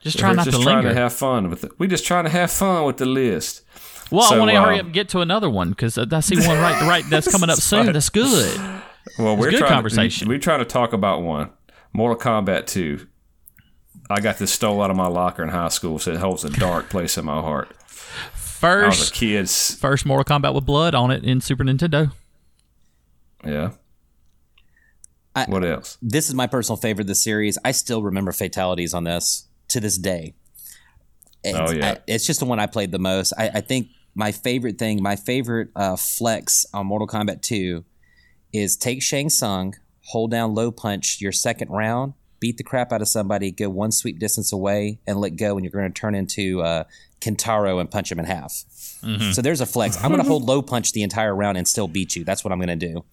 Just 0.00 0.16
We're 0.16 0.20
trying 0.20 0.36
not 0.36 0.44
just 0.44 0.56
to 0.58 0.62
trying 0.62 0.76
linger. 0.76 0.90
to 0.90 0.94
have 0.94 1.12
fun 1.12 1.50
with 1.50 1.64
it. 1.64 1.72
We 1.78 1.88
just 1.88 2.06
trying 2.06 2.24
to 2.24 2.30
have 2.30 2.50
fun 2.50 2.84
with 2.84 2.98
the 2.98 3.06
list. 3.06 3.62
well, 4.10 4.32
I 4.32 4.38
want 4.38 4.50
to 4.50 4.60
hurry 4.60 4.76
uh, 4.76 4.78
up 4.80 4.84
and 4.86 4.94
get 4.94 5.08
to 5.10 5.20
another 5.20 5.50
one 5.50 5.70
because 5.70 5.98
I 5.98 6.20
see 6.20 6.36
one 6.36 6.58
right, 6.58 6.80
right 6.82 7.04
that's 7.10 7.30
coming 7.30 7.50
up 7.50 7.58
soon. 7.60 7.92
That's 7.92 8.08
good. 8.10 8.58
Well, 9.18 9.36
we're 9.36 9.50
good 9.50 9.58
trying 9.60 9.72
conversation. 9.72 10.26
To, 10.26 10.32
we're 10.32 10.38
trying 10.38 10.60
to 10.60 10.64
talk 10.64 10.92
about 10.92 11.22
one. 11.22 11.50
Mortal 11.92 12.18
Kombat 12.18 12.66
2. 12.66 13.06
I 14.10 14.20
got 14.20 14.38
this 14.38 14.52
stole 14.52 14.80
out 14.82 14.90
of 14.90 14.96
my 14.96 15.06
locker 15.08 15.42
in 15.42 15.48
high 15.50 15.68
school, 15.68 15.98
so 15.98 16.12
it 16.12 16.18
holds 16.20 16.44
a 16.44 16.50
dark 16.50 16.88
place 16.88 17.18
in 17.18 17.24
my 17.24 17.40
heart. 17.40 17.68
I 17.70 17.74
was 17.74 18.34
a 18.34 18.38
First, 18.40 19.14
kid. 19.14 19.42
s- 19.44 19.74
first 19.74 20.06
Mortal 20.06 20.24
Kombat 20.24 20.54
with 20.54 20.64
blood 20.66 20.94
on 20.94 21.10
it 21.10 21.24
in 21.24 21.40
Super 21.40 21.64
Nintendo. 21.64 22.12
Yeah. 23.44 23.72
I- 25.34 25.44
what 25.46 25.64
else? 25.64 25.98
This 26.02 26.28
is 26.28 26.34
my 26.34 26.46
personal 26.46 26.76
favorite 26.76 27.02
of 27.02 27.08
the 27.08 27.14
series. 27.14 27.58
I 27.64 27.70
still 27.72 28.02
remember 28.02 28.32
fatalities 28.32 28.94
on 28.94 29.04
this 29.04 29.46
to 29.68 29.80
this 29.80 29.98
day. 29.98 30.34
It's, 31.44 31.56
Oh, 31.58 31.70
yeah. 31.72 31.92
I- 31.92 31.98
it's 32.08 32.26
just 32.26 32.40
the 32.40 32.46
one 32.46 32.58
I 32.58 32.66
played 32.66 32.90
the 32.90 32.98
most. 32.98 33.32
I, 33.38 33.48
I 33.54 33.60
think 33.60 33.88
my 34.14 34.32
favorite 34.32 34.78
thing, 34.78 35.02
my 35.02 35.14
favorite 35.16 35.68
uh, 35.76 35.94
flex 35.96 36.66
on 36.74 36.86
Mortal 36.86 37.06
Kombat 37.06 37.42
2 37.42 37.84
is 38.52 38.76
take 38.76 39.02
Shang 39.02 39.28
Tsung, 39.28 39.74
hold 40.08 40.30
down 40.30 40.54
low 40.54 40.70
punch 40.70 41.20
your 41.20 41.32
second 41.32 41.70
round, 41.70 42.14
beat 42.40 42.56
the 42.56 42.64
crap 42.64 42.92
out 42.92 43.02
of 43.02 43.08
somebody, 43.08 43.50
go 43.50 43.68
one 43.68 43.92
sweep 43.92 44.18
distance 44.18 44.52
away, 44.52 44.98
and 45.06 45.20
let 45.20 45.36
go, 45.36 45.56
and 45.56 45.64
you're 45.64 45.72
going 45.72 45.92
to 45.92 46.00
turn 46.00 46.14
into 46.14 46.60
uh, 46.62 46.84
Kintaro 47.20 47.80
and 47.80 47.90
punch 47.90 48.10
him 48.12 48.18
in 48.18 48.24
half. 48.24 48.64
So 49.32 49.42
there's 49.42 49.60
a 49.60 49.66
flex. 49.66 49.96
I'm 50.02 50.10
going 50.10 50.22
to 50.22 50.28
hold 50.28 50.44
low 50.44 50.60
punch 50.60 50.92
the 50.92 51.02
entire 51.02 51.34
round 51.34 51.56
and 51.56 51.68
still 51.68 51.86
beat 51.86 52.16
you. 52.16 52.24
That's 52.24 52.42
what 52.42 52.52
I'm 52.52 52.58
going 52.58 52.76
to 52.78 52.86
do. 52.92 53.04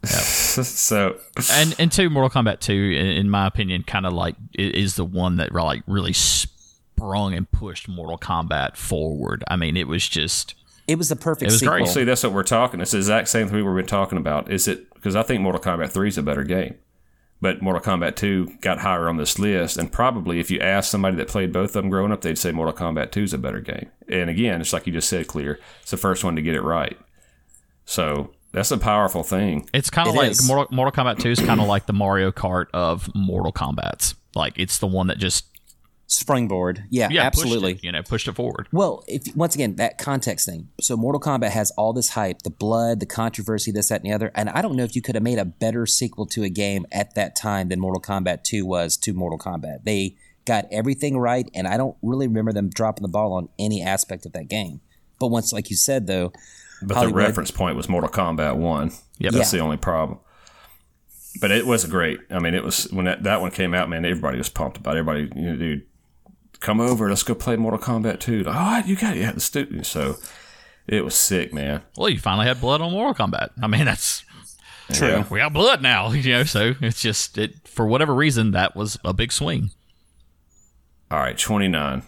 so, 0.04 1.16
and 1.52 1.74
and 1.78 1.90
two 1.90 2.08
Mortal 2.10 2.30
Kombat 2.30 2.60
two, 2.60 2.72
in, 2.96 3.06
in 3.06 3.30
my 3.30 3.46
opinion, 3.46 3.82
kind 3.82 4.06
of 4.06 4.12
like 4.12 4.36
is 4.54 4.94
the 4.94 5.04
one 5.04 5.36
that 5.36 5.52
like 5.52 5.82
really 5.88 6.12
sprung 6.12 7.34
and 7.34 7.50
pushed 7.50 7.88
Mortal 7.88 8.18
Kombat 8.18 8.76
forward. 8.76 9.42
I 9.48 9.56
mean, 9.56 9.76
it 9.76 9.88
was 9.88 10.06
just 10.08 10.54
It 10.86 10.96
was 10.98 11.08
the 11.08 11.16
perfect 11.16 11.42
It 11.50 11.52
was 11.54 11.58
sequel. 11.60 11.78
great. 11.78 11.88
see, 11.88 12.04
that's 12.04 12.22
what 12.22 12.32
we're 12.32 12.44
talking. 12.44 12.80
It's 12.80 12.92
the 12.92 12.98
exact 12.98 13.28
same 13.28 13.48
thing 13.48 13.64
we've 13.66 13.74
been 13.74 13.86
talking 13.86 14.18
about. 14.18 14.50
Is 14.52 14.68
it 14.68 14.86
because 14.98 15.16
I 15.16 15.22
think 15.22 15.40
Mortal 15.42 15.60
Kombat 15.60 15.90
3 15.90 16.08
is 16.08 16.18
a 16.18 16.22
better 16.22 16.44
game, 16.44 16.74
but 17.40 17.62
Mortal 17.62 17.82
Kombat 17.82 18.16
2 18.16 18.58
got 18.60 18.80
higher 18.80 19.08
on 19.08 19.16
this 19.16 19.38
list, 19.38 19.76
and 19.76 19.90
probably 19.90 20.40
if 20.40 20.50
you 20.50 20.60
ask 20.60 20.90
somebody 20.90 21.16
that 21.16 21.28
played 21.28 21.52
both 21.52 21.70
of 21.70 21.82
them 21.82 21.90
growing 21.90 22.12
up, 22.12 22.20
they'd 22.20 22.38
say 22.38 22.52
Mortal 22.52 22.74
Kombat 22.74 23.10
2 23.12 23.22
is 23.22 23.32
a 23.32 23.38
better 23.38 23.60
game. 23.60 23.90
And 24.08 24.28
again, 24.28 24.60
it's 24.60 24.72
like 24.72 24.86
you 24.86 24.92
just 24.92 25.08
said, 25.08 25.26
clear. 25.26 25.60
It's 25.82 25.90
the 25.90 25.96
first 25.96 26.24
one 26.24 26.36
to 26.36 26.42
get 26.42 26.54
it 26.54 26.62
right. 26.62 26.98
So 27.84 28.32
that's 28.52 28.70
a 28.70 28.78
powerful 28.78 29.22
thing. 29.22 29.68
It's 29.72 29.90
kind 29.90 30.08
of 30.08 30.14
It 30.14 30.18
like 30.18 30.30
is. 30.32 30.46
Mortal, 30.46 30.74
Mortal 30.74 31.04
Kombat 31.04 31.20
2 31.20 31.30
is 31.30 31.40
kind 31.40 31.60
of 31.60 31.66
like 31.66 31.86
the 31.86 31.92
Mario 31.92 32.30
Kart 32.30 32.66
of 32.74 33.08
Mortal 33.14 33.52
Kombat's. 33.52 34.14
Like 34.34 34.54
it's 34.56 34.78
the 34.78 34.86
one 34.86 35.06
that 35.08 35.18
just 35.18 35.46
Springboard. 36.10 36.84
Yeah, 36.90 37.08
yeah, 37.10 37.28
pushed 37.28 37.42
absolutely. 37.42 37.72
it, 37.74 37.84
you 37.84 37.92
know, 37.92 38.02
pushed 38.02 38.28
it 38.28 38.32
forward. 38.34 38.66
Well, 38.72 39.04
if 39.06 39.36
once 39.36 39.54
again 39.54 39.76
that 39.76 39.98
context 39.98 40.46
thing. 40.46 40.68
So 40.80 40.96
Mortal 40.96 41.20
Kombat 41.20 41.50
has 41.50 41.70
all 41.72 41.92
this 41.92 42.08
hype, 42.08 42.42
the 42.42 42.50
blood, 42.50 43.00
the 43.00 43.06
controversy, 43.06 43.70
this, 43.72 43.90
that, 43.90 44.00
and 44.02 44.10
the 44.10 44.14
other. 44.14 44.32
And 44.34 44.48
I 44.48 44.62
don't 44.62 44.74
know 44.74 44.84
if 44.84 44.96
you 44.96 45.02
could 45.02 45.14
have 45.16 45.22
made 45.22 45.38
a 45.38 45.44
better 45.44 45.84
sequel 45.84 46.24
to 46.28 46.42
a 46.44 46.48
game 46.48 46.86
at 46.92 47.14
that 47.14 47.36
time 47.36 47.68
than 47.68 47.78
Mortal 47.78 48.00
Kombat 48.00 48.42
2 48.44 48.64
was 48.64 48.96
to 48.98 49.12
Mortal 49.12 49.38
Kombat. 49.38 49.84
They 49.84 50.16
got 50.46 50.64
everything 50.72 51.18
right, 51.18 51.50
and 51.54 51.68
I 51.68 51.76
don't 51.76 51.96
really 52.00 52.26
remember 52.26 52.54
them 52.54 52.70
dropping 52.70 53.02
the 53.02 53.08
ball 53.08 53.34
on 53.34 53.50
any 53.58 53.82
aspect 53.82 54.24
of 54.24 54.32
that 54.32 54.48
game. 54.48 54.80
But 55.20 55.28
once, 55.28 55.52
like 55.52 55.68
you 55.68 55.76
said, 55.76 56.06
though, 56.06 56.32
But 56.82 56.94
Hollywood- 56.96 57.16
the 57.22 57.26
reference 57.26 57.50
point 57.50 57.76
was 57.76 57.86
Mortal 57.86 58.08
Kombat 58.08 58.56
1. 58.56 58.92
Yep. 59.18 59.32
That's 59.34 59.52
Yeah. 59.52 59.58
the 59.58 59.64
only 59.64 59.76
problem. 59.76 60.20
But 61.42 61.50
it 61.50 61.66
was 61.66 61.84
great. 61.84 62.18
I 62.30 62.38
mean, 62.38 62.54
it 62.54 62.64
was 62.64 62.90
when 62.90 63.04
that, 63.04 63.24
that 63.24 63.42
one 63.42 63.50
came 63.50 63.74
out, 63.74 63.90
man, 63.90 64.06
everybody 64.06 64.38
was 64.38 64.48
pumped 64.48 64.78
about 64.78 64.96
it. 64.96 65.00
Everybody, 65.00 65.30
you 65.38 65.50
know, 65.50 65.56
dude, 65.56 65.82
come 66.60 66.80
over, 66.80 67.08
let's 67.08 67.22
go 67.22 67.34
play 67.34 67.56
Mortal 67.56 67.80
Kombat 67.80 68.20
2. 68.20 68.42
Like, 68.44 68.54
All 68.54 68.60
right, 68.62 68.86
you 68.86 68.96
got 68.96 69.16
it. 69.16 69.20
Yeah, 69.20 69.30
let's 69.30 69.50
do 69.50 69.66
it. 69.70 69.86
So 69.86 70.16
it 70.86 71.04
was 71.04 71.14
sick, 71.14 71.52
man. 71.52 71.82
Well, 71.96 72.08
you 72.08 72.18
finally 72.18 72.46
had 72.46 72.60
blood 72.60 72.80
on 72.80 72.92
Mortal 72.92 73.26
Kombat. 73.26 73.50
I 73.62 73.66
mean, 73.66 73.84
that's 73.84 74.24
True. 74.92 75.24
We 75.30 75.38
got 75.38 75.52
blood 75.52 75.82
now, 75.82 76.10
you 76.12 76.32
know. 76.32 76.44
So 76.44 76.74
it's 76.80 77.00
just 77.00 77.38
it 77.38 77.68
for 77.68 77.86
whatever 77.86 78.14
reason 78.14 78.52
that 78.52 78.74
was 78.74 78.98
a 79.04 79.12
big 79.12 79.32
swing. 79.32 79.70
All 81.10 81.18
right, 81.18 81.38
29. 81.38 82.02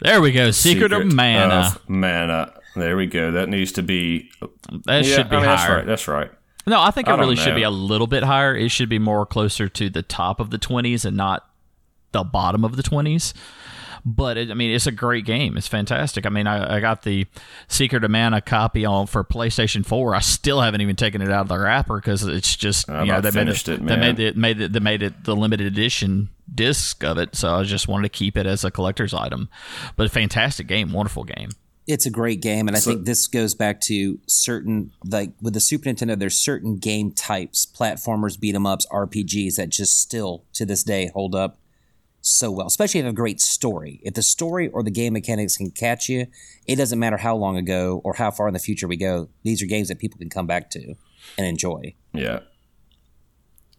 There 0.00 0.20
we 0.20 0.32
go. 0.32 0.50
Secret, 0.50 0.92
of 0.92 1.12
Mana. 1.12 1.54
of 1.76 1.88
Mana. 1.88 2.52
There 2.74 2.96
we 2.96 3.06
go. 3.06 3.30
That 3.30 3.48
needs 3.48 3.70
to 3.72 3.82
be. 3.82 4.30
that 4.86 5.04
yeah, 5.04 5.16
should 5.16 5.30
be 5.30 5.36
I 5.36 5.40
mean, 5.40 5.48
That's 5.48 5.62
higher. 5.62 5.76
right. 5.76 5.86
That's 5.86 6.08
right. 6.08 6.30
No, 6.66 6.80
I 6.80 6.90
think 6.90 7.08
I 7.08 7.12
it 7.12 7.16
don't 7.16 7.20
really 7.26 7.36
should 7.36 7.54
be 7.54 7.62
a 7.62 7.70
little 7.70 8.06
bit 8.06 8.22
higher. 8.22 8.56
It 8.56 8.70
should 8.70 8.88
be 8.88 8.98
more 8.98 9.26
closer 9.26 9.68
to 9.68 9.90
the 9.90 10.02
top 10.02 10.40
of 10.40 10.50
the 10.50 10.58
20s 10.58 11.04
and 11.04 11.16
not 11.16 11.48
the 12.12 12.22
bottom 12.24 12.64
of 12.64 12.76
the 12.76 12.82
20s. 12.82 13.32
but 14.04 14.36
it, 14.36 14.50
I 14.50 14.54
mean, 14.54 14.70
it's 14.74 14.86
a 14.88 14.92
great 14.92 15.24
game. 15.24 15.56
It's 15.56 15.68
fantastic. 15.68 16.26
I 16.26 16.28
mean, 16.28 16.46
I, 16.48 16.76
I 16.76 16.80
got 16.80 17.02
the 17.02 17.26
Secret 17.68 18.02
of 18.02 18.10
Mana 18.10 18.40
copy 18.40 18.84
on 18.84 19.06
for 19.06 19.22
PlayStation 19.22 19.86
Four. 19.86 20.14
I 20.14 20.20
still 20.20 20.60
haven't 20.60 20.80
even 20.80 20.96
taken 20.96 21.22
it 21.22 21.30
out 21.30 21.42
of 21.42 21.48
the 21.48 21.58
wrapper 21.58 21.96
because 21.96 22.24
it's 22.24 22.56
just 22.56 22.90
I've 22.90 23.06
you 23.06 23.12
know 23.12 23.20
not 23.20 23.22
they 23.22 23.28
made 23.30 23.34
finished 23.46 23.68
it, 23.68 23.84
they 23.86 23.96
made 23.96 24.18
it 24.18 24.36
made 24.36 24.60
it 24.60 24.72
they 24.72 24.80
made 24.80 25.02
it 25.02 25.22
the 25.24 25.36
limited 25.36 25.66
edition 25.68 26.30
disc 26.52 27.04
of 27.04 27.16
it. 27.18 27.36
So 27.36 27.54
I 27.54 27.62
just 27.62 27.86
wanted 27.86 28.02
to 28.04 28.08
keep 28.18 28.36
it 28.36 28.44
as 28.46 28.64
a 28.64 28.70
collector's 28.72 29.14
item. 29.14 29.48
But 29.96 30.06
a 30.06 30.10
fantastic 30.10 30.66
game, 30.66 30.92
wonderful 30.92 31.22
game. 31.24 31.50
it's 31.86 32.06
a 32.06 32.10
great 32.10 32.40
game 32.40 32.68
and 32.68 32.76
i 32.76 32.80
think 32.80 33.04
this 33.06 33.26
goes 33.26 33.56
back 33.56 33.80
to 33.80 34.20
certain 34.28 34.92
like 35.04 35.32
with 35.40 35.52
the 35.52 35.60
super 35.60 35.88
nintendo 35.88 36.16
there's 36.16 36.36
certain 36.38 36.76
game 36.78 37.10
types 37.10 37.66
platformers 37.66 38.38
beat 38.38 38.54
'em 38.54 38.64
ups 38.66 38.86
rpgs 38.92 39.56
that 39.56 39.68
just 39.68 40.00
still 40.00 40.44
to 40.52 40.64
this 40.64 40.84
day 40.84 41.10
hold 41.12 41.34
up 41.34 41.58
so 42.24 42.50
well 42.50 42.66
especially 42.68 43.00
if 43.00 43.02
you 43.02 43.06
have 43.06 43.12
a 43.12 43.16
great 43.16 43.40
story 43.40 44.00
if 44.04 44.14
the 44.14 44.22
story 44.22 44.68
or 44.68 44.82
the 44.82 44.90
game 44.90 45.12
mechanics 45.12 45.56
can 45.56 45.70
catch 45.70 46.08
you 46.08 46.24
it 46.66 46.76
doesn't 46.76 46.98
matter 47.00 47.16
how 47.16 47.34
long 47.36 47.56
ago 47.56 48.00
or 48.04 48.14
how 48.14 48.30
far 48.30 48.46
in 48.48 48.54
the 48.54 48.60
future 48.60 48.86
we 48.88 48.96
go 48.96 49.28
these 49.42 49.60
are 49.60 49.66
games 49.66 49.88
that 49.88 49.98
people 49.98 50.18
can 50.18 50.30
come 50.30 50.46
back 50.46 50.70
to 50.70 50.94
and 51.36 51.46
enjoy 51.46 51.94
Yeah. 52.14 52.40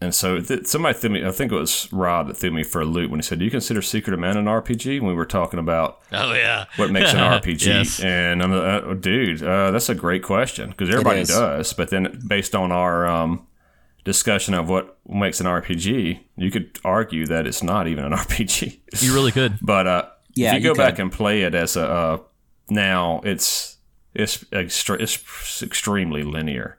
And 0.02 0.14
so 0.14 0.42
th- 0.42 0.66
somebody 0.66 0.98
threw 1.00 1.12
me, 1.12 1.26
I 1.26 1.32
think 1.32 1.54
it 1.54 1.56
was 1.56 1.88
Rob 1.94 2.28
that 2.28 2.36
threw 2.36 2.52
me 2.52 2.64
for 2.64 2.82
a 2.82 2.86
loop 2.86 3.10
when 3.10 3.20
he 3.22 3.24
said, 3.24 3.40
Do 3.40 3.46
you 3.46 3.52
consider 3.52 3.82
Secret 3.82 4.14
of 4.14 4.20
Mana 4.20 4.40
an 4.40 4.46
RPG? 4.48 5.00
When 5.00 5.08
we 5.08 5.14
were 5.14 5.26
talking 5.26 5.60
about 5.60 6.02
Oh 6.12 6.34
yeah, 6.34 6.66
what 6.76 6.92
makes 6.92 7.14
an 7.14 7.20
RPG. 7.42 7.66
Yes. 7.66 8.00
And 8.02 8.44
I'm 8.44 8.52
uh, 8.52 8.96
dude, 8.96 9.42
uh, 9.42 9.72
that's 9.72 9.88
a 9.88 9.96
great 9.96 10.22
question 10.22 10.72
because 10.72 10.90
everybody 10.90 11.24
does. 11.24 11.72
But 11.72 11.90
then 11.90 12.22
based 12.28 12.54
on 12.54 12.74
our 12.74 13.08
um, 13.08 13.48
discussion 14.04 14.54
of 14.54 14.68
what 14.70 14.98
makes 15.08 15.40
an 15.40 15.46
RPG, 15.48 16.20
you 16.38 16.52
could 16.52 16.78
argue 16.84 17.26
that 17.28 17.48
it's 17.48 17.64
not 17.64 17.88
even 17.88 18.04
an 18.06 18.12
RPG. 18.18 18.80
you 19.02 19.14
really 19.14 19.32
could. 19.32 19.58
But 19.62 19.88
uh, 19.88 20.06
Yeah, 20.36 20.56
if 20.56 20.62
you 20.64 20.70
you 20.70 20.76
go 20.76 20.78
back 20.78 21.00
and 21.00 21.12
play 21.12 21.44
it 21.44 21.56
as 21.56 21.76
a 21.76 21.88
uh, 21.88 22.18
now, 22.70 23.22
it's 23.24 23.78
it's 24.14 24.44
extre- 24.46 25.00
it's 25.02 25.64
extremely 25.64 26.24
linear. 26.24 26.78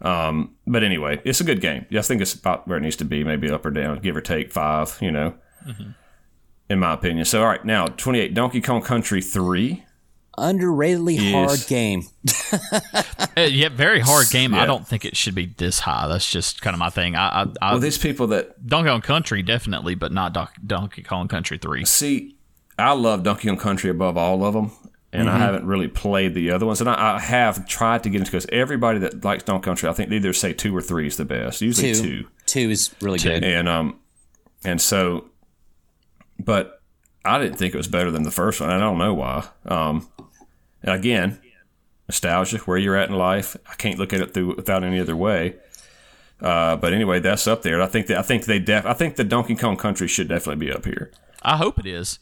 Um, 0.00 0.54
but 0.66 0.82
anyway, 0.82 1.20
it's 1.24 1.40
a 1.40 1.44
good 1.44 1.60
game. 1.60 1.86
Yeah, 1.88 2.00
I 2.00 2.02
think 2.02 2.20
it's 2.20 2.34
about 2.34 2.68
where 2.68 2.76
it 2.78 2.82
needs 2.82 2.96
to 2.96 3.04
be, 3.04 3.24
maybe 3.24 3.50
up 3.50 3.64
or 3.64 3.70
down, 3.70 4.00
give 4.00 4.16
or 4.16 4.20
take 4.20 4.52
five. 4.52 4.98
You 5.00 5.10
know, 5.12 5.34
in 6.68 6.78
my 6.78 6.92
opinion. 6.94 7.24
So 7.24 7.40
all 7.42 7.48
right, 7.48 7.64
now 7.64 7.86
twenty 7.86 8.18
eight, 8.20 8.34
Donkey 8.34 8.60
Kong 8.60 8.82
Country 8.82 9.22
three. 9.22 9.84
Underratedly 10.38 11.16
Yes. 11.20 11.32
hard 11.34 11.68
game 11.68 12.04
Uh, 13.36 13.40
yeah, 13.42 13.68
very 13.68 14.00
hard 14.00 14.28
game. 14.30 14.52
Yeah. 14.54 14.62
I 14.62 14.66
don't 14.66 14.86
think 14.86 15.04
it 15.04 15.16
should 15.16 15.34
be 15.34 15.46
this 15.46 15.80
high. 15.80 16.06
That's 16.08 16.30
just 16.30 16.62
kind 16.62 16.74
of 16.74 16.78
my 16.78 16.90
thing. 16.90 17.16
I, 17.16 17.42
I, 17.42 17.46
I 17.60 17.70
Well, 17.72 17.80
these 17.80 17.98
people 17.98 18.26
that 18.28 18.66
Donkey 18.66 18.88
Kong 18.90 19.00
Country 19.00 19.42
definitely, 19.42 19.94
but 19.94 20.12
not 20.12 20.32
Doc, 20.32 20.54
Donkey 20.64 21.02
Kong 21.02 21.26
Country 21.28 21.58
Three. 21.58 21.84
see, 21.84 22.36
I 22.78 22.92
love 22.92 23.22
Donkey 23.24 23.48
Kong 23.48 23.56
Country 23.56 23.90
above 23.90 24.16
all 24.16 24.44
of 24.44 24.54
them. 24.54 24.70
And 25.12 25.28
Mm-hmm. 25.28 25.36
I 25.36 25.38
haven't 25.40 25.64
really 25.66 25.86
played 25.86 26.34
the 26.34 26.50
other 26.50 26.66
ones, 26.66 26.80
and 26.80 26.90
I, 26.90 27.14
I 27.16 27.20
have 27.20 27.66
tried 27.68 28.02
to 28.02 28.10
get 28.10 28.18
into 28.18 28.30
because 28.32 28.46
everybody 28.50 28.98
that 29.00 29.24
likes 29.24 29.44
Donkey 29.44 29.64
Kong 29.64 29.72
Country, 29.74 29.88
I 29.88 29.92
think 29.92 30.10
they 30.10 30.16
either 30.16 30.32
say 30.32 30.52
two 30.52 30.76
or 30.76 30.82
three 30.82 31.06
is 31.06 31.16
the 31.16 31.24
best. 31.24 31.60
Usually 31.60 31.92
two 31.94 32.02
two. 32.02 32.28
two 32.46 32.70
is 32.70 32.92
really 33.00 33.18
good 33.20 33.44
and 33.44 33.68
um 33.68 33.98
and 34.64 34.80
so 34.80 35.26
but 36.38 36.80
i 37.24 37.38
didn't 37.38 37.56
think 37.56 37.74
it 37.74 37.76
was 37.76 37.86
better 37.88 38.10
than 38.10 38.22
the 38.24 38.30
first 38.30 38.60
one 38.60 38.70
i 38.70 38.78
don't 38.78 38.98
know 38.98 39.14
why 39.14 39.46
um 39.66 40.08
and 40.84 40.94
again 40.94 41.40
nostalgia 42.08 42.58
where 42.58 42.78
you're 42.78 42.96
at 42.96 43.08
in 43.08 43.16
life 43.16 43.56
i 43.68 43.74
can't 43.74 43.98
look 43.98 44.12
at 44.12 44.20
it 44.20 44.32
through 44.32 44.54
without 44.54 44.84
any 44.84 45.00
other 45.00 45.16
way 45.16 45.56
uh, 46.40 46.76
but 46.76 46.92
anyway, 46.92 47.20
that's 47.20 47.46
up 47.46 47.62
there. 47.62 47.80
I 47.80 47.86
think 47.86 48.08
that 48.08 48.18
I 48.18 48.22
think 48.22 48.44
they 48.44 48.58
def 48.58 48.84
I 48.84 48.92
think 48.92 49.14
the 49.16 49.24
Donkey 49.24 49.54
Kong 49.54 49.76
Country 49.76 50.08
should 50.08 50.28
definitely 50.28 50.66
be 50.66 50.70
up 50.72 50.84
here. 50.84 51.12
I 51.42 51.56
hope 51.56 51.78
it 51.78 51.86
is. 51.86 52.18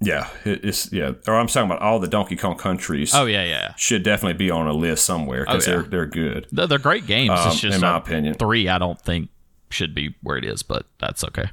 Yeah, 0.00 0.28
it, 0.44 0.64
it's 0.64 0.90
yeah. 0.92 1.12
Or 1.26 1.34
I'm 1.34 1.48
talking 1.48 1.68
about 1.70 1.82
all 1.82 1.98
the 1.98 2.06
Donkey 2.06 2.36
Kong 2.36 2.56
countries. 2.56 3.12
Oh 3.14 3.26
yeah, 3.26 3.44
yeah. 3.44 3.74
should 3.76 4.04
definitely 4.04 4.38
be 4.38 4.50
on 4.50 4.68
a 4.68 4.72
list 4.72 5.04
somewhere 5.04 5.44
because 5.44 5.66
Oh, 5.66 5.70
yeah. 5.70 5.76
they're 5.78 5.88
they're 5.90 6.06
good. 6.06 6.46
They're, 6.52 6.66
they're 6.68 6.78
great 6.78 7.06
games. 7.06 7.30
Um, 7.30 7.48
it's 7.48 7.60
just 7.60 7.74
in 7.74 7.80
my 7.80 7.96
opinion. 7.98 8.34
three. 8.34 8.68
I 8.68 8.78
don't 8.78 8.98
think 9.02 9.28
should 9.70 9.92
be 9.94 10.14
where 10.22 10.36
it 10.38 10.44
is, 10.44 10.62
but 10.62 10.86
that's 11.00 11.24
okay. 11.24 11.50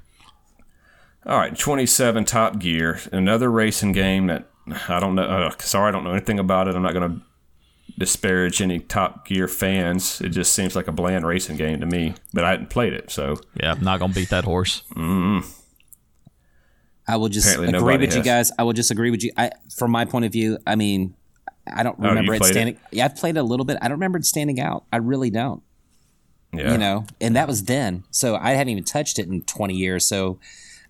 All 1.25 1.37
right, 1.39 1.57
27 1.57 2.23
Top 2.25 2.59
Gear, 2.59 2.99
another 3.11 3.49
racing 3.51 3.93
game 3.93 4.27
that 4.27 4.47
I 4.89 4.99
don't 4.99 5.15
know. 5.15 5.23
Uh, 5.23 5.51
sorry, 5.59 5.89
I 5.89 5.91
don't 5.91 6.03
know 6.03 6.11
anything 6.11 6.39
about 6.39 6.67
it. 6.67 6.75
I'm 6.75 6.81
not 6.83 6.93
going 6.93 7.09
to 7.19 7.21
disparage 7.99 8.61
any 8.61 8.79
Top 8.79 9.25
Gear 9.27 9.47
fans. 9.47 10.19
It 10.21 10.29
just 10.29 10.53
seems 10.53 10.75
like 10.75 10.87
a 10.87 10.91
bland 10.91 11.25
racing 11.25 11.55
game 11.57 11.79
to 11.81 11.85
me, 11.85 12.15
but 12.33 12.43
I 12.43 12.49
hadn't 12.51 12.69
played 12.69 12.93
it, 12.93 13.11
so 13.11 13.37
Yeah, 13.61 13.71
I'm 13.73 13.83
not 13.83 13.99
gonna 13.99 14.11
beat 14.13 14.29
that 14.29 14.43
horse. 14.43 14.81
I 17.07 17.17
will 17.17 17.29
just 17.29 17.45
Apparently 17.47 17.67
agree 17.69 17.79
nobody 17.79 18.07
with 18.07 18.15
you 18.15 18.23
guys. 18.23 18.51
I 18.57 18.63
will 18.63 18.73
just 18.73 18.89
agree 18.91 19.11
with 19.11 19.23
you. 19.23 19.31
I, 19.37 19.51
from 19.77 19.91
my 19.91 20.05
point 20.05 20.25
of 20.25 20.31
view, 20.31 20.57
I 20.65 20.75
mean, 20.75 21.13
I 21.71 21.83
don't 21.83 21.95
Oh, 21.99 22.09
remember 22.09 22.33
it 22.33 22.39
played 22.39 22.49
it? 22.49 22.53
standing. 22.53 22.79
Yeah, 22.91 23.05
I've 23.05 23.15
played 23.15 23.37
it 23.37 23.39
a 23.39 23.43
little 23.43 23.65
bit. 23.65 23.77
I 23.81 23.87
don't 23.87 23.97
remember 23.97 24.17
it 24.17 24.25
standing 24.25 24.59
out. 24.59 24.85
I 24.91 24.97
really 24.97 25.29
don't. 25.29 25.61
yeah. 26.51 26.71
You 26.71 26.77
know, 26.79 27.05
and 27.21 27.35
that 27.35 27.47
was 27.47 27.65
then. 27.65 28.03
So 28.09 28.35
I 28.35 28.51
hadn't 28.51 28.69
even 28.69 28.83
touched 28.83 29.19
it 29.19 29.27
in 29.27 29.41
20 29.43 29.75
years. 29.75 30.07
So 30.07 30.39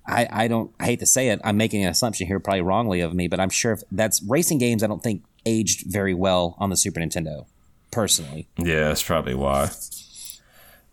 I, 0.07 0.27
I 0.31 0.47
don't. 0.47 0.71
I 0.79 0.85
hate 0.85 0.99
to 0.99 1.05
say 1.05 1.29
it. 1.29 1.39
I'm 1.43 1.57
making 1.57 1.83
an 1.83 1.89
assumption 1.89 2.27
here, 2.27 2.39
probably 2.39 2.61
wrongly 2.61 3.01
of 3.01 3.13
me, 3.13 3.27
but 3.27 3.39
I'm 3.39 3.49
sure 3.49 3.73
if 3.73 3.81
that's 3.91 4.21
racing 4.23 4.59
games. 4.59 4.83
I 4.83 4.87
don't 4.87 5.01
think 5.01 5.23
aged 5.45 5.85
very 5.91 6.13
well 6.13 6.55
on 6.59 6.69
the 6.69 6.77
Super 6.77 6.99
Nintendo, 6.99 7.45
personally. 7.91 8.47
Yeah, 8.57 8.89
that's 8.89 9.03
probably 9.03 9.33
why. 9.35 9.71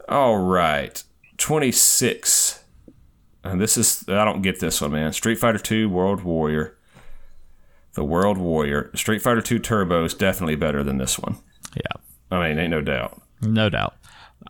All 0.08 0.38
right, 0.38 1.02
26. 1.38 2.64
And 3.44 3.60
this 3.60 3.76
is 3.76 4.04
I 4.08 4.24
don't 4.24 4.42
get 4.42 4.60
this 4.60 4.80
one, 4.80 4.92
man. 4.92 5.12
Street 5.12 5.38
Fighter 5.38 5.58
2 5.58 5.88
World 5.88 6.22
Warrior. 6.22 6.76
The 7.94 8.04
World 8.04 8.38
Warrior. 8.38 8.90
Street 8.94 9.20
Fighter 9.20 9.42
2 9.42 9.58
Turbo 9.58 10.04
is 10.04 10.14
definitely 10.14 10.56
better 10.56 10.82
than 10.82 10.98
this 10.98 11.18
one. 11.18 11.36
Yeah, 11.74 12.00
I 12.30 12.48
mean, 12.48 12.58
ain't 12.58 12.70
no 12.70 12.80
doubt. 12.80 13.20
no 13.40 13.68
doubt. 13.68 13.94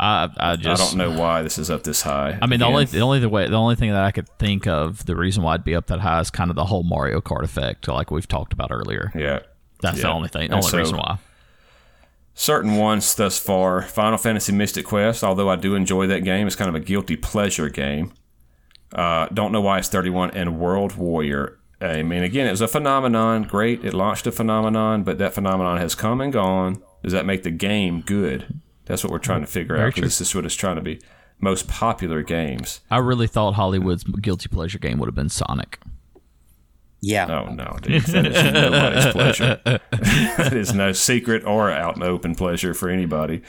I 0.02 0.28
I 0.36 0.56
just 0.56 0.82
I 0.82 0.86
don't 0.86 0.96
know 0.98 1.20
why 1.20 1.42
this 1.42 1.58
is 1.58 1.70
up 1.70 1.82
this 1.84 2.02
high. 2.02 2.38
I 2.42 2.46
mean, 2.46 2.58
the 2.60 2.66
only 2.66 2.84
the 2.86 3.00
only 3.00 3.18
the 3.20 3.28
way 3.28 3.46
the 3.48 3.56
only 3.56 3.76
thing 3.76 3.90
that 3.92 4.02
I 4.04 4.10
could 4.10 4.28
think 4.38 4.66
of 4.66 5.06
the 5.06 5.14
reason 5.14 5.42
why 5.42 5.54
it'd 5.54 5.64
be 5.64 5.74
up 5.76 5.86
that 5.86 6.00
high 6.00 6.20
is 6.20 6.30
kind 6.30 6.50
of 6.50 6.56
the 6.56 6.64
whole 6.64 6.82
Mario 6.82 7.20
Kart 7.20 7.44
effect, 7.44 7.86
like 7.88 8.10
we've 8.10 8.26
talked 8.28 8.52
about 8.52 8.70
earlier. 8.72 9.12
yeah, 9.14 9.40
That's 9.80 10.02
the 10.02 10.10
only 10.10 10.28
thing, 10.28 10.48
the 10.48 10.54
And 10.56 10.64
only 10.64 10.68
so- 10.70 10.78
reason 10.78 10.96
why. 10.96 11.18
certain 12.34 12.76
ones 12.76 13.14
thus 13.14 13.38
far. 13.38 13.82
Final 13.82 14.18
Fantasy 14.18 14.52
Mystic 14.52 14.86
Quest, 14.86 15.22
although 15.22 15.48
I 15.50 15.56
do 15.56 15.74
enjoy 15.74 16.06
that 16.08 16.24
game, 16.24 16.46
it's 16.46 16.56
kind 16.56 16.68
of 16.68 16.74
a 16.74 16.80
guilty 16.80 17.16
pleasure 17.16 17.68
game. 17.68 18.12
Uh, 18.94 19.26
don't 19.32 19.52
know 19.52 19.60
why 19.60 19.78
it's 19.78 19.88
31. 19.88 20.30
And 20.32 20.58
World 20.58 20.96
Warrior. 20.96 21.58
I 21.80 22.02
mean, 22.02 22.22
again, 22.22 22.46
it 22.46 22.50
was 22.50 22.60
a 22.60 22.68
phenomenon. 22.68 23.42
Great, 23.44 23.84
it 23.84 23.92
launched 23.94 24.26
a 24.26 24.32
phenomenon, 24.32 25.02
but 25.02 25.18
that 25.18 25.34
phenomenon 25.34 25.78
has 25.78 25.94
come 25.94 26.20
and 26.20 26.32
gone. 26.32 26.82
Does 27.02 27.12
that 27.12 27.26
make 27.26 27.42
the 27.42 27.50
game 27.50 28.02
good? 28.02 28.60
That's 28.92 29.02
what 29.02 29.10
we're 29.10 29.20
trying 29.20 29.40
to 29.40 29.46
figure 29.46 29.76
Very 29.76 29.88
out. 29.88 29.94
'cause 29.94 30.02
This 30.02 30.20
is 30.20 30.34
what 30.34 30.44
it's 30.44 30.54
trying 30.54 30.76
to 30.76 30.82
be. 30.82 31.00
Most 31.40 31.66
popular 31.66 32.22
games. 32.22 32.80
I 32.90 32.98
really 32.98 33.26
thought 33.26 33.54
Hollywood's 33.54 34.04
guilty 34.04 34.50
pleasure 34.50 34.78
game 34.78 34.98
would 34.98 35.06
have 35.06 35.14
been 35.14 35.30
Sonic. 35.30 35.78
Yeah. 37.00 37.24
Oh 37.26 37.50
no, 37.54 37.78
dude, 37.80 38.02
that 38.02 38.26
is 38.26 38.52
nobody's 38.52 39.06
pleasure. 39.06 39.60
that 39.64 40.52
is 40.52 40.74
no 40.74 40.92
secret 40.92 41.42
or 41.46 41.70
out 41.70 41.94
and 41.94 42.04
open 42.04 42.34
pleasure 42.34 42.74
for 42.74 42.90
anybody. 42.90 43.40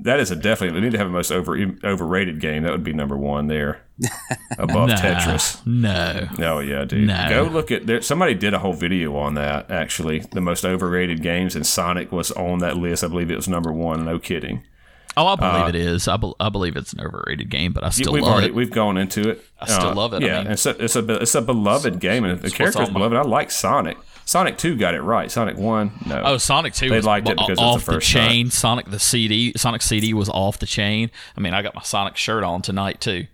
That 0.00 0.20
is 0.20 0.30
a 0.30 0.36
definitely. 0.36 0.78
We 0.80 0.84
need 0.84 0.92
to 0.92 0.98
have 0.98 1.06
a 1.06 1.10
most 1.10 1.30
over 1.30 1.56
overrated 1.84 2.40
game. 2.40 2.64
That 2.64 2.72
would 2.72 2.84
be 2.84 2.92
number 2.92 3.16
one 3.16 3.46
there, 3.46 3.80
above 4.58 4.90
Tetris. 4.98 5.64
No. 5.66 6.28
Oh 6.40 6.58
yeah, 6.58 6.84
dude. 6.84 7.06
No. 7.06 7.26
Go 7.28 7.42
look 7.44 7.70
at 7.70 7.86
there. 7.86 8.02
Somebody 8.02 8.34
did 8.34 8.54
a 8.54 8.58
whole 8.58 8.72
video 8.74 9.16
on 9.16 9.34
that. 9.34 9.70
Actually, 9.70 10.18
the 10.32 10.40
most 10.40 10.64
overrated 10.64 11.22
games, 11.22 11.54
and 11.56 11.66
Sonic 11.66 12.10
was 12.12 12.32
on 12.32 12.58
that 12.58 12.76
list. 12.76 13.04
I 13.04 13.08
believe 13.08 13.30
it 13.30 13.36
was 13.36 13.48
number 13.48 13.72
one. 13.72 14.04
No 14.04 14.18
kidding. 14.18 14.64
Oh, 15.16 15.28
I 15.28 15.36
believe 15.36 15.64
uh, 15.64 15.68
it 15.68 15.74
is. 15.76 16.08
I, 16.08 16.16
bel 16.16 16.34
I 16.40 16.48
believe 16.48 16.74
it's 16.74 16.92
an 16.92 17.00
overrated 17.00 17.48
game, 17.48 17.72
but 17.72 17.84
I 17.84 17.90
still 17.90 18.12
we've 18.12 18.24
love 18.24 18.32
already 18.32 18.48
it. 18.48 18.54
we've 18.56 18.72
gone 18.72 18.98
into 18.98 19.30
it. 19.30 19.44
I 19.60 19.66
still 19.66 19.90
uh, 19.90 19.94
love 19.94 20.12
it. 20.12 20.24
I 20.24 20.26
Yeah, 20.26 20.42
mean- 20.42 20.52
it's 20.52 20.66
a 20.66 20.70
it's 20.84 20.96
a 20.96 21.22
it's 21.22 21.34
a 21.36 21.40
beloved 21.40 22.00
game, 22.00 22.24
and 22.24 22.40
the 22.42 22.50
character's 22.50 22.88
on 22.88 22.92
my- 22.92 22.98
beloved. 22.98 23.16
I 23.16 23.22
like 23.22 23.52
Sonic. 23.52 23.96
Sonic 24.26 24.56
Two 24.58 24.76
got 24.76 24.94
it 24.94 25.02
right. 25.02 25.30
Sonic 25.30 25.56
One, 25.56 25.92
no. 26.06 26.22
Oh, 26.24 26.36
Sonic 26.38 26.72
Two. 26.74 26.88
They 26.88 26.96
was 26.96 27.04
liked 27.04 27.28
it 27.28 27.32
o- 27.32 27.34
because 27.36 27.50
it's 27.50 27.60
off 27.60 27.84
the 27.84 27.92
first 27.94 28.08
chain. 28.08 28.50
Sonic 28.50 28.86
the 28.90 28.98
CD. 28.98 29.52
Sonic 29.56 29.82
CD 29.82 30.14
was 30.14 30.28
off 30.30 30.58
the 30.58 30.66
chain. 30.66 31.10
I 31.36 31.40
mean, 31.40 31.52
I 31.54 31.62
got 31.62 31.74
my 31.74 31.82
Sonic 31.82 32.16
shirt 32.16 32.42
on 32.44 32.62
tonight 32.62 33.00
too, 33.00 33.26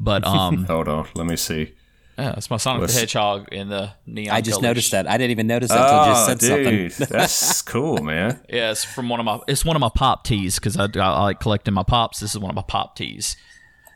but 0.00 0.24
um, 0.26 0.64
Hold 0.64 0.88
on, 0.88 1.06
let 1.14 1.26
me 1.26 1.36
see. 1.36 1.74
yeah, 2.18 2.34
it's 2.36 2.50
my 2.50 2.56
Sonic 2.56 2.80
Let's- 2.80 2.94
the 2.94 3.00
Hedgehog 3.00 3.48
in 3.52 3.68
the 3.68 3.90
neon. 4.06 4.34
I 4.34 4.40
just 4.40 4.54
colors. 4.56 4.62
noticed 4.62 4.90
that. 4.92 5.06
I 5.06 5.18
didn't 5.18 5.32
even 5.32 5.46
notice 5.46 5.68
that 5.70 5.82
until 5.82 5.96
you 5.96 6.10
Oh, 6.10 6.14
just 6.14 6.26
said 6.26 6.38
dude, 6.64 6.92
something. 6.92 7.16
that's 7.18 7.62
cool, 7.74 7.98
man. 8.02 8.40
Yeah, 8.48 8.70
it's 8.70 8.84
from 8.84 9.08
one 9.10 9.20
of 9.20 9.26
my. 9.26 9.40
It's 9.48 9.64
one 9.66 9.76
of 9.76 9.80
my 9.80 9.90
pop 9.94 10.24
tees 10.24 10.54
because 10.58 10.76
I, 10.78 10.84
I 10.94 11.22
like 11.24 11.40
collecting 11.40 11.74
my 11.74 11.82
pops. 11.82 12.20
This 12.20 12.34
is 12.34 12.38
one 12.40 12.50
of 12.50 12.56
my 12.56 12.64
pop 12.66 12.96
tees, 12.96 13.36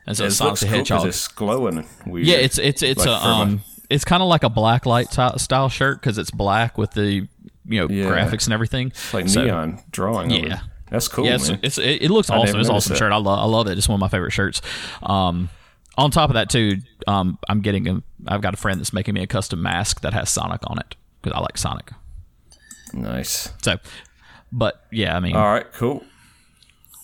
and 0.05 0.15
so 0.15 0.23
It 0.23 0.27
it's 0.27 0.35
Sonic 0.37 0.59
the 0.59 0.65
cool 0.67 0.69
'cause 0.77 0.77
Hedgehog. 0.89 1.07
it's 1.07 1.27
glowing 1.29 1.87
weird. 2.05 2.27
Yeah, 2.27 2.35
it's 2.37 2.59
it's 2.59 2.83
it's 2.83 2.99
Like 3.05 3.09
a 3.09 3.19
from 3.19 3.27
a- 3.29 3.41
um, 3.41 3.61
it's 3.93 4.03
kind 4.05 4.21
of 4.23 4.29
like 4.29 4.43
a 4.43 4.49
black 4.49 4.85
light 4.85 5.11
ty- 5.11 5.35
style 5.37 5.69
shirt 5.69 5.99
because 6.01 6.17
it's 6.17 6.31
black 6.31 6.77
with 6.77 6.91
the 6.91 7.27
you 7.65 7.79
know 7.79 7.87
Yeah. 7.89 8.05
graphics 8.05 8.45
and 8.45 8.53
everything. 8.53 8.87
It's 8.87 9.13
like 9.13 9.29
So, 9.29 9.43
neon 9.43 9.79
drawing. 9.91 10.29
Yeah. 10.31 10.59
That's 10.89 11.07
cool, 11.07 11.25
Yeah, 11.25 11.35
it's, 11.35 11.49
it's 11.49 11.77
it, 11.79 12.11
looks 12.11 12.29
awesome. 12.29 12.59
It's 12.59 12.69
an 12.69 12.75
awesome 12.75 12.93
that. 12.93 12.99
shirt. 12.99 13.11
I 13.11 13.15
love 13.17 13.39
I 13.39 13.45
love 13.45 13.67
it. 13.67 13.77
It's 13.77 13.87
one 13.89 13.95
of 13.95 14.01
my 14.01 14.09
favorite 14.09 14.31
shirts. 14.31 14.61
Um, 15.01 15.49
On 15.97 16.11
top 16.11 16.29
of 16.29 16.33
that, 16.35 16.49
too, 16.49 16.77
um, 17.07 17.37
I'm 17.49 17.61
getting 17.61 17.87
a. 17.87 18.03
I've 18.27 18.41
got 18.41 18.53
a 18.53 18.57
friend 18.57 18.79
that's 18.79 18.93
making 18.93 19.13
me 19.15 19.21
a 19.23 19.27
custom 19.27 19.61
mask 19.61 20.01
that 20.01 20.13
has 20.13 20.29
Sonic 20.29 20.61
on 20.67 20.77
it 20.79 20.95
because 21.21 21.35
I 21.37 21.41
like 21.41 21.57
Sonic. 21.57 21.91
Nice. 22.93 23.51
So, 23.63 23.77
but 24.51 24.85
yeah, 24.91 25.15
I 25.15 25.19
mean, 25.19 25.35
All 25.35 25.45
right, 25.51 25.71
cool. 25.73 26.03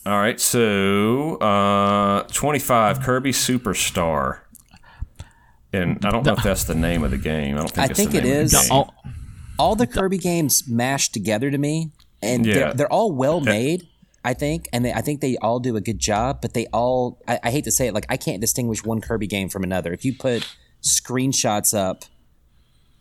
All 0.06 0.18
right, 0.18 0.40
so 0.40 1.36
uh, 1.38 2.24
25 2.32 3.02
Kirby 3.02 3.32
Superstar. 3.32 4.40
And 5.72 6.04
I 6.06 6.10
don't 6.12 6.26
know 6.26 6.34
if 6.34 6.44
that's 6.44 6.64
the 6.64 6.76
name 6.76 7.04
of 7.04 7.12
the 7.12 7.18
game. 7.18 7.56
I 7.56 7.60
don't 7.60 7.68
think 7.72 7.78
I 7.80 7.86
it's 7.92 8.00
think 8.00 8.12
the 8.12 8.18
it 8.20 8.24
name 8.24 8.32
of 8.46 8.52
the 8.52 8.58
is. 8.58 8.70
game. 8.70 8.72
oh, 8.72 8.90
all 9.60 9.76
the 9.76 9.86
Kirby 9.88 10.18
games 10.18 10.64
mashed 10.68 11.14
together 11.14 11.52
to 11.52 11.58
me, 11.58 11.92
and 12.22 12.46
Yeah. 12.46 12.54
they're, 12.54 12.74
they're 12.74 12.94
all 12.94 13.12
well 13.12 13.38
eh. 13.42 13.52
made. 13.52 13.88
I 14.26 14.34
think, 14.34 14.68
and 14.74 14.84
they, 14.84 14.92
I 14.92 15.00
think 15.02 15.22
they 15.22 15.38
all 15.38 15.60
do 15.62 15.78
a 15.78 15.82
good 15.82 15.98
job. 16.00 16.42
But 16.42 16.54
they 16.54 16.66
all, 16.74 17.22
I, 17.28 17.40
I 17.44 17.52
hate 17.52 17.64
to 17.64 17.72
say 17.72 17.88
it, 17.88 17.94
like 17.94 18.06
I 18.10 18.18
can't 18.18 18.42
distinguish 18.42 18.84
one 18.84 19.00
Kirby 19.00 19.28
game 19.28 19.48
from 19.48 19.64
another. 19.64 19.94
If 19.94 20.04
you 20.04 20.14
put 20.14 20.46
screenshots 20.84 21.74
up, 21.78 22.04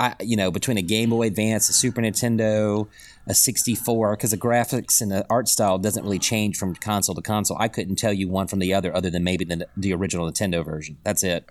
I, 0.01 0.14
you 0.21 0.37
know, 0.37 0.53
between 0.53 0.79
a 0.79 0.83
Game 0.83 1.11
Boy 1.11 1.27
Advance, 1.27 1.69
a 1.69 1.73
Super 1.73 2.01
Nintendo, 2.01 2.87
a 3.27 3.35
64, 3.35 4.12
because 4.16 4.31
the 4.31 4.37
graphics 4.37 5.01
and 5.01 5.11
the 5.11 5.27
art 5.29 5.49
style 5.49 5.77
doesn't 5.79 6.05
really 6.05 6.21
change 6.21 6.57
from 6.57 6.75
console 6.77 7.16
to 7.16 7.23
console. 7.23 7.57
I 7.59 7.66
couldn't 7.66 7.97
tell 7.97 8.12
you 8.12 8.29
one 8.29 8.47
from 8.47 8.61
the 8.61 8.73
other, 8.73 8.95
other 8.95 9.11
than 9.11 9.25
maybe 9.25 9.45
the, 9.45 9.66
the 9.77 9.93
original 9.93 10.31
Nintendo 10.31 10.64
version. 10.64 10.99
That's 11.03 11.25
it. 11.25 11.51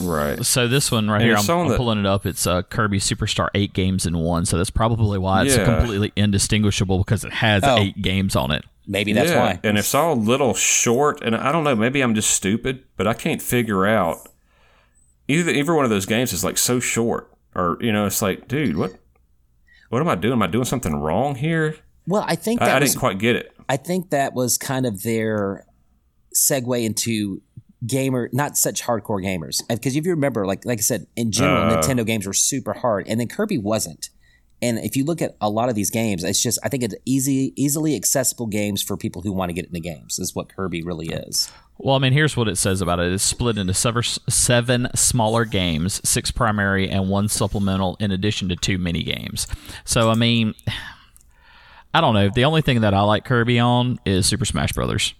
Right. 0.00 0.44
so 0.46 0.68
this 0.68 0.92
one 0.92 1.10
right 1.10 1.20
here, 1.20 1.36
I'm, 1.36 1.50
I'm 1.50 1.68
the- 1.68 1.76
pulling 1.76 1.98
it 1.98 2.06
up. 2.06 2.24
It's 2.26 2.46
uh, 2.46 2.62
Kirby 2.62 2.98
Superstar 3.00 3.48
eight 3.54 3.72
games 3.72 4.06
in 4.06 4.18
one. 4.18 4.46
So 4.46 4.56
that's 4.56 4.70
probably 4.70 5.18
why 5.18 5.44
it's 5.44 5.56
Yeah. 5.56 5.64
completely 5.78 6.12
indistinguishable 6.16 6.98
because 6.98 7.24
it 7.24 7.32
has 7.32 7.62
Oh. 7.64 7.78
eight 7.78 8.00
games 8.00 8.36
on 8.36 8.50
it. 8.52 8.64
Maybe 8.86 9.12
that's 9.12 9.30
yeah, 9.30 9.38
why. 9.40 9.60
and 9.64 9.76
it's 9.76 9.94
all 9.94 10.12
a 10.12 10.14
little 10.14 10.54
short, 10.54 11.20
and 11.22 11.36
I 11.36 11.52
don't 11.52 11.62
know. 11.64 11.76
Maybe 11.76 12.00
I'm 12.00 12.14
just 12.14 12.30
stupid, 12.30 12.84
but 12.96 13.06
I 13.06 13.12
can't 13.12 13.42
figure 13.42 13.86
out 13.86 14.28
either. 15.26 15.50
Either 15.50 15.74
one 15.74 15.84
of 15.84 15.90
those 15.90 16.06
games 16.06 16.32
is 16.32 16.42
like 16.42 16.56
so 16.56 16.80
short, 16.80 17.30
or 17.54 17.76
you 17.82 17.92
know, 17.92 18.06
it's 18.06 18.22
like, 18.22 18.48
dude, 18.48 18.78
what, 18.78 18.92
what 19.90 20.00
am 20.00 20.08
I 20.08 20.14
doing? 20.14 20.32
Am 20.32 20.42
I 20.42 20.46
doing 20.46 20.64
something 20.64 20.94
wrong 20.96 21.34
here? 21.34 21.76
Well, 22.06 22.24
I 22.26 22.34
think 22.34 22.60
that 22.60 22.70
I, 22.70 22.76
I 22.76 22.80
was 22.80 22.92
didn't 22.92 23.00
quite 23.00 23.18
get 23.18 23.36
it. 23.36 23.52
I 23.68 23.76
think 23.76 24.08
that 24.08 24.32
was 24.32 24.56
kind 24.56 24.86
of 24.86 25.02
their 25.02 25.66
segue 26.34 26.82
into 26.82 27.42
gamer, 27.86 28.28
not 28.32 28.56
such 28.56 28.82
hardcore 28.82 29.22
gamers. 29.24 29.60
Because 29.68 29.96
if 29.96 30.04
you 30.04 30.10
remember, 30.12 30.46
like 30.46 30.64
like 30.64 30.78
I 30.78 30.82
said, 30.82 31.06
in 31.16 31.30
general, 31.32 31.62
Uh. 31.74 31.76
Nintendo 31.80 32.04
games 32.04 32.26
were 32.26 32.32
super 32.32 32.72
hard, 32.74 33.06
and 33.08 33.20
then 33.20 33.28
Kirby 33.28 33.58
wasn't. 33.58 34.10
And 34.60 34.78
if 34.80 34.96
you 34.96 35.04
look 35.04 35.22
at 35.22 35.36
a 35.40 35.48
lot 35.48 35.68
of 35.68 35.76
these 35.76 35.88
games, 35.90 36.24
it's 36.24 36.42
just 36.42 36.58
I 36.64 36.68
think 36.68 36.82
it's 36.82 36.94
easy, 37.04 37.52
easily 37.54 37.94
accessible 37.94 38.46
games 38.46 38.82
for 38.82 38.96
people 38.96 39.22
who 39.22 39.32
want 39.32 39.50
to 39.50 39.52
get 39.52 39.66
into 39.66 39.78
games. 39.80 40.18
Is 40.18 40.34
what 40.34 40.48
Kirby 40.48 40.82
really 40.82 41.06
is. 41.06 41.50
Well, 41.80 41.94
I 41.94 42.00
mean, 42.00 42.12
here's 42.12 42.36
what 42.36 42.48
it 42.48 42.56
says 42.56 42.80
about 42.80 42.98
it. 42.98 43.12
It's 43.12 43.22
split 43.22 43.56
into 43.56 43.72
seven, 43.72 44.02
seven 44.28 44.88
smaller 44.96 45.44
games, 45.44 46.00
six 46.08 46.32
primary 46.32 46.88
and 46.88 47.08
one 47.08 47.28
supplemental, 47.28 47.96
in 48.00 48.10
addition 48.10 48.48
to 48.48 48.56
two 48.56 48.78
mini 48.78 49.04
games. 49.04 49.46
So, 49.84 50.10
I 50.10 50.14
mean, 50.14 50.54
I 51.94 52.00
don't 52.00 52.14
know. 52.14 52.28
The 52.28 52.44
only 52.44 52.62
thing 52.62 52.80
that 52.80 52.94
I 52.94 53.02
like 53.02 53.24
Kirby 53.24 53.60
on 53.60 53.98
is 54.04 54.26
Super 54.26 54.44
Smash 54.44 54.72
Brothers, 54.72 55.14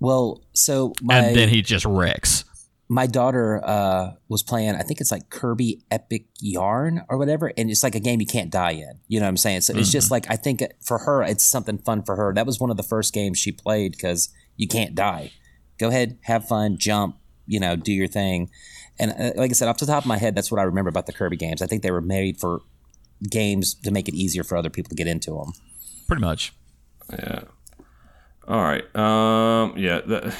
Well, 0.00 0.42
so 0.52 0.92
my 1.02 1.18
and 1.18 1.36
then 1.36 1.48
he 1.48 1.62
just 1.62 1.84
wrecks. 1.84 2.44
my 2.88 3.06
daughter 3.06 3.60
uh, 3.64 4.12
was 4.28 4.42
playing, 4.42 4.74
I 4.76 4.82
think 4.82 5.00
it's 5.00 5.10
like 5.10 5.28
Kirby 5.28 5.82
Epic 5.90 6.26
Yarn 6.40 7.04
or 7.08 7.18
whatever, 7.18 7.52
and 7.56 7.70
it's 7.70 7.82
like 7.82 7.94
a 7.94 8.00
game 8.00 8.20
you 8.20 8.26
can't 8.26 8.50
die 8.50 8.70
in. 8.72 9.00
You 9.08 9.20
know 9.20 9.26
what 9.26 9.30
I'm 9.30 9.36
saying? 9.36 9.62
So 9.62 9.74
it's 9.76 9.90
just 9.92 10.10
like 10.10 10.30
I 10.30 10.36
think 10.36 10.62
for 10.80 10.98
her, 10.98 11.22
it's 11.22 11.44
something 11.44 11.78
fun 11.78 12.02
for 12.02 12.16
her. 12.16 12.32
That 12.32 12.46
was 12.46 12.60
one 12.60 12.70
of 12.70 12.76
the 12.76 12.82
first 12.82 13.12
games 13.12 13.38
she 13.38 13.52
played 13.52 13.92
because 13.92 14.30
you 14.56 14.68
can't 14.68 14.94
die. 14.94 15.32
Go 15.78 15.88
ahead, 15.88 16.18
have 16.22 16.46
fun, 16.48 16.78
jump, 16.78 17.16
you 17.46 17.60
know, 17.60 17.76
do 17.76 17.92
your 17.92 18.08
thing. 18.08 18.50
And 18.98 19.12
uh, 19.12 19.32
like 19.36 19.50
I 19.50 19.54
said, 19.54 19.68
off 19.68 19.78
the 19.78 19.86
top 19.86 20.04
of 20.04 20.06
my 20.08 20.18
head, 20.18 20.34
that's 20.34 20.50
what 20.50 20.58
I 20.60 20.64
remember 20.64 20.88
about 20.88 21.06
the 21.06 21.12
Kirby 21.12 21.36
games. 21.36 21.62
I 21.62 21.66
think 21.66 21.82
they 21.82 21.90
were 21.92 22.00
made 22.00 22.40
for 22.40 22.60
games 23.30 23.74
to 23.74 23.90
make 23.90 24.08
it 24.08 24.14
easier 24.14 24.42
for 24.44 24.56
other 24.56 24.70
people 24.70 24.88
to 24.90 24.96
get 24.96 25.06
into 25.06 25.32
them. 25.32 25.52
Pretty 26.06 26.22
much. 26.22 26.52
Yeah. 27.10 27.42
All 28.48 28.62
right. 28.62 28.82
Um. 28.96 29.78
Yeah. 29.78 30.00
The, 30.00 30.34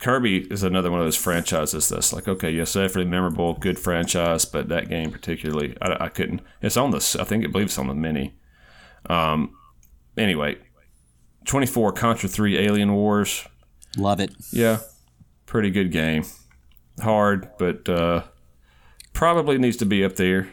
Kirby 0.00 0.46
is 0.50 0.62
another 0.62 0.90
one 0.90 0.98
of 0.98 1.06
those 1.06 1.16
franchises 1.16 1.90
that's 1.90 2.10
like, 2.10 2.26
okay, 2.26 2.50
yes, 2.50 2.72
definitely 2.72 3.04
memorable, 3.04 3.52
good 3.52 3.78
franchise, 3.78 4.46
but 4.46 4.68
that 4.70 4.88
game 4.88 5.10
particularly, 5.10 5.76
I, 5.82 6.04
I 6.04 6.08
couldn't. 6.08 6.40
It's 6.62 6.78
on 6.78 6.90
the. 6.90 7.16
I 7.20 7.24
think 7.24 7.44
it 7.44 7.52
believes 7.52 7.76
on 7.78 7.86
the 7.86 7.94
mini. 7.94 8.34
Um. 9.08 9.54
Anyway, 10.16 10.56
twenty 11.44 11.66
four 11.66 11.92
Contra 11.92 12.28
three 12.28 12.58
Alien 12.58 12.94
Wars. 12.94 13.46
Love 13.96 14.20
it. 14.20 14.32
Yeah, 14.52 14.78
pretty 15.44 15.70
good 15.70 15.92
game. 15.92 16.24
Hard, 17.02 17.50
but 17.58 17.88
uh, 17.88 18.22
probably 19.12 19.58
needs 19.58 19.76
to 19.78 19.86
be 19.86 20.02
up 20.04 20.16
there. 20.16 20.48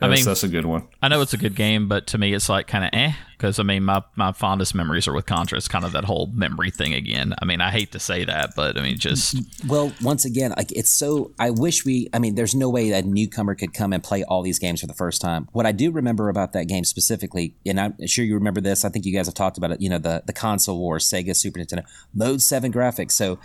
I 0.00 0.08
mean- 0.08 0.24
that's 0.24 0.42
a 0.44 0.48
good 0.48 0.66
one. 0.66 0.88
I 1.02 1.08
know 1.08 1.20
it's 1.20 1.32
a 1.34 1.36
good 1.38 1.54
game, 1.54 1.88
but 1.88 2.06
to 2.08 2.18
me, 2.18 2.32
it's 2.34 2.48
like 2.48 2.66
kind 2.66 2.84
of 2.84 2.90
eh. 2.92 3.12
Because 3.32 3.58
I 3.58 3.62
mean, 3.62 3.84
my 3.84 4.02
my 4.16 4.32
fondest 4.32 4.74
memories 4.74 5.06
are 5.06 5.12
with 5.12 5.26
Contra. 5.26 5.58
It's 5.58 5.68
kind 5.68 5.84
of 5.84 5.92
that 5.92 6.04
whole 6.04 6.28
memory 6.32 6.70
thing 6.70 6.94
again. 6.94 7.34
I 7.42 7.44
mean, 7.44 7.60
I 7.60 7.70
hate 7.70 7.92
to 7.92 7.98
say 7.98 8.24
that, 8.24 8.54
but 8.56 8.78
I 8.78 8.82
mean, 8.82 8.96
just 8.98 9.36
Well, 9.66 9.92
once 10.02 10.24
again, 10.24 10.54
like 10.56 10.72
it's 10.72 10.90
so. 10.90 11.32
I 11.38 11.50
wish 11.50 11.84
we. 11.84 12.08
I 12.14 12.18
mean, 12.20 12.36
there's 12.36 12.54
no 12.54 12.70
way 12.70 12.90
that 12.90 13.04
a 13.04 13.06
newcomer 13.08 13.54
could 13.54 13.74
come 13.74 13.92
and 13.92 14.02
play 14.02 14.24
all 14.24 14.42
these 14.42 14.58
games 14.58 14.80
for 14.80 14.86
the 14.86 14.94
first 14.94 15.20
time. 15.20 15.48
What 15.52 15.66
I 15.66 15.72
do 15.72 15.90
remember 15.90 16.28
about 16.30 16.52
that 16.54 16.68
game 16.68 16.84
specifically, 16.84 17.54
and 17.66 17.78
I'm 17.78 17.94
sure 18.06 18.24
you 18.24 18.34
remember 18.34 18.60
this. 18.62 18.84
I 18.84 18.88
think 18.88 19.04
you 19.04 19.12
guys 19.12 19.26
have 19.26 19.34
talked 19.34 19.58
about 19.58 19.72
it. 19.72 19.80
You 19.82 19.90
know, 19.90 19.98
the 19.98 20.22
the 20.26 20.32
console 20.32 20.78
wars, 20.78 21.04
Sega, 21.04 21.36
Super 21.36 21.58
Nintendo, 21.60 21.84
Mode 22.14 22.40
Seven 22.40 22.72
graphics. 22.72 23.12
So 23.12 23.38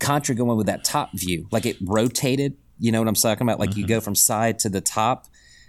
Contra 0.00 0.34
going 0.34 0.56
with 0.58 0.66
that 0.66 0.82
top 0.82 1.10
view, 1.14 1.46
like 1.52 1.66
it 1.66 1.76
rotated. 1.82 2.56
You 2.78 2.90
know 2.92 2.98
what 3.00 3.08
I'm 3.08 3.14
talking 3.14 3.46
about? 3.46 3.58
Like 3.60 3.70
Mm-hmm. 3.70 3.80
you 3.80 3.86
go 3.86 4.00
from 4.00 4.14
side 4.14 4.58
to 4.60 4.68
the 4.68 4.80
top. 4.80 5.26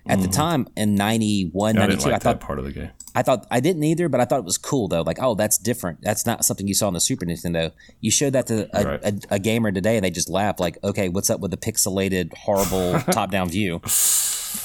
At 0.09 0.21
the 0.21 0.27
time 0.27 0.67
in 0.75 0.95
91, 0.95 1.77
I 1.77 1.79
92, 1.79 1.97
didn't 1.97 2.05
like 2.11 2.13
I 2.13 2.23
thought 2.23 2.39
that 2.39 2.45
part 2.45 2.59
of 2.59 2.65
the 2.65 2.71
game. 2.71 2.89
I 3.15 3.23
thought 3.23 3.47
I 3.49 3.59
didn't 3.59 3.83
either, 3.83 4.09
but 4.09 4.21
I 4.21 4.25
thought 4.25 4.39
it 4.39 4.45
was 4.45 4.57
cool 4.57 4.87
though. 4.87 5.01
Like, 5.01 5.17
oh, 5.21 5.33
that's 5.35 5.57
different. 5.57 6.01
That's 6.01 6.25
not 6.25 6.45
something 6.45 6.67
you 6.67 6.73
saw 6.75 6.87
on 6.87 6.93
the 6.93 6.99
Super 6.99 7.25
Nintendo. 7.25 7.71
You 7.99 8.11
showed 8.11 8.33
that 8.33 8.47
to 8.47 8.69
a, 8.79 8.85
Right. 8.85 8.99
a, 9.03 9.19
a 9.35 9.39
gamer 9.39 9.71
today, 9.71 9.97
and 9.97 10.05
they 10.05 10.11
just 10.11 10.29
laugh. 10.29 10.59
Like, 10.59 10.77
okay, 10.83 11.09
what's 11.09 11.29
up 11.29 11.39
with 11.39 11.51
the 11.51 11.57
pixelated, 11.57 12.33
horrible 12.35 12.99
top-down 13.11 13.49
view? 13.49 13.81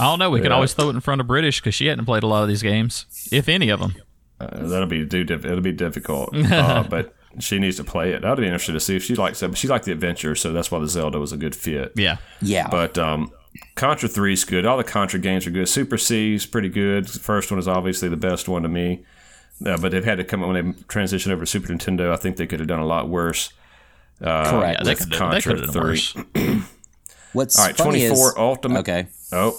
I 0.00 0.04
don't 0.04 0.18
know. 0.18 0.30
We 0.30 0.40
could 0.40 0.52
always 0.52 0.72
throw 0.74 0.88
it 0.88 0.94
in 0.94 1.00
front 1.00 1.20
of 1.20 1.26
British 1.26 1.60
because 1.60 1.74
she 1.74 1.86
hadn't 1.86 2.04
played 2.04 2.22
a 2.22 2.26
lot 2.26 2.42
of 2.42 2.48
these 2.48 2.62
games, 2.62 3.06
if 3.32 3.48
any 3.48 3.68
of 3.70 3.80
them. 3.80 3.94
Uh, 4.40 4.66
that'll 4.66 4.86
be 4.86 5.04
do 5.04 5.24
diff- 5.24 5.44
it'll 5.44 5.60
be 5.60 5.72
difficult, 5.72 6.34
uh, 6.52 6.84
but 6.88 7.14
she 7.38 7.58
needs 7.58 7.76
to 7.78 7.84
play 7.84 8.12
it. 8.12 8.24
I'd 8.24 8.36
be 8.36 8.44
interested 8.44 8.72
to 8.72 8.80
see 8.80 8.96
if 8.96 9.02
she 9.04 9.14
likes 9.14 9.42
it. 9.42 9.48
But 9.48 9.56
she 9.58 9.66
liked 9.68 9.84
the 9.86 9.92
adventure, 9.92 10.34
so 10.34 10.52
that's 10.52 10.70
why 10.70 10.78
the 10.80 10.88
Zelda 10.88 11.18
was 11.18 11.32
a 11.32 11.36
good 11.36 11.54
fit. 11.56 11.92
Yeah. 11.96 12.16
Yeah, 12.42 12.68
But 12.68 12.98
um, 12.98 13.30
Contra 13.74 14.08
Three 14.08 14.32
is 14.32 14.44
good. 14.44 14.64
All 14.66 14.76
the 14.76 14.84
Contra 14.84 15.18
games 15.18 15.46
are 15.46 15.50
good. 15.50 15.68
Super 15.68 15.98
C 15.98 16.34
is 16.34 16.46
pretty 16.46 16.68
good. 16.68 17.06
The 17.06 17.18
first 17.18 17.50
one 17.50 17.58
is 17.58 17.68
obviously 17.68 18.08
the 18.08 18.16
best 18.16 18.48
one 18.48 18.62
to 18.62 18.68
me. 18.68 19.04
Uh, 19.64 19.76
but 19.76 19.92
they've 19.92 20.04
had 20.04 20.18
to 20.18 20.24
come 20.24 20.42
up 20.42 20.48
when 20.48 20.64
they 20.64 20.72
transitioned 20.84 21.30
over 21.30 21.42
to 21.42 21.46
Super 21.46 21.68
Nintendo. 21.68 22.12
I 22.12 22.16
think 22.16 22.36
they 22.36 22.46
could 22.46 22.58
have 22.60 22.68
done 22.68 22.80
a 22.80 22.86
lot 22.86 23.08
worse. 23.08 23.52
correct. 24.20 24.80
Yeah, 24.80 24.84
they 24.84 24.94
could 24.94 25.12
Contra 25.12 25.42
could 25.54 25.60
have 25.64 25.72
done 25.72 25.96
3. 26.34 26.62
What's 27.32 27.58
All 27.58 27.66
right, 27.66 27.76
funny 27.76 27.90
twenty 28.00 28.04
is 28.04 28.34
Ultimate. 28.36 28.80
okay. 28.80 29.06
Oh, 29.32 29.58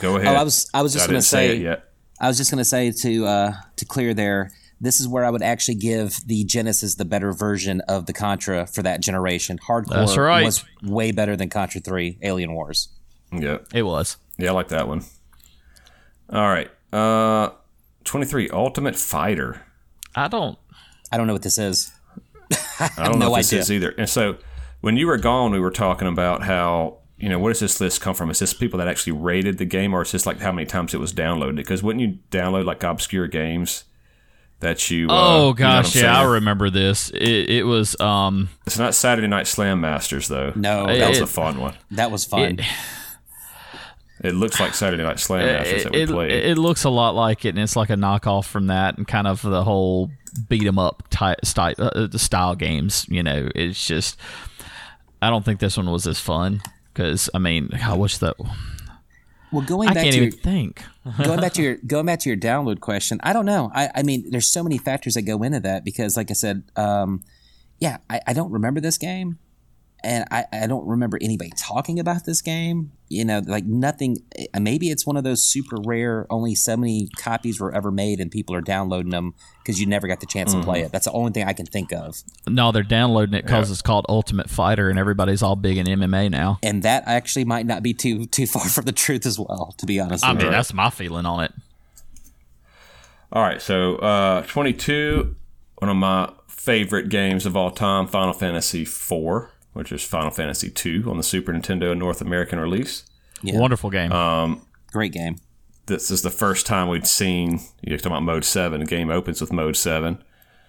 go 0.00 0.16
ahead. 0.16 0.36
Oh, 0.36 0.38
I 0.38 0.42
was 0.44 0.70
I 0.72 0.82
was 0.82 0.94
I 0.94 0.98
just 0.98 1.08
gonna 1.08 1.22
say 1.22 1.58
say, 1.58 1.64
it. 1.64 1.82
I 2.20 2.28
was 2.28 2.36
just 2.36 2.50
going 2.50 2.58
to 2.58 2.64
say 2.64 2.90
to 2.92 3.26
uh, 3.26 3.52
to 3.76 3.84
clear 3.84 4.12
there. 4.14 4.50
This 4.80 5.00
is 5.00 5.08
where 5.08 5.24
I 5.24 5.30
would 5.30 5.42
actually 5.42 5.74
give 5.76 6.16
the 6.26 6.44
Genesis 6.44 6.94
the 6.94 7.04
better 7.04 7.32
version 7.32 7.80
of 7.88 8.06
the 8.06 8.12
Contra 8.12 8.66
for 8.66 8.82
that 8.82 9.00
generation. 9.00 9.58
Hard 9.58 9.86
Corps 9.86 9.96
That's 9.98 10.16
right. 10.16 10.44
was 10.44 10.64
way 10.82 11.10
better 11.10 11.34
than 11.36 11.48
Contra 11.48 11.80
Three 11.80 12.18
Alien 12.22 12.54
Wars. 12.54 12.88
Yeah, 13.32 13.58
It 13.74 13.82
was. 13.82 14.16
yeah, 14.38 14.50
I 14.50 14.52
like 14.52 14.68
that 14.68 14.88
one. 14.88 15.04
All 16.30 16.48
right, 16.48 16.70
uh, 16.92 17.50
twenty 18.04 18.26
three 18.26 18.48
Ultimate 18.50 18.96
Fighter. 18.96 19.62
I 20.14 20.28
don't. 20.28 20.58
I 21.10 21.16
don't 21.16 21.26
know 21.26 21.32
what 21.32 21.42
this 21.42 21.58
is. 21.58 21.92
I 22.80 22.90
don't 22.96 23.18
know 23.18 23.28
no 23.28 23.36
if 23.36 23.40
this 23.40 23.52
idea. 23.52 23.60
is 23.60 23.72
either. 23.72 23.90
And 23.98 24.08
so 24.08 24.36
when 24.80 24.96
you 24.96 25.06
were 25.06 25.16
gone, 25.18 25.52
we 25.52 25.60
were 25.60 25.70
talking 25.70 26.06
about 26.08 26.42
how 26.42 26.98
you 27.18 27.28
know 27.28 27.38
where 27.38 27.52
does 27.52 27.60
this 27.60 27.80
list 27.80 28.00
come 28.00 28.14
from? 28.14 28.30
Is 28.30 28.38
this 28.38 28.52
people 28.54 28.78
that 28.78 28.88
actually 28.88 29.12
rated 29.14 29.58
the 29.58 29.64
game, 29.64 29.94
or 29.94 30.02
is 30.02 30.12
this 30.12 30.26
like 30.26 30.38
how 30.40 30.52
many 30.52 30.66
times 30.66 30.92
it 30.94 30.98
was 31.00 31.12
downloaded? 31.14 31.56
Because 31.56 31.82
wouldn't 31.82 32.02
you 32.02 32.18
download 32.30 32.64
like 32.66 32.82
obscure 32.82 33.26
games 33.26 33.84
that 34.60 34.90
you? 34.90 34.98
uh, 34.98 35.00
you 35.00 35.06
know 35.06 35.14
Oh 35.14 35.46
what 35.48 35.56
gosh, 35.56 35.96
I'm 35.96 36.02
yeah, 36.04 36.20
I 36.20 36.24
remember 36.24 36.68
this. 36.68 37.08
It, 37.10 37.48
it 37.50 37.62
was 37.66 37.98
um. 38.00 38.50
It's 38.66 38.78
not 38.78 38.94
Saturday 38.94 39.28
Night 39.28 39.46
Slam 39.46 39.80
Masters 39.80 40.28
though. 40.28 40.52
No, 40.54 40.86
that 40.86 41.08
was 41.08 41.20
a 41.20 41.26
fun 41.26 41.58
one. 41.58 41.74
That 41.92 42.10
was 42.10 42.26
fun. 42.26 42.58
It, 42.58 42.66
It 44.22 44.34
looks 44.34 44.58
like 44.58 44.74
Saturday 44.74 45.02
Night 45.02 45.20
Slam 45.20 45.46
Masters 45.46 45.84
that 45.84 45.92
we 45.92 46.02
it, 46.02 46.08
played. 46.08 46.32
it 46.32 46.58
looks 46.58 46.84
a 46.84 46.90
lot 46.90 47.14
like 47.14 47.44
it, 47.44 47.50
and 47.50 47.58
it's 47.58 47.76
like 47.76 47.90
a 47.90 47.94
knockoff 47.94 48.46
from 48.46 48.66
that, 48.66 48.98
and 48.98 49.06
kind 49.06 49.26
of 49.26 49.42
the 49.42 49.64
whole 49.64 50.10
beat 50.48 50.66
'em 50.66 50.78
up 50.78 51.04
type 51.10 51.44
style, 51.44 51.74
uh, 51.78 52.08
style 52.16 52.54
games. 52.54 53.06
You 53.08 53.22
know, 53.22 53.48
it's 53.54 53.86
just. 53.86 54.18
I 55.20 55.30
don't 55.30 55.44
think 55.44 55.58
this 55.58 55.76
one 55.76 55.90
was 55.90 56.06
as 56.06 56.20
fun 56.20 56.62
because 56.92 57.28
I 57.34 57.38
mean, 57.38 57.70
I 57.82 57.94
wish 57.94 58.18
that 58.18 58.36
well, 59.50 59.64
going 59.64 59.88
I 59.88 59.94
back 59.94 60.04
can't 60.04 60.14
to 60.14 60.22
even 60.22 60.32
your, 60.32 60.40
think. 60.40 60.82
going 61.24 61.40
back 61.40 61.52
to 61.54 61.62
your 61.62 61.76
going 61.76 62.06
back 62.06 62.20
to 62.20 62.28
your 62.28 62.36
download 62.36 62.80
question, 62.80 63.20
I 63.22 63.32
don't 63.32 63.46
know. 63.46 63.70
I, 63.74 63.90
I 63.94 64.02
mean, 64.02 64.30
there's 64.30 64.46
so 64.46 64.62
many 64.62 64.78
factors 64.78 65.14
that 65.14 65.22
go 65.22 65.42
into 65.42 65.60
that 65.60 65.84
because, 65.84 66.16
like 66.16 66.30
I 66.30 66.34
said, 66.34 66.64
um, 66.76 67.22
yeah, 67.78 67.98
I, 68.10 68.20
I 68.26 68.32
don't 68.32 68.50
remember 68.50 68.80
this 68.80 68.98
game. 68.98 69.38
And 70.04 70.24
I, 70.30 70.44
I 70.52 70.66
don't 70.66 70.86
remember 70.86 71.18
anybody 71.20 71.50
talking 71.56 71.98
about 71.98 72.24
this 72.24 72.40
game. 72.42 72.92
You 73.08 73.24
know, 73.24 73.40
like 73.46 73.64
nothing. 73.64 74.18
uh, 74.54 74.60
Maybe 74.60 74.90
it's 74.90 75.06
one 75.06 75.16
of 75.16 75.24
those 75.24 75.42
super 75.42 75.76
rare, 75.84 76.26
only 76.30 76.54
so 76.54 76.76
many 76.76 77.08
copies 77.18 77.58
were 77.58 77.74
ever 77.74 77.90
made, 77.90 78.20
and 78.20 78.30
people 78.30 78.54
are 78.54 78.60
downloading 78.60 79.10
them 79.10 79.34
because 79.62 79.80
you 79.80 79.86
never 79.86 80.06
got 80.06 80.20
the 80.20 80.26
chance 80.26 80.52
to 80.52 80.60
play 80.62 80.82
it. 80.82 80.92
That's 80.92 81.06
the 81.06 81.12
only 81.12 81.32
thing 81.32 81.44
I 81.48 81.52
can 81.54 81.64
think 81.66 81.92
of. 81.92 82.16
No, 82.46 82.70
they're 82.70 82.82
downloading 82.82 83.34
it 83.34 83.46
because 83.46 83.70
it's 83.70 83.80
called 83.82 84.04
Ultimate 84.08 84.50
Fighter, 84.50 84.90
and 84.90 84.98
everybody's 84.98 85.42
all 85.42 85.56
big 85.56 85.78
in 85.78 85.86
MMA 85.86 86.30
now. 86.30 86.58
And 86.62 86.82
that 86.82 87.04
actually 87.06 87.44
might 87.46 87.64
not 87.66 87.82
be 87.82 87.94
too 87.94 88.26
too 88.26 88.46
far 88.46 88.64
from 88.68 88.84
the 88.84 88.92
truth 88.92 89.24
as 89.24 89.38
well. 89.38 89.74
To 89.78 89.86
be 89.86 89.98
honest, 90.00 90.22
I 90.24 90.32
with 90.32 90.38
mean, 90.38 90.46
you. 90.46 90.52
that's 90.52 90.74
my 90.74 90.90
feeling 90.90 91.24
on 91.26 91.44
it. 91.44 91.52
All 93.32 93.42
right, 93.42 93.60
so 93.60 93.96
uh, 93.96 94.42
22, 94.42 95.34
one 95.78 95.90
of 95.90 95.96
my 95.96 96.32
favorite 96.46 97.08
games 97.10 97.44
of 97.44 97.56
all 97.56 97.70
time, 97.70 98.06
Final 98.06 98.32
Fantasy 98.32 98.82
IV, 98.82 99.48
which 99.78 99.92
is 99.92 100.02
Final 100.02 100.32
Fantasy 100.32 100.72
II 100.84 101.04
on 101.04 101.18
the 101.18 101.22
Super 101.22 101.52
Nintendo 101.52 101.96
North 101.96 102.20
American 102.20 102.58
release. 102.58 103.04
Yeah. 103.44 103.60
Wonderful 103.60 103.90
game. 103.90 104.10
great 104.90 105.12
game. 105.12 105.36
This 105.86 106.10
is 106.10 106.22
the 106.22 106.30
first 106.30 106.66
time 106.66 106.88
we'd 106.88 107.06
seen, 107.06 107.60
you're 107.80 107.96
talking 107.96 108.10
about 108.10 108.24
Mode 108.24 108.44
7. 108.44 108.80
The 108.80 108.86
game 108.86 109.08
opens 109.08 109.40
with 109.40 109.52
Mode 109.52 109.76
7. 109.76 110.20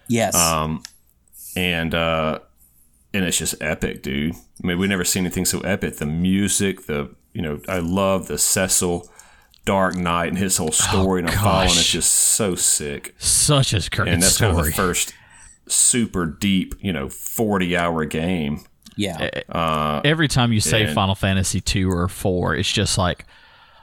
Yes, 0.07 0.35
Um, 0.35 0.83
and 1.55 1.95
uh, 1.95 2.37
and 3.11 3.25
it's 3.25 3.39
just 3.39 3.55
epic, 3.61 4.03
dude. 4.03 4.35
I 4.35 4.67
mean, 4.67 4.77
we 4.77 4.85
never 4.85 5.03
seen 5.03 5.25
anything 5.25 5.45
so 5.45 5.59
epic. 5.61 5.97
The 5.97 6.05
music, 6.05 6.85
the 6.85 7.09
you 7.33 7.41
know, 7.41 7.61
I 7.67 7.79
love 7.79 8.27
the 8.27 8.37
Cecil 8.37 9.09
Dark 9.65 9.95
Knight 9.95 10.27
and 10.27 10.37
his 10.37 10.57
whole 10.57 10.71
story, 10.71 11.21
and 11.21 11.31
I'm 11.31 11.37
following. 11.39 11.69
It's 11.69 11.91
just 11.91 12.11
so 12.11 12.53
sick. 12.53 13.15
Such 13.17 13.73
a 13.73 13.89
great 13.89 14.07
and 14.07 14.21
that's 14.21 14.35
story. 14.35 14.51
kind 14.51 14.59
of 14.59 14.65
the 14.67 14.71
first 14.73 15.13
super 15.65 16.27
deep, 16.27 16.75
you 16.79 16.93
know, 16.93 17.09
40 17.09 17.75
hour 17.75 18.05
game. 18.05 18.65
Yeah. 18.99 19.17
Eh, 19.19 19.29
eh, 19.33 19.51
uh, 19.51 20.01
every 20.03 20.27
time 20.27 20.51
you 20.53 20.59
say 20.59 20.83
and- 20.83 20.93
Final 20.93 21.15
Fantasy 21.15 21.61
two 21.61 21.89
or 21.91 22.07
four, 22.07 22.55
it's 22.55 22.71
just 22.71 22.97
like 22.97 23.25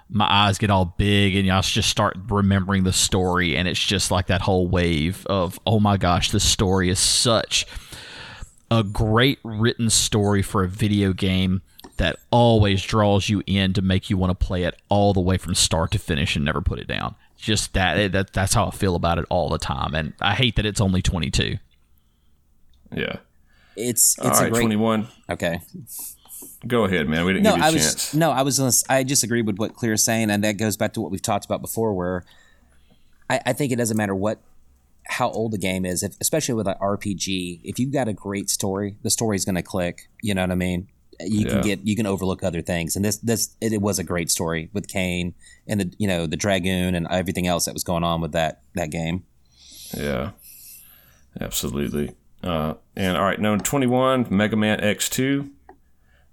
my 0.08 0.26
eyes 0.30 0.58
get 0.58 0.70
all 0.70 0.94
big 0.96 1.34
and 1.34 1.50
I 1.50 1.60
just 1.62 1.88
start 1.88 2.16
remembering 2.28 2.84
the 2.84 2.92
story, 2.92 3.56
and 3.56 3.66
it's 3.66 3.84
just 3.84 4.10
like 4.10 4.26
that 4.28 4.42
whole 4.42 4.68
wave 4.68 5.26
of 5.26 5.58
oh 5.66 5.80
my 5.80 5.96
gosh, 5.96 6.30
this 6.30 6.44
story 6.44 6.88
is 6.90 6.98
such 6.98 7.66
a 8.70 8.82
great 8.82 9.38
written 9.44 9.90
story 9.90 10.42
for 10.42 10.64
a 10.64 10.68
video 10.68 11.12
game 11.12 11.62
that 11.98 12.16
always 12.30 12.82
draws 12.82 13.28
you 13.28 13.42
in 13.46 13.72
to 13.72 13.80
make 13.80 14.10
you 14.10 14.16
want 14.18 14.38
to 14.38 14.46
play 14.46 14.64
it 14.64 14.74
all 14.88 15.12
the 15.14 15.20
way 15.20 15.38
from 15.38 15.54
start 15.54 15.90
to 15.92 15.98
finish 15.98 16.36
and 16.36 16.44
never 16.44 16.60
put 16.60 16.78
it 16.78 16.86
down. 16.86 17.14
Just 17.38 17.72
that, 17.74 17.96
eh, 17.96 18.08
that 18.08 18.32
that's 18.32 18.54
how 18.54 18.66
I 18.66 18.70
feel 18.70 18.96
about 18.96 19.18
it 19.18 19.24
all 19.30 19.48
the 19.48 19.58
time, 19.58 19.94
and 19.94 20.12
I 20.20 20.34
hate 20.34 20.56
that 20.56 20.66
it's 20.66 20.80
only 20.80 21.00
twenty 21.02 21.30
two. 21.30 21.56
Yeah. 22.94 23.16
It's 23.76 24.16
it's 24.18 24.40
right, 24.40 24.46
a 24.48 24.50
great. 24.50 24.60
21. 24.62 25.08
Okay. 25.30 25.60
Go 26.66 26.84
ahead, 26.84 27.08
man. 27.08 27.24
We 27.24 27.32
didn't 27.34 27.44
No, 27.44 27.50
give 27.50 27.58
you 27.58 27.62
a 27.64 27.66
I 27.66 27.70
was 27.72 27.82
chance. 27.82 28.14
no, 28.14 28.30
I 28.30 28.42
was. 28.42 28.84
I 28.88 29.04
just 29.04 29.22
agreed 29.22 29.46
with 29.46 29.58
what 29.58 29.74
Clear 29.74 29.92
is 29.94 30.04
saying, 30.04 30.30
and 30.30 30.42
that 30.44 30.52
goes 30.52 30.76
back 30.76 30.92
to 30.94 31.00
what 31.00 31.10
we've 31.10 31.22
talked 31.22 31.44
about 31.44 31.60
before, 31.60 31.92
where 31.94 32.24
I, 33.30 33.40
I 33.46 33.52
think 33.52 33.72
it 33.72 33.76
doesn't 33.76 33.96
matter 33.96 34.14
what 34.14 34.40
how 35.08 35.30
old 35.30 35.52
the 35.52 35.58
game 35.58 35.84
is, 35.84 36.02
if, 36.02 36.14
especially 36.20 36.54
with 36.54 36.66
an 36.66 36.74
RPG. 36.80 37.60
If 37.62 37.78
you've 37.78 37.92
got 37.92 38.08
a 38.08 38.12
great 38.12 38.50
story, 38.50 38.96
the 39.02 39.10
story's 39.10 39.44
going 39.44 39.54
to 39.54 39.62
click. 39.62 40.08
You 40.22 40.34
know 40.34 40.42
what 40.42 40.50
I 40.50 40.56
mean? 40.56 40.88
You 41.20 41.46
Yeah. 41.46 41.48
can 41.52 41.60
get 41.62 41.86
you 41.86 41.94
can 41.96 42.06
overlook 42.06 42.42
other 42.42 42.60
things, 42.62 42.96
and 42.96 43.04
this 43.04 43.16
this 43.18 43.54
it, 43.60 43.72
it 43.72 43.80
was 43.80 43.98
a 43.98 44.04
great 44.04 44.30
story 44.30 44.68
with 44.72 44.88
Kain 44.88 45.34
and 45.66 45.80
the 45.80 45.92
you 45.98 46.08
know 46.08 46.26
the 46.26 46.36
dragoon 46.36 46.94
and 46.94 47.06
everything 47.10 47.46
else 47.46 47.64
that 47.66 47.74
was 47.74 47.84
going 47.84 48.02
on 48.04 48.20
with 48.20 48.32
that 48.32 48.62
that 48.74 48.90
game. 48.90 49.24
Yeah. 49.96 50.30
Absolutely. 51.40 52.14
Uh, 52.46 52.74
and 52.94 53.16
all 53.16 53.24
right, 53.24 53.40
number 53.40 53.62
21, 53.62 54.28
Mega 54.30 54.56
Man 54.56 54.78
X2. 54.78 55.50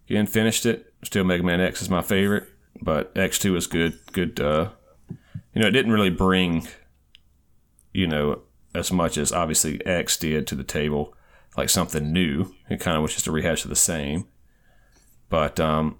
Again, 0.07 0.27
finished 0.27 0.65
it. 0.65 0.93
Still, 1.03 1.23
Mega 1.23 1.43
Man 1.43 1.59
X 1.59 1.81
is 1.81 1.89
my 1.89 2.03
favorite, 2.03 2.47
but 2.79 3.13
X2 3.15 3.57
is 3.57 3.65
good. 3.65 3.97
Good. 4.11 4.39
Uh, 4.39 4.69
you 5.53 5.61
know, 5.61 5.67
it 5.67 5.71
didn't 5.71 5.91
really 5.91 6.11
bring, 6.11 6.67
you 7.93 8.05
know, 8.05 8.41
as 8.75 8.91
much 8.91 9.17
as 9.17 9.31
obviously 9.31 9.83
X 9.87 10.15
did 10.17 10.45
to 10.47 10.55
the 10.55 10.63
table, 10.63 11.15
like 11.57 11.69
something 11.69 12.13
new. 12.13 12.53
It 12.69 12.79
kind 12.79 12.95
of 12.95 13.01
was 13.01 13.13
just 13.13 13.27
a 13.27 13.31
rehash 13.31 13.63
of 13.63 13.69
the 13.69 13.75
same. 13.75 14.27
But, 15.29 15.59
um, 15.59 15.97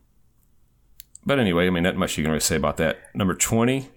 but 1.25 1.39
anyway, 1.39 1.65
I 1.65 1.71
mean, 1.71 1.83
not 1.83 1.95
much 1.95 2.19
you 2.19 2.23
can 2.23 2.31
really 2.31 2.39
say 2.39 2.55
about 2.55 2.77
that. 2.77 2.99
Number 3.15 3.33
20. 3.33 3.89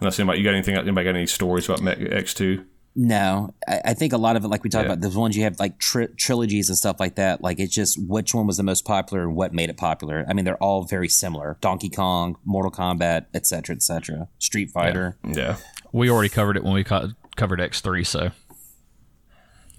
Unless 0.00 0.18
anybody, 0.18 0.38
you 0.38 0.44
got 0.44 0.54
anything? 0.54 0.74
Anybody 0.74 1.04
got 1.04 1.16
any 1.16 1.26
stories 1.26 1.68
about 1.68 1.82
Me- 1.82 2.06
X2? 2.06 2.64
No, 2.96 3.52
I, 3.66 3.80
I 3.86 3.94
think 3.94 4.12
a 4.12 4.16
lot 4.18 4.36
of 4.36 4.44
it, 4.44 4.48
like 4.48 4.62
we 4.62 4.70
talked 4.70 4.86
Yeah. 4.86 4.92
about, 4.92 5.10
the 5.12 5.18
ones 5.18 5.36
you 5.36 5.42
have 5.42 5.58
like 5.58 5.78
tri- 5.80 6.08
trilogies 6.16 6.68
and 6.68 6.78
stuff 6.78 7.00
like 7.00 7.16
that. 7.16 7.42
Like 7.42 7.58
it's 7.58 7.74
just 7.74 7.98
which 8.00 8.32
one 8.34 8.46
was 8.46 8.56
the 8.56 8.62
most 8.62 8.84
popular 8.84 9.24
and 9.24 9.34
what 9.34 9.52
made 9.52 9.68
it 9.68 9.76
popular. 9.76 10.24
I 10.28 10.32
mean, 10.32 10.44
they're 10.44 10.62
all 10.62 10.84
very 10.84 11.08
similar: 11.08 11.58
Donkey 11.60 11.90
Kong, 11.90 12.36
Mortal 12.44 12.70
Kombat, 12.70 13.26
etc., 13.34 13.74
etc. 13.74 14.28
Street 14.38 14.70
Fighter. 14.70 15.18
Yeah. 15.26 15.56
We 15.92 16.08
already 16.08 16.28
covered 16.28 16.56
it 16.56 16.62
when 16.62 16.72
we 16.74 16.84
co- 16.84 17.10
covered 17.36 17.60
X 17.60 17.80
three, 17.80 18.04
so 18.04 18.30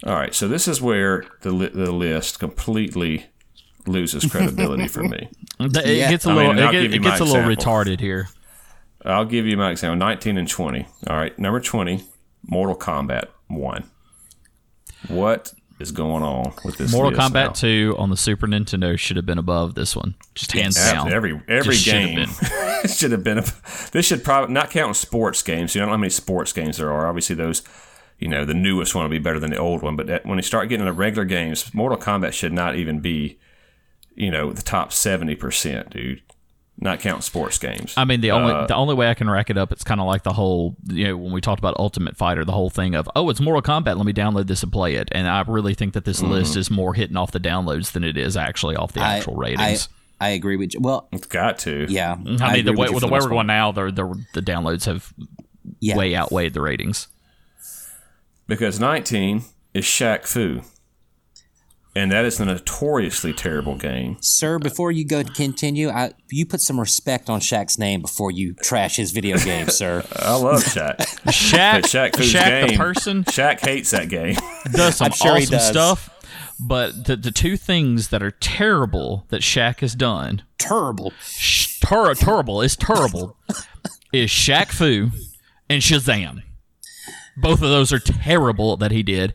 All 0.05 0.13
right, 0.15 0.35
so 0.35 0.47
this 0.47 0.67
is 0.67 0.81
where 0.81 1.23
the 1.41 1.51
li- 1.51 1.69
the 1.73 1.91
list 1.91 2.39
completely 2.39 3.27
loses 3.87 4.29
credibility 4.29 4.87
for 4.87 5.03
me. 5.03 5.29
It 5.59 5.85
Yeah. 5.97 6.09
gets 6.09 6.25
a 6.25 6.31
I 6.31 6.33
mean, 6.33 6.37
little 6.37 6.51
and 6.51 6.75
it, 6.75 6.81
get- 6.81 6.93
it 6.95 7.01
gets 7.01 7.19
my 7.21 7.25
a 7.25 7.29
little 7.29 7.49
example. 7.49 7.73
retarded 7.73 7.99
here. 8.01 8.27
I'll 9.05 9.23
give 9.23 9.45
you 9.45 9.55
my 9.55 9.71
example: 9.71 9.95
nineteen 9.95 10.37
and 10.37 10.49
twenty. 10.49 10.85
All 11.07 11.15
right, 11.15 11.37
number 11.39 11.61
twenty, 11.61 12.03
Mortal 12.47 12.75
Kombat 12.75 13.25
One. 13.47 13.89
What 15.07 15.53
is 15.79 15.91
going 15.91 16.23
on 16.23 16.53
with 16.63 16.77
this? 16.77 16.91
Mortal 16.91 17.19
Kombat 17.19 17.33
now? 17.33 17.49
2 17.51 17.95
on 17.97 18.09
the 18.09 18.17
Super 18.17 18.47
Nintendo 18.47 18.97
should 18.97 19.17
have 19.17 19.25
been 19.25 19.37
above 19.37 19.75
this 19.75 19.95
one. 19.95 20.15
Just 20.33 20.51
hands 20.53 20.77
Abs- 20.77 20.93
down. 20.93 21.11
Every 21.11 21.41
every 21.47 21.75
Just 21.75 21.85
should 21.85 21.93
have 21.95 22.15
game 22.15 22.15
been. 22.81 22.89
should 22.89 23.11
have 23.11 23.23
been. 23.23 23.37
A, 23.39 23.45
this 23.91 24.05
should 24.05 24.23
probably 24.23 24.53
not 24.53 24.69
count 24.69 24.95
sports 24.95 25.41
games. 25.43 25.75
You 25.75 25.79
don't 25.79 25.89
know 25.89 25.93
how 25.95 25.99
many 25.99 26.09
sports 26.09 26.53
games 26.53 26.77
there 26.77 26.91
are. 26.91 27.07
Obviously, 27.07 27.35
those. 27.35 27.61
You 28.17 28.29
know, 28.29 28.45
the 28.45 28.53
newest 28.53 28.95
one 28.95 29.03
will 29.03 29.11
be 29.11 29.19
better 29.19 29.41
than 29.41 29.51
the 29.51 29.57
old 29.57 29.81
one. 29.81 29.97
But 29.97 30.07
that, 30.07 30.25
when 30.25 30.37
you 30.37 30.41
start 30.41 30.69
getting 30.69 30.85
the 30.85 30.93
regular 30.93 31.25
games, 31.25 31.73
Mortal 31.73 31.97
Kombat 31.97 32.31
should 32.31 32.53
not 32.53 32.77
even 32.77 33.01
be, 33.01 33.37
you 34.15 34.31
know, 34.31 34.53
the 34.53 34.61
top 34.61 34.93
seventy 34.93 35.35
percent, 35.35 35.89
dude. 35.89 36.21
Not 36.77 36.99
counting 36.99 37.21
sports 37.21 37.57
games. 37.57 37.93
I 37.95 38.03
mean, 38.03 38.19
the 38.19 38.31
only 38.31 38.51
Uh, 38.53 38.67
the 38.67 38.75
only 38.75 38.95
way 38.95 39.09
I 39.09 39.13
can 39.13 39.29
rack 39.29 39.49
it 39.49 39.57
up, 39.57 39.71
it's 39.71 39.83
kind 39.83 40.01
of 40.01 40.07
like 40.07 40.23
the 40.23 40.33
whole 40.33 40.75
you 40.87 41.05
know 41.05 41.15
when 41.17 41.31
we 41.31 41.39
talked 41.39 41.59
about 41.59 41.75
Ultimate 41.79 42.17
Fighter, 42.17 42.43
the 42.43 42.51
whole 42.51 42.69
thing 42.69 42.95
of 42.95 43.07
oh, 43.15 43.29
it's 43.29 43.39
Mortal 43.39 43.61
Kombat, 43.61 43.95
let 43.95 44.05
me 44.05 44.11
download 44.13 44.47
this 44.47 44.61
and 44.61 44.71
play 44.73 44.95
it. 44.95 45.07
And 45.13 45.27
I 45.27 45.41
really 45.47 45.73
think 45.73 45.93
that 45.93 46.03
this 46.05 46.21
Mm-hmm. 46.21 46.31
list 46.31 46.57
is 46.57 46.69
more 46.69 46.93
hitting 46.93 47.15
off 47.15 47.31
the 47.31 47.39
downloads 47.39 47.93
than 47.93 48.03
it 48.03 48.17
is 48.17 48.35
actually 48.35 48.75
off 48.75 48.91
the 48.91 49.01
I- 49.01 49.17
actual 49.17 49.35
ratings. 49.35 49.87
I 50.19 50.29
agree 50.29 50.55
with 50.57 50.73
you. 50.73 50.79
Well, 50.81 51.07
it's 51.11 51.27
got 51.27 51.59
to. 51.59 51.85
yeah. 51.89 52.13
I, 52.41 52.53
mean, 52.53 52.65
the 52.65 52.71
way 52.73 52.87
with 52.87 52.93
you 52.95 52.99
the 53.01 53.07
way 53.07 53.19
we're 53.21 53.27
going 53.29 53.47
now, 53.47 53.71
the, 53.73 53.91
the 53.91 54.25
the 54.33 54.41
downloads 54.41 54.85
have 54.85 55.13
Yeah. 55.79 55.97
way 55.97 56.15
outweighed 56.15 56.53
the 56.53 56.61
ratings. 56.61 57.07
Because 58.47 58.79
19 58.79 59.43
is 59.73 59.83
Shaq 59.85 60.25
Fu. 60.27 60.61
And 61.97 62.11
that 62.11 62.25
is 62.25 62.41
a 62.41 62.45
notoriously 62.45 63.31
terrible 63.31 63.75
game. 63.75 64.17
Sir, 64.19 64.59
before 64.59 64.91
you 64.91 65.05
go 65.05 65.23
to 65.23 65.31
continue, 65.31 65.89
I, 65.89 66.11
you 66.29 66.45
put 66.45 66.59
some 66.59 66.77
respect 66.77 67.29
on 67.29 67.39
Shaq's 67.39 67.79
name 67.79 68.01
before 68.01 68.31
you 68.31 68.53
trash 68.53 68.97
his 68.97 69.11
video 69.11 69.37
game, 69.45 69.69
sir. 69.69 70.03
I 70.13 70.35
love 70.35 70.61
Shaq. 70.63 70.97
Shaq, 71.27 71.71
But 71.81 71.83
Shaq 71.85 72.11
Shaq 72.11 72.43
game. 72.43 72.67
the 72.67 72.77
person 72.77 73.23
Shaq 73.23 73.61
hates 73.61 73.91
that 73.91 74.09
game. 74.09 74.35
does 74.71 74.97
some 74.97 75.05
I'm 75.05 75.11
sure 75.13 75.37
he 75.37 75.43
awesome 75.43 75.51
does. 75.57 75.67
stuff. 75.67 76.09
But 76.59 77.05
the, 77.05 77.15
the 77.15 77.31
two 77.31 77.55
things 77.57 78.09
that 78.09 78.21
are 78.23 78.31
terrible 78.31 79.25
that 79.29 79.41
Shaq 79.41 79.79
has 79.81 79.93
done, 79.95 80.43
Terrible. 80.57 81.11
sh- 81.21 81.79
ter- 81.79 82.13
terrible, 82.15 82.61
is 82.61 82.75
terrible, 82.77 83.37
is 84.13 84.29
Shaq 84.29 84.67
Fu 84.71 85.11
and 85.69 85.81
Shazam. 85.81 86.43
Both 87.37 87.61
of 87.61 87.69
those 87.69 87.91
are 87.91 87.99
terrible 87.99 88.77
that 88.77 88.91
he 88.91 89.03
did. 89.03 89.33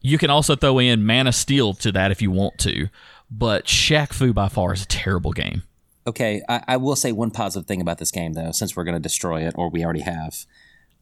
You 0.00 0.18
can 0.18 0.30
also 0.30 0.54
throw 0.54 0.78
in 0.78 1.04
Man 1.04 1.26
of 1.26 1.34
Steel 1.34 1.74
to 1.74 1.92
that 1.92 2.10
if 2.10 2.22
you 2.22 2.30
want 2.30 2.58
to, 2.58 2.88
but 3.30 3.66
Shaq 3.66 4.12
Fu 4.12 4.32
by 4.32 4.48
far 4.48 4.72
is 4.72 4.82
a 4.82 4.86
terrible 4.86 5.32
game. 5.32 5.62
Okay, 6.06 6.42
I, 6.48 6.62
I 6.68 6.76
will 6.78 6.96
say 6.96 7.12
one 7.12 7.30
positive 7.30 7.66
thing 7.66 7.80
about 7.80 7.98
this 7.98 8.10
game, 8.10 8.32
though, 8.32 8.52
since 8.52 8.74
we're 8.74 8.84
going 8.84 8.94
to 8.94 9.00
destroy 9.00 9.46
it, 9.46 9.54
or 9.56 9.68
we 9.68 9.84
already 9.84 10.00
have. 10.00 10.46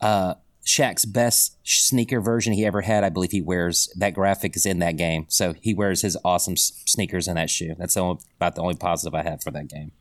Uh, 0.00 0.34
Shaq's 0.66 1.04
best 1.04 1.56
sneaker 1.62 2.20
version 2.20 2.52
he 2.52 2.66
ever 2.66 2.80
had, 2.80 3.04
I 3.04 3.08
believe 3.08 3.30
he 3.30 3.40
wears 3.40 3.88
that 3.96 4.14
graphic 4.14 4.56
is 4.56 4.66
in 4.66 4.80
that 4.80 4.96
game. 4.96 5.26
So 5.28 5.54
he 5.60 5.72
wears 5.74 6.02
his 6.02 6.16
awesome 6.24 6.56
sneakers 6.56 7.28
in 7.28 7.36
that 7.36 7.50
shoe. 7.50 7.76
That's 7.78 7.94
the 7.94 8.00
only, 8.00 8.20
about 8.36 8.56
the 8.56 8.62
only 8.62 8.74
positive 8.74 9.14
I 9.14 9.22
have 9.22 9.42
for 9.42 9.52
that 9.52 9.68
game. 9.68 9.92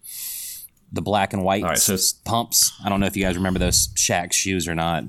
The 0.92 1.04
black 1.04 1.34
and 1.34 1.44
white 1.44 1.62
All 1.64 1.70
right, 1.70 1.78
so- 1.78 1.94
s- 1.94 2.14
pumps. 2.14 2.74
I 2.84 2.90
don't 2.90 3.00
know 3.00 3.06
if 3.06 3.16
you 3.16 3.24
guys 3.24 3.36
remember 3.36 3.60
those 3.60 3.90
Shaq 3.90 4.34
shoes 4.34 4.68
or 4.68 4.74
not. 4.74 5.04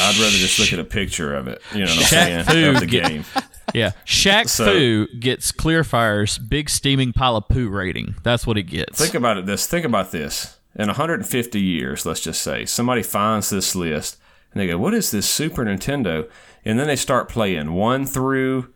I'd 0.00 0.16
rather 0.18 0.30
just 0.36 0.58
look 0.58 0.72
at 0.72 0.78
a 0.78 0.84
picture 0.84 1.34
of 1.34 1.48
it. 1.48 1.60
You 1.72 1.80
know 1.80 1.86
what 1.86 1.96
I'm 1.96 2.02
Shaq 2.02 2.08
saying? 2.08 2.44
Fu 2.44 2.70
Of 2.70 2.80
the 2.80 2.86
get- 2.86 3.08
game. 3.08 3.24
Yeah, 3.74 3.92
Shaq 4.04 4.48
So- 4.48 4.66
Fu 4.66 5.06
gets 5.18 5.50
Clearfire's 5.50 6.36
big 6.36 6.68
steaming 6.68 7.12
pile 7.14 7.36
of 7.36 7.48
poo 7.48 7.68
rating. 7.70 8.16
That's 8.22 8.46
what 8.46 8.58
it 8.58 8.64
gets. 8.64 8.98
Think 8.98 9.14
about 9.14 9.38
it 9.38 9.46
this. 9.46 9.66
Think 9.66 9.86
about 9.86 10.10
this. 10.10 10.58
In 10.74 10.88
150 10.88 11.60
years, 11.60 12.04
let's 12.04 12.20
just 12.20 12.42
say, 12.42 12.66
somebody 12.66 13.02
finds 13.02 13.48
this 13.50 13.74
list 13.74 14.18
and 14.52 14.60
they 14.60 14.66
go, 14.66 14.76
"What 14.76 14.92
is 14.94 15.10
this 15.10 15.26
Super 15.26 15.64
Nintendo?" 15.64 16.28
And 16.66 16.78
then 16.78 16.86
they 16.86 16.96
start 16.96 17.28
playing 17.30 17.72
one 17.72 18.04
through 18.04 18.72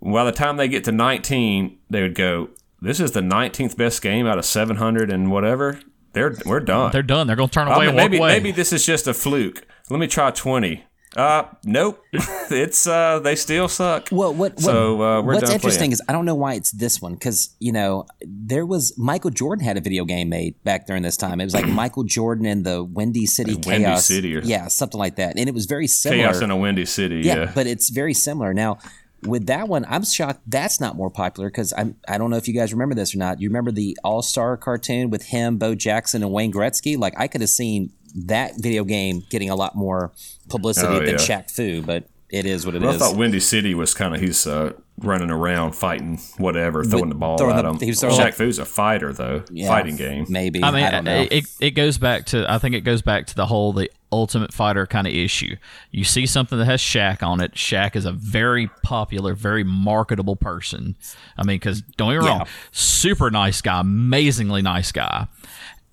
by 0.00 0.24
the 0.24 0.32
time 0.32 0.56
they 0.56 0.68
get 0.68 0.84
to 0.84 0.92
19, 0.92 1.76
they 1.90 2.00
would 2.02 2.14
go, 2.14 2.48
"This 2.80 3.00
is 3.00 3.12
the 3.12 3.20
19th 3.20 3.76
best 3.76 4.00
game 4.00 4.26
out 4.26 4.38
of 4.38 4.44
700 4.46 5.10
and 5.10 5.30
whatever." 5.30 5.80
They're 6.12 6.36
we're 6.46 6.60
done. 6.60 6.92
They're 6.92 7.02
done. 7.02 7.26
They're 7.26 7.36
going 7.36 7.48
to 7.48 7.52
turn 7.54 7.68
I 7.68 7.74
away 7.74 7.86
mean, 7.86 7.88
and 7.90 7.96
walk 7.98 8.04
maybe 8.10 8.18
away. 8.18 8.28
maybe 8.34 8.52
this 8.52 8.72
is 8.72 8.86
just 8.86 9.06
a 9.06 9.12
fluke. 9.12 9.66
Let 9.90 10.00
me 10.00 10.06
try 10.06 10.30
20. 10.30 10.82
Uh, 11.16 11.44
nope. 11.62 12.02
it's 12.12 12.86
uh, 12.86 13.20
they 13.20 13.36
still 13.36 13.68
suck. 13.68 14.08
Well, 14.10 14.34
what, 14.34 14.54
what 14.54 14.60
So, 14.60 15.00
uh, 15.02 15.22
we're 15.22 15.34
what's 15.34 15.50
interesting 15.50 15.78
playing. 15.78 15.92
is 15.92 16.02
I 16.08 16.12
don't 16.12 16.24
know 16.24 16.34
why 16.34 16.54
it's 16.54 16.72
this 16.72 17.00
one 17.00 17.14
because 17.14 17.54
you 17.60 17.70
know 17.70 18.06
there 18.26 18.66
was 18.66 18.98
Michael 18.98 19.30
Jordan 19.30 19.64
had 19.64 19.76
a 19.76 19.80
video 19.80 20.04
game 20.04 20.28
made 20.28 20.60
back 20.64 20.86
during 20.86 21.02
this 21.02 21.16
time. 21.16 21.40
It 21.40 21.44
was 21.44 21.54
like 21.54 21.68
Michael 21.82 22.02
Jordan 22.02 22.46
and 22.46 22.64
the 22.64 22.82
Windy 22.82 23.26
City 23.26 23.54
Windy 23.54 23.84
Chaos, 23.84 24.06
City 24.06 24.34
or- 24.34 24.40
yeah, 24.42 24.66
something 24.66 24.98
like 24.98 25.16
that, 25.16 25.38
and 25.38 25.48
it 25.48 25.54
was 25.54 25.66
very 25.66 25.86
similar. 25.86 26.22
Chaos 26.24 26.40
in 26.40 26.50
a 26.50 26.56
windy 26.56 26.84
city. 26.84 27.20
yeah, 27.22 27.34
Yeah, 27.36 27.52
but 27.54 27.68
it's 27.68 27.90
very 27.90 28.14
similar. 28.14 28.52
Now, 28.52 28.78
with 29.22 29.46
that 29.46 29.68
one, 29.68 29.84
I'm 29.88 30.04
shocked 30.04 30.40
that's 30.48 30.80
not 30.80 30.96
more 30.96 31.10
popular 31.10 31.48
because 31.48 31.72
I'm 31.76 31.96
I 32.08 32.18
don't 32.18 32.30
know 32.30 32.38
if 32.38 32.48
you 32.48 32.54
guys 32.54 32.72
remember 32.72 32.96
this 32.96 33.14
or 33.14 33.18
not. 33.18 33.40
You 33.40 33.50
remember 33.50 33.70
the 33.70 33.96
All 34.02 34.22
Star 34.22 34.56
cartoon 34.56 35.10
with 35.10 35.26
him, 35.26 35.58
Bo 35.58 35.76
Jackson, 35.76 36.24
and 36.24 36.32
Wayne 36.32 36.52
Gretzky? 36.52 36.98
Like 36.98 37.14
I 37.16 37.28
could 37.28 37.40
have 37.40 37.50
seen 37.50 37.92
that 38.14 38.52
video 38.58 38.84
game 38.84 39.22
getting 39.30 39.50
a 39.50 39.56
lot 39.56 39.74
more 39.76 40.12
publicity 40.48 40.86
Oh, 40.94 41.00
than 41.00 41.08
yeah. 41.10 41.14
Shaq 41.16 41.50
Fu, 41.50 41.82
but 41.82 42.08
it 42.30 42.46
is 42.46 42.64
what 42.66 42.74
it 42.74 42.82
is. 42.82 42.94
I 42.94 42.98
thought 42.98 43.16
Windy 43.16 43.40
City 43.40 43.74
was 43.74 43.94
kind 43.94 44.14
of 44.14 44.20
he's 44.20 44.46
uh, 44.46 44.72
running 44.98 45.30
around 45.30 45.72
fighting 45.72 46.18
whatever, 46.38 46.84
throwing 46.84 47.08
the 47.08 47.14
ball 47.14 47.38
throwing 47.38 47.56
at 47.56 47.62
the- 47.62 47.68
him. 47.70 47.78
he 47.80 47.86
was 47.86 48.00
throwing 48.00 48.16
Shaq 48.18 48.34
Fu's 48.34 48.58
a 48.58 48.64
fighter 48.64 49.12
though, 49.12 49.44
Yeah, 49.50 49.68
fighting 49.68 49.96
game. 49.96 50.26
Maybe 50.28 50.62
I 50.62 50.70
mean, 50.70 50.84
I 50.84 50.90
don't 50.90 51.04
know. 51.04 51.26
It, 51.30 51.44
it 51.60 51.70
goes 51.72 51.98
back 51.98 52.26
to 52.26 52.50
I 52.50 52.58
think 52.58 52.74
it 52.74 52.80
goes 52.80 53.02
back 53.02 53.26
to 53.26 53.34
the 53.34 53.46
whole 53.46 53.72
the 53.72 53.90
ultimate 54.10 54.52
fighter 54.54 54.86
kind 54.86 55.06
of 55.08 55.12
issue. 55.12 55.56
You 55.90 56.04
see 56.04 56.24
something 56.26 56.56
that 56.58 56.66
has 56.66 56.80
Shaq 56.80 57.22
on 57.24 57.40
it. 57.40 57.54
Shaq 57.54 57.96
is 57.96 58.04
a 58.04 58.12
very 58.12 58.68
popular, 58.84 59.34
very 59.34 59.64
marketable 59.64 60.36
person. 60.36 60.94
I 61.36 61.42
mean, 61.44 61.56
because 61.56 61.82
don't 61.82 62.12
get 62.12 62.20
me 62.22 62.28
wrong, 62.28 62.40
Yeah. 62.40 62.46
super 62.70 63.30
nice 63.32 63.60
guy, 63.60 63.80
amazingly 63.80 64.62
nice 64.62 64.92
guy. 64.92 65.26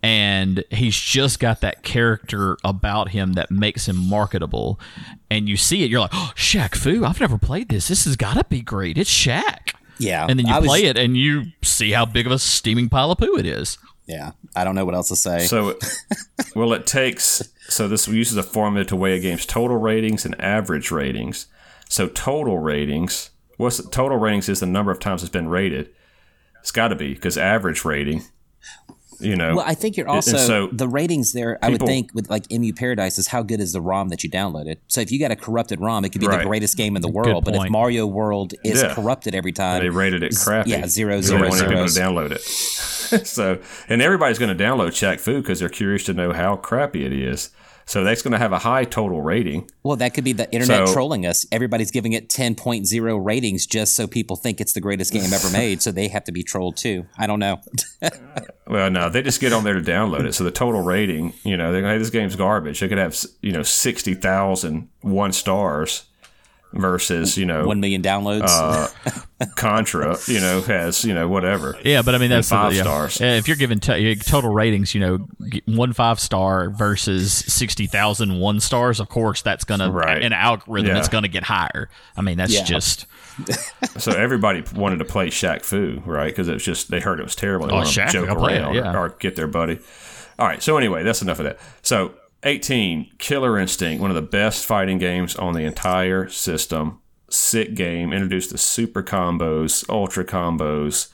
And 0.03 0.63
he's 0.71 0.95
just 0.97 1.39
got 1.39 1.61
that 1.61 1.83
character 1.83 2.57
about 2.63 3.09
him 3.09 3.33
that 3.33 3.51
makes 3.51 3.87
him 3.87 3.97
marketable. 3.97 4.79
And 5.29 5.47
you 5.47 5.57
see 5.57 5.83
it, 5.83 5.91
you're 5.91 5.99
like, 5.99 6.09
oh, 6.13 6.31
Shaq 6.35 6.75
Fu, 6.75 7.05
I've 7.05 7.19
never 7.19 7.37
played 7.37 7.69
this. 7.69 7.87
This 7.87 8.05
has 8.05 8.15
got 8.15 8.33
to 8.35 8.43
be 8.45 8.61
great. 8.61 8.97
It's 8.97 9.11
Shaq. 9.11 9.73
Yeah, 9.99 10.25
And 10.27 10.39
then 10.39 10.47
you 10.47 10.53
I 10.53 10.59
was- 10.59 10.67
play 10.67 10.85
it 10.85 10.97
and 10.97 11.15
you 11.15 11.43
see 11.61 11.91
how 11.91 12.05
big 12.05 12.25
of 12.25 12.31
a 12.31 12.39
steaming 12.39 12.89
pile 12.89 13.11
of 13.11 13.19
poo 13.19 13.35
it 13.37 13.45
is. 13.45 13.77
Yeah, 14.07 14.31
I 14.55 14.63
don't 14.63 14.73
know 14.73 14.83
what 14.83 14.95
else 14.95 15.09
to 15.09 15.15
say. 15.15 15.45
So, 15.45 15.77
well, 16.55 16.73
it 16.73 16.87
takes. 16.87 17.43
So 17.69 17.87
this 17.87 18.07
uses 18.07 18.35
a 18.35 18.43
formula 18.43 18.83
to 18.85 18.95
weigh 18.95 19.15
a 19.15 19.19
game's 19.19 19.45
total 19.45 19.77
ratings 19.77 20.25
and 20.25 20.39
average 20.41 20.89
ratings. 20.89 21.45
So 21.87 22.07
total 22.07 22.57
ratings, 22.57 23.29
what's 23.57 23.87
total 23.89 24.17
ratings 24.17 24.49
is 24.49 24.59
the 24.59 24.65
number 24.65 24.91
of 24.91 24.99
times 24.99 25.21
it's 25.21 25.29
been 25.29 25.47
rated. 25.47 25.91
It's 26.61 26.71
got 26.71 26.87
to 26.87 26.95
be 26.95 27.13
because 27.13 27.37
average 27.37 27.85
rating, 27.85 28.23
you 29.23 29.35
know. 29.35 29.55
well, 29.55 29.65
I 29.67 29.73
think 29.73 29.97
you're 29.97 30.07
also 30.09 30.37
so 30.37 30.67
the 30.71 30.87
ratings 30.87 31.33
there. 31.33 31.57
I 31.61 31.69
would 31.69 31.81
think 31.81 32.11
with 32.13 32.29
like 32.29 32.51
Emu 32.51 32.73
Paradise 32.73 33.17
is 33.17 33.27
how 33.27 33.43
good 33.43 33.59
is 33.59 33.73
the 33.73 33.81
ROM 33.81 34.09
that 34.09 34.23
you 34.23 34.29
downloaded. 34.29 34.77
So 34.87 35.01
if 35.01 35.11
you 35.11 35.19
got 35.19 35.31
a 35.31 35.35
corrupted 35.35 35.79
ROM, 35.79 36.03
it 36.05 36.09
could 36.11 36.21
be 36.21 36.27
Right. 36.27 36.39
the 36.39 36.45
greatest 36.45 36.77
game 36.77 36.95
in 36.95 37.01
the 37.01 37.07
world. 37.09 37.45
But 37.45 37.55
if. 37.55 37.69
Mario 37.69 38.05
World 38.05 38.53
is 38.63 38.81
Yeah. 38.81 38.93
corrupted 38.93 39.33
every 39.35 39.51
time, 39.51 39.81
they 39.81 39.89
rated 39.89 40.23
it 40.23 40.35
crappy. 40.35 40.71
yeah, 40.71 40.87
zero, 40.87 41.17
They 41.17 41.21
zero, 41.21 41.49
don't 41.49 41.51
people 41.59 41.87
to 41.87 41.99
download 41.99 42.31
it. 42.31 42.41
so, 43.27 43.59
and 43.89 44.01
everybody's 44.01 44.39
going 44.39 44.55
to 44.55 44.63
download 44.63 44.89
Shaq 44.89 45.19
Fu 45.19 45.41
because 45.41 45.59
they're 45.59 45.69
curious 45.69 46.03
to 46.05 46.13
know 46.13 46.33
how 46.33 46.55
crappy 46.55 47.05
it 47.05 47.13
is. 47.13 47.49
So 47.91 48.05
that's 48.05 48.21
going 48.21 48.31
to 48.31 48.37
have 48.37 48.53
a 48.53 48.59
high 48.59 48.85
total 48.85 49.21
rating. 49.21 49.69
well, 49.83 49.97
that 49.97 50.13
could 50.13 50.23
be 50.23 50.31
the 50.31 50.49
internet 50.53 50.87
So- 50.87 50.93
trolling 50.93 51.25
us. 51.25 51.45
Everybody's 51.51 51.91
giving 51.91 52.13
it 52.13 52.29
10.0 52.29 53.25
ratings 53.25 53.65
just 53.65 53.95
so 53.97 54.07
people 54.07 54.37
think 54.37 54.61
it's 54.61 54.71
the 54.71 54.79
greatest 54.79 55.11
game 55.11 55.33
ever 55.33 55.49
made. 55.51 55.81
So 55.81 55.91
they 55.91 56.07
have 56.07 56.23
to 56.23 56.31
be 56.31 56.41
trolled 56.41 56.77
too. 56.77 57.05
I 57.17 57.27
don't 57.27 57.39
know. 57.39 57.59
Well, 58.67 58.89
no, 58.89 59.09
they 59.09 59.21
just 59.21 59.41
get 59.41 59.51
on 59.51 59.65
there 59.65 59.73
to 59.73 59.81
download 59.81 60.23
it. 60.25 60.33
So 60.33 60.45
the 60.45 60.51
total 60.51 60.79
rating, 60.81 61.33
you 61.43 61.57
know, 61.57 61.73
they're 61.73 61.81
going, 61.81 61.93
hey, 61.93 61.97
this 61.97 62.09
game's 62.09 62.37
garbage. 62.37 62.79
They 62.79 62.87
could 62.87 62.99
have, 62.99 63.21
you 63.41 63.51
know, 63.51 63.63
60,000 63.63 64.87
one 65.01 65.33
stars 65.33 66.03
versus, 66.73 67.37
you 67.37 67.45
know, 67.45 67.65
One 67.65 67.79
million 67.79 68.01
downloads. 68.01 68.43
Uh, 68.47 68.87
Contra, 69.55 70.17
you 70.27 70.39
know, 70.39 70.61
has, 70.61 71.03
you 71.03 71.13
know, 71.13 71.27
whatever. 71.27 71.77
Yeah, 71.83 72.01
but 72.03 72.13
I 72.15 72.17
mean 72.19 72.29
that's 72.29 72.47
the- 72.49 72.55
five 72.55 72.73
yeah. 72.73 72.81
stars. 72.83 73.19
Yeah, 73.19 73.35
if 73.37 73.47
you're 73.47 73.57
giving 73.57 73.79
t- 73.79 74.15
total 74.15 74.51
ratings, 74.51 74.93
you 74.93 75.01
know, 75.01 75.27
one 75.65 75.93
five 75.93 76.19
star 76.19 76.69
versus 76.69 77.33
60,000 77.33 78.39
one 78.39 78.59
stars, 78.59 78.99
of 78.99 79.09
course 79.09 79.41
that's 79.41 79.63
gonna 79.63 79.91
Right. 79.91 80.21
an 80.21 80.33
algorithm 80.33 80.91
Yeah. 80.91 80.99
it's 80.99 81.07
gonna 81.09 81.27
get 81.27 81.43
higher. 81.43 81.89
I 82.15 82.21
mean 82.21 82.37
that's 82.37 82.53
Yeah. 82.53 82.63
just 82.63 83.07
So 83.97 84.11
everybody 84.11 84.63
wanted 84.75 84.97
to 84.99 85.05
play 85.05 85.29
Shaq 85.29 85.63
Fu, 85.63 86.01
right? 86.05 86.27
Because 86.27 86.47
it 86.47 86.53
was 86.53 86.63
just, 86.63 86.91
they 86.91 86.99
heard 86.99 87.19
it 87.19 87.23
was 87.23 87.35
terrible. 87.35 87.67
They 87.67 87.73
Oh, 87.73 87.77
wanted 87.77 87.89
Shaq, 87.91 88.11
joke 88.11 88.29
I'll 88.29 88.35
play 88.35 88.55
it, 88.57 88.61
around 88.61 88.75
yeah. 88.75 88.93
or, 88.93 89.05
or 89.05 89.09
get 89.19 89.35
their 89.35 89.47
buddy. 89.47 89.79
All 90.37 90.47
right. 90.47 90.61
So 90.61 90.77
anyway, 90.77 91.03
that's 91.03 91.21
enough 91.21 91.39
of 91.39 91.45
that. 91.45 91.57
So 91.81 92.11
18, 92.43 93.11
Killer 93.17 93.57
Instinct, 93.57 94.01
one 94.01 94.09
of 94.11 94.15
the 94.15 94.21
best 94.21 94.65
fighting 94.65 94.97
games 94.97 95.35
on 95.35 95.53
the 95.53 95.63
entire 95.63 96.27
system. 96.27 96.99
Sick 97.29 97.75
game. 97.75 98.11
Introduced 98.11 98.49
the 98.51 98.57
super 98.57 99.03
combos, 99.03 99.87
ultra 99.89 100.25
combos. 100.25 101.09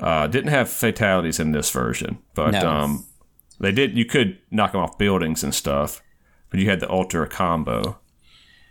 Uh, 0.00 0.26
didn't 0.26 0.50
have 0.50 0.68
fatalities 0.68 1.40
in 1.40 1.52
this 1.52 1.70
version, 1.70 2.18
but 2.34 2.50
No. 2.52 2.68
um, 2.68 3.06
they 3.58 3.72
did. 3.72 3.96
You 3.96 4.04
could 4.04 4.38
knock 4.50 4.72
them 4.72 4.80
off 4.80 4.98
buildings 4.98 5.42
and 5.42 5.54
stuff, 5.54 6.02
but 6.50 6.60
you 6.60 6.68
had 6.68 6.80
the 6.80 6.90
ultra 6.90 7.26
combo. 7.28 7.98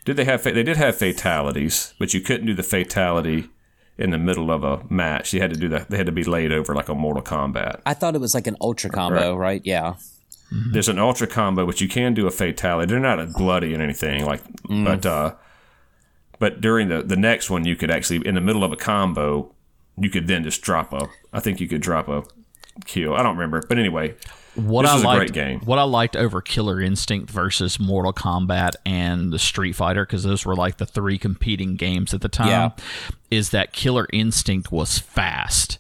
Did 0.06 0.16
they 0.18 0.24
have? 0.26 0.44
They 0.44 0.64
did 0.64 0.78
have 0.78 0.96
fatalities, 0.98 1.94
but 2.00 2.14
you 2.14 2.22
couldn't 2.22 2.46
do 2.48 2.54
the 2.54 2.64
fatality 2.64 3.50
in 3.98 4.12
the 4.12 4.18
middle 4.18 4.52
of 4.52 4.64
a 4.64 4.84
match. 4.90 5.34
You 5.34 5.42
had 5.42 5.50
to 5.54 5.60
do 5.60 5.68
that. 5.70 5.90
They 5.90 5.98
had 5.98 6.06
to 6.06 6.12
be 6.14 6.24
laid 6.24 6.52
over 6.54 6.74
like 6.76 6.88
a 6.88 6.96
Mortal 6.96 7.24
Kombat. 7.24 7.82
I 7.86 7.94
thought 7.94 8.16
it 8.16 8.22
was 8.22 8.34
like 8.34 8.48
an 8.48 8.56
ultra 8.62 8.90
combo, 8.90 9.36
right? 9.36 9.62
Yeah. 9.66 9.96
There's 10.52 10.88
an 10.90 10.98
ultra 11.00 11.28
combo, 11.28 11.66
which 11.66 11.82
you 11.82 11.90
can 11.90 12.14
do 12.14 12.26
a 12.26 12.32
fatality. 12.32 12.90
They're 12.90 13.00
not 13.02 13.20
as 13.20 13.34
bloody 13.34 13.74
and 13.74 13.84
anything 13.84 14.26
like, 14.26 14.42
but 14.70 15.06
uh, 15.06 15.36
but 16.40 16.62
during 16.62 16.88
the 16.90 17.02
the 17.04 17.18
next 17.18 17.50
one, 17.50 17.66
you 17.66 17.76
could 17.76 17.92
actually 17.92 18.26
in 18.26 18.36
the 18.36 18.42
middle 18.42 18.64
of 18.64 18.72
a 18.72 18.78
combo, 18.78 19.52
you 19.98 20.10
could 20.10 20.28
then 20.28 20.44
just 20.44 20.62
drop 20.62 20.94
a. 20.94 21.08
I 21.34 21.40
think 21.42 21.60
you 21.60 21.68
could 21.68 21.82
drop 21.82 22.08
a 22.08 22.24
kill. 22.86 23.14
I 23.14 23.24
don't 23.24 23.36
remember, 23.36 23.62
but 23.68 23.78
anyway, 23.78 24.16
what 24.56 24.84
This 24.84 24.92
I 24.92 24.94
was 24.96 25.04
a 25.04 25.08
liked. 25.08 25.20
great 25.20 25.34
game. 25.34 25.60
What 25.62 25.80
I 25.80 25.84
liked 25.84 26.16
over 26.16 26.42
Killer 26.42 26.80
Instinct 26.80 27.30
versus 27.30 27.80
Mortal 27.80 28.14
Kombat 28.14 28.76
and 28.86 29.34
the 29.34 29.40
Street 29.40 29.74
Fighter, 29.74 30.06
because 30.06 30.24
those 30.24 30.46
were 30.46 30.56
like 30.56 30.78
the 30.78 30.86
three 30.86 31.18
competing 31.18 31.76
games 31.76 32.14
at 32.14 32.22
the 32.22 32.30
time, 32.30 32.48
Yeah. 32.48 32.70
is 33.32 33.50
that 33.50 33.74
Killer 33.74 34.08
Instinct 34.14 34.72
was 34.72 34.98
fast. 35.00 35.80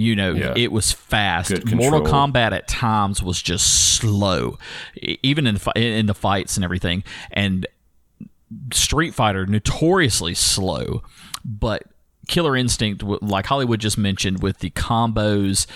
You 0.00 0.14
know, 0.14 0.32
Yeah. 0.32 0.52
it 0.56 0.70
was 0.70 0.92
fast. 0.92 1.64
Mortal. 1.74 2.02
Kombat 2.02 2.52
at 2.52 2.68
times 2.68 3.20
was 3.20 3.42
just 3.42 3.96
slow, 3.96 4.56
even 5.24 5.44
in 5.48 5.58
fi- 5.58 5.72
in 5.74 6.06
the 6.06 6.14
fights 6.14 6.56
and 6.56 6.62
everything. 6.62 7.02
And 7.32 7.66
Street 8.72 9.12
Fighter 9.12 9.44
notoriously 9.44 10.34
slow, 10.34 11.02
but 11.44 11.82
Killer 12.28 12.54
Instinct, 12.56 13.02
like 13.02 13.46
Hollywood 13.46 13.80
just 13.80 13.98
mentioned, 13.98 14.40
with 14.40 14.58
the 14.60 14.70
combos, 14.70 15.66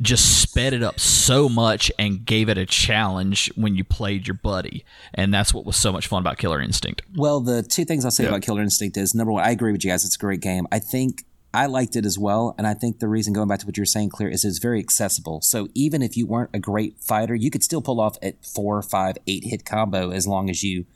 just 0.00 0.40
sped 0.42 0.74
it 0.74 0.84
up 0.84 1.00
so 1.00 1.48
much 1.48 1.90
and 1.98 2.24
gave 2.24 2.48
it 2.48 2.56
a 2.58 2.66
challenge 2.66 3.50
when 3.56 3.74
you 3.74 3.82
played 3.82 4.28
your 4.28 4.34
buddy, 4.34 4.84
and 5.12 5.34
that's 5.34 5.52
what 5.52 5.64
was 5.66 5.74
so 5.74 5.90
much 5.90 6.06
fun 6.06 6.20
about 6.22 6.38
Killer 6.38 6.60
Instinct. 6.62 7.02
Well, 7.16 7.40
the 7.40 7.64
two 7.64 7.84
things 7.84 8.04
I'll 8.04 8.12
say 8.12 8.26
about 8.26 8.42
Killer 8.42 8.62
Instinct 8.62 8.96
is 8.96 9.12
number 9.12 9.32
one, 9.32 9.42
I 9.44 9.50
agree 9.50 9.72
with 9.72 9.82
you 9.84 9.90
guys. 9.90 10.04
It's 10.04 10.14
a 10.14 10.18
great 10.20 10.40
game. 10.40 10.68
I 10.70 10.78
think 10.78 11.24
I 11.54 11.66
liked 11.66 11.96
it 11.96 12.06
as 12.06 12.18
well. 12.18 12.54
And 12.56 12.66
I 12.66 12.74
think 12.74 12.98
the 12.98 13.08
reason, 13.08 13.32
going 13.32 13.48
back 13.48 13.58
to 13.60 13.66
what 13.66 13.76
you 13.76 13.82
were 13.82 13.86
saying, 13.86 14.10
Clear, 14.10 14.28
is 14.28 14.44
it's 14.44 14.58
very 14.58 14.80
accessible. 14.80 15.42
So 15.42 15.68
even 15.74 16.02
if 16.02 16.16
you 16.16 16.26
weren't 16.26 16.50
a 16.54 16.58
great 16.58 16.98
fighter, 16.98 17.34
you 17.34 17.50
could 17.50 17.62
still 17.62 17.82
pull 17.82 18.00
off 18.00 18.16
a 18.22 18.34
four, 18.42 18.80
five, 18.82 19.16
eight 19.26 19.44
hit 19.44 19.64
combo 19.64 20.10
as 20.10 20.26
long 20.26 20.48
as 20.48 20.62
you 20.62 20.86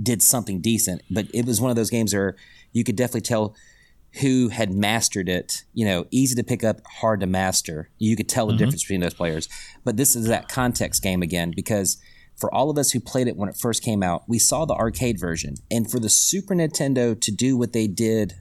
did 0.00 0.22
something 0.22 0.60
decent. 0.60 1.02
But 1.10 1.28
it 1.32 1.46
was 1.46 1.60
one 1.60 1.70
of 1.70 1.76
those 1.76 1.90
games 1.90 2.12
where 2.12 2.36
you 2.72 2.84
could 2.84 2.96
definitely 2.96 3.22
tell 3.22 3.54
who 4.20 4.48
had 4.48 4.70
mastered 4.70 5.28
it. 5.30 5.64
You 5.72 5.86
know, 5.86 6.06
easy 6.10 6.34
to 6.34 6.44
pick 6.44 6.62
up, 6.62 6.80
hard 6.86 7.20
to 7.20 7.26
master. 7.26 7.88
You 7.98 8.14
could 8.14 8.28
tell 8.28 8.46
the 8.46 8.52
mm-hmm. 8.52 8.58
difference 8.58 8.82
between 8.82 9.00
those 9.00 9.14
players. 9.14 9.48
But 9.84 9.96
this 9.96 10.14
is 10.14 10.26
that 10.26 10.48
context 10.48 11.02
game 11.02 11.22
again 11.22 11.52
because 11.56 11.96
for 12.36 12.52
all 12.52 12.70
of 12.70 12.76
us 12.76 12.90
who 12.90 13.00
played 13.00 13.28
it 13.28 13.36
when 13.36 13.48
it 13.48 13.56
first 13.56 13.82
came 13.82 14.02
out, 14.02 14.28
we 14.28 14.38
saw 14.38 14.64
the 14.64 14.74
arcade 14.74 15.18
version. 15.18 15.54
And 15.70 15.90
for 15.90 15.98
the 15.98 16.08
Super 16.08 16.54
Nintendo 16.54 17.18
to 17.18 17.30
do 17.30 17.56
what 17.56 17.72
they 17.72 17.86
did 17.86 18.34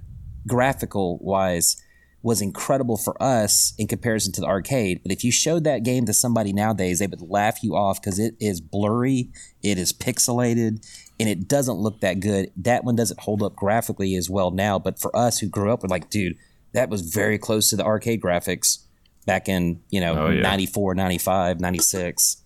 graphical 0.48 1.18
wise 1.20 1.82
was 2.24 2.40
incredible 2.42 2.98
for 2.98 3.22
us 3.22 3.74
in 3.80 3.88
comparison 3.88 4.32
to 4.32 4.42
the 4.42 4.48
arcade. 4.48 5.02
But 5.02 5.12
if 5.12 5.24
you 5.24 5.32
showed 5.32 5.64
that 5.64 5.84
game 5.84 6.06
to 6.06 6.14
somebody 6.14 6.54
nowadays, 6.54 7.00
they 7.00 7.08
would 7.08 7.22
laugh 7.22 7.64
you 7.64 7.76
off 7.76 8.00
because 8.00 8.20
it 8.20 8.36
is 8.40 8.62
blurry, 8.62 9.30
it 9.64 9.80
is 9.80 9.92
pixelated, 9.92 10.86
and 11.20 11.28
it 11.28 11.48
doesn't 11.48 11.78
look 11.78 12.00
that 12.02 12.20
good. 12.20 12.52
That 12.56 12.84
one 12.84 12.96
doesn't 12.96 13.22
hold 13.22 13.42
up 13.42 13.56
graphically 13.56 14.16
as 14.16 14.30
well 14.30 14.52
now. 14.52 14.78
But 14.78 15.00
for 15.00 15.16
us 15.16 15.40
who 15.40 15.48
grew 15.48 15.72
up, 15.74 15.82
we're 15.82 15.90
like, 15.90 16.12
dude, 16.12 16.38
that 16.74 16.90
was 16.90 17.02
very 17.02 17.40
close 17.40 17.70
to 17.72 17.76
the 17.76 17.84
arcade 17.86 18.22
graphics 18.22 18.86
back 19.26 19.50
in, 19.50 19.82
you 19.90 20.00
know, 20.00 20.28
Oh, 20.28 20.30
yeah. 20.30 20.42
94, 20.44 20.94
95, 20.94 21.60
96. 21.60 22.38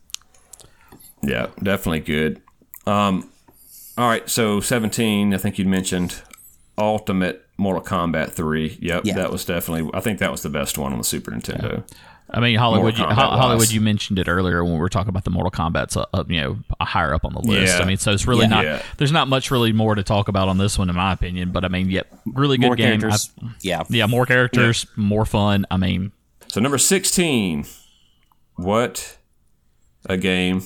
Yeah, 1.22 1.48
definitely 1.62 2.00
good. 2.02 2.42
Um, 2.88 3.30
all 3.98 4.08
right, 4.08 4.30
so 4.30 4.60
17, 4.62 5.34
I 5.34 5.38
think 5.38 5.58
you 5.58 5.66
mentioned 5.66 6.22
Ultimate 6.78 7.45
Mortal 7.58 7.82
Kombat 7.84 8.32
3. 8.32 8.78
Yep, 8.82 9.06
Yeah. 9.06 9.14
that 9.16 9.32
was 9.32 9.46
definitely. 9.46 9.90
I 9.94 10.00
think 10.02 10.20
that 10.20 10.32
was 10.32 10.42
the 10.42 10.50
best 10.50 10.78
one 10.78 10.92
on 10.92 10.98
the 10.98 11.04
Super 11.04 11.32
Nintendo. 11.32 11.84
I 12.30 12.40
mean, 12.40 12.58
Hollywood. 12.58 12.98
You, 12.98 13.06
Mortal 13.06 13.16
Ho- 13.16 13.22
Kombat 13.36 13.40
Hollywood, 13.40 13.72
you 13.72 13.82
mentioned 13.82 14.18
it 14.18 14.28
earlier 14.28 14.64
when 14.64 14.74
we 14.74 14.80
were 14.80 14.90
talking 14.90 15.10
about 15.10 15.26
the 15.26 15.30
Mortal 15.30 15.52
Kombat's 15.52 15.96
uh, 15.96 16.06
up, 16.14 16.30
you 16.30 16.42
know, 16.42 16.58
higher 16.82 17.14
up 17.14 17.24
on 17.24 17.34
the 17.34 17.40
list. 17.40 17.78
Yeah. 17.78 17.84
I 17.84 17.88
mean, 17.88 17.98
so 17.98 18.12
it's 18.12 18.26
really 18.28 18.42
Yeah. 18.44 18.48
not. 18.50 18.66
Yeah. 18.66 18.82
There's 18.98 19.12
not 19.12 19.28
much 19.28 19.52
really 19.52 19.72
more 19.72 19.94
to 19.96 20.02
talk 20.04 20.28
about 20.28 20.48
on 20.50 20.58
this 20.58 20.78
one, 20.78 20.90
in 20.90 20.96
my 20.96 21.14
opinion. 21.14 21.52
But 21.52 21.64
I 21.64 21.68
mean, 21.68 21.90
yep, 21.92 22.08
really 22.26 22.58
good 22.58 22.66
More 22.66 22.76
game. 22.76 23.00
characters. 23.00 23.30
I- 23.44 23.48
yeah. 23.62 23.84
yeah, 23.90 24.08
more 24.08 24.26
characters, 24.26 24.88
more 24.96 25.24
fun. 25.26 25.66
I 25.70 25.78
mean, 25.78 26.12
So 26.48 26.60
number 26.60 26.78
16. 26.80 27.66
What 28.56 29.18
a 30.08 30.18
game 30.18 30.64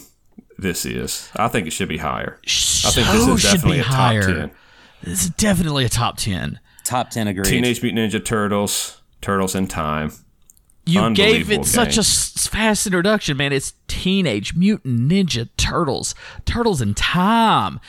this 0.58 0.86
is. 0.86 1.30
I 1.36 1.48
think 1.50 1.68
it 1.68 1.72
should 1.72 1.90
be 1.90 1.98
higher. 1.98 2.40
I 2.46 2.50
think 2.92 3.08
this 3.08 3.26
so 3.26 3.34
is 3.34 3.42
should 3.42 3.52
definitely 3.52 3.78
be 3.78 3.82
a 3.82 3.84
top 3.86 3.94
higher. 3.96 4.22
10. 4.24 4.52
This 5.04 5.24
is 5.24 5.30
definitely 5.32 5.86
a 5.86 5.90
top 5.90 6.18
ten. 6.18 6.60
Top 6.90 7.12
10 7.12 7.28
agreed. 7.28 7.46
Teenage 7.46 7.84
Mutant 7.84 8.12
Ninja 8.12 8.26
Turtles, 8.26 9.00
Turtles 9.22 9.54
in 9.54 9.68
Time. 9.68 10.12
You 10.88 11.14
gave 11.14 11.52
it 11.52 11.60
Unbelievable 11.60 11.64
such 11.66 11.98
a 12.00 12.04
fast 12.50 12.88
introduction, 12.88 13.38
man. 13.38 13.54
It's 13.54 13.74
Teenage 13.88 14.56
Mutant 14.56 15.08
Ninja 15.08 15.48
Turtles, 15.56 16.16
Turtles 16.46 16.82
in 16.82 16.96
Time. 16.96 17.80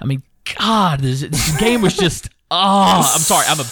I 0.00 0.06
mean, 0.06 0.24
God, 0.58 0.98
this, 0.98 1.20
this 1.20 1.56
game 1.58 1.82
was 1.82 1.96
just. 1.96 2.30
Oh, 2.50 3.02
I'm 3.14 3.20
sorry. 3.20 3.44
I'm 3.46 3.60
a. 3.60 3.64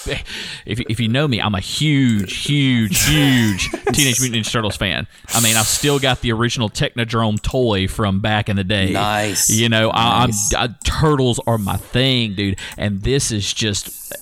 If, 0.67 0.81
if 0.81 1.01
you 1.01 1.09
know 1.09 1.27
me, 1.27 1.41
I'm 1.41 1.55
a 1.55 1.61
huge, 1.61 2.45
huge, 2.45 3.07
huge 3.07 3.71
Teenage 3.93 4.21
Mutant 4.21 4.45
Ninja 4.45 4.53
Turtles 4.53 4.77
fan. 4.77 5.07
I 5.29 5.41
mean, 5.41 5.57
I've 5.57 5.67
still 5.67 5.99
got 5.99 6.21
the 6.21 6.31
original 6.33 6.69
Technodrome 6.69 7.41
toy 7.41 7.89
from 7.89 8.21
back 8.21 8.51
in 8.51 8.57
the 8.57 8.65
day. 8.65 8.93
Nice. 8.93 9.49
You 9.49 9.71
know, 9.71 9.91
I, 9.95 10.27
Nice. 10.27 10.53
I'm 10.55 10.71
I, 10.71 10.75
turtles 10.85 11.41
are 11.47 11.57
my 11.57 11.79
thing, 11.79 12.35
dude. 12.35 12.59
And 12.77 13.01
this 13.03 13.33
is 13.33 13.51
just, 13.55 14.13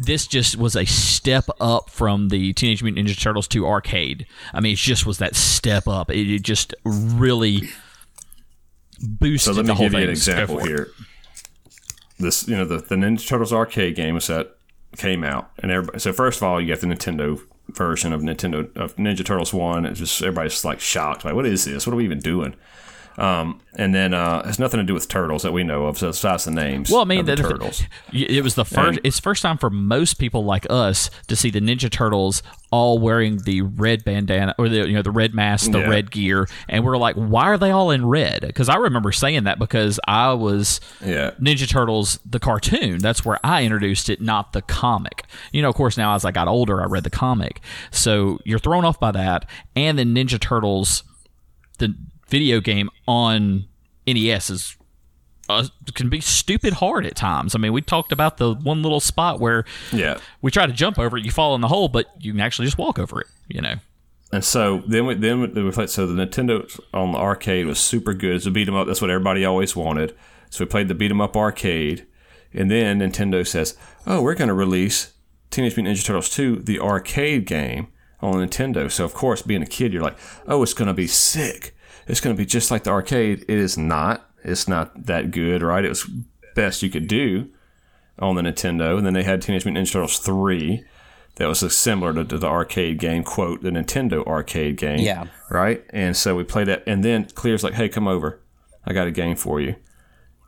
this 0.00 0.26
just 0.26 0.56
was 0.58 0.76
a 0.76 0.84
step 0.84 1.44
up 1.58 1.88
from 1.88 2.28
the 2.28 2.52
Teenage 2.52 2.82
Mutant 2.82 3.08
Ninja 3.08 3.18
Turtles 3.18 3.48
2 3.48 3.66
arcade. 3.66 4.26
I 4.52 4.60
mean, 4.60 4.74
it 4.74 4.78
just 4.78 5.06
was 5.06 5.16
that 5.18 5.34
step 5.34 5.88
up. 5.88 6.10
It, 6.10 6.30
it 6.30 6.42
just 6.42 6.74
really 6.84 7.68
So 7.68 7.74
boosted 9.00 9.56
let 9.56 9.64
me 9.66 9.74
give 9.76 9.92
you 9.94 9.98
an 10.00 10.10
example 10.10 10.56
Go 10.56 10.60
for 10.60 10.66
it. 10.66 10.68
here. 10.68 10.88
This, 12.24 12.48
you 12.48 12.56
know, 12.56 12.64
the, 12.64 12.78
the 12.78 12.96
Ninja 12.96 13.26
Turtles 13.26 13.52
arcade 13.52 13.94
game 13.94 14.18
that 14.18 14.56
came 14.96 15.22
out, 15.24 15.50
and 15.58 15.70
everybody. 15.70 15.98
So 15.98 16.12
first 16.12 16.38
of 16.38 16.42
all, 16.42 16.60
you 16.60 16.68
got 16.68 16.80
the 16.80 16.86
Nintendo 16.86 17.40
version 17.68 18.12
of 18.12 18.20
Nintendo 18.22 18.74
of 18.76 18.96
Ninja 18.96 19.24
Turtles 19.24 19.54
One. 19.54 19.86
It's 19.86 20.00
just 20.00 20.22
everybody's 20.22 20.64
like 20.64 20.80
shocked, 20.80 21.24
like, 21.24 21.34
what 21.34 21.46
is 21.46 21.64
this? 21.64 21.86
What 21.86 21.92
are 21.92 21.96
we 21.96 22.04
even 22.04 22.20
doing? 22.20 22.54
Um, 23.16 23.60
and 23.76 23.94
then 23.94 24.12
uh, 24.12 24.40
it 24.44 24.46
has 24.46 24.58
nothing 24.58 24.78
to 24.78 24.84
do 24.84 24.94
with 24.94 25.08
turtles 25.08 25.42
that 25.42 25.52
we 25.52 25.62
know 25.62 25.86
of, 25.86 25.98
so 25.98 26.08
besides 26.08 26.44
the 26.44 26.50
names. 26.50 26.90
Well, 26.90 27.00
I 27.02 27.04
mean, 27.04 27.20
of 27.20 27.26
the 27.26 27.36
the- 27.36 27.42
turtles. 27.48 27.82
it 28.12 28.42
was 28.42 28.54
the 28.56 28.64
first. 28.64 28.88
And- 28.98 29.00
it's 29.04 29.20
first 29.20 29.42
time 29.42 29.56
for 29.58 29.70
most 29.70 30.14
people 30.14 30.44
like 30.44 30.66
us 30.70 31.10
to 31.28 31.36
see 31.36 31.50
the 31.50 31.60
Ninja 31.60 31.90
Turtles 31.90 32.42
all 32.72 32.98
wearing 32.98 33.38
the 33.44 33.62
red 33.62 34.04
bandana 34.04 34.54
or 34.58 34.68
the 34.68 34.88
you 34.88 34.94
know 34.94 35.02
the 35.02 35.10
red 35.12 35.32
mask, 35.34 35.70
the 35.70 35.78
Yeah. 35.78 35.88
red 35.88 36.10
gear, 36.10 36.48
and 36.68 36.84
we're 36.84 36.96
like, 36.96 37.14
why 37.14 37.44
are 37.44 37.58
they 37.58 37.70
all 37.70 37.90
in 37.92 38.04
red? 38.06 38.40
Because 38.42 38.68
I 38.68 38.76
remember 38.76 39.12
saying 39.12 39.44
that 39.44 39.58
because 39.60 40.00
I 40.08 40.32
was 40.32 40.80
Yeah. 41.04 41.32
Ninja 41.40 41.68
Turtles 41.68 42.18
the 42.24 42.40
cartoon. 42.40 42.98
That's 42.98 43.24
where 43.24 43.38
I 43.44 43.62
introduced 43.64 44.08
it, 44.08 44.20
not 44.20 44.52
the 44.52 44.62
comic. 44.62 45.24
You 45.52 45.62
know, 45.62 45.68
of 45.68 45.76
course, 45.76 45.96
now 45.96 46.14
as 46.16 46.24
I 46.24 46.32
got 46.32 46.48
older, 46.48 46.80
I 46.82 46.86
read 46.86 47.04
the 47.04 47.10
comic. 47.10 47.60
So 47.92 48.38
you're 48.44 48.58
thrown 48.58 48.84
off 48.84 48.98
by 48.98 49.12
that, 49.12 49.48
and 49.76 49.96
then 49.98 50.14
Ninja 50.14 50.40
Turtles, 50.40 51.04
the 51.78 51.94
video 52.28 52.60
game 52.60 52.90
on 53.06 53.66
NES 54.06 54.50
is 54.50 54.76
uh, 55.48 55.66
can 55.94 56.08
be 56.08 56.20
stupid 56.20 56.72
hard 56.74 57.04
at 57.04 57.14
times. 57.16 57.54
I 57.54 57.58
mean, 57.58 57.74
we 57.74 57.82
talked 57.82 58.12
about 58.12 58.38
the 58.38 58.54
one 58.54 58.82
little 58.82 59.00
spot 59.00 59.40
where 59.40 59.64
Yeah. 59.92 60.18
we 60.40 60.50
try 60.50 60.64
to 60.66 60.72
jump 60.72 60.98
over 60.98 61.18
it, 61.18 61.24
you 61.24 61.30
fall 61.30 61.54
in 61.54 61.60
the 61.60 61.68
hole, 61.68 61.88
but 61.88 62.06
you 62.18 62.32
can 62.32 62.40
actually 62.40 62.64
just 62.66 62.78
walk 62.78 62.98
over 62.98 63.20
it. 63.20 63.26
You 63.48 63.60
know, 63.60 63.74
And 64.32 64.42
so 64.42 64.82
then 64.86 65.04
we 65.06 65.14
then 65.14 65.40
we 65.54 65.70
played. 65.70 65.90
So 65.90 66.06
the 66.06 66.14
Nintendo 66.26 66.66
on 66.94 67.12
the 67.12 67.18
arcade 67.18 67.66
was 67.66 67.78
super 67.78 68.14
good. 68.14 68.36
It's 68.36 68.46
a 68.46 68.50
beat 68.50 68.66
'em 68.68 68.74
up. 68.74 68.86
That's 68.86 69.02
what 69.02 69.10
everybody 69.10 69.44
always 69.44 69.76
wanted. 69.76 70.14
So 70.48 70.64
we 70.64 70.68
played 70.68 70.88
the 70.88 70.94
beat 70.94 71.10
'em 71.10 71.20
up 71.20 71.36
arcade, 71.36 72.06
and 72.54 72.70
then 72.70 73.00
Nintendo 73.00 73.46
says, 73.46 73.76
"Oh, 74.06 74.22
we're 74.22 74.34
going 74.34 74.48
to 74.48 74.54
release 74.54 75.12
Teenage 75.50 75.76
Mutant 75.76 75.98
Ninja 75.98 76.04
Turtles 76.06 76.30
2, 76.30 76.56
the 76.64 76.80
arcade 76.80 77.44
game 77.44 77.88
on 78.22 78.36
Nintendo." 78.36 78.90
So 78.90 79.04
of 79.04 79.12
course, 79.12 79.42
being 79.42 79.62
a 79.62 79.66
kid, 79.66 79.92
you're 79.92 80.02
like, 80.02 80.16
"Oh, 80.48 80.62
it's 80.62 80.72
going 80.74 80.88
to 80.88 80.94
be 80.94 81.06
sick. 81.06 81.76
It's 82.06 82.20
going 82.20 82.34
to 82.36 82.40
be 82.40 82.46
just 82.46 82.70
like 82.70 82.84
the 82.84 82.90
arcade." 82.90 83.44
It 83.48 83.58
is 83.58 83.78
not. 83.78 84.28
It's 84.42 84.68
not 84.68 85.06
that 85.06 85.30
good, 85.30 85.62
right? 85.62 85.84
It 85.84 85.88
was 85.88 86.08
best 86.54 86.82
you 86.82 86.90
could 86.90 87.08
do 87.08 87.48
on 88.18 88.36
the 88.36 88.42
Nintendo, 88.42 88.96
and 88.96 89.06
then 89.06 89.14
they 89.14 89.22
had 89.22 89.42
Teenage 89.42 89.64
Mutant 89.64 89.86
Ninja 89.86 89.92
Turtles 89.92 90.18
3 90.18 90.84
that 91.36 91.46
was 91.46 91.76
similar 91.76 92.12
to, 92.12 92.24
to 92.24 92.38
the 92.38 92.46
arcade 92.46 92.98
game, 92.98 93.24
quote, 93.24 93.62
the 93.62 93.70
Nintendo 93.70 94.24
arcade 94.26 94.76
game. 94.76 95.00
Yeah. 95.00 95.26
Right? 95.50 95.84
And 95.90 96.16
so 96.16 96.36
we 96.36 96.44
played 96.44 96.68
that. 96.68 96.84
And 96.86 97.04
then 97.04 97.24
Clear's 97.34 97.64
like, 97.64 97.74
hey, 97.74 97.88
come 97.88 98.06
over. 98.06 98.40
I 98.84 98.92
got 98.92 99.08
a 99.08 99.10
game 99.10 99.36
for 99.36 99.60
you. 99.60 99.74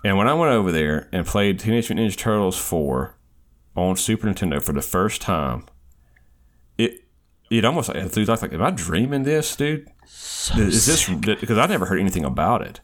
And 0.05 0.17
when 0.17 0.29
I 0.29 0.35
went 0.35 0.53
over 0.53 0.71
there 0.71 1.09
and 1.11 1.27
played 1.27 1.59
Teenage 1.59 1.91
Mutant 1.91 2.13
Ninja 2.13 2.17
Turtles 2.17 2.57
4 2.59 3.17
on 3.75 3.97
Super 3.97 4.29
Nintendo 4.29 4.63
for 4.63 4.73
the 4.73 4.83
first 4.83 5.21
time, 5.21 5.67
it 6.79 7.05
it 7.51 7.65
almost 7.65 7.91
I 7.91 8.03
was 8.05 8.17
like, 8.43 8.53
am 8.53 8.63
I 8.63 8.71
dreaming 8.71 9.23
this, 9.25 9.55
dude? 9.57 9.89
is 10.57 10.87
this 10.87 11.09
because 11.09 11.59
I 11.59 11.67
never 11.67 11.87
heard 11.87 12.01
anything 12.01 12.25
about 12.25 12.63
it? 12.63 12.81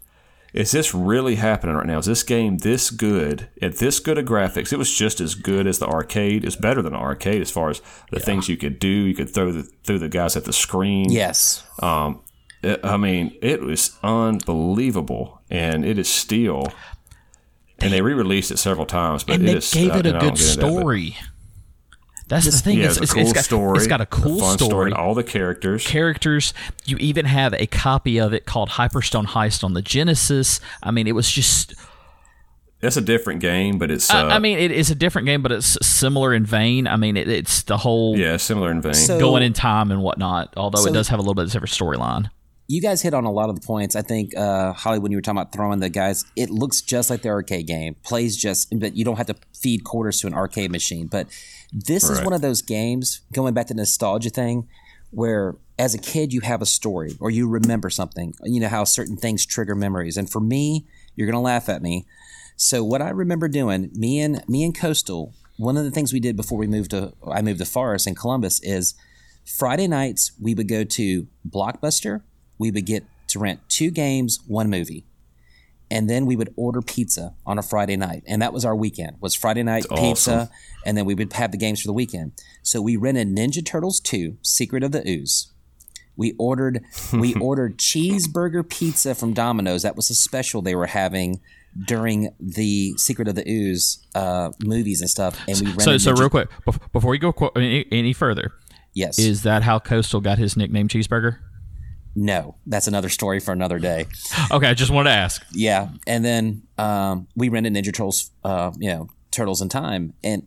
Is 0.52 0.70
this 0.72 0.94
really 0.94 1.36
happening 1.36 1.76
right 1.76 1.86
now? 1.86 1.96
Is 1.98 2.04
this 2.06 2.22
game 2.22 2.58
this 2.58 2.90
good 2.90 3.48
at 3.62 3.76
this 3.78 4.00
good 4.00 4.18
of 4.18 4.26
graphics? 4.26 4.70
It 4.70 4.76
was 4.78 4.92
just 4.94 5.18
as 5.18 5.34
good 5.34 5.66
as 5.66 5.78
the 5.78 5.86
arcade. 5.86 6.44
It's 6.44 6.56
better 6.56 6.82
than 6.82 6.92
the 6.92 6.98
arcade 6.98 7.40
as 7.40 7.50
far 7.50 7.70
as 7.70 7.80
the 8.10 8.20
things 8.20 8.50
you 8.50 8.58
could 8.58 8.78
do. 8.78 8.88
You 8.88 9.14
could 9.14 9.32
throw 9.32 9.50
the 9.50 9.62
through 9.84 10.00
the 10.00 10.10
guys 10.10 10.36
at 10.36 10.44
the 10.44 10.52
screen. 10.52 11.10
Yes. 11.10 11.64
It- 11.82 12.80
I 12.84 12.96
mean, 12.98 13.34
it 13.40 13.62
was 13.62 13.98
unbelievable, 14.02 15.40
and 15.50 15.84
it 15.84 15.98
is 15.98 16.08
still. 16.08 16.72
And 17.78 17.92
they 17.92 18.00
re-released 18.02 18.50
it 18.52 18.58
several 18.58 18.86
times, 18.86 19.24
but 19.24 19.36
and 19.36 19.44
it 19.48 19.52
they 19.52 19.58
is- 19.58 19.72
gave 19.72 19.90
uh, 19.92 19.98
it 19.98 20.06
a 20.06 20.08
and 20.10 20.18
I 20.18 20.20
don't 20.20 20.34
good 20.36 20.40
into 20.48 20.60
that, 20.60 20.72
story. 20.80 21.16
That's 22.28 22.46
the 22.46 22.52
thing. 22.52 22.78
Yeah, 22.78 22.86
it's, 22.86 22.96
it's, 22.96 23.02
it's, 23.04 23.12
a 23.12 23.14
cool 23.14 23.22
it's 23.24 23.32
got, 23.32 23.44
story. 23.44 23.76
It's 23.78 23.86
got 23.86 24.00
a 24.00 24.06
cool 24.06 24.38
fun 24.38 24.58
story. 24.58 24.86
and 24.86 24.94
all 24.94 25.14
the 25.14 25.24
characters. 25.24 25.86
characters. 25.86 26.54
You 26.84 26.96
even 26.98 27.26
have 27.26 27.52
a 27.54 27.66
copy 27.66 28.18
of 28.18 28.32
it 28.32 28.46
called 28.46 28.70
Hyperstone 28.70 29.26
Heist 29.26 29.62
on 29.64 29.74
the 29.74 29.82
Genesis. 29.82 30.60
I 30.82 30.90
mean, 30.90 31.06
it 31.06 31.12
was 31.12 31.30
just. 31.30 31.74
It's 32.80 32.96
a 32.96 33.00
different 33.00 33.40
game, 33.40 33.78
but 33.78 33.90
it's. 33.90 34.10
Uh, 34.12 34.16
I, 34.16 34.36
I 34.36 34.38
mean, 34.38 34.58
it 34.58 34.70
is 34.72 34.90
a 34.90 34.94
different 34.94 35.26
game, 35.26 35.42
but 35.42 35.52
it's 35.52 35.78
similar 35.86 36.34
in 36.34 36.44
vein. 36.44 36.86
I 36.88 36.96
mean, 36.96 37.16
it, 37.16 37.28
it's 37.28 37.62
the 37.62 37.76
whole 37.76 38.16
yeah, 38.18 38.36
similar 38.38 38.70
in 38.70 38.80
vein. 38.80 38.94
So- 38.94 39.20
going 39.20 39.42
in 39.42 39.52
time 39.52 39.90
and 39.90 40.02
whatnot. 40.02 40.54
Although 40.56 40.86
it 40.86 40.92
does 40.92 41.08
have 41.08 41.18
a 41.18 41.22
little 41.22 41.34
bit 41.34 41.44
of 41.44 41.50
a 41.50 41.52
different 41.52 41.72
storyline. 41.72 42.30
you 42.66 42.80
guys 42.80 43.02
hit 43.02 43.12
on 43.14 43.24
a 43.24 43.30
lot 43.30 43.50
of 43.50 43.60
the 43.60 43.66
points. 43.66 43.94
I 43.94 44.02
think 44.02 44.36
uh, 44.36 44.72
Holly, 44.72 44.98
when 44.98 45.12
you 45.12 45.18
were 45.18 45.22
talking 45.22 45.38
about 45.38 45.52
throwing 45.52 45.80
the 45.80 45.90
guys, 45.90 46.24
it 46.34 46.48
looks 46.50 46.80
just 46.80 47.10
like 47.10 47.22
the 47.22 47.28
arcade 47.28 47.66
game. 47.66 47.94
Plays 48.02 48.36
just, 48.36 48.72
but 48.78 48.96
you 48.96 49.04
don't 49.04 49.16
have 49.16 49.26
to 49.26 49.36
feed 49.54 49.84
quarters 49.84 50.20
to 50.22 50.26
an 50.26 50.34
arcade 50.34 50.72
machine. 50.72 51.06
But 51.06 51.28
this 51.72 52.08
is 52.08 52.22
one 52.22 52.32
of 52.32 52.42
those 52.42 52.62
games. 52.62 53.22
Going 53.32 53.54
back 53.54 53.66
to 53.68 53.74
the 53.74 53.78
nostalgia 53.78 54.30
thing, 54.30 54.68
where 55.10 55.56
as 55.78 55.94
a 55.94 55.98
kid 55.98 56.32
you 56.32 56.40
have 56.40 56.62
a 56.62 56.66
story 56.66 57.16
or 57.20 57.30
you 57.30 57.48
remember 57.48 57.90
something. 57.90 58.34
You 58.44 58.60
know 58.60 58.68
how 58.68 58.84
certain 58.84 59.16
things 59.16 59.44
trigger 59.44 59.74
memories. 59.74 60.16
And 60.16 60.30
for 60.30 60.40
me, 60.40 60.86
you're 61.16 61.26
gonna 61.26 61.40
laugh 61.42 61.68
at 61.68 61.82
me. 61.82 62.06
So 62.56 62.84
what 62.84 63.02
I 63.02 63.10
remember 63.10 63.48
doing, 63.48 63.90
me 63.94 64.20
and 64.20 64.46
me 64.48 64.64
and 64.64 64.74
Coastal, 64.74 65.34
one 65.56 65.76
of 65.76 65.84
the 65.84 65.90
things 65.90 66.12
we 66.12 66.20
did 66.20 66.36
before 66.36 66.58
we 66.58 66.66
moved 66.66 66.90
to 66.90 67.12
I 67.30 67.42
moved 67.42 67.58
to 67.58 67.64
Forest 67.64 68.06
in 68.06 68.14
Columbus 68.14 68.60
is 68.62 68.94
Friday 69.44 69.86
nights 69.86 70.32
we 70.40 70.54
would 70.54 70.68
go 70.68 70.84
to 70.84 71.26
Blockbuster. 71.48 72.22
We 72.58 72.70
would 72.70 72.86
get 72.86 73.04
to 73.28 73.38
rent 73.38 73.60
two 73.68 73.90
games, 73.90 74.40
one 74.46 74.70
movie, 74.70 75.04
and 75.92 76.08
then 76.10 76.26
we 76.26 76.34
would 76.34 76.52
order 76.56 76.80
pizza 76.82 77.34
on 77.46 77.58
a 77.58 77.62
Friday 77.62 77.96
night, 77.96 78.24
and 78.26 78.42
that 78.42 78.52
was 78.52 78.64
our 78.64 78.74
weekend. 78.74 79.18
Was 79.20 79.34
Friday 79.36 79.62
night 79.62 79.84
That's 79.88 80.00
pizza, 80.00 80.32
awesome. 80.34 80.48
and 80.86 80.96
then 80.96 81.04
we 81.04 81.14
would 81.14 81.32
have 81.34 81.52
the 81.52 81.58
games 81.58 81.80
for 81.82 81.86
the 81.86 81.92
weekend. 81.92 82.32
So 82.62 82.80
we 82.82 82.96
rented 82.96 83.28
Ninja 83.28 83.64
Turtles 83.64 84.00
two, 84.00 84.38
Secret 84.42 84.82
of 84.82 84.90
the 84.92 85.08
Ooze. 85.08 85.52
We 86.16 86.34
ordered 86.38 86.82
we 87.12 87.34
ordered 87.34 87.78
cheeseburger 87.78 88.68
pizza 88.68 89.14
from 89.14 89.32
Domino's. 89.34 89.82
That 89.82 89.94
was 89.96 90.10
a 90.10 90.14
special 90.14 90.62
they 90.62 90.74
were 90.74 90.86
having 90.86 91.40
during 91.86 92.28
the 92.38 92.92
Secret 92.98 93.28
of 93.28 93.34
the 93.34 93.48
Ooze 93.48 93.98
uh, 94.14 94.50
movies 94.62 95.00
and 95.00 95.08
stuff. 95.08 95.38
And 95.48 95.58
we 95.60 95.66
rented 95.68 95.82
So, 95.82 95.98
so 95.98 96.12
Ninja- 96.12 96.18
real 96.20 96.30
quick, 96.30 96.48
before 96.92 97.10
we 97.10 97.18
go 97.18 97.32
qu- 97.32 97.50
any, 97.56 97.86
any 97.90 98.12
further, 98.12 98.52
yes, 98.92 99.18
is 99.18 99.42
that 99.44 99.62
how 99.62 99.78
Coastal 99.78 100.20
got 100.20 100.36
his 100.38 100.56
nickname 100.56 100.88
Cheeseburger? 100.88 101.38
No, 102.14 102.56
that's 102.66 102.86
another 102.86 103.08
story 103.08 103.40
for 103.40 103.52
another 103.52 103.78
day. 103.78 104.06
Okay, 104.50 104.66
I 104.66 104.74
just 104.74 104.90
wanted 104.90 105.10
to 105.10 105.16
ask. 105.16 105.44
Yeah, 105.52 105.88
and 106.06 106.24
then 106.24 106.62
um, 106.78 107.28
we 107.34 107.48
rented 107.48 107.72
Ninja 107.72 107.86
Turtles, 107.86 108.30
uh, 108.44 108.72
you 108.78 108.90
know, 108.90 109.08
Turtles 109.30 109.62
in 109.62 109.68
Time, 109.68 110.12
and 110.22 110.46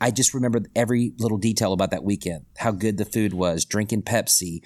I 0.00 0.10
just 0.10 0.34
remember 0.34 0.62
every 0.76 1.12
little 1.18 1.38
detail 1.38 1.72
about 1.72 1.90
that 1.90 2.04
weekend. 2.04 2.46
How 2.58 2.70
good 2.70 2.96
the 2.96 3.04
food 3.04 3.34
was, 3.34 3.64
drinking 3.64 4.02
Pepsi, 4.02 4.62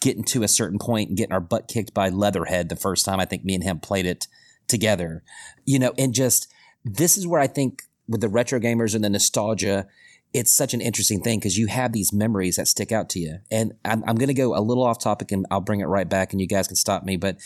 getting 0.00 0.24
to 0.24 0.42
a 0.42 0.48
certain 0.48 0.78
point 0.78 1.08
and 1.08 1.18
getting 1.18 1.32
our 1.32 1.40
butt 1.40 1.66
kicked 1.66 1.92
by 1.92 2.08
Leatherhead 2.08 2.68
the 2.68 2.76
first 2.76 3.04
time 3.04 3.18
I 3.18 3.24
think 3.24 3.44
me 3.44 3.54
and 3.54 3.64
him 3.64 3.80
played 3.80 4.06
it 4.06 4.28
together. 4.68 5.24
You 5.64 5.78
know, 5.78 5.92
and 5.98 6.14
just 6.14 6.52
this 6.84 7.16
is 7.16 7.26
where 7.26 7.40
I 7.40 7.46
think 7.46 7.82
with 8.06 8.20
the 8.20 8.28
retro 8.28 8.60
gamers 8.60 8.94
and 8.94 9.02
the 9.02 9.10
nostalgia 9.10 9.86
it's 10.34 10.52
such 10.52 10.74
an 10.74 10.80
interesting 10.80 11.22
thing 11.22 11.38
because 11.38 11.56
you 11.56 11.68
have 11.68 11.92
these 11.92 12.12
memories 12.12 12.56
that 12.56 12.66
stick 12.66 12.90
out 12.90 13.08
to 13.10 13.20
you. 13.20 13.38
And 13.52 13.72
I'm, 13.84 14.02
I'm 14.06 14.16
going 14.16 14.28
to 14.28 14.34
go 14.34 14.56
a 14.56 14.60
little 14.60 14.82
off 14.82 14.98
topic 14.98 15.30
and 15.30 15.46
I'll 15.50 15.60
bring 15.60 15.80
it 15.80 15.86
right 15.86 16.08
back 16.08 16.32
and 16.32 16.40
you 16.40 16.48
guys 16.48 16.66
can 16.66 16.76
stop 16.76 17.04
me. 17.04 17.16
But 17.16 17.38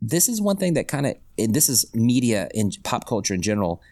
this 0.00 0.26
is 0.26 0.40
one 0.40 0.56
thing 0.56 0.72
that 0.74 0.88
kind 0.88 1.06
of, 1.06 1.16
and 1.38 1.54
this 1.54 1.68
is 1.68 1.94
media 1.94 2.48
in 2.54 2.72
pop 2.82 3.06
culture 3.06 3.34
in 3.34 3.42
general. 3.42 3.82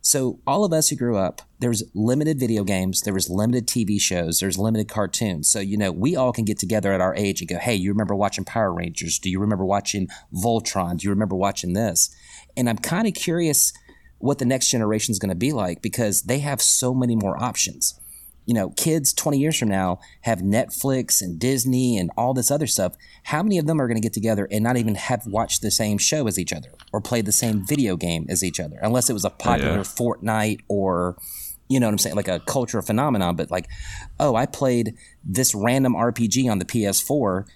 So 0.00 0.40
all 0.46 0.64
of 0.64 0.72
us 0.72 0.88
who 0.88 0.96
grew 0.96 1.16
up, 1.16 1.42
there 1.60 1.68
was 1.68 1.84
limited 1.94 2.40
video 2.40 2.64
games, 2.64 3.02
there 3.02 3.14
was 3.14 3.30
limited 3.30 3.68
TV 3.68 4.00
shows, 4.00 4.40
there's 4.40 4.58
limited 4.58 4.88
cartoons. 4.88 5.48
So 5.48 5.60
you 5.60 5.76
know, 5.76 5.92
we 5.92 6.16
all 6.16 6.32
can 6.32 6.44
get 6.44 6.58
together 6.58 6.92
at 6.92 7.00
our 7.00 7.14
age 7.14 7.40
and 7.40 7.48
go, 7.48 7.58
"Hey, 7.58 7.76
you 7.76 7.92
remember 7.92 8.16
watching 8.16 8.44
Power 8.44 8.72
Rangers? 8.72 9.20
Do 9.20 9.30
you 9.30 9.38
remember 9.38 9.64
watching 9.64 10.08
Voltron? 10.34 10.96
Do 10.96 11.04
you 11.04 11.10
remember 11.10 11.36
watching 11.36 11.74
this?" 11.74 12.12
And 12.56 12.68
I'm 12.68 12.78
kind 12.78 13.06
of 13.06 13.14
curious 13.14 13.72
what 14.22 14.38
the 14.38 14.44
next 14.44 14.70
generation 14.70 15.12
is 15.12 15.18
going 15.18 15.28
to 15.28 15.34
be 15.34 15.52
like 15.52 15.82
because 15.82 16.22
they 16.22 16.38
have 16.38 16.62
so 16.62 16.94
many 16.94 17.16
more 17.16 17.42
options 17.42 17.98
you 18.44 18.54
know, 18.54 18.70
kids 18.70 19.12
20 19.12 19.38
years 19.38 19.58
from 19.58 19.68
now 19.68 20.00
have 20.22 20.40
Netflix 20.40 21.22
and 21.22 21.38
Disney 21.38 21.96
and 21.96 22.10
all 22.16 22.34
this 22.34 22.50
other 22.50 22.66
stuff. 22.66 22.94
How 23.24 23.42
many 23.42 23.58
of 23.58 23.66
them 23.66 23.80
are 23.80 23.86
going 23.86 23.96
to 23.96 24.02
get 24.02 24.12
together 24.12 24.48
and 24.50 24.64
not 24.64 24.76
even 24.76 24.96
have 24.96 25.26
watched 25.26 25.62
the 25.62 25.70
same 25.70 25.98
show 25.98 26.26
as 26.26 26.38
each 26.38 26.52
other 26.52 26.72
or 26.92 27.00
played 27.00 27.26
the 27.26 27.32
same 27.32 27.64
video 27.64 27.96
game 27.96 28.26
as 28.28 28.42
each 28.42 28.58
other? 28.58 28.78
Unless 28.82 29.10
it 29.10 29.12
was 29.12 29.24
a 29.24 29.30
popular 29.30 29.76
yeah. 29.76 29.82
Fortnite 29.82 30.60
or, 30.66 31.16
you 31.68 31.78
know 31.78 31.86
what 31.86 31.92
I'm 31.92 31.98
saying, 31.98 32.16
like 32.16 32.28
a 32.28 32.40
cultural 32.40 32.82
phenomenon. 32.82 33.36
But 33.36 33.50
like, 33.50 33.68
oh, 34.18 34.34
I 34.34 34.46
played 34.46 34.96
this 35.24 35.54
random 35.54 35.94
RPG 35.94 36.50
on 36.50 36.58
the 36.58 36.64
PS4 36.64 37.46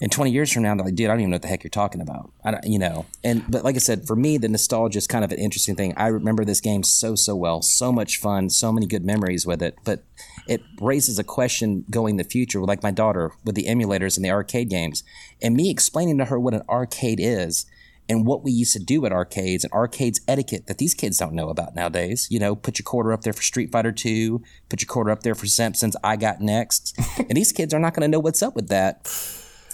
and 0.00 0.12
20 0.12 0.30
years 0.30 0.52
from 0.52 0.62
now, 0.62 0.74
they're 0.74 0.84
like, 0.84 0.94
dude, 0.94 1.06
I 1.06 1.12
don't 1.12 1.20
even 1.20 1.30
know 1.30 1.36
what 1.36 1.42
the 1.42 1.48
heck 1.48 1.64
you're 1.64 1.70
talking 1.70 2.00
about. 2.00 2.30
I 2.44 2.50
don't, 2.50 2.64
you 2.64 2.78
know, 2.78 3.06
and, 3.24 3.44
but 3.48 3.64
like 3.64 3.76
I 3.76 3.78
said, 3.78 4.06
for 4.06 4.14
me, 4.16 4.36
the 4.36 4.48
nostalgia 4.48 4.98
is 4.98 5.06
kind 5.06 5.24
of 5.24 5.32
an 5.32 5.38
interesting 5.38 5.74
thing. 5.74 5.94
I 5.96 6.08
remember 6.08 6.44
this 6.44 6.60
game 6.60 6.82
so, 6.82 7.14
so 7.14 7.34
well, 7.34 7.62
so 7.62 7.90
much 7.92 8.18
fun, 8.18 8.50
so 8.50 8.72
many 8.72 8.86
good 8.86 9.04
memories 9.04 9.46
with 9.46 9.62
it, 9.62 9.78
but 9.84 10.04
it 10.46 10.62
raises 10.80 11.18
a 11.18 11.24
question 11.24 11.84
going 11.90 12.16
the 12.16 12.24
future, 12.24 12.60
like 12.60 12.82
my 12.82 12.90
daughter 12.90 13.32
with 13.44 13.54
the 13.54 13.66
emulators 13.66 14.16
and 14.16 14.24
the 14.24 14.30
arcade 14.30 14.68
games 14.68 15.02
and 15.40 15.56
me 15.56 15.70
explaining 15.70 16.18
to 16.18 16.26
her 16.26 16.38
what 16.38 16.54
an 16.54 16.62
arcade 16.68 17.18
is 17.20 17.66
and 18.08 18.26
what 18.26 18.44
we 18.44 18.52
used 18.52 18.72
to 18.72 18.78
do 18.78 19.04
at 19.04 19.12
arcades 19.12 19.64
and 19.64 19.72
arcades 19.72 20.20
etiquette 20.28 20.66
that 20.66 20.78
these 20.78 20.94
kids 20.94 21.18
don't 21.18 21.32
know 21.32 21.48
about 21.48 21.74
nowadays. 21.74 22.28
You 22.30 22.38
know, 22.38 22.54
put 22.54 22.78
your 22.78 22.84
quarter 22.84 23.12
up 23.12 23.22
there 23.22 23.32
for 23.32 23.42
Street 23.42 23.72
Fighter 23.72 23.92
2, 23.92 24.42
put 24.68 24.80
your 24.80 24.86
quarter 24.86 25.10
up 25.10 25.22
there 25.22 25.34
for 25.34 25.46
Simpsons, 25.46 25.96
I 26.04 26.16
Got 26.16 26.40
Next. 26.40 26.96
and 27.18 27.36
these 27.36 27.52
kids 27.52 27.74
are 27.74 27.80
not 27.80 27.94
going 27.94 28.02
to 28.02 28.08
know 28.08 28.20
what's 28.20 28.42
up 28.42 28.54
with 28.54 28.68
that 28.68 29.08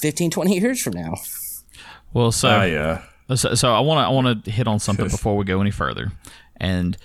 15, 0.03 0.33
20 0.33 0.59
years 0.59 0.83
from 0.83 0.95
now. 0.95 1.15
Well, 2.13 2.33
so 2.33 2.61
uh, 2.61 2.65
yeah. 2.65 3.03
So, 3.35 3.55
so 3.55 3.73
I 3.73 3.81
want 3.81 3.99
to 3.99 4.03
I 4.03 4.09
want 4.11 4.45
to 4.45 4.51
hit 4.51 4.67
on 4.67 4.79
something 4.79 5.09
before 5.09 5.37
we 5.37 5.45
go 5.45 5.61
any 5.61 5.71
further, 5.71 6.13
and 6.57 6.97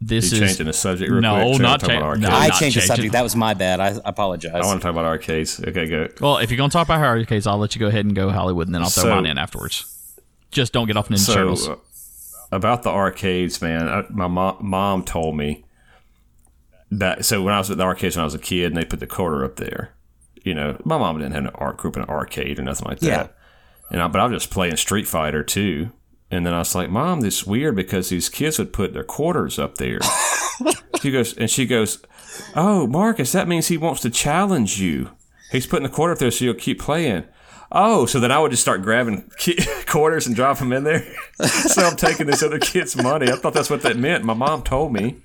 this 0.00 0.32
you 0.32 0.42
is 0.42 0.50
changing 0.50 0.66
the 0.66 0.72
subject. 0.72 1.10
Real 1.10 1.20
no, 1.20 1.50
quick, 1.50 1.60
not 1.60 1.80
changing. 1.80 2.20
No, 2.22 2.30
I 2.30 2.48
changed 2.50 2.76
the 2.76 2.82
subject. 2.82 3.12
That 3.12 3.22
was 3.22 3.36
my 3.36 3.52
bad. 3.52 3.80
I 3.80 4.00
apologize. 4.04 4.52
I 4.54 4.64
want 4.64 4.80
to 4.80 4.82
talk 4.82 4.92
about 4.92 5.04
arcades. 5.04 5.60
Okay, 5.60 5.86
go. 5.86 6.08
Well, 6.20 6.38
if 6.38 6.50
you're 6.50 6.56
gonna 6.56 6.70
talk 6.70 6.86
about 6.86 7.02
arcades, 7.02 7.46
I'll 7.46 7.58
let 7.58 7.74
you 7.74 7.80
go 7.80 7.88
ahead 7.88 8.06
and 8.06 8.14
go 8.14 8.30
Hollywood, 8.30 8.68
and 8.68 8.74
then 8.74 8.82
I'll 8.82 8.88
throw 8.88 9.02
so, 9.02 9.14
mine 9.14 9.26
in 9.26 9.36
afterwards. 9.36 10.14
Just 10.50 10.72
don't 10.72 10.86
get 10.86 10.96
off 10.96 11.08
Ninja 11.08 11.18
so, 11.18 11.34
Turtles. 11.34 11.68
Uh, 11.68 11.76
about 12.52 12.84
the 12.84 12.90
arcades, 12.90 13.60
man. 13.60 13.88
I, 13.88 14.04
my 14.08 14.28
mom, 14.28 14.56
mom 14.60 15.04
told 15.04 15.36
me 15.36 15.64
that. 16.90 17.24
So 17.26 17.42
when 17.42 17.52
I 17.52 17.58
was 17.58 17.70
at 17.70 17.76
the 17.76 17.84
arcades 17.84 18.16
when 18.16 18.22
I 18.22 18.24
was 18.24 18.34
a 18.34 18.38
kid, 18.38 18.66
and 18.66 18.76
they 18.76 18.84
put 18.84 19.00
the 19.00 19.06
quarter 19.06 19.44
up 19.44 19.56
there 19.56 19.92
you 20.42 20.54
know, 20.54 20.80
my 20.84 20.98
mom 20.98 21.18
didn't 21.18 21.32
have 21.32 21.44
an 21.44 21.50
art 21.54 21.76
group 21.76 21.96
in 21.96 22.02
an 22.02 22.08
arcade 22.08 22.58
or 22.58 22.62
nothing 22.62 22.88
like 22.88 23.00
that. 23.00 23.06
Yeah. 23.06 23.28
And 23.90 24.02
I, 24.02 24.08
but 24.08 24.20
I 24.20 24.26
was 24.26 24.42
just 24.42 24.52
playing 24.52 24.76
Street 24.76 25.06
Fighter 25.08 25.42
too. 25.42 25.90
And 26.30 26.46
then 26.46 26.54
I 26.54 26.58
was 26.58 26.74
like, 26.74 26.90
Mom, 26.90 27.20
this 27.20 27.40
is 27.40 27.46
weird 27.46 27.74
because 27.74 28.08
these 28.08 28.28
kids 28.28 28.58
would 28.58 28.72
put 28.72 28.92
their 28.92 29.04
quarters 29.04 29.58
up 29.58 29.78
there. 29.78 29.98
she 31.02 31.10
goes, 31.10 31.36
and 31.36 31.50
she 31.50 31.66
goes, 31.66 32.00
Oh, 32.54 32.86
Marcus, 32.86 33.32
that 33.32 33.48
means 33.48 33.66
he 33.66 33.76
wants 33.76 34.00
to 34.02 34.10
challenge 34.10 34.80
you. 34.80 35.10
He's 35.50 35.66
putting 35.66 35.88
the 35.88 35.94
quarter 35.94 36.12
up 36.12 36.20
there 36.20 36.30
so 36.30 36.44
you'll 36.44 36.54
keep 36.54 36.80
playing. 36.80 37.24
Oh, 37.72 38.06
so 38.06 38.20
then 38.20 38.30
I 38.30 38.38
would 38.38 38.52
just 38.52 38.62
start 38.62 38.82
grabbing 38.82 39.30
quarters 39.86 40.26
and 40.26 40.36
drop 40.36 40.58
them 40.58 40.72
in 40.72 40.84
there. 40.84 41.04
so 41.44 41.82
I'm 41.82 41.96
taking 41.96 42.26
this 42.26 42.42
other 42.42 42.58
kid's 42.58 42.96
money. 42.96 43.30
I 43.30 43.36
thought 43.36 43.54
that's 43.54 43.70
what 43.70 43.82
that 43.82 43.96
meant. 43.96 44.24
My 44.24 44.34
mom 44.34 44.62
told 44.62 44.92
me 44.92 45.16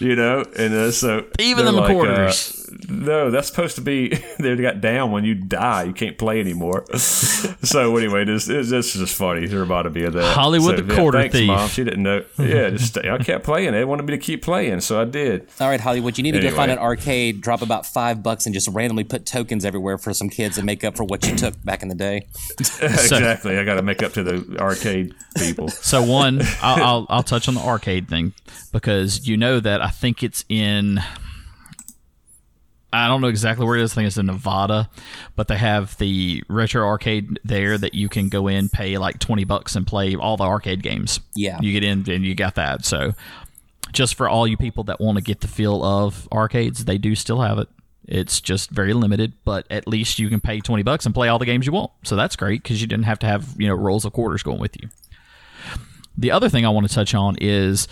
you 0.00 0.16
know, 0.16 0.44
and 0.56 0.74
uh, 0.74 0.90
so 0.90 1.26
even 1.38 1.66
in 1.66 1.74
the 1.74 1.80
like, 1.80 1.92
quarters. 1.92 2.56
Uh, 2.56 2.59
no, 2.88 3.30
that's 3.30 3.48
supposed 3.48 3.76
to 3.76 3.80
be 3.80 4.08
they 4.38 4.56
got 4.56 4.80
down 4.80 5.12
when 5.12 5.24
you 5.24 5.34
die. 5.34 5.84
You 5.84 5.92
can't 5.92 6.18
play 6.18 6.40
anymore. 6.40 6.84
so 6.96 7.96
anyway, 7.96 8.24
this 8.24 8.46
this 8.46 8.72
is 8.72 8.92
just 8.94 9.16
funny. 9.16 9.46
They're 9.46 9.62
about 9.62 9.82
to 9.82 9.90
be 9.90 10.02
that 10.08 10.34
Hollywood 10.34 10.78
so, 10.78 10.82
the 10.82 10.94
quarter 10.94 11.18
yeah, 11.18 11.22
thanks, 11.22 11.36
thief. 11.36 11.46
Mom. 11.48 11.68
She 11.68 11.84
didn't 11.84 12.02
know. 12.02 12.24
Yeah, 12.38 12.70
just 12.70 12.88
stay. 12.88 13.08
I 13.08 13.18
kept 13.18 13.44
playing. 13.44 13.72
They 13.72 13.84
wanted 13.84 14.06
me 14.06 14.12
to 14.12 14.18
keep 14.18 14.42
playing, 14.42 14.80
so 14.80 15.00
I 15.00 15.04
did. 15.04 15.48
All 15.60 15.68
right, 15.68 15.80
Hollywood, 15.80 16.18
you 16.18 16.22
need 16.22 16.34
anyway. 16.34 16.50
to 16.50 16.50
go 16.50 16.56
find 16.56 16.70
an 16.70 16.78
arcade, 16.78 17.40
drop 17.40 17.62
about 17.62 17.86
five 17.86 18.22
bucks, 18.22 18.46
and 18.46 18.54
just 18.54 18.68
randomly 18.68 19.04
put 19.04 19.26
tokens 19.26 19.64
everywhere 19.64 19.98
for 19.98 20.12
some 20.14 20.28
kids 20.28 20.58
and 20.58 20.66
make 20.66 20.84
up 20.84 20.96
for 20.96 21.04
what 21.04 21.26
you 21.26 21.36
took 21.36 21.62
back 21.64 21.82
in 21.82 21.88
the 21.88 21.94
day. 21.94 22.26
exactly. 22.58 23.58
I 23.58 23.64
got 23.64 23.74
to 23.74 23.82
make 23.82 24.02
up 24.02 24.12
to 24.14 24.22
the 24.22 24.58
arcade 24.58 25.14
people. 25.36 25.68
So 25.68 26.02
one, 26.02 26.40
I'll, 26.62 26.82
I'll 26.82 27.06
I'll 27.08 27.22
touch 27.22 27.48
on 27.48 27.54
the 27.54 27.60
arcade 27.60 28.08
thing 28.08 28.32
because 28.72 29.26
you 29.26 29.36
know 29.36 29.60
that 29.60 29.82
I 29.82 29.88
think 29.88 30.22
it's 30.22 30.44
in. 30.48 31.00
I 32.92 33.06
don't 33.06 33.20
know 33.20 33.28
exactly 33.28 33.64
where 33.64 33.76
it 33.76 33.82
is. 33.82 33.92
I 33.92 33.94
think 33.96 34.06
it's 34.08 34.16
in 34.16 34.26
Nevada, 34.26 34.90
but 35.36 35.48
they 35.48 35.56
have 35.56 35.96
the 35.98 36.42
retro 36.48 36.84
arcade 36.84 37.38
there 37.44 37.78
that 37.78 37.94
you 37.94 38.08
can 38.08 38.28
go 38.28 38.48
in, 38.48 38.68
pay 38.68 38.98
like 38.98 39.18
twenty 39.18 39.44
bucks, 39.44 39.76
and 39.76 39.86
play 39.86 40.16
all 40.16 40.36
the 40.36 40.44
arcade 40.44 40.82
games. 40.82 41.20
Yeah, 41.34 41.58
you 41.60 41.72
get 41.72 41.84
in 41.84 42.10
and 42.10 42.24
you 42.24 42.34
got 42.34 42.56
that. 42.56 42.84
So, 42.84 43.12
just 43.92 44.14
for 44.16 44.28
all 44.28 44.46
you 44.46 44.56
people 44.56 44.84
that 44.84 45.00
want 45.00 45.18
to 45.18 45.22
get 45.22 45.40
the 45.40 45.48
feel 45.48 45.84
of 45.84 46.28
arcades, 46.32 46.84
they 46.84 46.98
do 46.98 47.14
still 47.14 47.40
have 47.40 47.58
it. 47.58 47.68
It's 48.08 48.40
just 48.40 48.70
very 48.70 48.92
limited, 48.92 49.34
but 49.44 49.66
at 49.70 49.86
least 49.86 50.18
you 50.18 50.28
can 50.28 50.40
pay 50.40 50.58
twenty 50.60 50.82
bucks 50.82 51.06
and 51.06 51.14
play 51.14 51.28
all 51.28 51.38
the 51.38 51.46
games 51.46 51.66
you 51.66 51.72
want. 51.72 51.92
So 52.02 52.16
that's 52.16 52.34
great 52.34 52.62
because 52.62 52.80
you 52.80 52.88
didn't 52.88 53.04
have 53.04 53.20
to 53.20 53.26
have 53.26 53.54
you 53.56 53.68
know 53.68 53.74
rolls 53.74 54.04
of 54.04 54.12
quarters 54.12 54.42
going 54.42 54.58
with 54.58 54.76
you. 54.82 54.88
The 56.18 56.32
other 56.32 56.48
thing 56.48 56.66
I 56.66 56.70
want 56.70 56.88
to 56.88 56.94
touch 56.94 57.14
on 57.14 57.36
is 57.40 57.86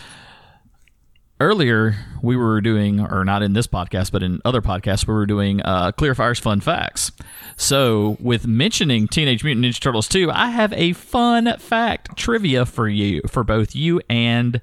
earlier 1.41 1.97
we 2.23 2.37
were 2.37 2.61
doing, 2.61 3.01
or 3.01 3.25
not 3.25 3.43
in 3.43 3.53
this 3.53 3.67
podcast, 3.67 4.13
but 4.13 4.23
in 4.23 4.41
other 4.45 4.61
podcasts, 4.61 5.07
we 5.07 5.15
were 5.15 5.27
doing 5.27 5.61
uh, 5.63 5.93
Clearfire's 5.93 6.39
fun 6.39 6.61
facts. 6.61 7.13
So, 7.57 8.17
with 8.21 8.47
mentioning 8.47 9.09
Teenage 9.09 9.45
Mutant 9.45 9.67
Ninja 9.67 9.81
Turtles 9.81 10.09
2, 10.09 10.31
I 10.31 10.51
have 10.51 10.73
a 10.73 10.93
fun 10.93 11.57
fact 11.59 12.17
trivia 12.17 12.67
for 12.67 12.89
you, 12.89 13.23
for 13.29 13.45
both 13.45 13.75
you 13.75 14.01
and 14.09 14.61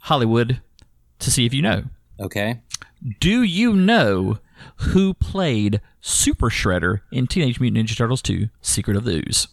Hollywood, 0.00 0.60
to 1.20 1.30
see 1.30 1.46
if 1.46 1.54
you 1.54 1.62
know. 1.62 1.84
Okay. 2.20 2.60
Do 3.20 3.42
you 3.42 3.72
know 3.74 4.38
who 4.76 5.14
played 5.14 5.80
Super 6.00 6.48
Shredder 6.50 7.00
in 7.12 7.26
Teenage 7.26 7.60
Mutant 7.60 7.88
Ninja 7.88 7.96
Turtles 7.96 8.22
2: 8.22 8.48
Secret 8.60 8.96
of 8.96 9.04
the 9.04 9.22
Ooze? 9.26 9.48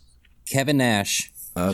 Kevin 0.51 0.77
Nash. 0.77 1.30
Uh, 1.56 1.73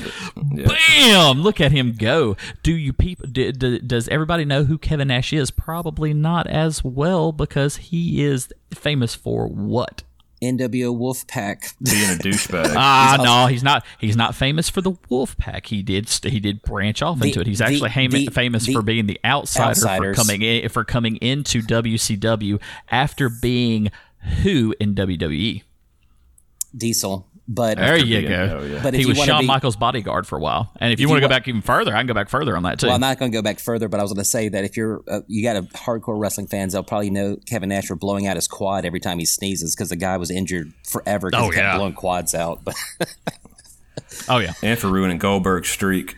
yeah. 0.53 0.67
Bam! 0.67 1.41
Look 1.41 1.61
at 1.61 1.71
him 1.71 1.93
go. 1.93 2.35
Do 2.63 2.75
you 2.75 2.93
people? 2.93 3.27
Do, 3.27 3.51
do, 3.51 3.79
does 3.79 4.07
everybody 4.07 4.45
know 4.45 4.63
who 4.63 4.77
Kevin 4.77 5.09
Nash 5.09 5.33
is? 5.33 5.51
Probably 5.51 6.13
not 6.13 6.47
as 6.47 6.83
well 6.83 7.31
because 7.31 7.77
he 7.77 8.23
is 8.23 8.49
famous 8.73 9.13
for 9.13 9.47
what? 9.47 10.03
NWO 10.41 10.95
Wolfpack 10.95 11.73
being 11.81 12.11
a 12.11 12.13
douchebag. 12.13 12.73
ah, 12.77 13.17
no, 13.23 13.47
he's 13.47 13.63
not. 13.63 13.83
He's 13.99 14.15
not 14.15 14.35
famous 14.35 14.69
for 14.69 14.81
the 14.81 14.91
Wolfpack. 14.91 15.67
He 15.67 15.81
did. 15.81 16.09
He 16.09 16.39
did 16.39 16.61
branch 16.61 17.01
off 17.01 17.19
the, 17.19 17.27
into 17.27 17.41
it. 17.41 17.47
He's 17.47 17.61
actually 17.61 17.89
the, 18.07 18.25
the, 18.25 18.31
famous 18.31 18.65
the, 18.65 18.73
for 18.73 18.81
being 18.81 19.07
the 19.07 19.19
outsider 19.25 19.69
outsiders. 19.69 20.15
for 20.17 20.23
coming 20.23 20.41
in, 20.43 20.69
for 20.69 20.83
coming 20.83 21.15
into 21.17 21.61
WCW 21.61 22.61
after 22.89 23.29
being 23.29 23.89
who 24.43 24.75
in 24.79 24.93
WWE. 24.93 25.63
Diesel. 26.75 27.27
But 27.49 27.77
there 27.77 27.97
you 27.97 28.27
go. 28.27 28.59
Oh, 28.59 28.65
yeah. 28.65 28.83
But 28.83 28.93
he 28.93 29.05
was 29.05 29.17
Shawn 29.17 29.43
be, 29.43 29.47
Michaels' 29.47 29.77
bodyguard 29.77 30.27
for 30.27 30.37
a 30.37 30.39
while. 30.39 30.69
And 30.81 30.91
if, 30.91 30.97
if 30.97 30.99
you, 30.99 31.07
want 31.07 31.21
to 31.21 31.21
go 31.21 31.29
back 31.29 31.47
even 31.47 31.61
further, 31.61 31.95
I 31.95 31.99
can 31.99 32.07
go 32.07 32.13
back 32.13 32.27
further 32.27 32.57
on 32.57 32.63
that 32.63 32.79
too. 32.79 32.87
Well, 32.87 32.95
I'm 32.95 33.01
not 33.01 33.19
going 33.19 33.31
to 33.31 33.37
go 33.37 33.41
back 33.41 33.59
further, 33.59 33.87
but 33.87 34.01
I 34.01 34.03
was 34.03 34.11
going 34.11 34.21
to 34.21 34.29
say 34.29 34.49
that 34.49 34.65
if 34.65 34.75
you're 34.75 35.01
uh, 35.07 35.21
you 35.27 35.43
got 35.43 35.55
a 35.55 35.61
hardcore 35.61 36.19
wrestling 36.19 36.47
fans, 36.47 36.73
they'll 36.73 36.83
probably 36.83 37.09
know 37.09 37.37
Kevin 37.45 37.69
Nash 37.69 37.87
for 37.87 37.95
blowing 37.95 38.27
out 38.27 38.35
his 38.35 38.49
quad 38.49 38.83
every 38.83 38.99
time 38.99 39.17
he 39.17 39.25
sneezes 39.25 39.75
because 39.75 39.89
the 39.89 39.95
guy 39.95 40.17
was 40.17 40.29
injured 40.29 40.73
forever 40.83 41.29
because 41.29 41.45
oh, 41.45 41.49
he 41.49 41.55
kept 41.55 41.63
yeah. 41.63 41.77
blowing 41.77 41.93
quads 41.93 42.35
out. 42.35 42.65
But 42.65 42.75
oh 44.27 44.39
yeah, 44.39 44.53
and 44.61 44.77
for 44.77 44.87
ruining 44.87 45.17
Goldberg's 45.17 45.69
streak. 45.69 46.15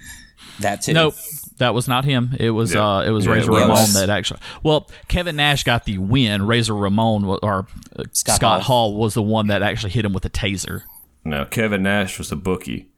That 0.61 0.81
too. 0.81 0.93
Nope. 0.93 1.13
That 1.59 1.73
was 1.73 1.87
not 1.87 2.05
him. 2.05 2.35
It 2.39 2.51
was 2.51 2.73
yeah. 2.73 2.87
uh, 2.87 3.01
it 3.03 3.11
was 3.11 3.25
yeah, 3.25 3.33
Razor 3.33 3.51
Ramon 3.51 3.69
was. 3.69 3.93
that 3.93 4.09
actually. 4.09 4.39
Well, 4.63 4.89
Kevin 5.09 5.35
Nash 5.35 5.63
got 5.63 5.83
the 5.85 5.97
win. 5.97 6.47
Razor 6.47 6.73
Ramon 6.73 7.25
or 7.25 7.67
uh, 7.95 8.03
Scott, 8.13 8.35
Scott 8.37 8.61
Hall. 8.61 8.91
Hall 8.91 8.97
was 8.97 9.13
the 9.13 9.21
one 9.21 9.47
that 9.47 9.61
actually 9.61 9.91
hit 9.91 10.05
him 10.05 10.13
with 10.13 10.25
a 10.25 10.29
taser. 10.29 10.83
No, 11.23 11.45
Kevin 11.45 11.83
Nash 11.83 12.17
was 12.17 12.29
the 12.29 12.35
bookie 12.35 12.89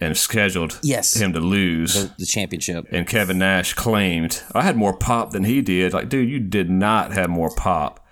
and 0.00 0.16
scheduled 0.16 0.78
yes. 0.82 1.16
him 1.16 1.32
to 1.32 1.40
lose 1.40 1.94
the, 1.94 2.14
the, 2.18 2.26
championship. 2.26 2.86
And 2.90 3.06
Kevin 3.06 3.38
Nash 3.38 3.74
claimed, 3.74 4.42
I 4.54 4.62
had 4.62 4.76
more 4.76 4.96
pop 4.96 5.32
than 5.32 5.44
he 5.44 5.60
did. 5.60 5.92
Like, 5.92 6.08
dude, 6.08 6.28
you 6.28 6.38
did 6.38 6.70
not 6.70 7.12
have 7.12 7.30
more 7.30 7.50
pop 7.54 8.04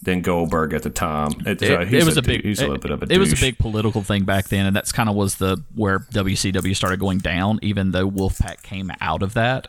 than 0.00 0.22
Goldberg 0.22 0.72
at 0.72 0.82
the 0.82 0.90
time. 0.90 1.32
It, 1.44 1.60
it, 1.60 1.70
uh, 1.70 1.80
it 1.80 2.04
was 2.04 2.16
a, 2.16 2.20
a 2.20 2.22
big, 2.22 2.42
he's 2.42 2.60
a 2.60 2.62
little 2.62 2.78
bit 2.78 2.90
of 2.90 3.02
a 3.02 3.04
It 3.04 3.08
douche. 3.08 3.18
was 3.18 3.32
a 3.32 3.36
big 3.36 3.58
political 3.58 4.02
thing 4.02 4.24
back 4.24 4.48
then, 4.48 4.66
and 4.66 4.74
that's 4.74 4.92
kind 4.92 5.08
of 5.08 5.14
was 5.14 5.36
the 5.36 5.62
where 5.74 6.00
WCW 6.00 6.74
started 6.74 7.00
going 7.00 7.18
down. 7.18 7.58
Even 7.62 7.90
though 7.90 8.08
Wolfpack 8.10 8.62
came 8.62 8.90
out 9.00 9.22
of 9.22 9.34
that, 9.34 9.68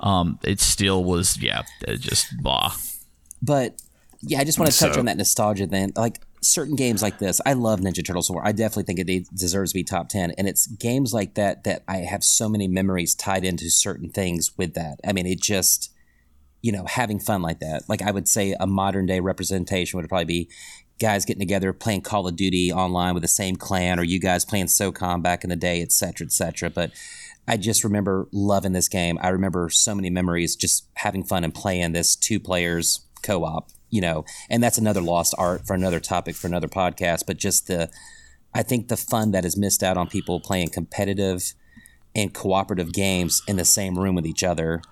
um, 0.00 0.38
it 0.42 0.60
still 0.60 1.04
was 1.04 1.40
yeah, 1.42 1.62
it 1.86 2.00
just 2.00 2.26
blah. 2.42 2.72
But 3.42 3.82
yeah, 4.22 4.38
I 4.38 4.44
just 4.44 4.58
want 4.58 4.70
to 4.70 4.78
touch 4.78 4.94
So- 4.94 5.00
on 5.00 5.06
that 5.06 5.16
nostalgia 5.16 5.66
then. 5.66 5.92
Like 5.96 6.20
certain 6.42 6.76
games 6.76 7.02
like 7.02 7.18
this, 7.18 7.40
I 7.46 7.52
love 7.52 7.80
Ninja 7.80 8.04
Turtles 8.04 8.28
4. 8.28 8.46
I 8.46 8.52
definitely 8.52 8.82
think 8.82 9.08
it 9.08 9.28
deserves 9.34 9.72
to 9.72 9.78
be 9.78 9.84
top 9.84 10.08
10. 10.08 10.32
And 10.32 10.48
it's 10.48 10.66
games 10.66 11.14
like 11.14 11.34
that 11.34 11.64
that 11.64 11.82
I 11.88 11.98
have 11.98 12.24
so 12.24 12.48
many 12.48 12.68
memories 12.68 13.14
tied 13.14 13.44
into 13.44 13.70
certain 13.70 14.10
things 14.10 14.52
with 14.56 14.74
that. 14.74 14.98
I 15.06 15.12
mean, 15.12 15.26
it 15.26 15.40
just, 15.40 15.92
you 16.60 16.72
know, 16.72 16.84
having 16.86 17.18
fun 17.18 17.42
like 17.42 17.60
that. 17.60 17.88
Like 17.88 18.02
I 18.02 18.10
would 18.10 18.28
say 18.28 18.54
a 18.58 18.66
modern 18.66 19.06
day 19.06 19.20
representation 19.20 19.98
would 19.98 20.08
probably 20.08 20.24
be 20.24 20.50
guys 21.00 21.24
getting 21.24 21.40
together 21.40 21.72
playing 21.72 22.02
Call 22.02 22.28
of 22.28 22.36
Duty 22.36 22.72
online 22.72 23.14
with 23.14 23.22
the 23.22 23.28
same 23.28 23.56
clan 23.56 23.98
or 23.98 24.04
you 24.04 24.18
guys 24.18 24.44
playing 24.44 24.66
SOCOM 24.66 25.22
back 25.22 25.44
in 25.44 25.50
the 25.50 25.56
day, 25.56 25.80
et 25.82 25.92
cetera, 25.92 26.24
et 26.24 26.32
cetera. 26.32 26.70
But 26.70 26.92
I 27.46 27.56
just 27.56 27.82
remember 27.82 28.28
loving 28.32 28.72
this 28.72 28.88
game. 28.88 29.18
I 29.20 29.28
remember 29.28 29.68
so 29.68 29.94
many 29.94 30.10
memories 30.10 30.54
just 30.54 30.86
having 30.94 31.24
fun 31.24 31.44
and 31.44 31.54
playing 31.54 31.92
this 31.92 32.14
two 32.14 32.38
players 32.38 33.06
co 33.22 33.44
op, 33.44 33.70
you 33.92 34.00
know, 34.00 34.24
and 34.50 34.62
that's 34.62 34.78
another 34.78 35.02
lost 35.02 35.34
art 35.38 35.66
for 35.66 35.74
another 35.74 36.00
topic 36.00 36.34
for 36.34 36.48
another 36.48 36.66
podcast. 36.66 37.26
But 37.26 37.36
just 37.36 37.68
the, 37.68 37.90
I 38.54 38.62
think 38.62 38.88
the 38.88 38.96
fun 38.96 39.30
that 39.32 39.44
is 39.44 39.56
missed 39.56 39.82
out 39.82 39.98
on 39.98 40.08
people 40.08 40.40
playing 40.40 40.70
competitive 40.70 41.52
and 42.16 42.32
cooperative 42.32 42.92
games 42.92 43.42
in 43.46 43.56
the 43.56 43.64
same 43.64 43.98
room 43.98 44.14
with 44.14 44.26
each 44.26 44.42
other 44.42 44.82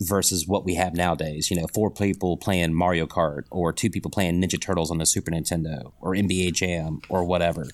versus 0.00 0.46
what 0.46 0.64
we 0.64 0.74
have 0.74 0.94
nowadays. 0.94 1.50
You 1.50 1.56
know, 1.58 1.66
four 1.74 1.90
people 1.90 2.36
playing 2.36 2.74
Mario 2.74 3.06
Kart 3.06 3.44
or 3.50 3.72
two 3.72 3.88
people 3.88 4.10
playing 4.10 4.40
Ninja 4.40 4.60
Turtles 4.60 4.90
on 4.90 4.98
the 4.98 5.06
Super 5.06 5.30
Nintendo 5.30 5.92
or 6.00 6.12
NBA 6.12 6.52
Jam 6.52 7.00
or 7.08 7.24
whatever. 7.24 7.66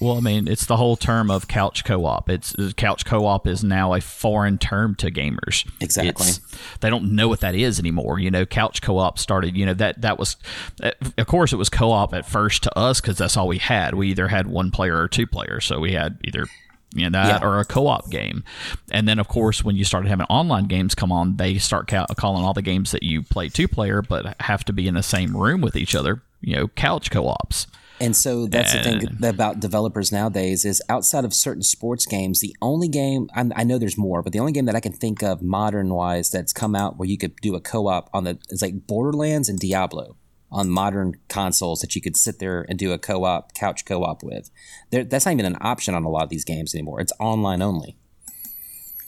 Well, 0.00 0.16
I 0.16 0.20
mean, 0.20 0.46
it's 0.46 0.66
the 0.66 0.76
whole 0.76 0.96
term 0.96 1.30
of 1.30 1.48
couch 1.48 1.84
co-op. 1.84 2.30
It's 2.30 2.54
couch 2.76 3.04
co-op 3.04 3.46
is 3.46 3.64
now 3.64 3.94
a 3.94 4.00
foreign 4.00 4.56
term 4.58 4.94
to 4.96 5.10
gamers. 5.10 5.68
Exactly. 5.80 6.28
It's, 6.28 6.40
they 6.80 6.88
don't 6.90 7.12
know 7.16 7.26
what 7.28 7.40
that 7.40 7.54
is 7.54 7.78
anymore. 7.78 8.18
You 8.20 8.30
know, 8.30 8.46
couch 8.46 8.80
co-op 8.80 9.18
started. 9.18 9.56
You 9.56 9.66
know 9.66 9.74
that 9.74 10.00
that 10.02 10.18
was, 10.18 10.36
uh, 10.82 10.92
of 11.16 11.26
course, 11.26 11.52
it 11.52 11.56
was 11.56 11.68
co-op 11.68 12.14
at 12.14 12.26
first 12.26 12.62
to 12.64 12.78
us 12.78 13.00
because 13.00 13.18
that's 13.18 13.36
all 13.36 13.48
we 13.48 13.58
had. 13.58 13.94
We 13.94 14.08
either 14.10 14.28
had 14.28 14.46
one 14.46 14.70
player 14.70 14.96
or 15.00 15.08
two 15.08 15.26
players, 15.26 15.64
so 15.64 15.80
we 15.80 15.92
had 15.92 16.18
either 16.24 16.46
you 16.94 17.10
know 17.10 17.20
that 17.22 17.42
Yeah. 17.42 17.46
or 17.48 17.58
a 17.58 17.64
co-op 17.64 18.08
game. 18.10 18.44
And 18.90 19.06
then, 19.08 19.18
of 19.18 19.26
course, 19.28 19.62
when 19.64 19.76
you 19.76 19.84
started 19.84 20.08
having 20.08 20.26
online 20.26 20.64
games 20.66 20.94
come 20.94 21.10
on, 21.12 21.36
they 21.36 21.58
start 21.58 21.88
ca- 21.88 22.06
calling 22.16 22.44
all 22.44 22.54
the 22.54 22.62
games 22.62 22.92
that 22.92 23.02
you 23.02 23.22
play 23.22 23.48
two 23.48 23.68
player 23.68 24.00
but 24.00 24.40
have 24.42 24.64
to 24.66 24.72
be 24.72 24.86
in 24.88 24.94
the 24.94 25.02
same 25.02 25.36
room 25.36 25.60
with 25.60 25.76
each 25.76 25.94
other. 25.94 26.22
You 26.40 26.54
know, 26.56 26.68
couch 26.68 27.10
co-ops. 27.10 27.66
And 28.00 28.14
so 28.16 28.46
that's 28.46 28.72
the 28.72 28.82
thing 28.82 29.02
about 29.24 29.58
developers 29.60 30.12
nowadays 30.12 30.64
is 30.64 30.80
outside 30.88 31.24
of 31.24 31.34
certain 31.34 31.62
sports 31.62 32.06
games, 32.06 32.40
the 32.40 32.54
only 32.62 32.86
game 32.88 33.28
I, 33.34 33.44
I 33.56 33.64
know 33.64 33.76
there's 33.78 33.98
more, 33.98 34.22
but 34.22 34.32
the 34.32 34.38
only 34.38 34.52
game 34.52 34.66
that 34.66 34.76
I 34.76 34.80
can 34.80 34.92
think 34.92 35.22
of 35.22 35.42
modern 35.42 35.88
wise 35.92 36.30
that's 36.30 36.52
come 36.52 36.76
out 36.76 36.96
where 36.96 37.08
you 37.08 37.18
could 37.18 37.34
do 37.36 37.54
a 37.56 37.60
co-op 37.60 38.08
on 38.14 38.24
the 38.24 38.38
is 38.50 38.62
like 38.62 38.86
Borderlands 38.86 39.48
and 39.48 39.58
Diablo 39.58 40.16
on 40.50 40.70
modern 40.70 41.14
consoles 41.28 41.80
that 41.80 41.94
you 41.96 42.00
could 42.00 42.16
sit 42.16 42.38
there 42.38 42.64
and 42.68 42.78
do 42.78 42.92
a 42.92 42.98
co-op 42.98 43.52
couch 43.54 43.84
co-op 43.84 44.22
with. 44.22 44.50
There, 44.90 45.04
that's 45.04 45.26
not 45.26 45.32
even 45.32 45.44
an 45.44 45.58
option 45.60 45.94
on 45.94 46.04
a 46.04 46.08
lot 46.08 46.22
of 46.22 46.30
these 46.30 46.44
games 46.44 46.74
anymore. 46.74 47.00
It's 47.00 47.12
online 47.18 47.60
only. 47.62 47.96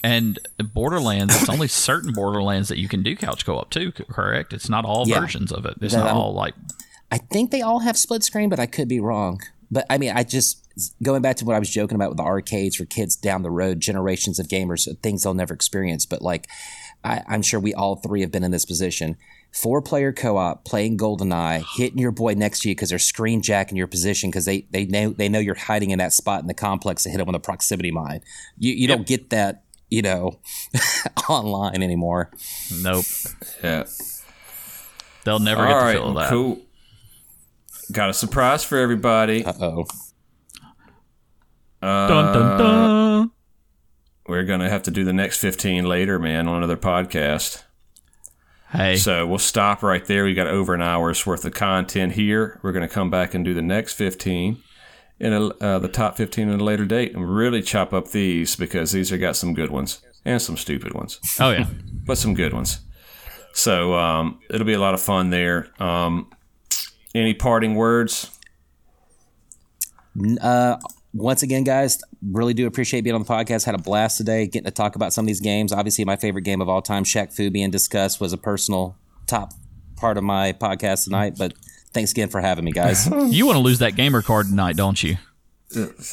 And 0.02 0.38
Borderlands, 0.74 1.34
it's 1.40 1.48
only 1.50 1.68
certain 1.68 2.12
Borderlands 2.12 2.68
that 2.68 2.78
you 2.78 2.88
can 2.88 3.02
do 3.02 3.14
couch 3.14 3.44
co-op 3.44 3.70
too, 3.70 3.92
correct? 3.92 4.52
It's 4.52 4.68
not 4.68 4.84
all 4.84 5.06
Yeah. 5.06 5.20
versions 5.20 5.52
of 5.52 5.64
it. 5.66 5.74
It's 5.80 5.92
That 5.94 6.00
not 6.00 6.06
I'm- 6.08 6.16
all 6.16 6.32
like 6.34 6.54
I 7.10 7.18
think 7.18 7.50
they 7.50 7.62
all 7.62 7.80
have 7.80 7.96
split 7.96 8.22
screen, 8.22 8.48
but 8.48 8.60
I 8.60 8.66
could 8.66 8.88
be 8.88 9.00
wrong. 9.00 9.40
But 9.70 9.86
I 9.90 9.98
mean, 9.98 10.12
I 10.14 10.24
just 10.24 10.66
going 11.02 11.22
back 11.22 11.36
to 11.36 11.44
what 11.44 11.56
I 11.56 11.58
was 11.58 11.70
joking 11.70 11.94
about 11.96 12.10
with 12.10 12.18
the 12.18 12.24
arcades 12.24 12.76
for 12.76 12.84
kids 12.84 13.16
down 13.16 13.42
the 13.42 13.50
road, 13.50 13.80
generations 13.80 14.38
of 14.38 14.48
gamers, 14.48 14.88
uh, 14.88 14.94
things 15.02 15.22
they'll 15.22 15.34
never 15.34 15.54
experience. 15.54 16.06
But 16.06 16.22
like, 16.22 16.46
I, 17.04 17.22
I'm 17.28 17.42
sure 17.42 17.60
we 17.60 17.74
all 17.74 17.96
three 17.96 18.20
have 18.20 18.30
been 18.30 18.44
in 18.44 18.50
this 18.50 18.64
position. 18.64 19.16
Four 19.52 19.82
player 19.82 20.12
co 20.12 20.36
op 20.36 20.64
playing 20.64 20.96
GoldenEye, 20.98 21.64
hitting 21.76 21.98
your 21.98 22.12
boy 22.12 22.34
next 22.34 22.60
to 22.60 22.68
you 22.68 22.74
because 22.74 22.90
they're 22.90 22.98
screen 23.00 23.42
jacking 23.42 23.76
your 23.76 23.88
position 23.88 24.30
because 24.30 24.44
they, 24.44 24.66
they 24.70 24.86
know 24.86 25.10
they 25.10 25.28
know 25.28 25.40
you're 25.40 25.56
hiding 25.56 25.90
in 25.90 25.98
that 25.98 26.12
spot 26.12 26.40
in 26.40 26.46
the 26.46 26.54
complex 26.54 27.02
to 27.02 27.10
hit 27.10 27.18
them 27.18 27.26
with 27.26 27.34
a 27.36 27.40
proximity 27.40 27.90
mine. 27.90 28.20
You 28.58 28.72
you 28.72 28.86
don't 28.86 29.06
get 29.06 29.30
that 29.30 29.64
you 29.88 30.02
know 30.02 30.38
online 31.28 31.82
anymore. 31.82 32.30
nope. 32.72 33.04
Yeah. 33.62 33.86
They'll 35.24 35.38
never 35.40 35.62
All 35.62 35.68
get 35.68 35.74
the 35.78 35.84
right. 35.84 35.92
feel 35.96 36.08
of 36.08 36.14
that. 36.14 36.30
cool. 36.30 36.60
Got 37.92 38.10
a 38.10 38.14
surprise 38.14 38.62
for 38.64 38.78
everybody. 38.78 39.44
Uh 39.44 39.52
oh. 39.60 39.86
Dun 41.80 42.32
dun 42.34 42.58
dun. 42.58 43.30
We're 44.26 44.44
gonna 44.44 44.68
have 44.68 44.82
to 44.84 44.90
do 44.90 45.04
the 45.04 45.12
next 45.12 45.38
fifteen 45.38 45.84
later, 45.84 46.18
man, 46.18 46.46
on 46.46 46.58
another 46.58 46.76
podcast. 46.76 47.62
Hey, 48.70 48.96
So 48.96 49.26
we'll 49.26 49.38
stop 49.38 49.82
right 49.82 50.04
there. 50.04 50.24
We 50.24 50.34
got 50.34 50.46
over 50.46 50.74
an 50.74 50.82
hour's 50.82 51.26
worth 51.26 51.44
of 51.44 51.52
content 51.52 52.12
here. 52.12 52.60
We're 52.62 52.70
going 52.70 52.86
to 52.86 52.94
come 52.94 53.10
back 53.10 53.34
and 53.34 53.44
do 53.44 53.52
the 53.52 53.62
next 53.62 53.94
15 53.94 54.62
in 55.18 55.32
a, 55.32 55.46
uh, 55.46 55.80
the 55.80 55.88
top 55.88 56.16
15 56.16 56.48
at 56.48 56.60
a 56.60 56.64
later 56.64 56.84
date 56.86 57.12
and 57.12 57.34
really 57.34 57.62
chop 57.62 57.92
up 57.92 58.12
these 58.12 58.54
because 58.54 58.92
these 58.92 59.10
have 59.10 59.18
got 59.18 59.34
some 59.34 59.54
good 59.54 59.70
ones 59.70 60.00
and 60.24 60.40
some 60.40 60.56
stupid 60.56 60.94
ones, 60.94 61.18
oh 61.40 61.50
yeah. 61.50 61.66
but 62.06 62.16
some 62.16 62.34
good 62.34 62.52
ones. 62.52 62.80
So 63.54 63.94
um, 63.94 64.38
it'll 64.48 64.66
be 64.66 64.74
a 64.74 64.80
lot 64.80 64.94
of 64.94 65.00
fun 65.00 65.30
there. 65.30 65.68
Um, 65.82 66.30
any 67.14 67.34
parting 67.34 67.74
words? 67.74 68.30
Uh, 70.40 70.76
once 71.12 71.42
again, 71.42 71.64
guys, 71.64 72.00
really 72.22 72.54
do 72.54 72.66
appreciate 72.66 73.02
being 73.02 73.14
on 73.14 73.22
the 73.22 73.28
podcast. 73.28 73.64
Had 73.64 73.74
a 73.74 73.78
blast 73.78 74.16
today 74.16 74.46
getting 74.46 74.66
to 74.66 74.70
talk 74.70 74.96
about 74.96 75.12
some 75.12 75.24
of 75.24 75.26
these 75.26 75.40
games. 75.40 75.72
Obviously, 75.72 76.04
my 76.04 76.16
favorite 76.16 76.42
game 76.42 76.60
of 76.60 76.68
all 76.68 76.82
time, 76.82 77.04
Shaq 77.04 77.34
Fu, 77.34 77.50
being 77.50 77.70
discussed 77.70 78.20
was 78.20 78.32
a 78.32 78.38
personal 78.38 78.96
top 79.26 79.52
part 79.96 80.16
of 80.16 80.24
my 80.24 80.52
podcast 80.52 81.04
tonight. 81.04 81.34
But 81.36 81.54
thanks 81.92 82.12
again 82.12 82.28
for 82.28 82.40
having 82.40 82.64
me, 82.64 82.72
guys. 82.72 83.08
You 83.30 83.46
want 83.46 83.56
to 83.56 83.62
lose 83.62 83.80
that 83.80 83.96
gamer 83.96 84.22
card 84.22 84.46
tonight, 84.46 84.76
don't 84.76 85.02
you? 85.02 85.16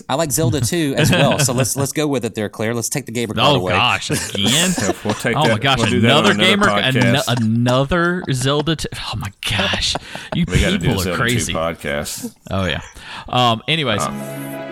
I 0.07 0.15
like 0.15 0.31
Zelda 0.31 0.61
too 0.61 0.93
as 0.97 1.09
well. 1.09 1.39
So 1.39 1.51
let's 1.53 1.75
let's 1.75 1.91
go 1.91 2.07
with 2.07 2.23
it 2.25 2.35
there, 2.35 2.47
Claire. 2.49 2.73
Let's 2.75 2.89
take 2.89 3.05
the 3.07 3.11
gamer 3.11 3.33
card 3.33 3.55
Oh 3.55 3.59
away. 3.59 3.73
gosh, 3.73 4.09
again. 4.11 4.71
We'll 5.03 5.13
take 5.15 5.35
Oh 5.35 5.43
that. 5.43 5.51
my 5.53 5.57
gosh, 5.59 5.79
we'll 5.79 5.89
do 5.89 6.01
that 6.01 6.11
on 6.11 6.25
another 6.31 6.35
gamer, 6.43 6.69
an- 6.69 7.21
another 7.27 8.23
Zelda. 8.31 8.75
T- 8.75 8.87
oh 8.95 9.13
my 9.17 9.31
gosh, 9.49 9.95
you 10.35 10.45
we 10.47 10.59
got 10.61 10.69
do 10.71 10.79
people 10.79 10.95
a 10.95 10.99
are 10.99 11.03
Zelda 11.03 11.17
crazy. 11.19 11.53
podcast. 11.53 12.35
Oh 12.51 12.65
yeah. 12.65 12.81
Um. 13.29 13.61
Anyways, 13.67 14.05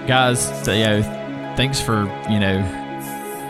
guys, 0.08 0.42
so, 0.64 0.72
you 0.74 0.84
know, 0.84 1.02
thanks 1.58 1.80
for 1.82 2.04
you 2.30 2.40
know 2.40 2.62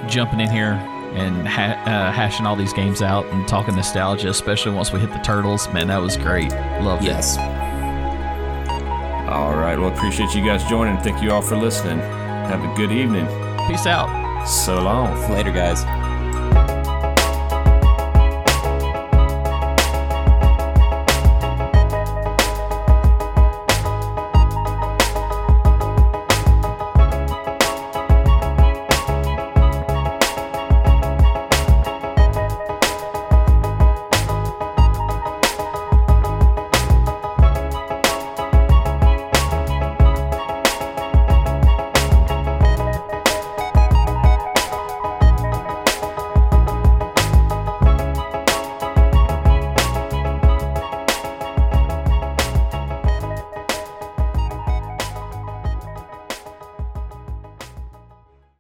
jumping 0.07 0.39
in 0.39 0.49
here 0.49 0.73
and 1.15 1.47
ha- 1.47 1.81
uh, 1.85 2.11
hashing 2.11 2.45
all 2.45 2.55
these 2.55 2.73
games 2.73 3.01
out 3.01 3.25
and 3.27 3.47
talking 3.47 3.75
nostalgia, 3.75 4.29
especially 4.29 4.71
once 4.73 4.91
we 4.93 4.99
hit 4.99 5.11
the 5.11 5.19
turtles. 5.19 5.67
Man, 5.73 5.87
that 5.87 6.01
was 6.01 6.15
great. 6.17 6.51
Loved 6.81 7.03
Yes. 7.03 7.37
All 9.27 9.55
right. 9.55 9.77
Well, 9.77 9.89
appreciate 9.93 10.33
you 10.35 10.45
guys 10.45 10.63
joining. 10.65 10.97
Thank 11.01 11.21
you 11.21 11.31
all 11.31 11.41
for 11.41 11.55
listening. 11.57 11.99
Have 11.99 12.63
a 12.63 12.75
good 12.75 12.91
evening. 12.91 13.25
Peace 13.67 13.85
out. 13.87 14.45
So 14.45 14.81
long. 14.81 15.19
Later, 15.31 15.51
guys. 15.51 15.83